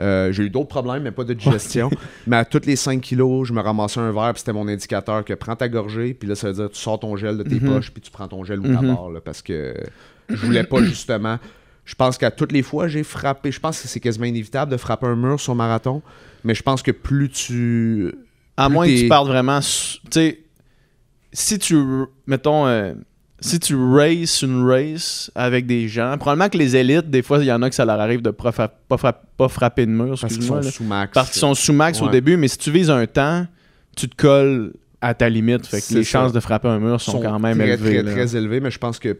Euh, 0.00 0.30
j'ai 0.30 0.44
eu 0.44 0.50
d'autres 0.50 0.68
problèmes, 0.68 1.02
mais 1.02 1.10
pas 1.10 1.24
de 1.24 1.32
digestion. 1.34 1.90
mais 2.28 2.36
à 2.36 2.44
toutes 2.44 2.66
les 2.66 2.76
5 2.76 3.00
kilos, 3.00 3.48
je 3.48 3.52
me 3.52 3.60
ramassais 3.60 3.98
un 3.98 4.12
verre, 4.12 4.32
puis 4.32 4.40
c'était 4.40 4.52
mon 4.52 4.68
indicateur 4.68 5.24
que 5.24 5.32
prends 5.32 5.56
ta 5.56 5.68
gorgée, 5.68 6.14
puis 6.14 6.28
là, 6.28 6.34
ça 6.36 6.48
veut 6.48 6.54
dire 6.54 6.70
tu 6.70 6.78
sors 6.78 7.00
ton 7.00 7.16
gel 7.16 7.36
de 7.38 7.42
tes 7.42 7.58
Mhm. 7.58 7.72
poches, 7.74 7.90
puis 7.90 8.00
tu 8.00 8.10
prends 8.12 8.28
ton 8.28 8.44
gel 8.44 8.60
ou 8.60 8.64
ta 8.72 8.80
Mhm. 8.80 8.94
barre, 8.94 9.10
là, 9.10 9.20
parce 9.20 9.42
que 9.42 9.74
je 10.28 10.36
voulais 10.46 10.64
pas 10.64 10.82
justement. 10.82 11.38
Je 11.84 11.94
pense 11.94 12.18
qu'à 12.18 12.30
toutes 12.30 12.52
les 12.52 12.62
fois, 12.62 12.86
j'ai 12.88 13.02
frappé. 13.02 13.50
Je 13.50 13.60
pense 13.60 13.80
que 13.80 13.88
c'est 13.88 14.00
quasiment 14.00 14.26
inévitable 14.26 14.70
de 14.70 14.76
frapper 14.76 15.06
un 15.06 15.16
mur 15.16 15.40
sur 15.40 15.54
marathon, 15.54 16.02
mais 16.44 16.54
je 16.54 16.62
pense 16.62 16.82
que 16.82 16.90
plus 16.90 17.30
tu. 17.30 18.12
À 18.56 18.66
plus 18.66 18.74
moins 18.74 18.86
que 18.86 18.92
tu 18.92 19.00
t'es- 19.02 19.08
partes 19.08 19.26
vraiment. 19.28 19.60
Tu 19.60 19.98
sais, 20.10 20.40
si 21.32 21.58
tu. 21.58 21.76
Mettons. 22.26 22.66
euh, 22.66 22.94
si 23.40 23.60
tu 23.60 23.76
races 23.76 24.42
une 24.42 24.68
race 24.68 25.30
avec 25.36 25.64
des 25.64 25.86
gens, 25.86 26.18
probablement 26.18 26.48
que 26.48 26.58
les 26.58 26.74
élites, 26.74 27.08
des 27.08 27.22
fois, 27.22 27.38
il 27.38 27.44
y 27.44 27.52
en 27.52 27.62
a 27.62 27.68
que 27.68 27.74
ça 27.76 27.84
leur 27.84 28.00
arrive 28.00 28.20
de 28.20 28.30
pas, 28.32 28.50
fra- 28.50 28.66
pas 28.66 28.96
fra- 28.96 29.12
pas 29.12 29.46
frapper 29.48 29.86
de 29.86 29.92
mur, 29.92 30.18
Parce 30.20 30.34
qu'ils 30.34 30.42
sont 30.42 30.56
là. 30.56 30.62
sous 30.62 30.82
max. 30.82 31.12
parce 31.14 31.30
qu'ils 31.30 31.38
sont 31.38 31.54
sous 31.54 31.72
max 31.72 32.02
au 32.02 32.08
début, 32.08 32.36
mais 32.36 32.48
si 32.48 32.58
tu 32.58 32.72
vises 32.72 32.90
un 32.90 33.06
temps, 33.06 33.46
tu 33.96 34.08
te 34.08 34.16
colles 34.16 34.72
à 35.00 35.14
ta 35.14 35.28
limite. 35.28 35.68
Fait 35.68 35.80
que 35.80 35.94
les 35.94 36.02
ça. 36.02 36.18
chances 36.22 36.32
de 36.32 36.40
frapper 36.40 36.66
un 36.66 36.80
mur 36.80 37.00
sont, 37.00 37.20
quand 37.22 37.38
même 37.38 37.58
très, 37.58 37.68
élevées. 37.68 37.90
Très, 37.90 38.02
là. 38.02 38.10
très 38.12 38.36
élevées, 38.36 38.58
mais 38.58 38.72
je 38.72 38.78
pense 38.78 38.98
que 38.98 39.16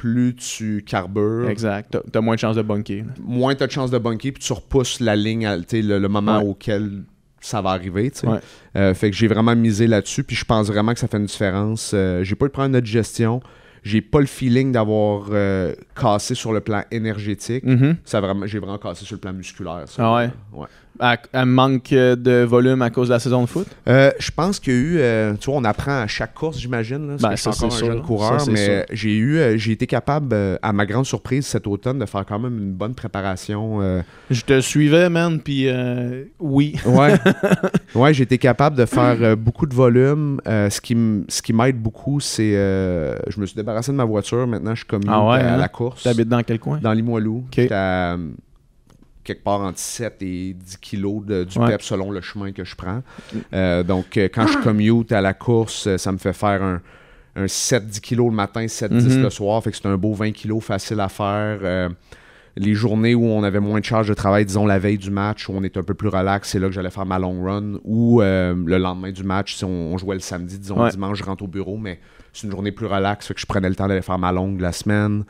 plus 0.00 0.34
tu 0.34 0.82
carbures, 0.86 1.48
Exact. 1.50 1.90
T'as- 1.92 2.00
T'as 2.10 2.20
moins 2.22 2.34
de 2.34 2.40
chances 2.40 2.56
de 2.56 2.62
bunker. 2.62 3.04
moins 3.22 3.54
tu 3.54 3.62
as 3.62 3.66
de 3.66 3.72
chances 3.72 3.90
de 3.90 3.98
bunker, 3.98 4.32
puis 4.32 4.42
tu 4.42 4.52
repousses 4.54 4.98
la 5.00 5.14
ligne, 5.14 5.44
à- 5.46 5.56
le, 5.58 5.98
le 5.98 6.08
moment 6.08 6.38
Ouais. 6.38 6.46
auquel 6.48 7.02
ça 7.40 7.60
va 7.60 7.70
arriver. 7.70 8.10
Ouais. 8.24 8.38
Euh, 8.76 8.94
fait 8.94 9.10
que 9.10 9.16
j'ai 9.16 9.28
vraiment 9.28 9.54
misé 9.54 9.86
là-dessus, 9.86 10.24
puis 10.24 10.36
je 10.36 10.44
pense 10.46 10.68
vraiment 10.68 10.94
que 10.94 11.00
ça 11.00 11.06
fait 11.08 11.18
une 11.18 11.26
différence. 11.26 11.92
Euh, 11.94 12.22
j'ai 12.24 12.34
pas 12.34 12.46
eu 12.46 12.48
de 12.48 12.52
problème 12.52 12.72
de 12.72 12.80
digestion. 12.80 13.40
J'ai 13.82 14.00
pas 14.02 14.20
le 14.20 14.26
feeling 14.26 14.72
d'avoir 14.72 15.28
euh, 15.32 15.74
cassé 15.98 16.34
sur 16.34 16.52
le 16.52 16.60
plan 16.60 16.82
énergétique. 16.90 17.64
Mhm. 17.64 17.96
Ça 18.04 18.18
a 18.18 18.20
vraiment, 18.22 18.46
j'ai 18.46 18.58
vraiment 18.58 18.76
cassé 18.78 19.04
sur 19.04 19.16
le 19.16 19.20
plan 19.20 19.32
musculaire. 19.34 19.84
ça. 19.86 20.02
Ah 20.06 20.14
ouais? 20.16 20.30
Ouais. 20.52 20.66
À, 20.98 21.16
à 21.32 21.46
manque 21.46 21.90
de 21.90 22.42
volume 22.44 22.82
à 22.82 22.90
cause 22.90 23.08
de 23.08 23.14
la 23.14 23.18
saison 23.20 23.42
de 23.42 23.46
foot? 23.48 23.66
Euh, 23.88 24.10
je 24.18 24.30
pense 24.30 24.60
qu'il 24.60 24.72
y 24.72 24.76
a 24.76 24.78
eu, 24.80 24.98
euh, 24.98 25.32
tu 25.40 25.50
vois, 25.50 25.58
on 25.60 25.64
apprend 25.64 26.02
à 26.02 26.06
chaque 26.06 26.34
course, 26.34 26.58
j'imagine. 26.58 27.16
Ben, 27.18 27.30
je 27.30 27.36
suis 27.36 27.48
encore 27.48 27.64
un 27.64 27.70
sûr. 27.70 27.86
jeune 27.86 28.02
coureur, 28.02 28.40
Ça, 28.40 28.50
mais 28.50 28.84
j'ai 28.92 29.16
eu, 29.16 29.38
euh, 29.38 29.56
j'ai 29.56 29.72
été 29.72 29.86
capable, 29.86 30.28
euh, 30.32 30.56
à 30.60 30.72
ma 30.74 30.84
grande 30.84 31.06
surprise 31.06 31.46
cet 31.46 31.66
automne, 31.66 31.98
de 31.98 32.04
faire 32.06 32.26
quand 32.26 32.38
même 32.38 32.58
une 32.58 32.72
bonne 32.72 32.94
préparation. 32.94 33.78
euh, 33.80 34.02
Je 34.30 34.42
te 34.42 34.60
suivais, 34.60 35.08
man, 35.08 35.40
puis 35.40 35.68
euh, 35.68 36.24
oui. 36.38 36.74
Ouais, 36.84 37.14
ouais 37.94 38.12
j'ai 38.12 38.24
été 38.24 38.36
capable 38.36 38.76
de 38.76 38.84
faire 38.84 39.16
euh, 39.22 39.36
beaucoup 39.36 39.64
de 39.66 39.74
volume. 39.74 40.40
Euh, 40.46 40.68
ce 40.68 40.80
qui 40.82 40.96
ce 41.28 41.40
qui 41.40 41.52
m'aide 41.52 41.80
beaucoup, 41.80 42.20
c'est. 42.20 42.52
euh, 42.56 43.14
je 43.28 43.40
me 43.40 43.46
suis 43.46 43.56
débarrassé 43.56 43.90
de 43.90 43.96
ma 43.96 44.04
voiture. 44.04 44.46
Maintenant, 44.46 44.72
je 44.74 44.80
suis 44.80 44.86
comme 44.86 45.02
Ah 45.08 45.24
ouais, 45.26 45.40
à 45.40 45.54
hein? 45.54 45.56
la 45.56 45.68
course. 45.68 46.02
T'habites 46.02 46.28
dans 46.28 46.42
quel 46.42 46.58
coin? 46.58 46.78
Dans 46.82 46.92
Limoilou. 46.92 47.44
Ok. 47.46 47.68
Quelque 49.30 49.44
part 49.44 49.60
entre 49.60 49.78
7 49.78 50.16
et 50.22 50.54
10 50.54 50.76
kilos 50.78 51.24
de- 51.24 51.44
du 51.44 51.56
Ouais. 51.56 51.68
PEP 51.68 51.82
selon 51.82 52.10
le 52.10 52.20
chemin 52.20 52.50
que 52.50 52.64
je 52.64 52.74
prends. 52.74 53.00
Euh, 53.54 53.84
donc, 53.84 54.16
euh, 54.16 54.28
quand 54.34 54.44
je 54.48 54.58
commute 54.64 55.12
à 55.12 55.20
la 55.20 55.34
course, 55.34 55.86
euh, 55.86 55.98
ça 55.98 56.10
me 56.10 56.18
fait 56.18 56.32
faire 56.32 56.60
un, 56.64 56.80
un 57.36 57.46
7-10 57.46 58.00
kilos 58.00 58.26
le 58.30 58.34
matin, 58.34 58.66
7-10 58.66 59.16
Mhm. 59.18 59.22
le 59.22 59.30
soir. 59.30 59.62
Fait 59.62 59.70
que 59.70 59.76
c'est 59.76 59.86
un 59.86 59.96
beau 59.96 60.14
20 60.14 60.32
kilos 60.32 60.64
facile 60.64 60.98
à 60.98 61.08
faire. 61.08 61.60
Euh, 61.62 61.88
les 62.56 62.74
journées 62.74 63.14
où 63.14 63.24
on 63.24 63.44
avait 63.44 63.60
moins 63.60 63.78
de 63.78 63.84
charge 63.84 64.08
de 64.08 64.14
travail, 64.14 64.44
disons 64.44 64.66
la 64.66 64.80
veille 64.80 64.98
du 64.98 65.12
match, 65.12 65.48
où 65.48 65.52
on 65.54 65.62
était 65.62 65.78
un 65.78 65.84
peu 65.84 65.94
plus 65.94 66.08
relax, 66.08 66.48
c'est 66.50 66.58
là 66.58 66.66
que 66.66 66.72
j'allais 66.72 66.90
faire 66.90 67.06
ma 67.06 67.20
long 67.20 67.40
run. 67.44 67.74
Ou 67.84 68.20
euh, 68.20 68.52
le 68.66 68.78
lendemain 68.78 69.12
du 69.12 69.22
match, 69.22 69.54
si 69.54 69.64
on, 69.64 69.92
on 69.94 69.96
jouait 69.96 70.16
le 70.16 70.20
samedi, 70.20 70.58
disons 70.58 70.82
Ouais. 70.82 70.90
dimanche, 70.90 71.18
je 71.18 71.22
rentre 71.24 71.44
au 71.44 71.46
bureau, 71.46 71.76
mais 71.76 72.00
c'est 72.32 72.48
une 72.48 72.50
journée 72.50 72.72
plus 72.72 72.86
relax, 72.86 73.28
fait 73.28 73.34
que 73.34 73.40
je 73.40 73.46
prenais 73.46 73.68
le 73.68 73.76
temps 73.76 73.86
d'aller 73.86 74.02
faire 74.02 74.18
ma 74.18 74.32
longue 74.32 74.60
la 74.60 74.72
semaine. 74.72 75.22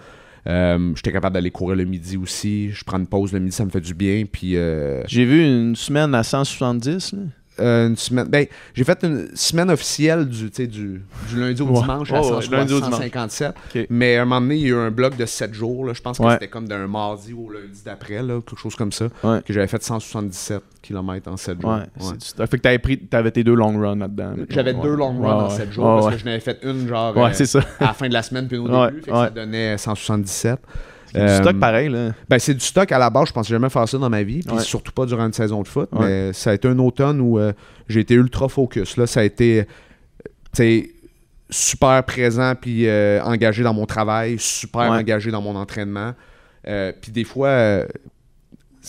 Euh, 0.47 0.93
J'étais 0.97 1.13
capable 1.13 1.35
d'aller 1.35 1.51
courir 1.51 1.77
le 1.77 1.85
midi 1.85 2.17
aussi. 2.17 2.71
Je 2.71 2.85
prends 2.85 2.99
une 2.99 3.07
pause 3.07 3.33
le 3.33 3.41
midi, 3.41 3.53
ça 3.55 3.65
me 3.65 3.71
fait 3.71 3.81
du 3.81 3.95
bien. 3.95 4.25
Euh, 4.45 5.03
J'ai 5.07 5.25
vu 5.25 5.45
une 5.45 5.77
semaine 5.77 6.15
à 6.15 6.23
170. 6.23 7.13
là. 7.13 7.19
Euh, 7.61 7.89
une 7.89 7.97
semaine. 7.97 8.27
Ben, 8.29 8.47
j'ai 8.75 8.85
fait 8.85 8.99
une 9.05 9.29
semaine 9.35 9.71
officielle 9.71 10.29
du, 10.29 10.51
du, 10.51 10.67
du 10.69 11.03
lundi 11.41 11.63
au 11.63 11.67
Ouais. 11.67 11.81
dimanche 11.81 12.11
à 12.13 12.17
ouais, 12.17 12.23
160, 12.29 12.53
lundi 12.53 12.73
au 12.73 12.81
dimanche. 12.81 12.95
157. 12.95 13.55
Ok. 13.75 13.87
Mais 13.91 14.17
à 14.17 14.23
un 14.23 14.25
moment 14.25 14.41
donné, 14.41 14.57
il 14.57 14.63
y 14.63 14.65
a 14.67 14.69
eu 14.69 14.75
un 14.79 14.91
bloc 14.91 15.17
de 15.17 15.27
7 15.27 15.53
jours. 15.55 15.87
là. 15.87 15.93
Je 15.95 16.01
pense 16.03 16.19
que 16.19 16.23
Ouais. 16.25 16.33
c'était 16.35 16.49
comme 16.49 16.67
d'un 16.69 16.87
mardi 16.87 17.33
au 17.33 17.51
lundi 17.51 17.81
d'après, 17.85 18.23
là, 18.23 18.41
quelque 18.41 18.59
chose 18.59 18.75
comme 18.75 18.93
ça. 18.93 19.07
Ouais. 19.23 19.43
Que 19.45 19.53
j'avais 19.53 19.67
fait 19.67 19.83
177 19.83 20.63
km 20.83 21.31
en 21.31 21.37
7 21.37 21.61
jours. 21.61 21.79
Stuff. 22.19 22.49
Fait 22.51 22.57
que 22.57 22.63
t'avais 22.63 22.79
pris, 22.79 22.99
t'avais 22.99 23.31
tes 23.31 23.45
deux 23.45 23.55
long 23.55 23.79
runs 23.79 23.97
là-dedans. 23.97 24.35
J'avais 24.49 24.75
deux 24.75 24.95
long 24.95 25.21
runs 25.21 25.45
en 25.47 25.49
ouais. 25.51 25.57
7 25.57 25.73
jours 25.73 26.01
parce 26.01 26.15
que 26.15 26.21
je 26.21 26.25
n'avais 26.25 26.41
fait 26.41 26.59
une 26.63 26.89
genre 26.89 27.15
euh, 27.17 27.33
ça. 27.33 27.61
à 27.81 27.85
la 27.87 27.93
fin 27.95 28.09
de 28.09 28.13
la 28.15 28.23
semaine 28.23 28.49
puis 28.49 28.57
une 28.57 28.71
au 28.71 28.87
début. 28.87 29.03
Fait 29.03 29.11
que 29.11 29.17
ouais. 29.17 29.25
ça 29.25 29.31
donnait 29.31 29.77
177. 29.79 30.59
C'est 31.13 31.19
du 31.19 31.25
Euh, 31.25 31.39
stock 31.43 31.59
pareil, 31.59 31.89
là. 31.89 32.13
Ben, 32.29 32.39
c'est 32.39 32.55
du 32.55 32.61
stock 32.61 32.91
à 32.93 32.99
la 32.99 33.11
base. 33.11 33.29
Je 33.29 33.33
pensais 33.33 33.51
jamais 33.51 33.69
faire 33.71 33.89
ça 33.89 33.99
dans 33.99 34.11
ma 34.11 34.23
vie. 34.23 34.41
Puis 34.47 34.57
Ouais. 34.57 34.63
surtout 34.63 34.93
pas 34.93 35.07
durant 35.07 35.27
une 35.27 35.33
saison 35.33 35.63
de 35.63 35.69
foot. 35.69 35.89
Ouais. 35.93 36.07
Mais 36.07 36.33
ça 36.33 36.51
a 36.51 36.55
été 36.55 36.69
un 36.69 36.79
automne 36.79 37.21
où 37.21 37.39
euh, 37.39 37.53
j'ai 37.89 38.01
été 38.01 38.15
ultra 38.15 38.49
focus. 38.49 38.97
Là, 38.97 39.07
ça 39.07 39.21
a 39.21 39.23
été 39.25 39.67
euh, 40.61 40.81
super 41.51 42.05
présent 42.05 42.55
puis 42.61 42.87
euh, 42.87 43.21
engagé 43.25 43.63
dans 43.63 43.75
mon 43.75 43.87
travail, 43.87 44.37
super 44.39 44.83
Ouais. 44.83 44.99
engagé 44.99 45.31
dans 45.31 45.43
mon 45.43 45.57
entraînement. 45.57 46.15
Euh, 46.69 46.93
puis 47.01 47.11
des 47.11 47.25
fois, 47.25 47.49
euh, 47.49 47.87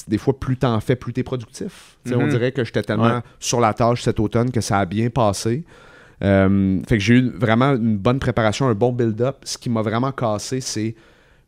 des 0.07 0.17
fois, 0.17 0.39
plus 0.39 0.57
t'en 0.57 0.79
fais, 0.79 0.95
plus 0.95 1.13
t'es 1.13 1.23
productif. 1.23 1.97
On 2.11 2.23
Mhm. 2.23 2.29
dirait 2.29 2.51
que 2.51 2.63
j'étais 2.63 2.83
tellement 2.83 3.15
Ouais. 3.15 3.21
sur 3.39 3.59
la 3.59 3.73
tâche 3.73 4.03
cet 4.03 4.19
automne 4.19 4.51
que 4.51 4.61
ça 4.61 4.77
a 4.79 4.85
bien 4.85 5.09
passé. 5.09 5.63
Euh, 6.23 6.79
fait 6.87 6.97
que 6.97 7.03
j'ai 7.03 7.15
eu 7.15 7.29
vraiment 7.31 7.71
une 7.73 7.97
bonne 7.97 8.19
préparation, 8.19 8.67
un 8.67 8.75
bon 8.75 8.91
build-up. 8.91 9.37
Ce 9.43 9.57
qui 9.57 9.69
m'a 9.71 9.81
vraiment 9.81 10.11
cassé, 10.11 10.61
c'est 10.61 10.93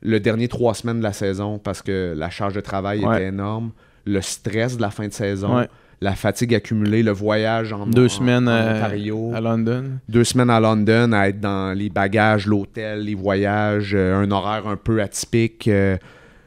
le 0.04 0.20
dernier 0.20 0.48
trois 0.48 0.74
semaines 0.74 1.00
de 1.00 1.04
la 1.04 1.14
saison 1.14 1.58
parce 1.60 1.82
que 1.82 2.14
la 2.16 2.30
charge 2.30 2.54
de 2.54 2.62
travail 2.62 3.06
Ouais. 3.06 3.16
était 3.16 3.28
énorme, 3.28 3.72
le 4.06 4.22
stress 4.22 4.76
de 4.78 4.82
la 4.82 4.92
fin 4.92 5.08
de 5.08 5.14
saison, 5.14 5.56
Ouais. 5.58 5.70
la 6.02 6.14
fatigue 6.14 6.54
accumulée, 6.54 7.04
le 7.04 7.12
voyage 7.12 7.72
en, 7.72 7.88
Deux 7.88 8.06
en- 8.08 8.10
semaines 8.10 8.48
en 8.50 8.52
euh, 8.52 8.78
Ontario, 8.78 9.32
à 9.34 9.40
London. 9.40 9.86
deux 10.10 10.26
semaines 10.26 10.50
à 10.50 10.60
London 10.60 11.14
à 11.14 11.30
être 11.30 11.40
dans 11.40 11.76
les 11.78 11.90
bagages, 11.90 12.46
l'hôtel, 12.48 13.06
les 13.06 13.16
voyages, 13.16 13.94
euh, 13.96 14.22
un 14.22 14.30
horaire 14.32 14.68
un 14.68 14.76
peu 14.76 15.02
atypique. 15.02 15.68
euh. 15.70 15.98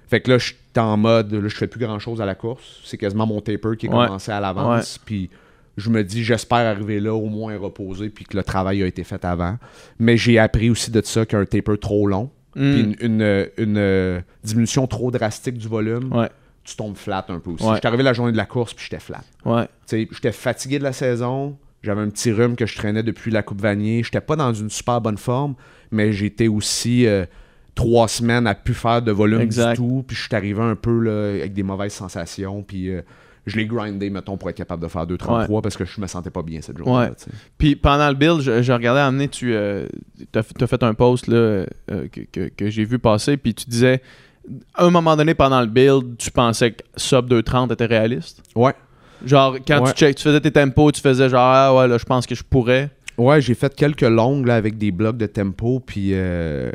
fait 0.09 0.21
que 0.21 0.31
là, 0.33 0.39
je 0.39 0.47
suis 0.49 0.57
en 0.77 0.97
mode, 0.99 1.33
là, 1.33 1.49
je 1.49 1.57
fais 1.57 1.67
plus 1.67 1.81
grand 1.81 1.99
chose 1.99 2.21
à 2.21 2.27
la 2.27 2.35
course. 2.35 2.81
C'est 2.85 2.99
quasiment 2.99 3.27
mon 3.27 3.41
taper 3.41 3.77
qui 3.79 3.87
est 3.87 3.89
Ouais. 3.89 4.07
commencé 4.07 4.31
à 4.31 4.39
l'avance. 4.41 4.99
Puis 5.05 5.31
je 5.79 5.89
me 5.89 6.05
dis, 6.05 6.23
j'espère 6.23 6.59
arriver 6.59 7.01
là 7.01 7.15
au 7.15 7.27
moins 7.27 7.57
reposé, 7.57 8.11
puis 8.11 8.27
que 8.27 8.37
le 8.37 8.43
travail 8.45 8.83
a 8.83 8.87
été 8.87 9.03
fait 9.03 9.25
avant. 9.25 9.57
Mais 9.99 10.19
j'ai 10.19 10.39
appris 10.39 10.69
aussi 10.69 10.91
de 10.91 11.01
ça 11.03 11.25
qu'un 11.25 11.45
taper 11.47 11.79
trop 11.79 12.07
long, 12.07 12.31
Mm. 12.57 12.73
puis 12.73 12.81
une, 12.81 12.97
une- 13.21 13.49
une, 13.59 13.77
euh, 13.79 14.21
diminution 14.43 14.87
trop 14.87 15.11
drastique 15.11 15.59
du 15.59 15.69
volume, 15.69 16.13
Ouais. 16.13 16.29
tu 16.65 16.75
tombes 16.75 16.97
flat 16.97 17.25
un 17.29 17.39
peu 17.39 17.51
aussi. 17.51 17.65
Ouais. 17.65 17.75
J'étais 17.77 17.87
arrivé 17.87 18.03
la 18.03 18.13
journée 18.15 18.33
de 18.33 18.37
la 18.37 18.47
course, 18.47 18.75
puis 18.75 18.87
j'étais 18.91 19.01
flat. 19.03 19.23
Ouais. 19.45 19.69
J'étais 19.91 20.33
fatigué 20.33 20.79
de 20.79 20.85
la 20.85 20.93
saison. 20.93 21.57
J'avais 21.83 22.01
un 22.01 22.09
petit 22.09 22.33
rhume 22.33 22.57
que 22.57 22.67
je 22.67 22.75
traînais 22.75 23.03
depuis 23.05 23.31
la 23.31 23.43
Coupe 23.43 23.61
Vanier. 23.61 24.03
J'étais 24.03 24.21
pas 24.21 24.35
dans 24.35 24.53
une 24.53 24.71
super 24.71 25.01
bonne 25.01 25.19
forme, 25.19 25.55
mais 25.93 26.13
j'étais 26.13 26.49
aussi 26.49 27.07
euh, 27.07 27.27
trois 27.77 28.09
semaines 28.09 28.47
à 28.47 28.55
plus 28.55 28.75
faire 28.75 29.03
de 29.03 29.13
volume 29.13 29.41
Exact. 29.43 29.73
du 29.73 29.77
tout. 29.77 30.05
Puis 30.07 30.17
je 30.17 30.23
suis 30.23 30.35
arrivé 30.35 30.63
un 30.63 30.75
peu 30.75 30.99
là, 30.99 31.35
avec 31.39 31.53
des 31.53 31.63
mauvaises 31.63 31.93
sensations. 31.93 32.63
Puis 32.63 32.89
euh, 32.91 33.03
je 33.47 33.57
l'ai 33.57 33.67
grindé, 33.67 34.11
mettons, 34.11 34.37
pour 34.37 34.51
être 34.51 34.57
capable 34.57 34.83
de 34.83 34.89
faire 34.89 35.07
2,33 35.07 35.63
parce 35.63 35.77
que 35.77 35.85
je 35.85 36.01
me 36.01 36.07
sentais 36.07 36.31
pas 36.31 36.43
bien 36.43 36.61
cette 36.61 36.77
journée. 36.79 37.07
Ouais. 37.09 37.13
Puis 37.59 37.77
pendant 37.77 38.09
le 38.09 38.15
build, 38.15 38.41
je, 38.41 38.63
je 38.63 38.73
regardais 38.73 39.01
amener, 39.01 39.29
tu 39.29 39.55
as, 39.57 39.87
fait 40.43 40.83
un 40.83 40.95
post 40.95 41.29
là, 41.29 41.37
euh, 41.37 41.67
que, 42.11 42.21
que- 42.33 42.49
que 42.49 42.71
j'ai 42.71 42.85
vu 42.85 42.99
passer, 42.99 43.37
puis 43.37 43.55
tu 43.55 43.67
disais, 43.71 44.03
à 44.75 44.85
un 44.85 44.91
moment 44.91 45.17
donné 45.17 45.35
pendant 45.35 45.61
le 45.61 45.67
build, 45.67 46.17
tu 46.19 46.31
pensais 46.31 46.73
que 46.73 46.83
sub 46.97 47.29
230 47.29 47.73
était 47.73 47.87
réaliste? 47.87 48.43
Ouais. 48.55 48.75
Genre, 49.25 49.57
quand 49.67 49.81
Ouais. 49.83 49.93
tu, 49.93 49.99
check, 49.99 50.17
tu 50.17 50.23
faisais 50.25 50.41
tes 50.41 50.51
tempos, 50.53 50.93
tu 50.93 51.01
faisais 51.01 51.29
genre, 51.29 51.41
ah 51.43 51.75
ouais, 51.75 51.89
là, 51.89 51.99
je 51.99 52.05
pense 52.05 52.27
que 52.27 52.35
je 52.35 52.43
pourrais. 52.43 52.91
Ouais, 53.17 53.41
j'ai 53.41 53.55
fait 53.55 53.75
quelques 53.75 54.03
longues 54.03 54.47
là, 54.47 54.57
avec 54.57 54.77
des 54.77 54.91
blocs 54.91 55.17
de 55.17 55.25
tempo, 55.27 55.81
puis 55.81 56.11
euh, 56.13 56.71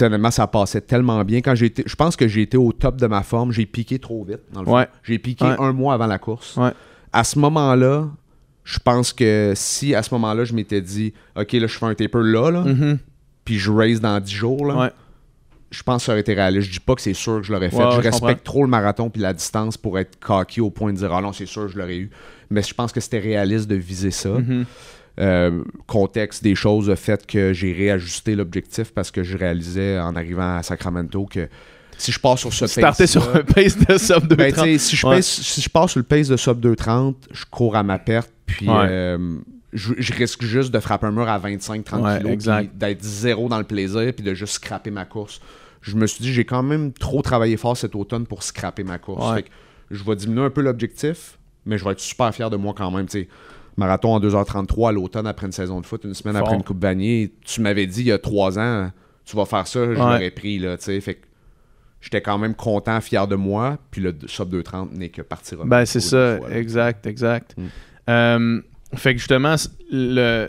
honnêtement, 0.00 0.30
ça 0.30 0.46
passait 0.46 0.80
tellement 0.80 1.22
bien. 1.24 1.40
Quand 1.40 1.54
été, 1.54 1.82
je 1.86 1.94
pense 1.94 2.16
que 2.16 2.26
j'ai 2.28 2.42
été 2.42 2.56
au 2.56 2.72
top 2.72 2.96
de 2.96 3.06
ma 3.06 3.22
forme, 3.22 3.52
j'ai 3.52 3.66
piqué 3.66 3.98
trop 3.98 4.24
vite. 4.24 4.40
Dans 4.52 4.60
le 4.60 4.66
fond. 4.66 4.76
Ouais. 4.76 4.88
J'ai 5.02 5.18
piqué 5.18 5.44
Ouais. 5.44 5.56
un 5.58 5.72
mois 5.72 5.94
avant 5.94 6.06
la 6.06 6.18
course. 6.18 6.56
Ouais. 6.56 6.70
À 7.12 7.24
ce 7.24 7.38
moment-là, 7.38 8.08
je 8.64 8.78
pense 8.78 9.12
que 9.12 9.52
si 9.54 9.94
à 9.94 10.02
ce 10.02 10.14
moment-là, 10.14 10.44
je 10.44 10.54
m'étais 10.54 10.80
dit, 10.80 11.12
OK, 11.36 11.52
là, 11.52 11.66
je 11.66 11.78
fais 11.78 11.86
un 11.86 11.94
taper 11.94 12.20
là, 12.22 12.50
là 12.50 12.60
Mhm. 12.62 12.98
puis 13.44 13.58
je 13.58 13.70
raise 13.70 14.00
dans 14.00 14.18
10 14.20 14.32
jours, 14.32 14.64
là, 14.66 14.92
je 15.70 15.82
pense 15.82 16.02
que 16.02 16.06
ça 16.06 16.12
aurait 16.12 16.20
été 16.20 16.34
réaliste. 16.34 16.68
Je 16.68 16.72
dis 16.72 16.80
pas 16.80 16.94
que 16.94 17.00
c'est 17.00 17.14
sûr 17.14 17.36
que 17.38 17.42
je 17.42 17.52
l'aurais 17.52 17.70
fait. 17.70 17.76
Je 17.92 18.00
respecte 18.00 18.44
trop 18.44 18.62
le 18.62 18.68
marathon 18.70 19.10
puis 19.10 19.20
la 19.20 19.32
distance 19.32 19.76
pour 19.76 19.98
être 19.98 20.18
cocky 20.20 20.60
au 20.60 20.70
point 20.70 20.92
de 20.92 20.98
dire, 20.98 21.12
ah 21.12 21.20
non, 21.20 21.32
c'est 21.32 21.46
sûr, 21.46 21.68
je 21.68 21.78
l'aurais 21.78 21.96
eu. 21.96 22.10
Mais 22.50 22.62
je 22.62 22.72
pense 22.74 22.92
que 22.92 23.00
c'était 23.00 23.18
réaliste 23.18 23.68
de 23.68 23.74
viser 23.76 24.10
ça. 24.10 24.28
Mhm. 24.30 24.64
Euh, 25.20 25.62
contexte 25.86 26.42
des 26.42 26.54
choses, 26.54 26.88
le 26.88 26.94
fait 26.94 27.26
que 27.26 27.52
j'ai 27.52 27.72
réajusté 27.74 28.34
l'objectif 28.34 28.92
parce 28.94 29.10
que 29.10 29.22
je 29.22 29.36
réalisais 29.36 29.98
en 30.00 30.16
arrivant 30.16 30.56
à 30.56 30.62
Sacramento 30.62 31.26
que 31.26 31.48
si 31.98 32.10
je 32.12 32.18
pars 32.18 32.38
sur 32.38 32.50
ce 32.52 32.80
pace 32.80 33.04
sur 33.04 33.22
un 33.36 33.42
pace 33.42 33.76
de 33.78 33.98
sub 33.98 34.26
230. 34.26 34.36
ben, 34.66 34.78
si, 34.78 34.96
je 34.96 35.06
Ouais. 35.06 35.16
pace- 35.16 35.26
si 35.42 35.60
je 35.60 35.68
pars 35.68 35.90
sur 35.90 35.98
le 36.00 36.04
pace 36.04 36.28
de 36.28 36.36
sub 36.38 36.58
230, 36.60 37.28
je 37.30 37.44
cours 37.44 37.76
à 37.76 37.82
ma 37.82 37.98
perte, 37.98 38.32
puis 38.46 38.66
Ouais. 38.70 38.86
euh, 38.88 39.36
je, 39.74 39.92
je 39.98 40.12
risque 40.14 40.42
juste 40.44 40.70
de 40.72 40.80
frapper 40.80 41.06
un 41.06 41.12
mur 41.12 41.28
à 41.28 41.38
25-30 41.38 42.02
Ouais, 42.02 42.16
kilos, 42.18 42.32
exact. 42.32 42.68
puis 42.70 42.78
d'être 42.78 43.02
zéro 43.02 43.50
dans 43.50 43.58
le 43.58 43.64
plaisir, 43.64 44.12
puis 44.14 44.24
de 44.24 44.32
juste 44.32 44.54
scraper 44.54 44.90
ma 44.90 45.04
course. 45.04 45.42
Je 45.82 45.94
me 45.94 46.06
suis 46.06 46.22
dit, 46.22 46.32
j'ai 46.32 46.46
quand 46.46 46.62
même 46.62 46.90
trop 46.94 47.20
travaillé 47.20 47.58
fort 47.58 47.76
cet 47.76 47.94
automne 47.94 48.24
pour 48.26 48.42
scraper 48.42 48.82
ma 48.82 48.96
course. 48.96 49.34
Fait 49.34 49.42
que 49.42 49.48
je 49.90 50.02
vais 50.02 50.16
diminuer 50.16 50.44
un 50.46 50.50
peu 50.50 50.62
l'objectif, 50.62 51.36
mais 51.66 51.76
je 51.76 51.84
vais 51.84 51.90
être 51.90 52.00
super 52.00 52.34
fier 52.34 52.48
de 52.48 52.56
moi 52.56 52.72
quand 52.74 52.90
même. 52.90 53.08
Marathon 53.76 54.14
en 54.14 54.20
2h33 54.20 54.88
à 54.88 54.92
l'automne 54.92 55.26
après 55.26 55.46
une 55.46 55.52
saison 55.52 55.80
de 55.80 55.86
foot, 55.86 56.04
une 56.04 56.14
semaine 56.14 56.34
Fort. 56.34 56.44
après 56.44 56.56
une 56.56 56.64
Coupe 56.64 56.80
Vanier. 56.82 57.32
Tu 57.44 57.60
m'avais 57.60 57.86
dit 57.86 58.00
il 58.00 58.06
y 58.08 58.12
a 58.12 58.18
trois 58.18 58.58
ans, 58.58 58.90
tu 59.24 59.36
vas 59.36 59.44
faire 59.46 59.66
ça, 59.66 59.84
je 59.84 59.90
Ouais. 59.90 59.96
l'aurais 59.96 60.30
pris. 60.30 60.58
Là, 60.58 60.76
fait 60.78 61.00
que 61.14 61.26
j'étais 62.00 62.20
quand 62.20 62.38
même 62.38 62.54
content, 62.54 63.00
fier 63.00 63.26
de 63.26 63.36
moi. 63.36 63.78
Puis 63.90 64.00
le 64.00 64.14
sub 64.26 64.48
230 64.50 64.92
n'est 64.92 65.08
que 65.08 65.22
partie 65.22 65.54
remise 65.54 65.70
Ben, 65.70 65.84
c'est 65.86 66.00
ça, 66.00 66.38
fois, 66.38 66.50
exact, 66.52 67.06
exact. 67.06 67.54
Mm. 67.56 67.62
Euh, 68.10 68.60
fait 68.94 69.14
que 69.14 69.18
justement, 69.20 69.54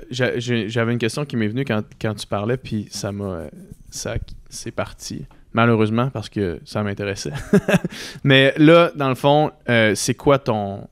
j'avais 0.09 0.91
une 0.93 0.97
question 0.97 1.25
qui 1.25 1.37
m'est 1.37 1.47
venue 1.47 1.65
quand, 1.65 1.83
quand 2.01 2.13
tu 2.13 2.27
parlais, 2.27 2.57
puis 2.57 2.87
ça 2.91 3.11
m'a. 3.11 3.43
ça 3.89 4.15
C'est 4.49 4.71
parti. 4.71 5.25
Malheureusement, 5.53 6.09
parce 6.09 6.29
que 6.29 6.59
ça 6.65 6.81
m'intéressait. 6.81 7.31
Mais 8.23 8.53
là, 8.57 8.91
dans 8.95 9.09
le 9.09 9.15
fond, 9.15 9.51
euh, 9.69 9.93
c'est 9.93 10.15
quoi 10.15 10.39
ton, 10.39 10.87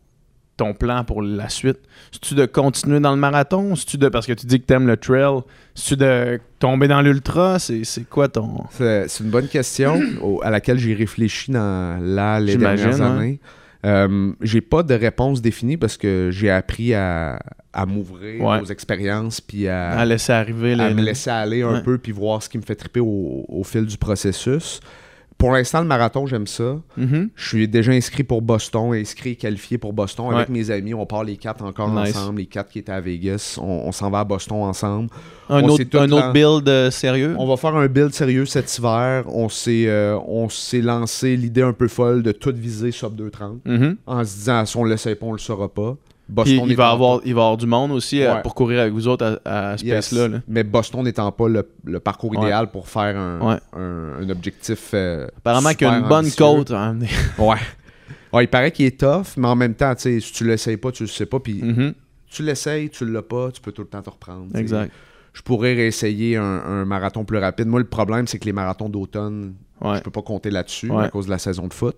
ton 0.58 0.74
plan 0.74 1.04
pour 1.04 1.22
la 1.22 1.50
suite? 1.50 1.80
C'est-tu 2.12 2.36
de 2.36 2.46
continuer 2.46 3.00
dans 3.00 3.12
le 3.12 3.18
marathon? 3.20 3.76
C'est-tu 3.76 3.98
de. 3.98 4.10
Parce 4.10 4.26
que 4.28 4.34
tu 4.34 4.46
dis 4.46 4.60
que 4.60 4.66
t'aimes 4.66 4.88
le 4.88 4.98
trail. 4.98 5.40
C'est-tu 5.76 5.98
de 5.98 6.40
tomber 6.60 6.88
dans 6.88 7.02
l'ultra? 7.02 7.58
C'est 7.60 7.84
c'est 7.84 8.08
quoi 8.08 8.28
ton. 8.28 8.64
C'est 8.72 9.08
c'est 9.08 9.24
une 9.24 9.30
bonne 9.30 9.48
question 9.48 10.00
au- 10.22 10.42
à 10.44 10.50
laquelle 10.50 10.78
j'ai 10.78 10.94
réfléchi 10.94 11.52
dans 11.52 11.98
là, 12.02 12.40
les 12.40 12.54
J'imagine, 12.54 12.90
dernières 12.90 13.02
années. 13.02 13.40
Euh, 13.84 14.32
j'ai 14.42 14.62
pas 14.62 14.84
de 14.84 14.94
réponse 14.94 15.42
définie 15.42 15.76
parce 15.76 15.98
que 15.98 16.30
j'ai 16.32 16.52
appris 16.52 16.94
à, 16.94 17.40
à 17.74 17.88
m'ouvrir 17.88 18.40
Ouais. 18.44 18.62
aux 18.62 18.66
expériences 18.66 19.42
puis 19.42 19.68
à, 19.68 19.92
À 19.94 20.06
laisser 20.06 20.34
arriver 20.34 20.74
à 20.74 20.90
les. 20.90 20.94
me 20.94 21.02
laisser 21.02 21.32
aller 21.32 21.64
un 21.64 21.74
Ouais. 21.74 21.82
peu 21.82 21.98
puis 21.98 22.12
voir 22.12 22.44
ce 22.44 22.50
qui 22.50 22.60
me 22.60 22.64
fait 22.64 22.76
triper 22.76 23.00
au, 23.00 23.44
au 23.48 23.64
fil 23.64 23.88
du 23.88 23.98
processus. 23.98 24.82
Pour 25.42 25.52
l'instant, 25.52 25.82
le 25.82 25.88
marathon, 25.88 26.26
j'aime 26.28 26.46
ça. 26.48 26.78
Mhm. 26.98 27.30
Je 27.36 27.48
suis 27.48 27.68
déjà 27.68 27.92
inscrit 27.92 28.24
pour 28.24 28.42
Boston, 28.42 28.94
inscrit 28.94 29.32
et 29.32 29.36
qualifié 29.36 29.78
pour 29.78 29.92
Boston. 29.92 30.28
Avec 30.34 30.50
mes 30.50 30.70
amis, 30.72 30.94
on 30.94 31.06
part 31.06 31.24
les 31.24 31.36
quatre 31.36 31.64
encore 31.64 31.90
Nice. 31.90 32.16
ensemble. 32.16 32.40
Les 32.40 32.46
quatre 32.46 32.70
qui 32.70 32.80
étaient 32.80 32.92
à 32.92 33.02
Vegas, 33.02 33.58
on, 33.62 33.66
on 33.88 33.92
s'en 33.92 34.10
va 34.10 34.20
à 34.20 34.24
Boston 34.24 34.58
ensemble. 34.62 35.10
Un, 35.50 35.64
On 35.64 35.70
autre, 35.70 35.84
un 36.00 36.12
autre 36.12 36.32
build 36.32 36.70
euh, 36.70 36.92
sérieux? 36.92 37.36
On 37.38 37.48
va 37.48 37.58
faire 37.58 37.76
un 37.76 37.88
build 37.88 38.14
sérieux 38.14 38.46
cet 38.46 38.78
hiver. 38.78 39.24
On 39.28 39.50
s'est 39.50 39.86
euh, 39.88 40.18
lancé 40.82 41.36
l'idée 41.36 41.64
un 41.64 41.74
peu 41.74 41.88
folle 41.88 42.24
de 42.24 42.32
tout 42.32 42.54
viser 42.56 42.92
sub 42.92 43.16
230 43.16 43.62
Mhm. 43.66 43.98
en 44.06 44.24
se 44.24 44.34
disant 44.36 44.66
si 44.66 44.78
on 44.78 44.84
le 44.84 44.96
sait 44.96 45.16
pas, 45.16 45.26
on 45.26 45.34
le 45.34 45.40
saura 45.40 45.68
pas. 45.68 45.98
Boston 46.32 46.64
il 46.68 46.76
va, 46.78 46.90
avoir, 46.92 47.20
il 47.26 47.36
va 47.36 47.42
avoir 47.42 47.58
du 47.58 47.66
monde 47.68 47.92
aussi 47.92 48.24
euh, 48.24 48.36
pour 48.38 48.56
courir 48.56 48.80
avec 48.82 48.94
vous 48.94 49.08
autres 49.08 49.42
à, 49.46 49.72
à 49.72 49.78
ce 49.78 49.86
Yes. 49.86 50.12
là. 50.14 50.30
Mais 50.48 50.64
Boston 50.64 51.04
n'étant 51.04 51.32
pas 51.32 51.48
le, 51.50 51.68
le 51.84 52.00
parcours 52.00 52.32
Ouais. 52.32 52.38
idéal 52.38 52.72
pour 52.72 52.88
faire 52.88 53.18
un, 53.18 53.40
Ouais. 53.42 53.60
un, 53.78 54.24
un 54.24 54.30
objectif. 54.30 54.92
euh, 54.94 55.28
Apparemment 55.40 55.74
qu'il 55.74 55.88
y 55.88 55.90
a 55.90 55.98
une 55.98 56.08
bonne 56.08 56.32
côte. 56.32 56.72
hein. 56.72 56.98
Ouais. 57.38 57.56
Ouais, 58.34 58.46
il 58.46 58.48
paraît 58.48 58.72
qu'il 58.72 58.86
est 58.86 58.98
tough, 59.00 59.36
mais 59.36 59.48
en 59.48 59.56
même 59.58 59.74
temps, 59.76 59.94
si 59.98 60.20
tu 60.34 60.46
l'essayes 60.46 60.78
pas, 60.78 60.92
tu 60.94 61.04
le 61.04 61.10
sais 61.10 61.26
pas. 61.26 61.40
Puis 61.42 61.62
Mhm. 61.62 61.94
tu 62.30 62.44
l'essayes, 62.44 62.90
tu 62.90 63.06
l'as 63.06 63.22
pas, 63.22 63.52
tu 63.52 63.60
peux 63.60 63.74
tout 63.74 63.82
le 63.82 63.90
temps 63.90 64.02
te 64.02 64.10
reprendre. 64.10 64.56
Exact. 64.56 64.90
Je 65.34 65.42
pourrais 65.42 65.74
réessayer 65.74 66.38
un, 66.38 66.44
un 66.44 66.86
marathon 66.86 67.26
plus 67.26 67.38
rapide. 67.40 67.68
Moi, 67.68 67.80
le 67.82 67.88
problème, 67.88 68.28
c'est 68.28 68.40
que 68.40 68.46
les 68.46 68.54
marathons 68.54 68.88
d'automne, 68.90 69.54
je 69.84 70.00
peux 70.00 70.12
pas 70.12 70.22
compter 70.22 70.50
là-dessus 70.50 70.90
à 70.98 71.10
cause 71.10 71.26
de 71.26 71.32
la 71.32 71.40
saison 71.40 71.68
de 71.68 71.74
foot. 71.74 71.98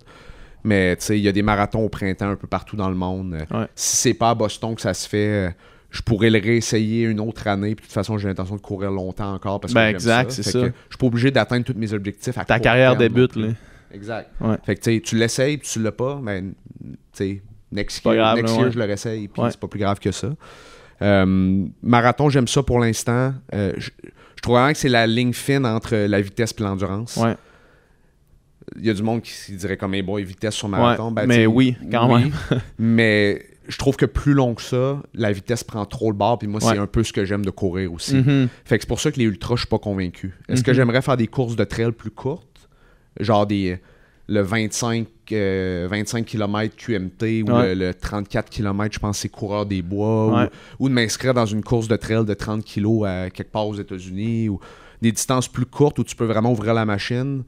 Mais 0.63 0.95
tu 0.95 1.05
sais, 1.05 1.17
il 1.19 1.23
y 1.23 1.27
a 1.27 1.31
des 1.31 1.41
marathons 1.41 1.83
au 1.83 1.89
printemps 1.89 2.29
un 2.29 2.35
peu 2.35 2.47
partout 2.47 2.75
dans 2.75 2.89
le 2.89 2.95
monde. 2.95 3.33
Euh, 3.33 3.59
Ouais. 3.59 3.67
Si 3.75 3.97
c'est 3.97 4.13
pas 4.13 4.29
à 4.31 4.35
Boston 4.35 4.75
que 4.75 4.81
ça 4.81 4.93
se 4.93 5.07
fait, 5.09 5.47
euh, 5.47 5.49
je 5.91 6.01
pourrais 6.01 6.29
le 6.29 6.39
réessayer 6.39 7.03
une 7.03 7.19
autre 7.19 7.47
année. 7.47 7.75
Puis 7.75 7.83
de 7.83 7.87
toute 7.87 7.93
façon, 7.93 8.17
j'ai 8.17 8.27
l'intention 8.27 8.55
de 8.55 8.61
courir 8.61 8.89
longtemps 8.91 9.33
encore 9.33 9.59
parce 9.59 9.73
que 9.73 9.77
Ben, 9.79 9.89
exact, 9.89 10.31
c'est 10.31 10.43
ça. 10.43 10.59
Je 10.59 10.65
suis 10.65 10.97
pas 10.97 11.05
obligé 11.05 11.31
d'atteindre 11.31 11.65
tous 11.65 11.73
mes 11.77 11.91
objectifs 11.93 12.37
à 12.37 12.45
Ta 12.45 12.59
carrière 12.59 12.97
terme 12.97 13.13
débute. 13.13 13.35
Là. 13.35 13.49
Exact. 13.93 14.29
Ouais. 14.41 14.55
Fait 14.63 14.75
que 14.75 14.97
tu 14.99 15.15
l'essayes, 15.17 15.57
puis 15.57 15.67
tu 15.71 15.79
l'as 15.81 15.91
pas, 15.91 16.19
ben, 16.23 16.53
tu 16.81 16.89
sais, 17.11 17.41
next 17.71 18.03
year, 18.05 18.15
grave, 18.15 18.37
next 18.37 18.55
year, 18.55 18.65
ouais. 18.65 18.71
je 18.71 18.79
le 18.79 18.85
réessaye, 18.85 19.27
puis 19.27 19.43
c'est 19.51 19.59
pas 19.59 19.67
plus 19.67 19.79
grave 19.79 19.99
que 19.99 20.11
ça. 20.11 20.29
Euh, 21.01 21.65
marathon, 21.83 22.29
j'aime 22.29 22.47
ça 22.47 22.63
pour 22.63 22.79
l'instant. 22.79 23.33
Euh, 23.53 23.73
je, 23.77 23.89
je 24.35 24.41
trouve 24.41 24.55
vraiment 24.55 24.71
que 24.71 24.77
c'est 24.79 24.89
la 24.89 25.05
ligne 25.05 25.33
fine 25.33 25.65
entre 25.65 25.95
la 25.95 26.21
vitesse 26.21 26.55
et 26.57 26.63
l'endurance. 26.63 27.17
Ouais. 27.17 27.35
Il 28.77 28.85
y 28.85 28.89
a 28.89 28.93
du 28.93 29.03
monde 29.03 29.21
qui, 29.21 29.31
qui 29.45 29.53
dirait 29.55 29.77
comme, 29.77 29.93
hey 29.93 30.01
boy, 30.01 30.23
vitesse 30.23 30.55
sur 30.55 30.69
marathon. 30.69 31.07
Ouais, 31.09 31.13
Ben, 31.13 31.27
mais 31.27 31.45
oui, 31.45 31.75
quand 31.91 32.15
même. 32.17 32.31
mais 32.79 33.45
je 33.67 33.77
trouve 33.77 33.95
que 33.95 34.05
plus 34.05 34.33
long 34.33 34.55
que 34.55 34.61
ça, 34.61 35.01
la 35.13 35.31
vitesse 35.31 35.63
prend 35.63 35.85
trop 35.85 36.11
le 36.11 36.17
bord, 36.17 36.37
puis 36.39 36.47
moi, 36.47 36.63
Ouais. 36.63 36.73
c'est 36.73 36.79
un 36.79 36.87
peu 36.87 37.03
ce 37.03 37.13
que 37.13 37.25
j'aime 37.25 37.45
de 37.45 37.49
courir 37.51 37.93
aussi. 37.93 38.15
Mhm. 38.15 38.47
Fait 38.65 38.77
que 38.77 38.83
c'est 38.83 38.87
pour 38.87 38.99
ça 38.99 39.11
que 39.11 39.19
les 39.19 39.25
ultras, 39.25 39.55
je 39.55 39.61
suis 39.61 39.69
pas 39.69 39.79
convaincu. 39.79 40.33
Est-ce 40.49 40.63
que 40.63 40.71
Mhm. 40.71 40.75
j'aimerais 40.77 41.01
faire 41.01 41.17
des 41.17 41.27
courses 41.27 41.55
de 41.55 41.63
trail 41.63 41.91
plus 41.91 42.11
courtes? 42.11 42.69
Genre 43.19 43.45
des 43.45 43.79
le 44.29 44.41
25, 44.41 45.05
euh, 45.33 45.85
25 45.91 46.25
km 46.25 46.75
QMT 46.77 47.43
ou 47.43 47.51
Ouais. 47.51 47.75
le, 47.75 47.87
le 47.87 47.93
34 47.93 48.49
km, 48.49 48.93
je 48.93 48.99
pense, 48.99 49.17
c'est 49.19 49.29
coureur 49.29 49.65
des 49.65 49.81
bois. 49.81 50.49
Ou, 50.79 50.87
de 50.87 50.93
m'inscrire 50.93 51.33
dans 51.33 51.45
une 51.45 51.61
course 51.61 51.89
de 51.89 51.95
trail 51.97 52.23
de 52.25 52.33
30 52.33 52.63
kg 52.63 53.05
à 53.05 53.29
quelque 53.29 53.51
part 53.51 53.67
aux 53.67 53.75
États-Unis. 53.75 54.47
Ou 54.47 54.59
des 55.01 55.11
distances 55.11 55.49
plus 55.49 55.65
courtes 55.65 55.99
où 55.99 56.03
tu 56.05 56.15
peux 56.15 56.23
vraiment 56.25 56.53
ouvrir 56.53 56.73
la 56.73 56.85
machine, 56.85 57.43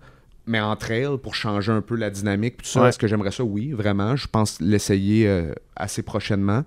mais 0.47 0.59
en 0.59 0.75
trail 0.75 1.17
pour 1.21 1.35
changer 1.35 1.71
un 1.71 1.81
peu 1.81 1.95
la 1.95 2.09
dynamique. 2.09 2.57
tout 2.57 2.65
ça, 2.65 2.81
Ouais. 2.83 2.89
est-ce 2.89 2.99
que 2.99 3.07
j'aimerais 3.07 3.31
ça? 3.31 3.43
Oui, 3.43 3.71
vraiment. 3.71 4.15
Je 4.15 4.27
pense 4.27 4.59
l'essayer 4.61 5.27
euh, 5.27 5.53
assez 5.75 6.01
prochainement. 6.03 6.63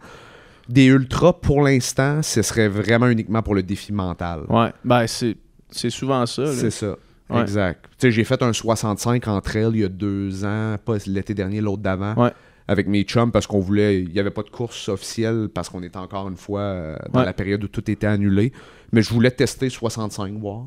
Des 0.69 0.87
ultras, 0.87 1.33
pour 1.33 1.63
l'instant, 1.63 2.23
ce 2.23 2.43
serait 2.43 2.69
vraiment 2.69 3.09
uniquement 3.09 3.43
pour 3.43 3.55
le 3.55 3.63
défi 3.63 3.93
mental. 3.93 4.41
Ouais. 4.49 4.73
Ben, 4.85 5.07
c'est 5.07 5.37
c'est 5.71 5.91
souvent 5.91 6.25
ça. 6.27 6.43
là. 6.43 6.53
C'est 6.53 6.71
ça. 6.71 6.97
Ouais. 7.31 7.41
Exact. 7.43 7.85
Tu 7.93 7.97
sais, 7.99 8.11
j'ai 8.11 8.25
fait 8.25 8.43
un 8.43 8.53
65 8.53 9.29
en 9.29 9.41
trail 9.43 9.69
il 9.75 9.81
y 9.81 9.85
a 9.85 9.89
deux 9.89 10.45
ans, 10.45 10.77
pas 10.85 10.97
l'été 11.07 11.35
dernier, 11.35 11.61
l'autre 11.61 11.83
d'avant, 11.83 12.15
Ouais. 12.15 12.33
avec 12.69 12.89
mes 12.89 13.03
chums 13.03 13.31
parce 13.33 13.47
qu'on 13.47 13.61
voulait. 13.61 14.03
Il 14.03 14.11
n'y 14.13 14.19
avait 14.19 14.31
pas 14.31 14.43
de 14.43 14.49
course 14.51 14.89
officielle 14.89 15.49
parce 15.55 15.69
qu'on 15.69 15.83
était 15.83 15.99
encore 15.99 16.29
une 16.29 16.37
fois 16.39 16.61
euh, 16.61 16.97
dans 17.13 17.23
la 17.23 17.33
période 17.35 17.63
où 17.65 17.69
tout 17.69 17.91
était 17.91 18.07
annulé. 18.07 18.53
Mais 18.93 19.03
je 19.03 19.11
voulais 19.13 19.31
tester 19.31 19.69
65, 19.71 20.35
voir. 20.39 20.67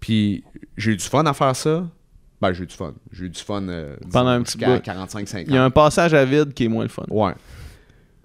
Puis 0.00 0.42
j'ai 0.76 0.92
eu 0.92 0.96
du 0.96 1.04
fun 1.04 1.24
à 1.26 1.32
faire 1.34 1.54
ça. 1.56 1.86
Ben, 2.48 2.52
j'ai 2.52 2.64
eu 2.64 2.66
du 2.66 2.74
fun. 2.74 2.94
J'ai 3.12 3.24
eu 3.26 3.30
du 3.30 3.40
fun 3.40 3.66
euh, 3.68 3.96
Pendant 4.12 4.30
un 4.30 4.42
petit 4.42 4.58
jusqu'à 4.58 4.76
bout. 4.76 4.82
45-50. 4.84 5.44
Il 5.48 5.54
y 5.54 5.56
a 5.56 5.64
un 5.64 5.70
passage 5.70 6.14
à 6.14 6.24
vide 6.24 6.52
qui 6.54 6.64
est 6.64 6.68
moins 6.68 6.82
le 6.84 6.88
fun. 6.90 7.04
Ouais. 7.10 7.32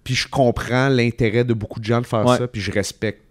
Puis 0.03 0.15
je 0.15 0.27
comprends 0.27 0.89
l'intérêt 0.89 1.43
de 1.43 1.53
beaucoup 1.53 1.79
de 1.79 1.85
gens 1.85 2.01
de 2.01 2.05
faire 2.05 2.25
Ouais. 2.25 2.37
ça, 2.37 2.47
puis 2.47 2.61
je 2.61 2.71
respecte 2.71 3.21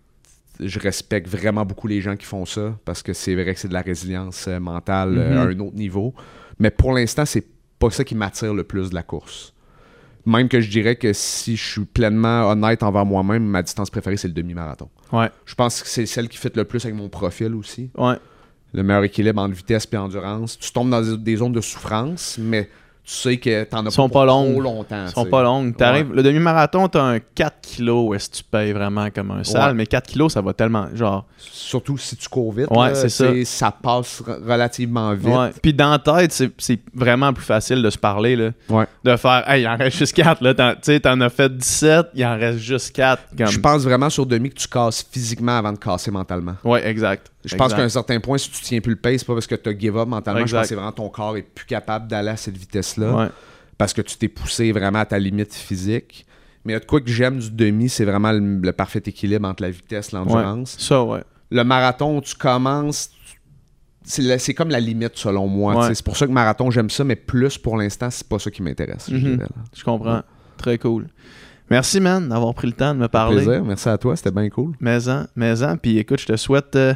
je 0.61 0.81
respecte 0.81 1.29
vraiment 1.29 1.65
beaucoup 1.65 1.87
les 1.87 2.01
gens 2.01 2.17
qui 2.17 2.27
font 2.27 2.45
ça 2.45 2.77
parce 2.85 3.01
que 3.05 3.13
c'est 3.13 3.35
vrai 3.37 3.55
que 3.55 3.61
c'est 3.61 3.69
de 3.69 3.73
la 3.75 3.81
résilience 3.81 4.47
euh, 4.49 4.59
mentale 4.59 5.17
euh, 5.17 5.31
Mhm. 5.31 5.37
à 5.37 5.41
un 5.43 5.59
autre 5.61 5.77
niveau. 5.77 6.13
Mais 6.59 6.71
pour 6.73 6.93
l'instant, 6.93 7.25
c'est 7.25 7.47
pas 7.79 7.91
ça 7.91 8.03
qui 8.03 8.17
m'attire 8.17 8.53
le 8.55 8.65
plus 8.65 8.91
de 8.91 8.95
la 8.97 9.05
course. 9.05 9.55
Même 10.27 10.49
que 10.49 10.61
je 10.61 10.69
dirais 10.69 10.97
que 10.97 11.13
si 11.13 11.57
je 11.57 11.65
suis 11.65 11.85
pleinement 11.85 12.51
honnête 12.51 12.83
envers 12.83 13.07
moi-même, 13.07 13.45
ma 13.45 13.63
distance 13.63 13.89
préférée, 13.89 14.17
c'est 14.17 14.27
le 14.27 14.35
demi-marathon. 14.35 14.89
Ouais. 15.13 15.31
Je 15.47 15.55
pense 15.55 15.81
que 15.81 15.89
c'est 15.89 16.07
celle 16.07 16.29
qui 16.29 16.37
fit 16.39 16.51
le 16.53 16.65
plus 16.65 16.85
avec 16.85 16.97
mon 16.97 17.09
profil 17.09 17.55
aussi. 17.55 17.91
Ouais. 17.97 18.17
Le 18.75 18.83
meilleur 18.83 19.05
équilibre 19.05 19.41
entre 19.41 19.55
vitesse 19.55 19.89
et 19.93 19.97
endurance. 19.97 20.59
Tu 20.59 20.71
tombes 20.73 20.91
dans 20.91 21.01
des- 21.01 21.17
des 21.17 21.37
zones 21.37 21.53
de 21.53 21.61
souffrance, 21.61 22.37
mais 22.39 22.65
tu 23.05 23.15
sais 23.15 23.37
que 23.39 23.65
t'en 23.65 23.87
as 23.87 23.91
Sont 23.91 24.11
pas, 24.11 24.21
pas 24.21 24.27
longues. 24.27 24.53
trop 24.53 24.61
longtemps. 24.61 25.05
Ils 25.07 25.13
sont 25.13 25.25
pas 25.25 25.43
longues. 25.43 25.75
T'arrives- 25.75 26.13
Le 26.13 26.23
demi-marathon, 26.23 26.89
t'as 26.89 27.03
un 27.03 27.19
4 27.21 27.63
kilos 27.63 28.15
est-ce 28.15 28.29
que 28.29 28.37
tu 28.37 28.45
payes 28.45 28.73
vraiment 28.73 29.09
comme 29.11 29.31
un 29.31 29.43
sale, 29.45 29.69
Ouais. 29.71 29.75
mais 29.75 29.87
4 29.87 30.07
kilos, 30.09 30.35
ça 30.35 30.43
va 30.43 30.53
tellement. 30.53 30.89
Genre. 30.95 31.25
Surtout 31.39 31.97
si 31.97 32.17
tu 32.17 32.29
cours 32.29 32.53
vite. 32.53 32.67
Ouais, 32.71 32.89
là, 32.89 32.95
c'est 32.95 33.09
ça. 33.09 33.27
Ça 33.47 33.71
passe 33.71 34.23
relativement 34.47 35.15
vite. 35.15 35.59
Puis 35.63 35.73
dans 35.73 35.91
la 35.91 35.99
tête, 35.99 36.33
c'est- 36.33 36.51
c'est 36.59 36.81
vraiment 36.95 37.33
plus 37.33 37.45
facile 37.45 37.83
de 37.83 37.89
se 37.89 37.97
parler. 37.99 38.37
Là. 38.37 38.51
Ouais. 38.69 38.85
De 39.05 39.17
faire, 39.17 39.49
hey, 39.49 39.63
il 39.63 39.67
en 39.69 39.77
reste 39.79 39.97
juste 39.97 40.13
4. 40.15 40.43
Là. 40.43 40.53
T'en- 40.53 40.73
Tu 40.75 40.81
sais, 40.83 41.01
t'en 41.01 41.19
as 41.23 41.31
fait 41.31 41.55
17, 41.57 42.09
il 42.15 42.25
en 42.27 42.37
reste 42.37 42.59
juste 42.59 42.95
4. 42.95 43.23
Comme... 43.37 43.47
Je 43.47 43.59
pense 43.61 43.85
vraiment 43.85 44.11
sur 44.11 44.27
demi 44.27 44.51
que 44.51 44.57
tu 44.57 44.69
casses 44.69 45.03
physiquement 45.11 45.57
avant 45.57 45.73
de 45.73 45.79
casser 45.79 46.11
mentalement. 46.11 46.57
Ouais, 46.63 46.87
exact. 46.87 47.31
Je 47.45 47.55
pense 47.57 47.73
qu'à 47.73 47.83
un 47.83 47.89
certain 47.89 48.19
point, 48.21 48.37
si 48.39 48.51
tu 48.51 48.61
tiens 48.63 48.81
plus 48.81 48.91
le 48.93 48.99
pace, 48.99 49.19
c'est 49.19 49.27
pas 49.27 49.35
parce 49.35 49.47
que 49.47 49.55
tu 49.55 49.69
as 49.69 49.79
give 49.79 49.97
up 49.97 50.09
mentalement. 50.09 50.45
Je 50.47 50.53
pense 50.55 50.63
que 50.63 50.69
c'est 50.69 50.75
vraiment 50.75 50.93
ton 50.93 51.09
corps 51.09 51.37
est 51.37 51.43
plus 51.43 51.67
capable 51.67 52.09
d'aller 52.09 52.31
à 52.31 52.37
cette 52.37 52.57
vitesse-là. 52.57 53.15
Ouais. 53.15 53.29
Parce 53.77 53.93
que 53.93 54.03
tu 54.03 54.17
t'es 54.17 54.29
poussé 54.29 54.73
vraiment 54.73 54.99
à 54.99 55.07
ta 55.07 55.19
limite 55.19 55.55
physique. 55.55 56.27
Mais 56.65 56.73
il 56.73 56.75
y 56.75 56.77
a 56.77 56.81
de 56.81 56.85
quoi 56.85 57.01
que 57.01 57.09
j'aime 57.11 57.39
du 57.39 57.51
demi, 57.51 57.89
c'est 57.89 58.05
vraiment 58.05 58.33
le, 58.33 58.59
le 58.61 58.73
parfait 58.73 59.03
équilibre 59.07 59.47
entre 59.49 59.63
la 59.63 59.71
vitesse 59.71 60.13
et 60.13 60.17
l'endurance. 60.17 60.77
Ça, 60.79 61.03
ouais. 61.05 61.23
Le 61.51 61.63
marathon, 61.63 62.21
tu 62.21 62.35
commences. 62.35 63.11
C'est 64.03 64.55
comme 64.55 64.71
la 64.71 64.81
limite 64.81 65.13
selon 65.17 65.47
moi. 65.47 65.77
Ouais. 65.87 65.95
C'est 65.95 66.05
pour 66.05 66.17
ça 66.17 66.27
que 66.27 66.33
marathon, 66.33 66.71
j'aime 66.71 66.91
ça, 66.91 67.05
mais 67.05 67.17
plus 67.17 67.57
pour 67.59 67.77
l'instant, 67.77 68.11
c'est 68.11 68.27
pas 68.27 68.39
ça 68.39 68.51
qui 68.51 68.63
m'intéresse. 68.63 69.07
je 69.09 69.15
Mhm. 69.17 69.47
Je 69.77 69.85
comprends. 69.85 70.23
Très 70.57 70.79
cool. 70.79 71.07
Merci, 71.71 72.01
man, 72.01 72.29
d'avoir 72.29 72.55
pris 72.55 72.67
le 72.67 72.73
temps 72.73 72.95
de 72.95 73.01
me 73.01 73.09
parler. 73.09 73.45
Plaisir, 73.45 73.63
merci 73.65 73.89
à 73.89 73.99
toi, 73.99 74.17
c'était 74.17 74.31
bien 74.31 74.49
cool. 74.49 74.73
Maison, 74.81 75.27
maison. 75.37 75.77
Puis 75.77 75.99
écoute, 75.99 76.19
je 76.21 76.27
te 76.27 76.37
souhaite 76.37 76.75
euh, 76.77 76.95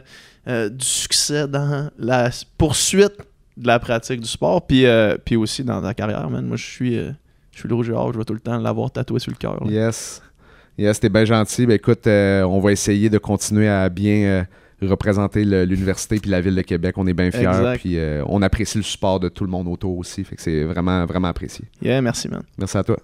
euh, 0.49 0.69
du 0.69 0.85
succès 0.85 1.47
dans 1.47 1.91
la 1.99 2.31
poursuite 2.59 3.15
de 3.57 3.67
la 3.67 3.79
pratique 3.79 4.21
du 4.21 4.29
sport, 4.29 4.67
puis, 4.67 4.87
euh, 4.87 5.17
puis 5.23 5.37
aussi 5.37 5.63
dans 5.63 5.83
ta 5.83 5.95
carrière, 5.95 6.29
man. 6.31 6.47
Moi, 6.47 6.57
je 6.57 6.65
suis, 6.65 6.99
euh, 6.99 7.13
je 7.53 7.61
suis 7.61 7.69
le 7.69 7.75
rouge 7.75 7.91
et 7.91 7.93
or, 7.93 8.13
je 8.13 8.19
vais 8.19 8.25
tout 8.25 8.35
le 8.35 8.41
temps 8.41 8.59
l'avoir 8.59 8.91
tatoué 8.91 9.21
sur 9.21 9.31
le 9.31 9.37
cœur. 9.37 9.63
Yes. 9.67 10.23
Yes, 10.79 10.99
t'es 11.01 11.11
bien 11.11 11.25
gentil. 11.25 11.67
Ben 11.67 11.75
écoute, 11.75 12.07
euh, 12.07 12.43
on 12.45 12.61
va 12.61 12.73
essayer 12.73 13.11
de 13.11 13.19
continuer 13.19 13.69
à 13.69 13.89
bien 13.89 14.47
représenter 14.81 15.45
l'université 15.45 16.19
puis 16.19 16.31
la 16.31 16.41
ville 16.41 16.57
de 16.57 16.63
Québec. 16.63 16.95
On 16.97 17.07
est 17.07 17.13
bien 17.13 17.31
fiers. 17.31 17.45
Exact. 17.45 17.79
Puis 17.79 17.99
on 18.27 18.41
apprécie 18.41 18.79
le 18.79 18.85
support 18.85 19.21
de 19.21 19.29
tout 19.29 19.45
le 19.45 19.51
monde 19.51 19.69
autour 19.69 19.99
aussi. 19.99 20.25
Fait 20.25 20.35
que 20.35 20.43
c'est 20.43 20.65
vraiment, 20.65 21.05
vraiment 21.05 21.29
apprécié. 21.29 21.67
Yeah, 21.83 22.01
merci, 22.01 22.29
man. 22.29 22.43
Merci 22.59 22.79
à 22.79 22.83
toi. 22.83 22.97